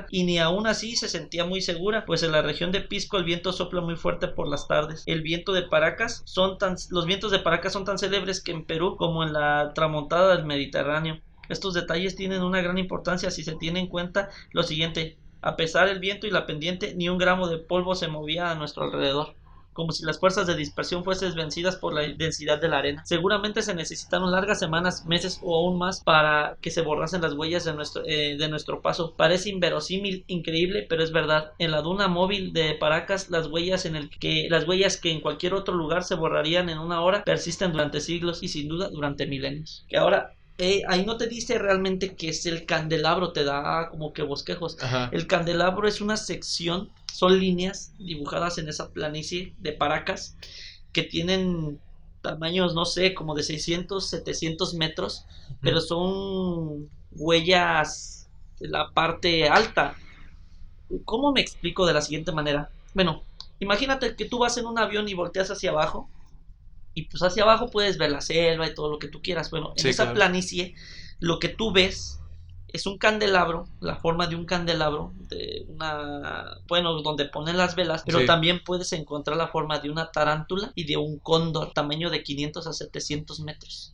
y 0.10 0.24
ni 0.24 0.40
aún 0.40 0.68
así 0.68 0.96
se 0.96 1.10
sentía 1.10 1.46
muy 1.46 1.62
segura, 1.62 2.06
pues 2.06 2.24
en 2.24 2.32
la 2.32 2.42
región 2.42 2.72
de 2.72 2.82
Pisco 2.82 3.18
el 3.18 3.24
viento 3.24 3.52
sopla 3.52 3.82
muy 3.82 3.96
fuerte 3.96 4.28
por 4.28 4.48
las 4.48 4.68
tardes. 4.68 5.04
El 5.06 5.22
viento 5.22 5.52
de 5.54 5.64
Paracas 5.64 6.22
son 6.26 6.58
tan 6.58 6.76
los 6.90 7.06
vientos 7.06 7.32
de 7.32 7.40
Paracas 7.40 7.74
son 7.74 7.86
tan 7.86 7.98
célebres 7.98 8.42
que 8.42 8.52
en 8.52 8.66
Perú 8.66 8.96
como 8.98 9.24
en 9.24 9.34
la 9.34 9.72
tramontada 9.74 10.36
del 10.36 10.46
Mediterráneo. 10.46 11.22
Estos 11.50 11.74
detalles 11.74 12.16
tienen 12.16 12.42
una 12.42 12.62
gran 12.62 12.78
importancia 12.78 13.32
si 13.32 13.44
se 13.44 13.56
tiene 13.56 13.80
en 13.80 13.88
cuenta 13.88 14.30
lo 14.52 14.64
siguiente: 14.64 15.20
a 15.42 15.56
pesar 15.56 15.88
del 15.88 16.00
viento 16.00 16.26
y 16.26 16.32
la 16.32 16.46
pendiente, 16.46 16.96
ni 16.96 17.10
un 17.10 17.18
gramo 17.18 17.48
de 17.48 17.60
polvo 17.60 17.96
se 17.96 18.08
movía 18.08 18.52
a 18.52 18.56
nuestro 18.56 18.86
alrededor. 18.86 19.36
Como 19.76 19.92
si 19.92 20.06
las 20.06 20.20
fuerzas 20.20 20.48
de 20.48 20.56
dispersión 20.56 21.04
fuesen 21.04 21.36
vencidas 21.36 21.76
por 21.76 21.94
la 21.94 22.02
densidad 22.02 22.62
de 22.62 22.70
la 22.70 22.78
arena. 22.78 23.06
Seguramente 23.06 23.62
se 23.62 23.76
necesitaron 23.76 24.32
largas 24.32 24.58
semanas, 24.58 25.06
meses 25.06 25.42
o 25.44 25.56
aún 25.56 25.78
más 25.78 26.02
para 26.02 26.58
que 26.62 26.72
se 26.72 26.82
borrasen 26.82 27.22
las 27.22 27.34
huellas 27.34 27.66
de 27.66 27.74
nuestro, 27.74 28.04
eh, 28.06 28.38
de 28.38 28.48
nuestro 28.48 28.82
paso. 28.82 29.14
Parece 29.18 29.50
inverosímil, 29.50 30.24
increíble, 30.28 30.86
pero 30.88 31.04
es 31.04 31.12
verdad. 31.12 31.52
En 31.60 31.72
la 31.72 31.82
duna 31.82 32.08
móvil 32.08 32.54
de 32.54 32.74
Paracas, 32.76 33.30
las 33.30 33.48
huellas 33.48 33.86
en 33.86 33.98
el 33.98 34.10
que 34.10 34.48
las 34.50 34.66
huellas 34.66 34.96
que 34.96 35.12
en 35.12 35.20
cualquier 35.20 35.54
otro 35.54 35.76
lugar 35.76 36.06
se 36.06 36.16
borrarían 36.16 36.70
en 36.70 36.80
una 36.80 37.02
hora 37.02 37.26
persisten 37.26 37.74
durante 37.74 38.00
siglos 38.00 38.44
y 38.44 38.48
sin 38.48 38.70
duda 38.70 38.90
durante 38.90 39.28
milenios. 39.28 39.86
Que 39.90 39.98
ahora 39.98 40.36
eh, 40.57 40.84
ahí 40.88 41.06
no 41.06 41.18
te 41.18 41.27
dice 41.27 41.57
realmente 41.57 42.15
que 42.15 42.30
es 42.30 42.45
el 42.45 42.65
candelabro, 42.65 43.34
te 43.34 43.44
da 43.44 43.90
como 43.90 44.14
que 44.14 44.23
bosquejos. 44.23 44.77
Ajá. 44.82 45.10
El 45.11 45.27
candelabro 45.27 45.88
es 45.88 45.99
una 45.99 46.15
sección, 46.18 46.90
son 47.11 47.40
líneas 47.40 47.94
dibujadas 47.98 48.57
en 48.57 48.69
esa 48.69 48.90
planicie 48.91 49.53
de 49.60 49.73
Paracas 49.73 50.38
que 50.94 51.03
tienen 51.03 51.80
tamaños, 52.22 52.73
no 52.73 52.86
sé, 52.86 53.14
como 53.14 53.36
de 53.36 53.44
600, 53.44 54.10
700 54.10 54.73
metros, 54.76 55.26
pero 55.61 55.82
son 55.82 56.90
huellas 57.11 58.30
de 58.60 58.69
la 58.69 58.90
parte 58.91 59.49
alta. 59.49 59.95
¿Cómo 61.03 61.34
me 61.34 61.41
explico 61.41 61.86
de 61.86 61.94
la 61.94 62.02
siguiente 62.02 62.32
manera? 62.32 62.69
Bueno, 62.94 63.23
imagínate 63.60 64.15
que 64.15 64.26
tú 64.26 64.40
vas 64.40 64.57
en 64.57 64.65
un 64.65 64.80
avión 64.80 65.10
y 65.10 65.14
volteas 65.14 65.52
hacia 65.52 65.72
abajo 65.72 66.10
y 66.96 67.04
pues 67.04 67.22
hacia 67.22 67.44
abajo 67.44 67.70
puedes 67.70 67.98
ver 68.00 68.12
la 68.12 68.22
selva 68.22 68.68
y 68.68 68.74
todo 68.74 68.90
lo 68.90 68.98
que 69.00 69.08
tú 69.10 69.22
quieras. 69.22 69.52
Bueno, 69.52 69.74
en 69.76 69.80
Sí, 69.84 69.90
esa 69.90 70.04
claro. 70.06 70.16
planicie 70.16 70.74
lo 71.20 71.40
que 71.40 71.50
tú 71.50 71.72
ves 71.72 72.20
es 72.74 72.86
un 72.88 72.98
candelabro, 72.98 73.68
la 73.80 73.96
forma 73.96 74.28
de 74.28 74.36
un 74.36 74.46
candelabro, 74.46 75.14
de 75.30 75.66
una, 75.70 76.58
bueno, 76.68 77.02
donde 77.02 77.24
ponen 77.26 77.56
las 77.58 77.76
velas, 77.76 78.04
pero 78.06 78.20
Sí. 78.20 78.26
también 78.26 78.62
puedes 78.66 78.92
encontrar 78.92 79.38
la 79.38 79.48
forma 79.48 79.80
de 79.80 79.90
una 79.90 80.12
tarántula 80.12 80.72
y 80.76 80.84
de 80.86 80.98
un 80.98 81.20
cóndor, 81.20 81.72
tamaño 81.74 82.10
de 82.10 82.22
500 82.24 82.68
a 82.68 82.74
700 82.74 83.40
metros 83.40 83.94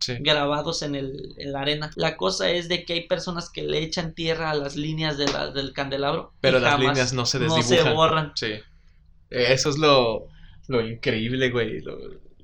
Sí. 0.00 0.14
grabados 0.20 0.80
en, 0.82 0.94
el, 0.94 1.34
en 1.36 1.52
la 1.52 1.60
arena. 1.60 1.90
La 1.94 2.16
cosa 2.16 2.50
es 2.50 2.68
de 2.68 2.84
que 2.86 2.94
hay 2.94 3.06
personas 3.06 3.50
que 3.50 3.62
le 3.64 3.82
echan 3.82 4.14
tierra 4.14 4.50
a 4.50 4.54
las 4.54 4.76
líneas 4.76 5.18
de 5.18 5.26
la- 5.30 5.50
del 5.50 5.72
candelabro. 5.74 6.32
Pero 6.40 6.58
las 6.58 6.80
líneas 6.80 7.12
no 7.12 7.26
se 7.26 7.38
no 7.38 7.54
desdibujan. 7.54 7.86
se 7.86 7.92
borran. 7.94 8.32
Sí. 8.34 8.52
Eso 9.30 9.68
es 9.70 9.78
lo, 9.78 10.26
lo 10.68 10.80
increíble, 10.86 11.50
güey. 11.50 11.80
Lo, 11.82 11.98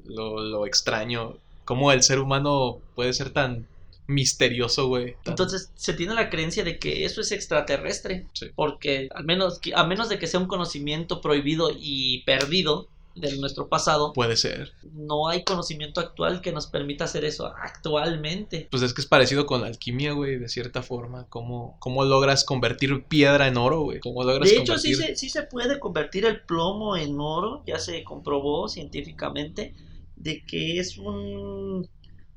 lo, 0.08 0.42
lo 0.42 0.66
extraño. 0.66 1.36
Cómo 1.64 1.92
el 1.92 2.02
ser 2.02 2.18
humano 2.18 2.78
puede 2.94 3.12
ser 3.12 3.30
tan 3.30 3.66
misterioso, 4.06 4.88
güey. 4.88 5.16
Entonces 5.26 5.70
se 5.74 5.92
tiene 5.92 6.14
la 6.14 6.30
creencia 6.30 6.64
de 6.64 6.78
que 6.78 7.04
eso 7.04 7.20
es 7.20 7.30
extraterrestre. 7.30 8.26
Sí. 8.32 8.46
Porque 8.56 9.08
al 9.14 9.24
menos, 9.24 9.60
a 9.74 9.84
menos 9.84 10.08
de 10.08 10.18
que 10.18 10.26
sea 10.26 10.40
un 10.40 10.48
conocimiento 10.48 11.20
prohibido 11.20 11.70
y 11.78 12.22
perdido 12.24 12.88
de 13.14 13.36
nuestro 13.36 13.68
pasado, 13.68 14.12
Puede 14.12 14.36
ser. 14.36 14.72
no 14.92 15.28
hay 15.28 15.42
conocimiento 15.42 16.00
actual 16.00 16.40
que 16.40 16.52
nos 16.52 16.68
permita 16.68 17.04
hacer 17.04 17.24
eso 17.24 17.46
actualmente. 17.46 18.68
Pues 18.70 18.82
es 18.82 18.94
que 18.94 19.00
es 19.00 19.06
parecido 19.06 19.44
con 19.44 19.60
la 19.60 19.66
alquimia, 19.66 20.12
güey, 20.12 20.38
de 20.38 20.48
cierta 20.48 20.82
forma. 20.82 21.26
¿Cómo, 21.28 21.76
cómo 21.80 22.04
logras 22.04 22.44
convertir 22.44 23.04
piedra 23.04 23.48
en 23.48 23.56
oro, 23.56 23.80
güey? 23.82 24.00
¿Cómo 24.00 24.22
logras 24.22 24.48
De 24.48 24.56
hecho, 24.56 24.78
sí 24.78 24.94
se, 24.94 25.16
sí 25.16 25.28
se 25.28 25.42
puede 25.42 25.80
convertir 25.80 26.24
el 26.26 26.42
plomo 26.42 26.96
en 26.96 27.18
oro, 27.18 27.62
ya 27.66 27.78
se 27.78 28.04
comprobó 28.04 28.68
científicamente, 28.68 29.74
de 30.18 30.44
que 30.44 30.78
es 30.80 30.98
un, 30.98 31.88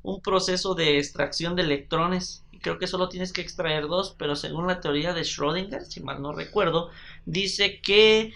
un 0.02 0.20
proceso 0.22 0.74
de 0.74 0.98
extracción 0.98 1.56
de 1.56 1.62
electrones. 1.62 2.44
Y 2.52 2.58
creo 2.58 2.78
que 2.78 2.86
solo 2.86 3.08
tienes 3.08 3.32
que 3.32 3.40
extraer 3.40 3.88
dos, 3.88 4.14
pero 4.18 4.36
según 4.36 4.66
la 4.66 4.80
teoría 4.80 5.12
de 5.12 5.22
Schrödinger, 5.22 5.84
si 5.84 6.00
mal 6.02 6.22
no 6.22 6.32
recuerdo, 6.32 6.90
dice 7.26 7.80
que 7.82 8.32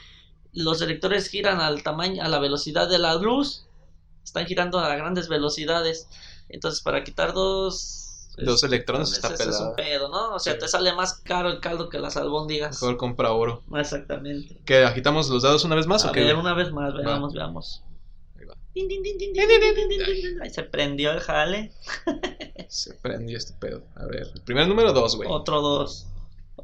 los 0.53 0.81
electrones 0.83 1.29
giran 1.29 1.61
al 1.61 1.83
tamaño, 1.83 2.23
a 2.25 2.29
la 2.29 2.39
velocidad 2.39 2.89
de 2.89 2.99
la 2.99 3.15
luz, 3.15 3.67
están 4.25 4.47
girando 4.47 4.79
a 4.79 4.95
grandes 4.97 5.29
velocidades. 5.29 6.09
Entonces, 6.49 6.81
para 6.83 7.05
quitar 7.05 7.33
dos... 7.35 8.03
Dos 8.39 8.63
electrones 8.65 9.09
ese- 9.13 9.17
está 9.27 9.33
ese 9.35 9.49
es 9.51 9.61
un 9.61 9.75
pedo, 9.77 10.09
¿no? 10.11 10.35
O 10.35 10.39
sea, 10.39 10.55
Sí. 10.55 10.59
te 10.61 10.69
sale 10.69 10.93
más 10.95 11.15
caro 11.15 11.49
el 11.49 11.59
caldo 11.61 11.89
que 11.89 11.99
las 11.99 12.17
albóndigas. 12.19 12.83
Mejor 12.83 12.97
compra 12.99 13.33
oro. 13.33 13.63
Exactamente. 13.75 14.61
¿Que 14.67 14.85
agitamos 14.85 15.31
los 15.31 15.43
dados 15.43 15.65
una 15.65 15.75
vez 15.75 15.87
más 15.87 16.05
A 16.05 16.11
o 16.11 16.13
qué? 16.13 16.21
ver, 16.25 16.37
una 16.37 16.53
vez 16.53 16.71
más, 16.73 16.93
veamos, 16.95 17.33
veamos. 17.33 17.83
Va. 17.83 17.96
Ay, 20.43 20.51
se 20.51 20.63
prendió 20.65 21.13
el 21.13 21.21
jale. 21.21 21.73
se 22.69 22.95
prendió 22.95 23.39
este 23.39 23.55
pedo. 23.55 23.83
A 23.95 24.07
ver, 24.07 24.29
el 24.35 24.43
primer 24.43 24.69
número 24.69 24.93
2, 24.93 25.17
güey. 25.17 25.29
Otro 25.31 25.61
2. 25.63 26.07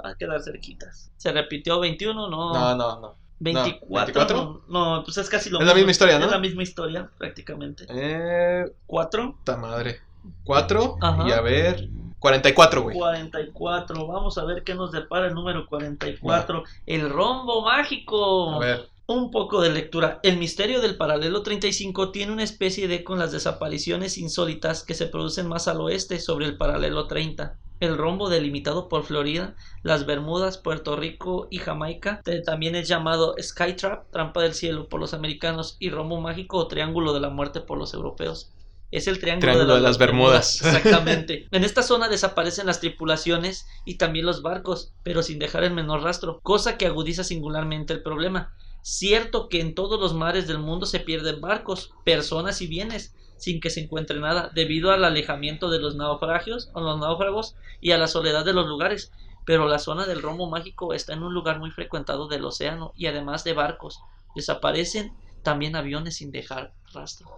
a 0.04 0.14
quedar 0.16 0.42
cerquitas. 0.42 1.10
¿Se 1.16 1.32
repitió 1.32 1.80
21? 1.80 2.28
No. 2.28 2.52
No, 2.52 2.76
no, 2.76 3.00
no. 3.00 3.22
24. 3.40 4.62
No, 4.68 4.96
no, 4.96 5.04
pues 5.04 5.16
es 5.18 5.28
casi 5.28 5.50
lo 5.50 5.58
mismo. 5.58 5.70
Es 5.70 5.74
la 5.74 5.74
misma 5.74 5.90
historia, 5.90 6.18
¿no? 6.18 6.26
Es 6.26 6.30
la 6.30 6.38
misma 6.38 6.62
historia, 6.62 7.10
prácticamente. 7.18 7.86
Eh, 7.88 8.72
4. 8.86 9.38
Ta 9.44 9.56
madre. 9.56 10.00
4. 10.44 10.98
Y 11.26 11.32
a 11.32 11.40
ver. 11.40 11.88
44, 12.18 12.82
güey. 12.82 12.96
44. 12.96 14.06
Vamos 14.06 14.38
a 14.38 14.44
ver 14.44 14.62
qué 14.62 14.74
nos 14.74 14.92
depara 14.92 15.26
el 15.26 15.34
número 15.34 15.66
44. 15.66 16.60
Bueno. 16.60 16.74
El 16.86 17.10
rombo 17.10 17.62
mágico. 17.62 18.50
A 18.52 18.58
ver. 18.60 18.91
Un 19.06 19.30
poco 19.30 19.60
de 19.60 19.70
lectura. 19.70 20.20
El 20.22 20.38
misterio 20.38 20.80
del 20.80 20.96
paralelo 20.96 21.42
35 21.42 22.12
tiene 22.12 22.32
una 22.32 22.44
especie 22.44 22.88
de 22.88 23.04
con 23.04 23.18
las 23.18 23.32
desapariciones 23.32 24.16
insólitas 24.16 24.84
que 24.84 24.94
se 24.94 25.06
producen 25.06 25.48
más 25.48 25.68
al 25.68 25.80
oeste 25.80 26.18
sobre 26.20 26.46
el 26.46 26.56
paralelo 26.56 27.06
30. 27.08 27.58
El 27.80 27.98
rombo 27.98 28.28
delimitado 28.30 28.88
por 28.88 29.02
Florida, 29.02 29.56
las 29.82 30.06
Bermudas, 30.06 30.56
Puerto 30.56 30.94
Rico 30.96 31.48
y 31.50 31.58
Jamaica 31.58 32.20
te- 32.24 32.40
también 32.42 32.76
es 32.76 32.86
llamado 32.88 33.34
Skytrap, 33.42 34.08
trampa 34.12 34.40
del 34.40 34.54
cielo 34.54 34.88
por 34.88 35.00
los 35.00 35.14
americanos 35.14 35.76
y 35.80 35.90
rombo 35.90 36.20
mágico 36.20 36.58
o 36.58 36.68
triángulo 36.68 37.12
de 37.12 37.20
la 37.20 37.28
muerte 37.28 37.60
por 37.60 37.78
los 37.78 37.92
europeos. 37.94 38.52
Es 38.92 39.08
el 39.08 39.18
triángulo, 39.18 39.52
Triángulo 39.52 39.74
de 39.74 39.80
las 39.80 39.98
Bermudas. 39.98 40.62
Exactamente. 40.62 41.48
en 41.50 41.64
esta 41.64 41.82
zona 41.82 42.08
desaparecen 42.08 42.66
las 42.66 42.78
tripulaciones 42.80 43.66
y 43.84 43.96
también 43.96 44.26
los 44.26 44.42
barcos, 44.42 44.92
pero 45.02 45.22
sin 45.22 45.38
dejar 45.40 45.64
el 45.64 45.72
menor 45.74 46.02
rastro, 46.02 46.38
cosa 46.42 46.78
que 46.78 46.86
agudiza 46.86 47.24
singularmente 47.24 47.92
el 47.94 48.02
problema. 48.02 48.54
Cierto 48.82 49.48
que 49.48 49.60
en 49.60 49.74
todos 49.76 50.00
los 50.00 50.12
mares 50.12 50.48
del 50.48 50.58
mundo 50.58 50.86
se 50.86 50.98
pierden 50.98 51.40
barcos, 51.40 51.92
personas 52.04 52.60
y 52.62 52.66
bienes, 52.66 53.14
sin 53.36 53.60
que 53.60 53.70
se 53.70 53.80
encuentre 53.80 54.18
nada, 54.18 54.50
debido 54.54 54.90
al 54.90 55.04
alejamiento 55.04 55.70
de 55.70 55.78
los 55.78 55.94
naufragios 55.94 56.70
o 56.74 56.80
los 56.80 56.98
náufragos 56.98 57.54
y 57.80 57.92
a 57.92 57.98
la 57.98 58.08
soledad 58.08 58.44
de 58.44 58.52
los 58.52 58.66
lugares. 58.66 59.12
Pero 59.46 59.68
la 59.68 59.78
zona 59.78 60.06
del 60.06 60.22
rombo 60.22 60.50
mágico 60.50 60.94
está 60.94 61.12
en 61.12 61.22
un 61.22 61.32
lugar 61.32 61.58
muy 61.58 61.70
frecuentado 61.70 62.26
del 62.28 62.44
océano 62.44 62.92
y 62.96 63.06
además 63.06 63.44
de 63.44 63.52
barcos. 63.52 64.00
Desaparecen 64.34 65.12
también 65.42 65.76
aviones 65.76 66.16
sin 66.16 66.30
dejar 66.30 66.74
rastro. 66.92 67.28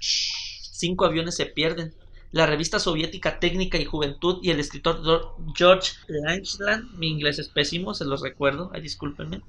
Cinco 0.00 1.04
aviones 1.04 1.36
se 1.36 1.46
pierden. 1.46 1.94
La 2.32 2.46
revista 2.46 2.78
soviética 2.78 3.38
Técnica 3.38 3.78
y 3.78 3.84
Juventud 3.84 4.40
y 4.42 4.50
el 4.50 4.58
escritor 4.58 5.00
George 5.54 5.92
Lanchland, 6.08 6.90
mi 6.98 7.08
inglés 7.08 7.38
es 7.38 7.48
pésimo, 7.48 7.94
se 7.94 8.04
los 8.04 8.22
recuerdo, 8.22 8.70
ay, 8.74 8.82
discúlpenme, 8.82 9.40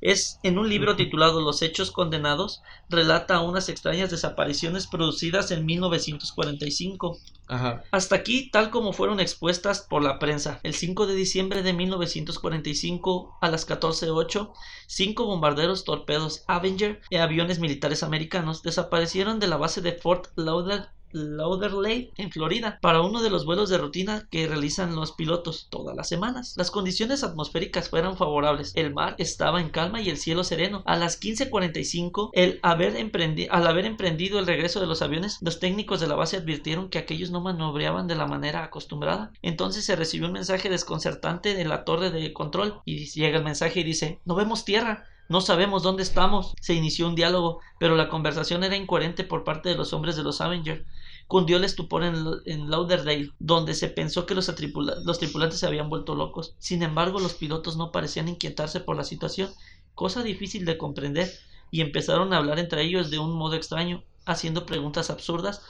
es 0.00 0.38
en 0.42 0.58
un 0.58 0.68
libro 0.68 0.96
titulado 0.96 1.40
Los 1.40 1.62
Hechos 1.62 1.90
Condenados, 1.90 2.62
relata 2.88 3.40
unas 3.40 3.68
extrañas 3.68 4.10
desapariciones 4.10 4.86
producidas 4.86 5.50
en 5.50 5.66
1945. 5.66 7.18
Ajá. 7.48 7.82
Hasta 7.90 8.16
aquí, 8.16 8.50
tal 8.50 8.70
como 8.70 8.92
fueron 8.92 9.20
expuestas 9.20 9.80
por 9.80 10.02
la 10.02 10.18
prensa. 10.18 10.60
El 10.62 10.74
5 10.74 11.06
de 11.06 11.14
diciembre 11.14 11.62
de 11.62 11.72
1945, 11.72 13.38
a 13.40 13.50
las 13.50 13.68
14.08, 13.68 14.52
cinco 14.86 15.26
bombarderos 15.26 15.84
torpedos 15.84 16.44
Avenger 16.46 17.00
y 17.10 17.16
aviones 17.16 17.58
militares 17.58 18.02
americanos 18.02 18.62
desaparecieron 18.62 19.40
de 19.40 19.48
la 19.48 19.56
base 19.56 19.80
de 19.80 19.92
Fort 19.92 20.28
Lauder- 20.36 20.88
Lauderdale 21.12 22.12
en 22.16 22.30
Florida 22.30 22.78
para 22.80 23.00
uno 23.00 23.22
de 23.22 23.30
los 23.30 23.44
vuelos 23.44 23.68
de 23.68 23.78
rutina 23.78 24.28
que 24.30 24.46
realizan 24.46 24.94
los 24.94 25.12
pilotos 25.12 25.66
todas 25.70 25.96
las 25.96 26.08
semanas. 26.08 26.54
Las 26.56 26.70
condiciones 26.70 27.24
atmosféricas 27.24 27.88
fueron 27.88 28.16
favorables, 28.16 28.72
el 28.76 28.94
mar 28.94 29.16
estaba 29.18 29.60
en 29.60 29.70
calma 29.70 30.00
y 30.00 30.08
el 30.08 30.16
cielo 30.16 30.44
sereno. 30.44 30.82
A 30.86 30.96
las 30.96 31.16
15:45, 31.16 32.30
el 32.32 32.60
haber 32.62 32.96
emprendi- 32.96 33.48
al 33.50 33.66
haber 33.66 33.86
emprendido 33.86 34.38
el 34.38 34.46
regreso 34.46 34.80
de 34.80 34.86
los 34.86 35.02
aviones, 35.02 35.38
los 35.40 35.58
técnicos 35.58 36.00
de 36.00 36.08
la 36.08 36.14
base 36.14 36.36
advirtieron 36.36 36.90
que 36.90 36.98
aquellos 36.98 37.30
no 37.30 37.40
maniobraban 37.40 38.06
de 38.06 38.14
la 38.14 38.26
manera 38.26 38.64
acostumbrada. 38.64 39.32
Entonces 39.42 39.84
se 39.84 39.96
recibió 39.96 40.26
un 40.28 40.34
mensaje 40.34 40.68
desconcertante 40.68 41.54
de 41.54 41.64
la 41.64 41.84
torre 41.84 42.10
de 42.10 42.32
control 42.32 42.80
y 42.84 43.06
llega 43.06 43.38
el 43.38 43.44
mensaje 43.44 43.80
y 43.80 43.84
dice: 43.84 44.20
"No 44.24 44.34
vemos 44.34 44.64
tierra." 44.64 45.04
No 45.28 45.40
sabemos 45.40 45.84
dónde 45.84 46.02
estamos. 46.02 46.54
Se 46.60 46.74
inició 46.74 47.06
un 47.06 47.14
diálogo, 47.14 47.60
pero 47.78 47.94
la 47.94 48.08
conversación 48.08 48.64
era 48.64 48.74
incoherente 48.76 49.22
por 49.22 49.44
parte 49.44 49.68
de 49.68 49.76
los 49.76 49.92
hombres 49.92 50.16
de 50.16 50.24
los 50.24 50.40
Avenger. 50.40 50.86
Cundió 51.30 51.56
el 51.56 51.64
estupor 51.64 52.02
en, 52.02 52.16
en 52.44 52.70
Lauderdale, 52.70 53.32
donde 53.38 53.74
se 53.74 53.88
pensó 53.88 54.26
que 54.26 54.34
los, 54.34 54.48
tripula- 54.50 54.96
los 55.04 55.18
tripulantes 55.20 55.60
se 55.60 55.66
habían 55.66 55.88
vuelto 55.88 56.14
locos. 56.14 56.54
Sin 56.58 56.82
embargo, 56.82 57.20
los 57.20 57.34
pilotos 57.34 57.76
no 57.76 57.92
parecían 57.92 58.28
inquietarse 58.28 58.80
por 58.80 58.96
la 58.96 59.04
situación, 59.04 59.48
cosa 59.94 60.24
difícil 60.24 60.64
de 60.64 60.76
comprender, 60.76 61.30
y 61.70 61.82
empezaron 61.82 62.32
a 62.32 62.38
hablar 62.38 62.58
entre 62.58 62.82
ellos 62.82 63.10
de 63.10 63.20
un 63.20 63.32
modo 63.32 63.54
extraño, 63.54 64.02
haciendo 64.26 64.66
preguntas 64.66 65.08
absurdas 65.08 65.62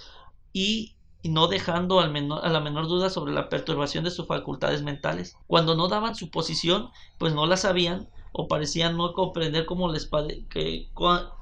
y 0.52 0.94
no 1.22 1.48
dejando 1.48 2.00
al 2.00 2.10
menor- 2.10 2.40
a 2.42 2.48
la 2.48 2.60
menor 2.60 2.88
duda 2.88 3.10
sobre 3.10 3.34
la 3.34 3.50
perturbación 3.50 4.04
de 4.04 4.10
sus 4.10 4.26
facultades 4.26 4.82
mentales. 4.82 5.36
Cuando 5.46 5.74
no 5.76 5.88
daban 5.88 6.14
su 6.14 6.30
posición, 6.30 6.88
pues 7.18 7.34
no 7.34 7.46
la 7.46 7.58
sabían 7.58 8.08
o 8.32 8.48
parecían 8.48 8.96
no 8.96 9.12
comprender 9.12 9.66
cómo 9.66 9.92
les 9.92 10.08
que, 10.48 10.88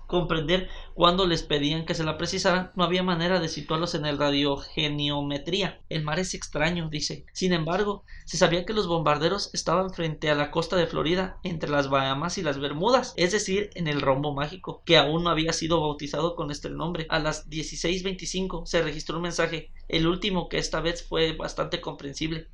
comprender 0.08 0.68
cuando 0.94 1.26
les 1.26 1.44
pedían 1.44 1.84
que 1.84 1.94
se 1.94 2.02
la 2.02 2.18
precisaran, 2.18 2.72
no 2.74 2.82
había 2.82 3.04
manera 3.04 3.38
de 3.38 3.48
situarlos 3.48 3.94
en 3.94 4.06
el 4.06 4.18
radiogeniometría. 4.18 5.80
El 5.90 6.02
mar 6.02 6.18
es 6.18 6.34
extraño, 6.34 6.88
dice. 6.88 7.26
Sin 7.34 7.52
embargo, 7.52 8.04
se 8.24 8.38
sabía 8.38 8.64
que 8.64 8.72
los 8.72 8.88
bombarderos 8.88 9.50
estaban 9.52 9.90
frente 9.92 10.30
a 10.30 10.34
la 10.34 10.50
costa 10.50 10.76
de 10.76 10.86
Florida, 10.86 11.38
entre 11.44 11.70
las 11.70 11.90
Bahamas 11.90 12.38
y 12.38 12.42
las 12.42 12.58
Bermudas, 12.58 13.12
es 13.16 13.32
decir, 13.32 13.70
en 13.74 13.86
el 13.86 14.00
rombo 14.00 14.34
mágico, 14.34 14.82
que 14.84 14.96
aún 14.96 15.24
no 15.24 15.30
había 15.30 15.52
sido 15.52 15.80
bautizado 15.80 16.34
con 16.34 16.50
este 16.50 16.70
nombre. 16.70 17.06
A 17.10 17.18
las 17.18 17.48
16.25 17.48 18.66
se 18.66 18.82
registró 18.82 19.16
un 19.16 19.22
mensaje, 19.22 19.70
el 19.88 20.06
último 20.06 20.48
que 20.48 20.58
esta 20.58 20.80
vez 20.80 21.06
fue 21.06 21.36
bastante 21.36 21.82
comprensible. 21.82 22.48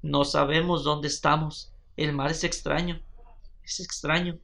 No 0.00 0.24
sabemos 0.24 0.82
dónde 0.82 1.08
estamos. 1.08 1.72
El 1.96 2.14
mar 2.14 2.30
es 2.30 2.42
extraño. 2.42 3.00
Es 3.62 3.80
extraño. 3.80 4.38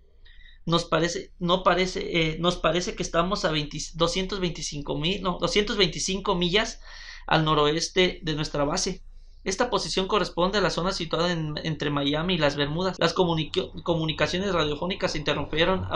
Nos 0.70 0.84
parece, 0.84 1.32
no 1.40 1.64
parece, 1.64 2.01
eh, 2.20 2.36
nos 2.38 2.56
parece 2.56 2.94
que 2.94 3.02
estamos 3.02 3.44
a 3.44 3.48
225 3.48 4.98
mil, 4.98 5.20
no, 5.20 5.38
225 5.40 6.36
millas 6.36 6.80
al 7.26 7.44
noroeste 7.44 8.20
de 8.22 8.34
nuestra 8.34 8.64
base. 8.64 9.02
Esta 9.42 9.68
posición 9.68 10.06
corresponde 10.06 10.59
a 10.59 10.60
la 10.60 10.70
zona 10.70 10.92
situada 10.92 11.32
entre 11.32 11.90
Miami 11.90 12.34
y 12.34 12.38
las 12.38 12.55
Bermudas. 12.55 12.98
Las 13.01 13.14
comunicaciones 13.14 14.52
radiofónicas 14.52 15.10
se 15.10 15.18
interrumpieron 15.18 15.88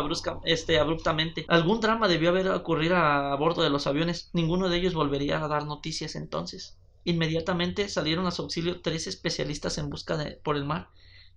este, 0.44 0.80
abruptamente. 0.80 1.44
Algún 1.46 1.78
drama 1.78 2.08
debió 2.08 2.30
haber 2.30 2.48
ocurrido 2.48 2.96
a, 2.96 3.36
bordo 3.36 3.62
de 3.62 3.70
los 3.70 3.86
aviones. 3.86 4.30
Ninguno 4.32 4.68
de 4.68 4.78
ellos 4.78 4.94
volvería 4.94 5.44
a 5.44 5.46
dar 5.46 5.66
noticias 5.66 6.16
entonces. 6.16 6.78
Inmediatamente 7.04 7.88
salieron 7.88 8.26
a 8.26 8.32
su 8.32 8.42
auxilio 8.42 8.80
tres 8.80 9.06
especialistas 9.06 9.78
en 9.78 9.88
busca 9.88 10.16
de, 10.16 10.32
por 10.42 10.56
el 10.56 10.64
mar 10.64 10.88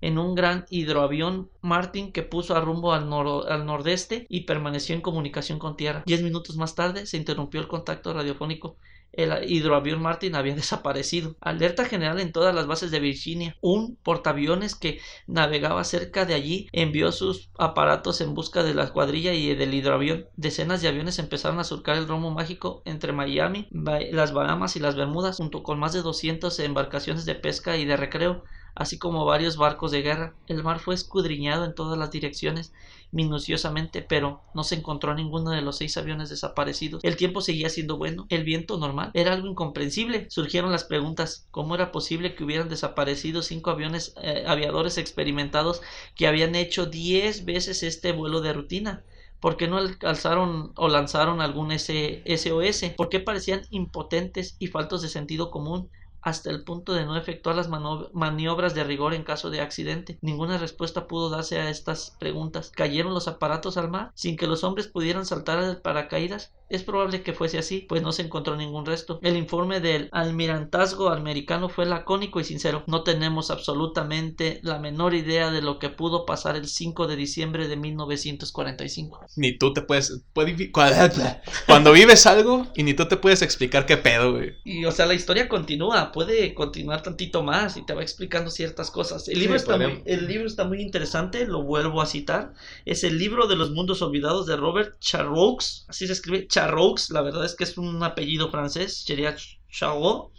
en 0.02 0.18
un 0.18 0.36
gran 0.36 0.66
hidroavión 0.70 1.50
Martin 1.62 2.12
que 2.12 2.24
puso 2.24 2.56
a 2.56 2.62
rumbo 2.62 2.94
al, 2.94 3.12
al, 3.50 3.66
nordeste 3.66 4.26
y 4.30 4.42
permaneció 4.42 4.96
en 4.96 5.02
comunicación 5.02 5.60
con 5.60 5.76
tierra. 5.76 6.04
Diez 6.06 6.22
minutos 6.22 6.58
más 6.58 6.76
tarde 6.76 7.06
se 7.06 7.18
interrumpió 7.18 7.60
el 7.60 7.68
contacto 7.68 8.14
radiofónico 8.14 8.78
el 9.18 9.52
hidroavión 9.52 10.02
Martin 10.02 10.36
había 10.36 10.56
desaparecido. 10.56 11.36
Alerta 11.42 11.86
general 11.86 12.20
en 12.20 12.32
todas 12.32 12.54
las 12.54 12.68
bases 12.68 12.92
de 12.92 13.00
Virginia. 13.00 13.58
Un 13.62 13.98
portaaviones 14.04 14.76
que 14.76 15.00
navegaba 15.26 15.84
cerca 15.84 16.26
de 16.26 16.36
allí 16.36 16.70
envió 16.72 17.12
sus 17.12 17.50
aparatos 17.58 18.22
en 18.22 18.34
busca 18.34 18.64
de 18.64 18.74
la 18.74 18.90
cuadrilla 18.92 19.34
y 19.34 19.56
del 19.56 19.74
hidroavión. 19.74 20.28
Decenas 20.36 20.82
de 20.82 20.88
aviones 20.88 21.20
empezaron 21.20 21.60
a 21.60 21.64
surcar 21.64 21.98
el 21.98 22.08
romo 22.08 22.32
mágico 22.32 22.82
entre 22.86 23.12
Miami, 23.12 23.68
las 24.12 24.34
Bahamas 24.34 24.76
y 24.76 24.80
las 24.80 24.96
Bermudas, 24.96 25.38
junto 25.38 25.64
con 25.64 25.80
más 25.80 25.94
de 25.94 26.02
200 26.02 26.60
embarcaciones 26.60 27.26
de 27.26 27.36
pesca 27.36 27.78
y 27.78 27.86
de 27.86 27.98
recreo 27.98 28.44
así 28.78 29.00
como 29.00 29.26
varios 29.26 29.58
barcos 29.58 29.92
de 29.92 30.04
guerra. 30.04 30.34
El 30.48 30.64
mar 30.64 30.80
fue 30.80 30.94
escudriñado 30.96 31.66
en 31.66 31.74
todas 31.74 31.98
las 31.98 32.12
direcciones 32.12 32.74
minuciosamente, 33.12 34.02
pero 34.02 34.42
no 34.54 34.64
se 34.64 34.76
encontró 34.76 35.16
ninguno 35.16 35.52
de 35.52 35.62
los 35.62 35.78
seis 35.78 35.98
aviones 35.98 36.30
desaparecidos. 36.30 37.04
El 37.04 37.16
tiempo 37.16 37.42
seguía 37.42 37.70
siendo 37.70 37.98
bueno, 37.98 38.28
el 38.30 38.44
viento 38.44 38.78
normal, 38.78 39.12
era 39.14 39.34
algo 39.34 39.48
incomprensible. 39.48 40.28
Surgieron 40.30 40.72
las 40.72 40.84
preguntas, 40.84 41.48
¿cómo 41.52 41.74
era 41.76 41.92
posible 41.92 42.36
que 42.36 42.44
hubieran 42.44 42.70
desaparecido 42.70 43.42
cinco 43.42 43.72
aviones 43.72 44.14
eh, 44.22 44.44
aviadores 44.46 44.98
experimentados 44.98 45.82
que 46.16 46.28
habían 46.28 46.54
hecho 46.56 46.86
diez 46.86 47.46
veces 47.46 47.82
este 47.82 48.12
vuelo 48.12 48.42
de 48.42 48.54
rutina? 48.54 49.04
¿Por 49.40 49.58
qué 49.58 49.68
no 49.68 49.78
alzaron 50.02 50.74
o 50.76 50.88
lanzaron 50.88 51.42
algún 51.42 51.72
SOS? 51.72 52.84
¿Por 52.96 53.10
qué 53.10 53.20
parecían 53.20 53.62
impotentes 53.70 54.56
y 54.60 54.68
faltos 54.68 55.02
de 55.02 55.10
sentido 55.10 55.52
común? 55.52 55.90
Hasta 56.22 56.50
el 56.50 56.64
punto 56.64 56.94
de 56.94 57.06
no 57.06 57.16
efectuar 57.18 57.56
las 57.56 57.70
maniobras 57.70 58.76
de 58.76 58.84
rigor 58.84 59.14
en 59.14 59.24
caso 59.24 59.50
de 59.50 59.62
accidente. 59.62 60.18
Ninguna 60.22 60.58
respuesta 60.58 61.08
pudo 61.08 61.30
darse 61.30 61.60
a 61.60 61.70
estas 61.70 62.16
preguntas. 62.20 62.72
¿Cayeron 62.76 63.14
los 63.14 63.28
aparatos 63.28 63.78
al 63.78 63.90
mar 63.90 64.12
sin 64.16 64.38
que 64.38 64.48
los 64.48 64.64
hombres 64.64 64.88
pudieran 64.88 65.26
saltar 65.26 65.60
al 65.60 65.82
paracaídas? 65.82 66.54
Es 66.70 66.84
probable 66.84 67.24
que 67.24 67.32
fuese 67.32 67.58
así, 67.58 67.86
pues 67.88 68.02
no 68.02 68.12
se 68.12 68.24
encontró 68.24 68.58
ningún 68.58 68.86
resto. 68.86 69.20
El 69.24 69.38
informe 69.38 69.80
del 69.80 70.10
almirantazgo 70.12 71.10
americano 71.10 71.70
fue 71.70 71.86
lacónico 71.86 72.42
y 72.42 72.44
sincero. 72.44 72.84
No 72.88 73.04
tenemos 73.04 73.52
absolutamente 73.52 74.60
la 74.64 74.78
menor 74.78 75.14
idea 75.14 75.50
de 75.50 75.62
lo 75.62 75.80
que 75.80 75.90
pudo 75.90 76.26
pasar 76.26 76.58
el 76.58 76.68
5 76.68 77.08
de 77.08 77.16
diciembre 77.16 77.70
de 77.70 77.78
1945. 77.78 79.22
Ni 79.38 79.58
tú 79.58 79.74
te 79.74 79.82
puedes... 79.82 80.24
cuando 81.68 81.94
vives 81.94 82.26
algo 82.26 82.68
y 82.76 82.84
ni 82.84 82.94
tú 82.94 83.08
te 83.08 83.16
puedes 83.16 83.42
explicar 83.42 83.86
qué 83.86 83.96
pedo, 83.96 84.34
güey. 84.34 84.56
Y 84.66 84.84
o 84.86 84.92
sea, 84.92 85.06
la 85.06 85.14
historia 85.14 85.48
continúa, 85.48 86.07
puede 86.12 86.54
continuar 86.54 87.04
tantito 87.04 87.44
más 87.44 87.78
y 87.78 87.86
te 87.86 87.94
va 87.94 88.02
explicando 88.02 88.52
ciertas 88.52 88.92
cosas. 88.92 89.28
El 89.28 89.40
libro, 89.40 89.56
está, 89.56 89.78
muy, 89.78 90.02
el 90.06 90.28
libro 90.28 90.48
está 90.48 90.66
muy 90.66 90.82
interesante, 90.82 91.46
lo 91.46 91.64
vuelvo 91.64 92.02
a 92.02 92.06
citar. 92.06 92.54
Es 92.86 93.04
el 93.04 93.18
libro 93.18 93.48
de 93.48 93.56
los 93.56 93.72
mundos 93.72 94.02
olvidados 94.02 94.46
de 94.46 94.56
Robert 94.56 95.00
Charroux, 95.00 95.86
así 95.88 96.08
se 96.08 96.14
escribe 96.14 96.48
Charroux, 96.48 97.10
la 97.10 97.22
verdad 97.22 97.46
es 97.46 97.56
que 97.56 97.64
es 97.64 97.78
un 97.78 98.02
apellido 98.04 98.50
francés, 98.50 99.04
sería 99.06 99.36
Charot. 99.70 100.32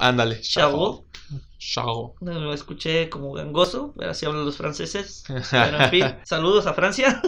ándale. 0.00 0.40
Charot. 0.40 1.04
Charot. 1.58 2.14
Lo 2.20 2.52
escuché 2.52 3.08
como 3.08 3.32
gangoso, 3.32 3.94
así 4.06 4.26
hablan 4.26 4.44
los 4.44 4.56
franceses. 4.56 5.24
Pero 5.50 5.82
en 5.82 5.90
fin, 5.90 6.04
saludos 6.24 6.66
a 6.66 6.74
Francia. 6.74 7.22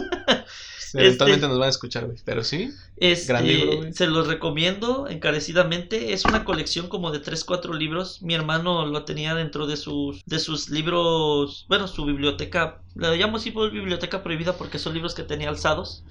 eventualmente 0.93 1.45
este 1.45 1.47
nos 1.47 1.59
van 1.59 1.67
a 1.67 1.69
escuchar, 1.69 2.05
güey. 2.05 2.17
Pero 2.23 2.43
sí. 2.43 2.69
Este, 2.97 3.33
gran 3.33 3.47
libro, 3.47 3.91
Se 3.93 4.07
los 4.07 4.27
recomiendo 4.27 5.07
encarecidamente. 5.07 6.13
Es 6.13 6.25
una 6.25 6.45
colección 6.45 6.87
como 6.87 7.11
de 7.11 7.19
3, 7.19 7.43
4 7.43 7.73
libros. 7.73 8.21
Mi 8.21 8.35
hermano 8.35 8.85
lo 8.85 9.03
tenía 9.03 9.33
dentro 9.33 9.65
de 9.65 9.77
sus, 9.77 10.23
de 10.25 10.39
sus 10.39 10.69
libros. 10.69 11.65
Bueno, 11.67 11.87
su 11.87 12.05
biblioteca. 12.05 12.81
La 12.95 13.15
llamo 13.15 13.37
así 13.37 13.51
por 13.51 13.71
biblioteca 13.71 14.23
prohibida 14.23 14.53
porque 14.57 14.79
son 14.79 14.93
libros 14.93 15.15
que 15.15 15.23
tenía 15.23 15.49
alzados 15.49 16.03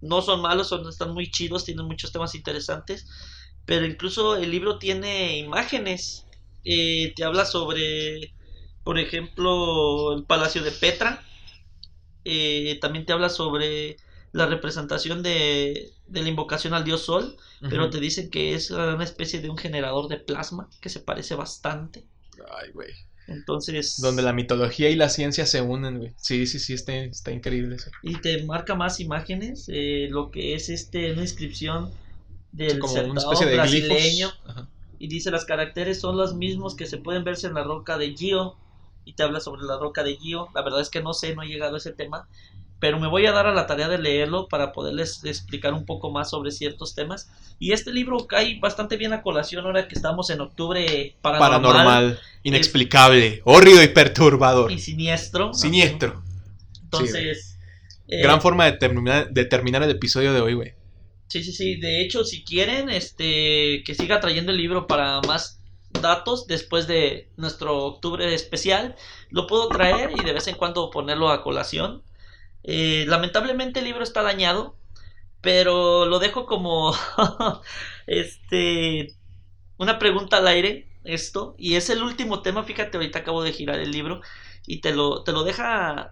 no 0.00 0.22
son 0.22 0.40
malos, 0.40 0.68
son, 0.68 0.88
están 0.88 1.12
muy 1.12 1.30
chidos, 1.30 1.64
tienen 1.64 1.86
muchos 1.86 2.12
temas 2.12 2.34
interesantes, 2.34 3.06
pero 3.66 3.86
incluso 3.86 4.36
el 4.36 4.50
libro 4.50 4.78
tiene 4.78 5.38
imágenes, 5.38 6.26
eh, 6.64 7.12
te 7.14 7.24
habla 7.24 7.44
sobre, 7.44 8.32
por 8.84 8.98
ejemplo, 8.98 10.14
el 10.16 10.24
Palacio 10.24 10.62
de 10.62 10.72
Petra, 10.72 11.22
eh, 12.24 12.78
también 12.80 13.06
te 13.06 13.12
habla 13.12 13.28
sobre 13.28 13.96
la 14.32 14.46
representación 14.46 15.22
de, 15.22 15.90
de 16.06 16.22
la 16.22 16.28
invocación 16.28 16.74
al 16.74 16.84
dios 16.84 17.02
Sol, 17.02 17.36
pero 17.68 17.90
te 17.90 18.00
dicen 18.00 18.30
que 18.30 18.54
es 18.54 18.70
una 18.70 19.04
especie 19.04 19.40
de 19.40 19.50
un 19.50 19.58
generador 19.58 20.08
de 20.08 20.18
plasma 20.18 20.68
que 20.80 20.88
se 20.88 21.00
parece 21.00 21.34
bastante. 21.34 22.04
Ay, 22.58 22.70
güey. 22.72 22.90
Entonces. 23.26 24.00
Donde 24.00 24.22
la 24.22 24.32
mitología 24.32 24.90
y 24.90 24.96
la 24.96 25.08
ciencia 25.08 25.46
se 25.46 25.60
unen, 25.60 25.98
güey. 25.98 26.12
Sí, 26.16 26.46
sí, 26.46 26.58
sí, 26.58 26.74
está, 26.74 26.94
está 26.94 27.32
increíble 27.32 27.76
eso. 27.76 27.90
Y 28.02 28.16
te 28.20 28.42
marca 28.44 28.74
más 28.74 29.00
imágenes, 29.00 29.66
eh, 29.68 30.08
lo 30.10 30.30
que 30.30 30.54
es 30.54 30.68
este, 30.68 31.12
una 31.12 31.22
inscripción 31.22 31.90
del 32.52 32.78
Como 32.78 32.94
una 32.94 33.20
especie 33.20 33.46
de 33.46 33.54
brasileño. 33.54 34.30
Y 34.98 35.08
dice: 35.08 35.30
las 35.30 35.44
caracteres 35.44 36.00
son 36.00 36.16
los 36.16 36.34
mismos 36.34 36.74
que 36.74 36.86
se 36.86 36.98
pueden 36.98 37.24
verse 37.24 37.46
en 37.46 37.54
la 37.54 37.64
roca 37.64 37.98
de 37.98 38.14
Gio. 38.14 38.56
Y 39.04 39.14
te 39.14 39.22
habla 39.22 39.40
sobre 39.40 39.62
la 39.62 39.78
roca 39.78 40.02
de 40.02 40.16
Gio. 40.16 40.48
La 40.54 40.62
verdad 40.62 40.80
es 40.80 40.90
que 40.90 41.02
no 41.02 41.14
sé, 41.14 41.34
no 41.34 41.42
he 41.42 41.48
llegado 41.48 41.74
a 41.74 41.78
ese 41.78 41.92
tema 41.92 42.28
pero 42.80 42.98
me 42.98 43.06
voy 43.06 43.26
a 43.26 43.32
dar 43.32 43.46
a 43.46 43.52
la 43.52 43.66
tarea 43.66 43.88
de 43.88 43.98
leerlo 43.98 44.48
para 44.48 44.72
poderles 44.72 45.22
explicar 45.24 45.74
un 45.74 45.84
poco 45.84 46.10
más 46.10 46.30
sobre 46.30 46.50
ciertos 46.50 46.94
temas. 46.94 47.30
Y 47.58 47.72
este 47.72 47.92
libro 47.92 48.26
cae 48.26 48.58
bastante 48.58 48.96
bien 48.96 49.12
a 49.12 49.22
colación 49.22 49.66
ahora 49.66 49.86
que 49.86 49.94
estamos 49.94 50.30
en 50.30 50.40
octubre 50.40 51.14
paranormal. 51.20 51.62
paranormal 51.62 52.20
inexplicable, 52.42 53.42
horrido 53.44 53.82
y 53.82 53.88
perturbador. 53.88 54.72
Y 54.72 54.78
siniestro. 54.78 55.52
Siniestro. 55.52 56.22
Entonces... 56.82 57.58
Eh, 58.08 58.22
Gran 58.22 58.40
forma 58.40 58.64
de 58.64 58.72
terminar, 58.72 59.30
de 59.30 59.44
terminar 59.44 59.84
el 59.84 59.90
episodio 59.90 60.32
de 60.32 60.40
hoy, 60.40 60.54
güey. 60.54 60.74
Sí, 61.30 61.44
sí, 61.44 61.52
sí. 61.52 61.76
De 61.76 62.00
hecho, 62.02 62.24
si 62.24 62.44
quieren, 62.44 62.88
este, 62.90 63.82
que 63.84 63.94
siga 63.94 64.18
trayendo 64.20 64.50
el 64.52 64.58
libro 64.58 64.86
para 64.88 65.20
más 65.22 65.60
datos 65.90 66.46
después 66.46 66.86
de 66.88 67.30
nuestro 67.36 67.76
octubre 67.84 68.34
especial, 68.34 68.96
lo 69.30 69.46
puedo 69.46 69.70
traer 69.70 70.10
y 70.12 70.24
de 70.24 70.32
vez 70.32 70.48
en 70.48 70.56
cuando 70.56 70.90
ponerlo 70.90 71.30
a 71.30 71.42
colación. 71.42 72.02
Eh, 72.64 73.06
lamentablemente 73.08 73.80
el 73.80 73.86
libro 73.86 74.04
está 74.04 74.22
dañado, 74.22 74.76
pero 75.42 76.06
lo 76.06 76.18
dejo 76.20 76.46
como 76.46 76.94
este 78.06 79.14
una 79.78 79.98
pregunta 79.98 80.38
al 80.38 80.46
aire 80.48 80.88
esto 81.04 81.54
y 81.58 81.76
es 81.76 81.90
el 81.90 82.02
último 82.02 82.42
tema, 82.42 82.64
fíjate, 82.64 82.96
ahorita 82.98 83.20
acabo 83.20 83.42
de 83.42 83.52
girar 83.52 83.80
el 83.80 83.90
libro 83.92 84.20
y 84.66 84.80
te 84.80 84.92
lo 84.94 85.24
te 85.24 85.32
lo 85.32 85.44
deja 85.44 86.10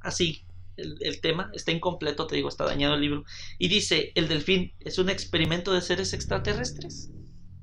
así 0.00 0.44
el, 0.76 0.98
el, 1.00 1.20
tema 1.20 1.50
está 1.52 1.72
incompleto, 1.72 2.26
te 2.26 2.36
digo, 2.36 2.48
está 2.48 2.64
dañado 2.64 2.94
el 2.94 3.00
libro. 3.00 3.24
Y 3.58 3.68
dice, 3.68 4.12
el 4.14 4.28
delfín 4.28 4.72
es 4.80 4.98
un 4.98 5.10
experimento 5.10 5.72
de 5.72 5.82
seres 5.82 6.12
extraterrestres. 6.12 7.10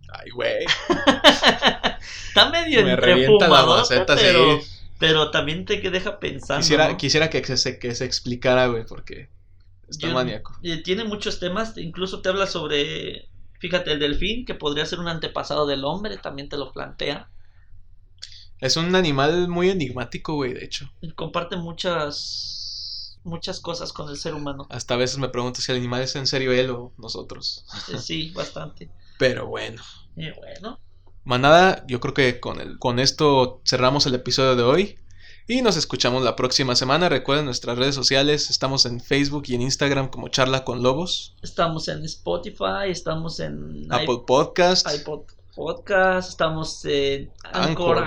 Ay, 0.09 0.29
güey. 0.31 0.65
está 2.27 2.49
medio 2.49 2.83
Me 2.83 2.95
revienta 2.95 3.47
la 3.47 3.65
maceta, 3.65 4.15
pero, 4.15 4.61
pero 4.97 5.31
también 5.31 5.65
te 5.65 5.77
deja 5.77 6.19
pensando. 6.19 6.61
Quisiera, 6.61 6.97
quisiera 6.97 7.29
que, 7.29 7.57
se, 7.57 7.79
que 7.79 7.93
se 7.93 8.05
explicara, 8.05 8.67
güey, 8.67 8.85
porque 8.85 9.29
está 9.89 10.07
maníaco. 10.09 10.57
Tiene 10.83 11.03
muchos 11.03 11.39
temas, 11.39 11.77
incluso 11.77 12.21
te 12.21 12.29
habla 12.29 12.47
sobre, 12.47 13.27
fíjate, 13.59 13.91
el 13.91 13.99
delfín, 13.99 14.45
que 14.45 14.55
podría 14.55 14.85
ser 14.85 14.99
un 14.99 15.07
antepasado 15.07 15.67
del 15.67 15.83
hombre, 15.83 16.17
también 16.17 16.49
te 16.49 16.57
lo 16.57 16.71
plantea. 16.71 17.29
Es 18.59 18.75
un 18.75 18.95
animal 18.95 19.47
muy 19.49 19.69
enigmático, 19.69 20.33
güey, 20.35 20.53
de 20.53 20.65
hecho. 20.65 20.89
comparte 21.15 21.57
muchas 21.57 22.56
muchas 23.27 23.59
cosas 23.59 23.93
con 23.93 24.09
el 24.09 24.17
ser 24.17 24.33
humano. 24.33 24.67
Hasta 24.69 24.95
a 24.95 24.97
veces 24.97 25.19
me 25.19 25.29
pregunto 25.29 25.61
si 25.61 25.71
el 25.71 25.77
animal 25.77 26.01
es 26.01 26.15
en 26.15 26.27
serio 26.27 26.51
él 26.51 26.71
o 26.71 26.93
nosotros. 26.97 27.65
Sí, 27.99 28.31
bastante. 28.35 28.89
Pero 29.19 29.47
bueno. 29.47 29.81
Y 30.15 30.31
bueno, 30.31 30.79
Manada, 31.23 31.85
yo 31.87 31.99
creo 31.99 32.13
que 32.13 32.39
con, 32.39 32.61
el, 32.61 32.79
con 32.79 32.99
esto 32.99 33.61
cerramos 33.65 34.05
el 34.05 34.15
episodio 34.15 34.55
de 34.55 34.63
hoy. 34.63 34.99
Y 35.49 35.61
nos 35.61 35.77
escuchamos 35.77 36.23
la 36.23 36.35
próxima 36.35 36.75
semana. 36.75 37.07
Recuerden 37.07 37.45
nuestras 37.45 37.77
redes 37.77 37.95
sociales. 37.95 38.49
Estamos 38.49 38.85
en 38.85 38.99
Facebook 38.99 39.43
y 39.47 39.55
en 39.55 39.61
Instagram 39.61 40.09
como 40.09 40.27
Charla 40.27 40.65
con 40.65 40.83
Lobos. 40.83 41.35
estamos 41.41 41.87
en 41.87 42.03
Spotify, 42.03 42.89
estamos 42.89 43.39
en 43.39 43.87
Apple 43.89 44.23
Podcast. 44.25 44.87
iPod 44.93 45.36
Podcast, 45.57 46.29
estamos 46.29 46.85
en 46.85 47.31
Anchor. 47.51 47.97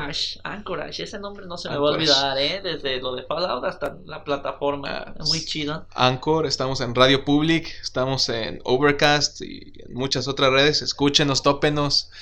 Anchorage. 0.45 1.03
Ese 1.03 1.19
nombre 1.19 1.47
no 1.47 1.59
se 1.59 1.69
me 1.69 1.79
va 1.79 1.89
a 1.89 1.93
olvidar, 1.95 2.39
¿eh? 2.39 2.61
Desde 2.63 3.01
lo 3.01 3.17
de 3.17 3.25
Fallout 3.25 3.65
hasta 3.65 3.99
la 4.05 4.23
plataforma. 4.23 4.89
Ah, 4.89 5.15
muy 5.27 5.45
chido. 5.45 5.85
Anchor, 5.97 6.47
estamos 6.47 6.81
en 6.81 6.95
Radio 6.95 7.25
Public, 7.25 7.67
estamos 7.83 8.29
en 8.29 8.61
Overcast 8.63 9.43
y 9.43 9.73
en 9.85 9.95
muchas 9.95 10.29
otras 10.29 10.53
redes. 10.53 10.81
Escúchenos, 10.81 11.43
tópenos, 11.43 12.13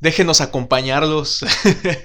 déjenos 0.00 0.40
acompañarlos, 0.40 1.44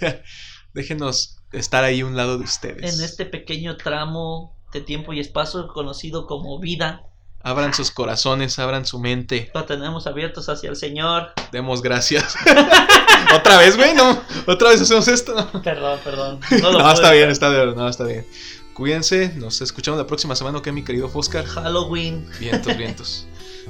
déjenos 0.76 1.38
estar 1.52 1.84
ahí 1.84 2.04
un 2.04 2.16
lado 2.16 2.38
de 2.38 2.44
ustedes. 2.44 2.94
En 2.94 3.04
este 3.04 3.26
pequeño 3.26 3.78
tramo 3.78 4.56
de 4.72 4.82
tiempo 4.82 5.14
y 5.14 5.20
espacio 5.20 5.68
conocido 5.68 6.28
como 6.28 6.60
vida, 6.60 7.08
Abran 7.44 7.74
sus 7.74 7.90
corazones, 7.92 8.60
abran 8.60 8.86
su 8.86 9.00
mente, 9.00 9.50
lo 9.54 9.66
tenemos 9.66 10.06
abiertos 10.08 10.48
hacia 10.50 10.70
el 10.70 10.76
Señor. 10.76 11.32
demos 11.52 11.82
gracias. 11.82 12.36
otra 13.36 13.58
vez, 13.58 13.76
güey, 13.78 13.94
no, 13.96 14.22
otra 14.48 14.70
vez 14.70 14.82
hacemos 14.82 15.08
esto. 15.08 15.34
Perdón, 15.64 16.00
perdón. 16.04 16.40
No, 16.62 16.92
está 16.92 17.12
bien, 17.12 17.30
está 17.30 17.50
bien, 17.50 17.76
no, 17.76 17.88
está 17.88 18.04
bien. 18.04 18.26
Cuídense, 18.74 19.34
nos 19.36 19.62
escuchamos 19.62 19.98
la 20.00 20.08
próxima 20.08 20.36
semana, 20.36 20.60
¿ok, 20.60 20.68
mi 20.68 20.84
querido 20.84 21.10
Foscar? 21.10 21.46
Halloween. 21.46 22.28
Vientos, 22.40 22.78
vientos. 22.78 23.28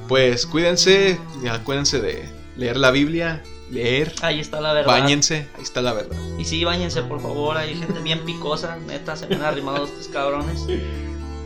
Pues 0.08 0.46
cuídense, 0.46 1.20
acuérdense 1.50 2.00
de 2.02 2.30
leer 2.56 2.78
la 2.78 2.92
Biblia, 2.92 3.42
leer, 3.70 4.14
Ahí 4.22 4.40
está 4.40 4.60
la 4.62 4.74
verdad. 4.74 4.92
bañense, 4.92 5.48
ahí 5.56 5.64
está 5.64 5.82
la 5.82 5.94
verdad. 5.94 6.18
Y 6.38 6.46
sí, 6.46 6.64
bañense, 6.64 7.02
por 7.04 7.22
favor. 7.22 7.58
Hay 7.58 7.76
gente 7.76 8.00
bien 8.02 8.24
picosa. 8.26 8.78
Neta, 8.78 9.16
se 9.16 9.28
me 9.28 9.36
han 9.36 9.44
arrimado 9.44 9.86
estos 9.86 10.08
cabrones. 10.10 10.66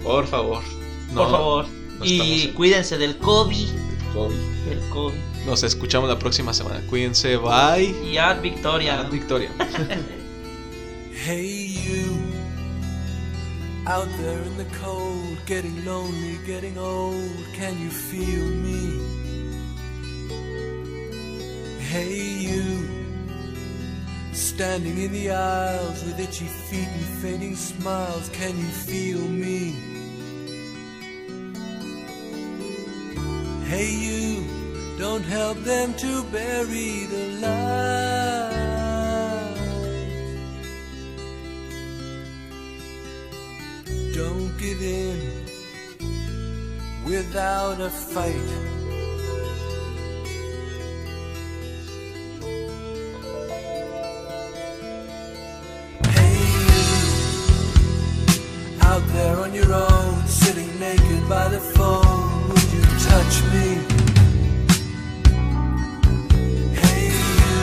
Por 0.04 0.28
favor. 0.28 0.64
No, 1.12 1.22
por 1.22 1.32
favor. 1.32 1.66
Y 2.04 2.48
cuídense 2.50 2.98
del 2.98 3.18
COVID. 3.18 3.68
COVID. 4.14 4.36
Del 4.68 4.90
COVID. 4.90 5.18
Nos 5.46 5.64
escuchamos 5.64 6.10
la 6.10 6.18
próxima 6.18 6.54
semana. 6.54 6.82
Cuídense, 6.88 7.38
bye. 7.38 7.96
Y 8.04 8.18
ad 8.18 8.42
Victoria. 8.42 9.04
Victoria. 9.04 9.50
Hey, 11.18 11.66
you 11.66 12.22
out 13.88 14.08
there 14.20 14.40
in 14.44 14.58
the 14.58 14.66
cold, 14.76 15.40
getting 15.48 15.84
lonely, 15.84 16.38
getting 16.46 16.78
old. 16.78 17.32
Can 17.54 17.82
you 17.82 17.90
feel 17.90 18.46
me? 18.46 19.00
Hey, 21.80 22.20
you 22.42 22.88
standing 24.34 25.00
in 25.00 25.14
the 25.14 25.32
aisles 25.32 26.04
with 26.04 26.20
itchy 26.20 26.46
feet 26.46 26.88
and 26.88 27.06
fading 27.24 27.56
smiles. 27.56 28.30
Can 28.30 28.56
you 28.56 28.66
feel 28.66 29.20
me? 29.28 29.95
Hey, 33.68 33.90
you 33.90 34.46
don't 35.00 35.24
help 35.24 35.58
them 35.64 35.94
to 35.96 36.24
bury 36.32 37.08
the 37.08 37.26
light. 37.42 38.56
Don't 44.14 44.56
give 44.60 44.82
in 44.82 45.20
without 47.06 47.82
a 47.82 47.90
fight. 47.90 48.50
Hey, 56.16 56.38
you, 56.68 56.78
out 58.82 59.04
there 59.14 59.38
on 59.38 59.54
your 59.56 59.74
own, 59.74 60.28
sitting 60.28 60.80
naked 60.80 61.28
by 61.28 61.48
the 61.50 61.60
phone, 61.60 62.35
touch 63.16 63.44
me? 63.54 63.68
Hey, 66.82 67.04
you, 67.40 67.60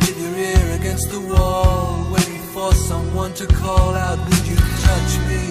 with 0.00 0.18
your 0.22 0.34
ear 0.48 0.66
against 0.78 1.10
the 1.10 1.20
wall, 1.20 2.06
waiting 2.12 2.44
for 2.54 2.70
someone 2.74 3.32
to 3.34 3.46
call 3.46 3.94
out, 3.94 4.18
would 4.28 4.46
you 4.46 4.58
touch 4.88 5.12
me? 5.28 5.42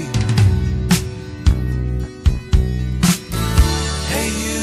Hey, 4.14 4.30
you, 4.46 4.62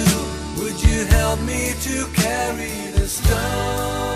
would 0.58 0.78
you 0.86 0.98
help 1.18 1.40
me 1.40 1.74
to 1.86 2.06
carry 2.22 2.76
the 2.98 3.08
stone? 3.08 4.15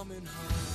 Coming 0.00 0.24
home. 0.24 0.69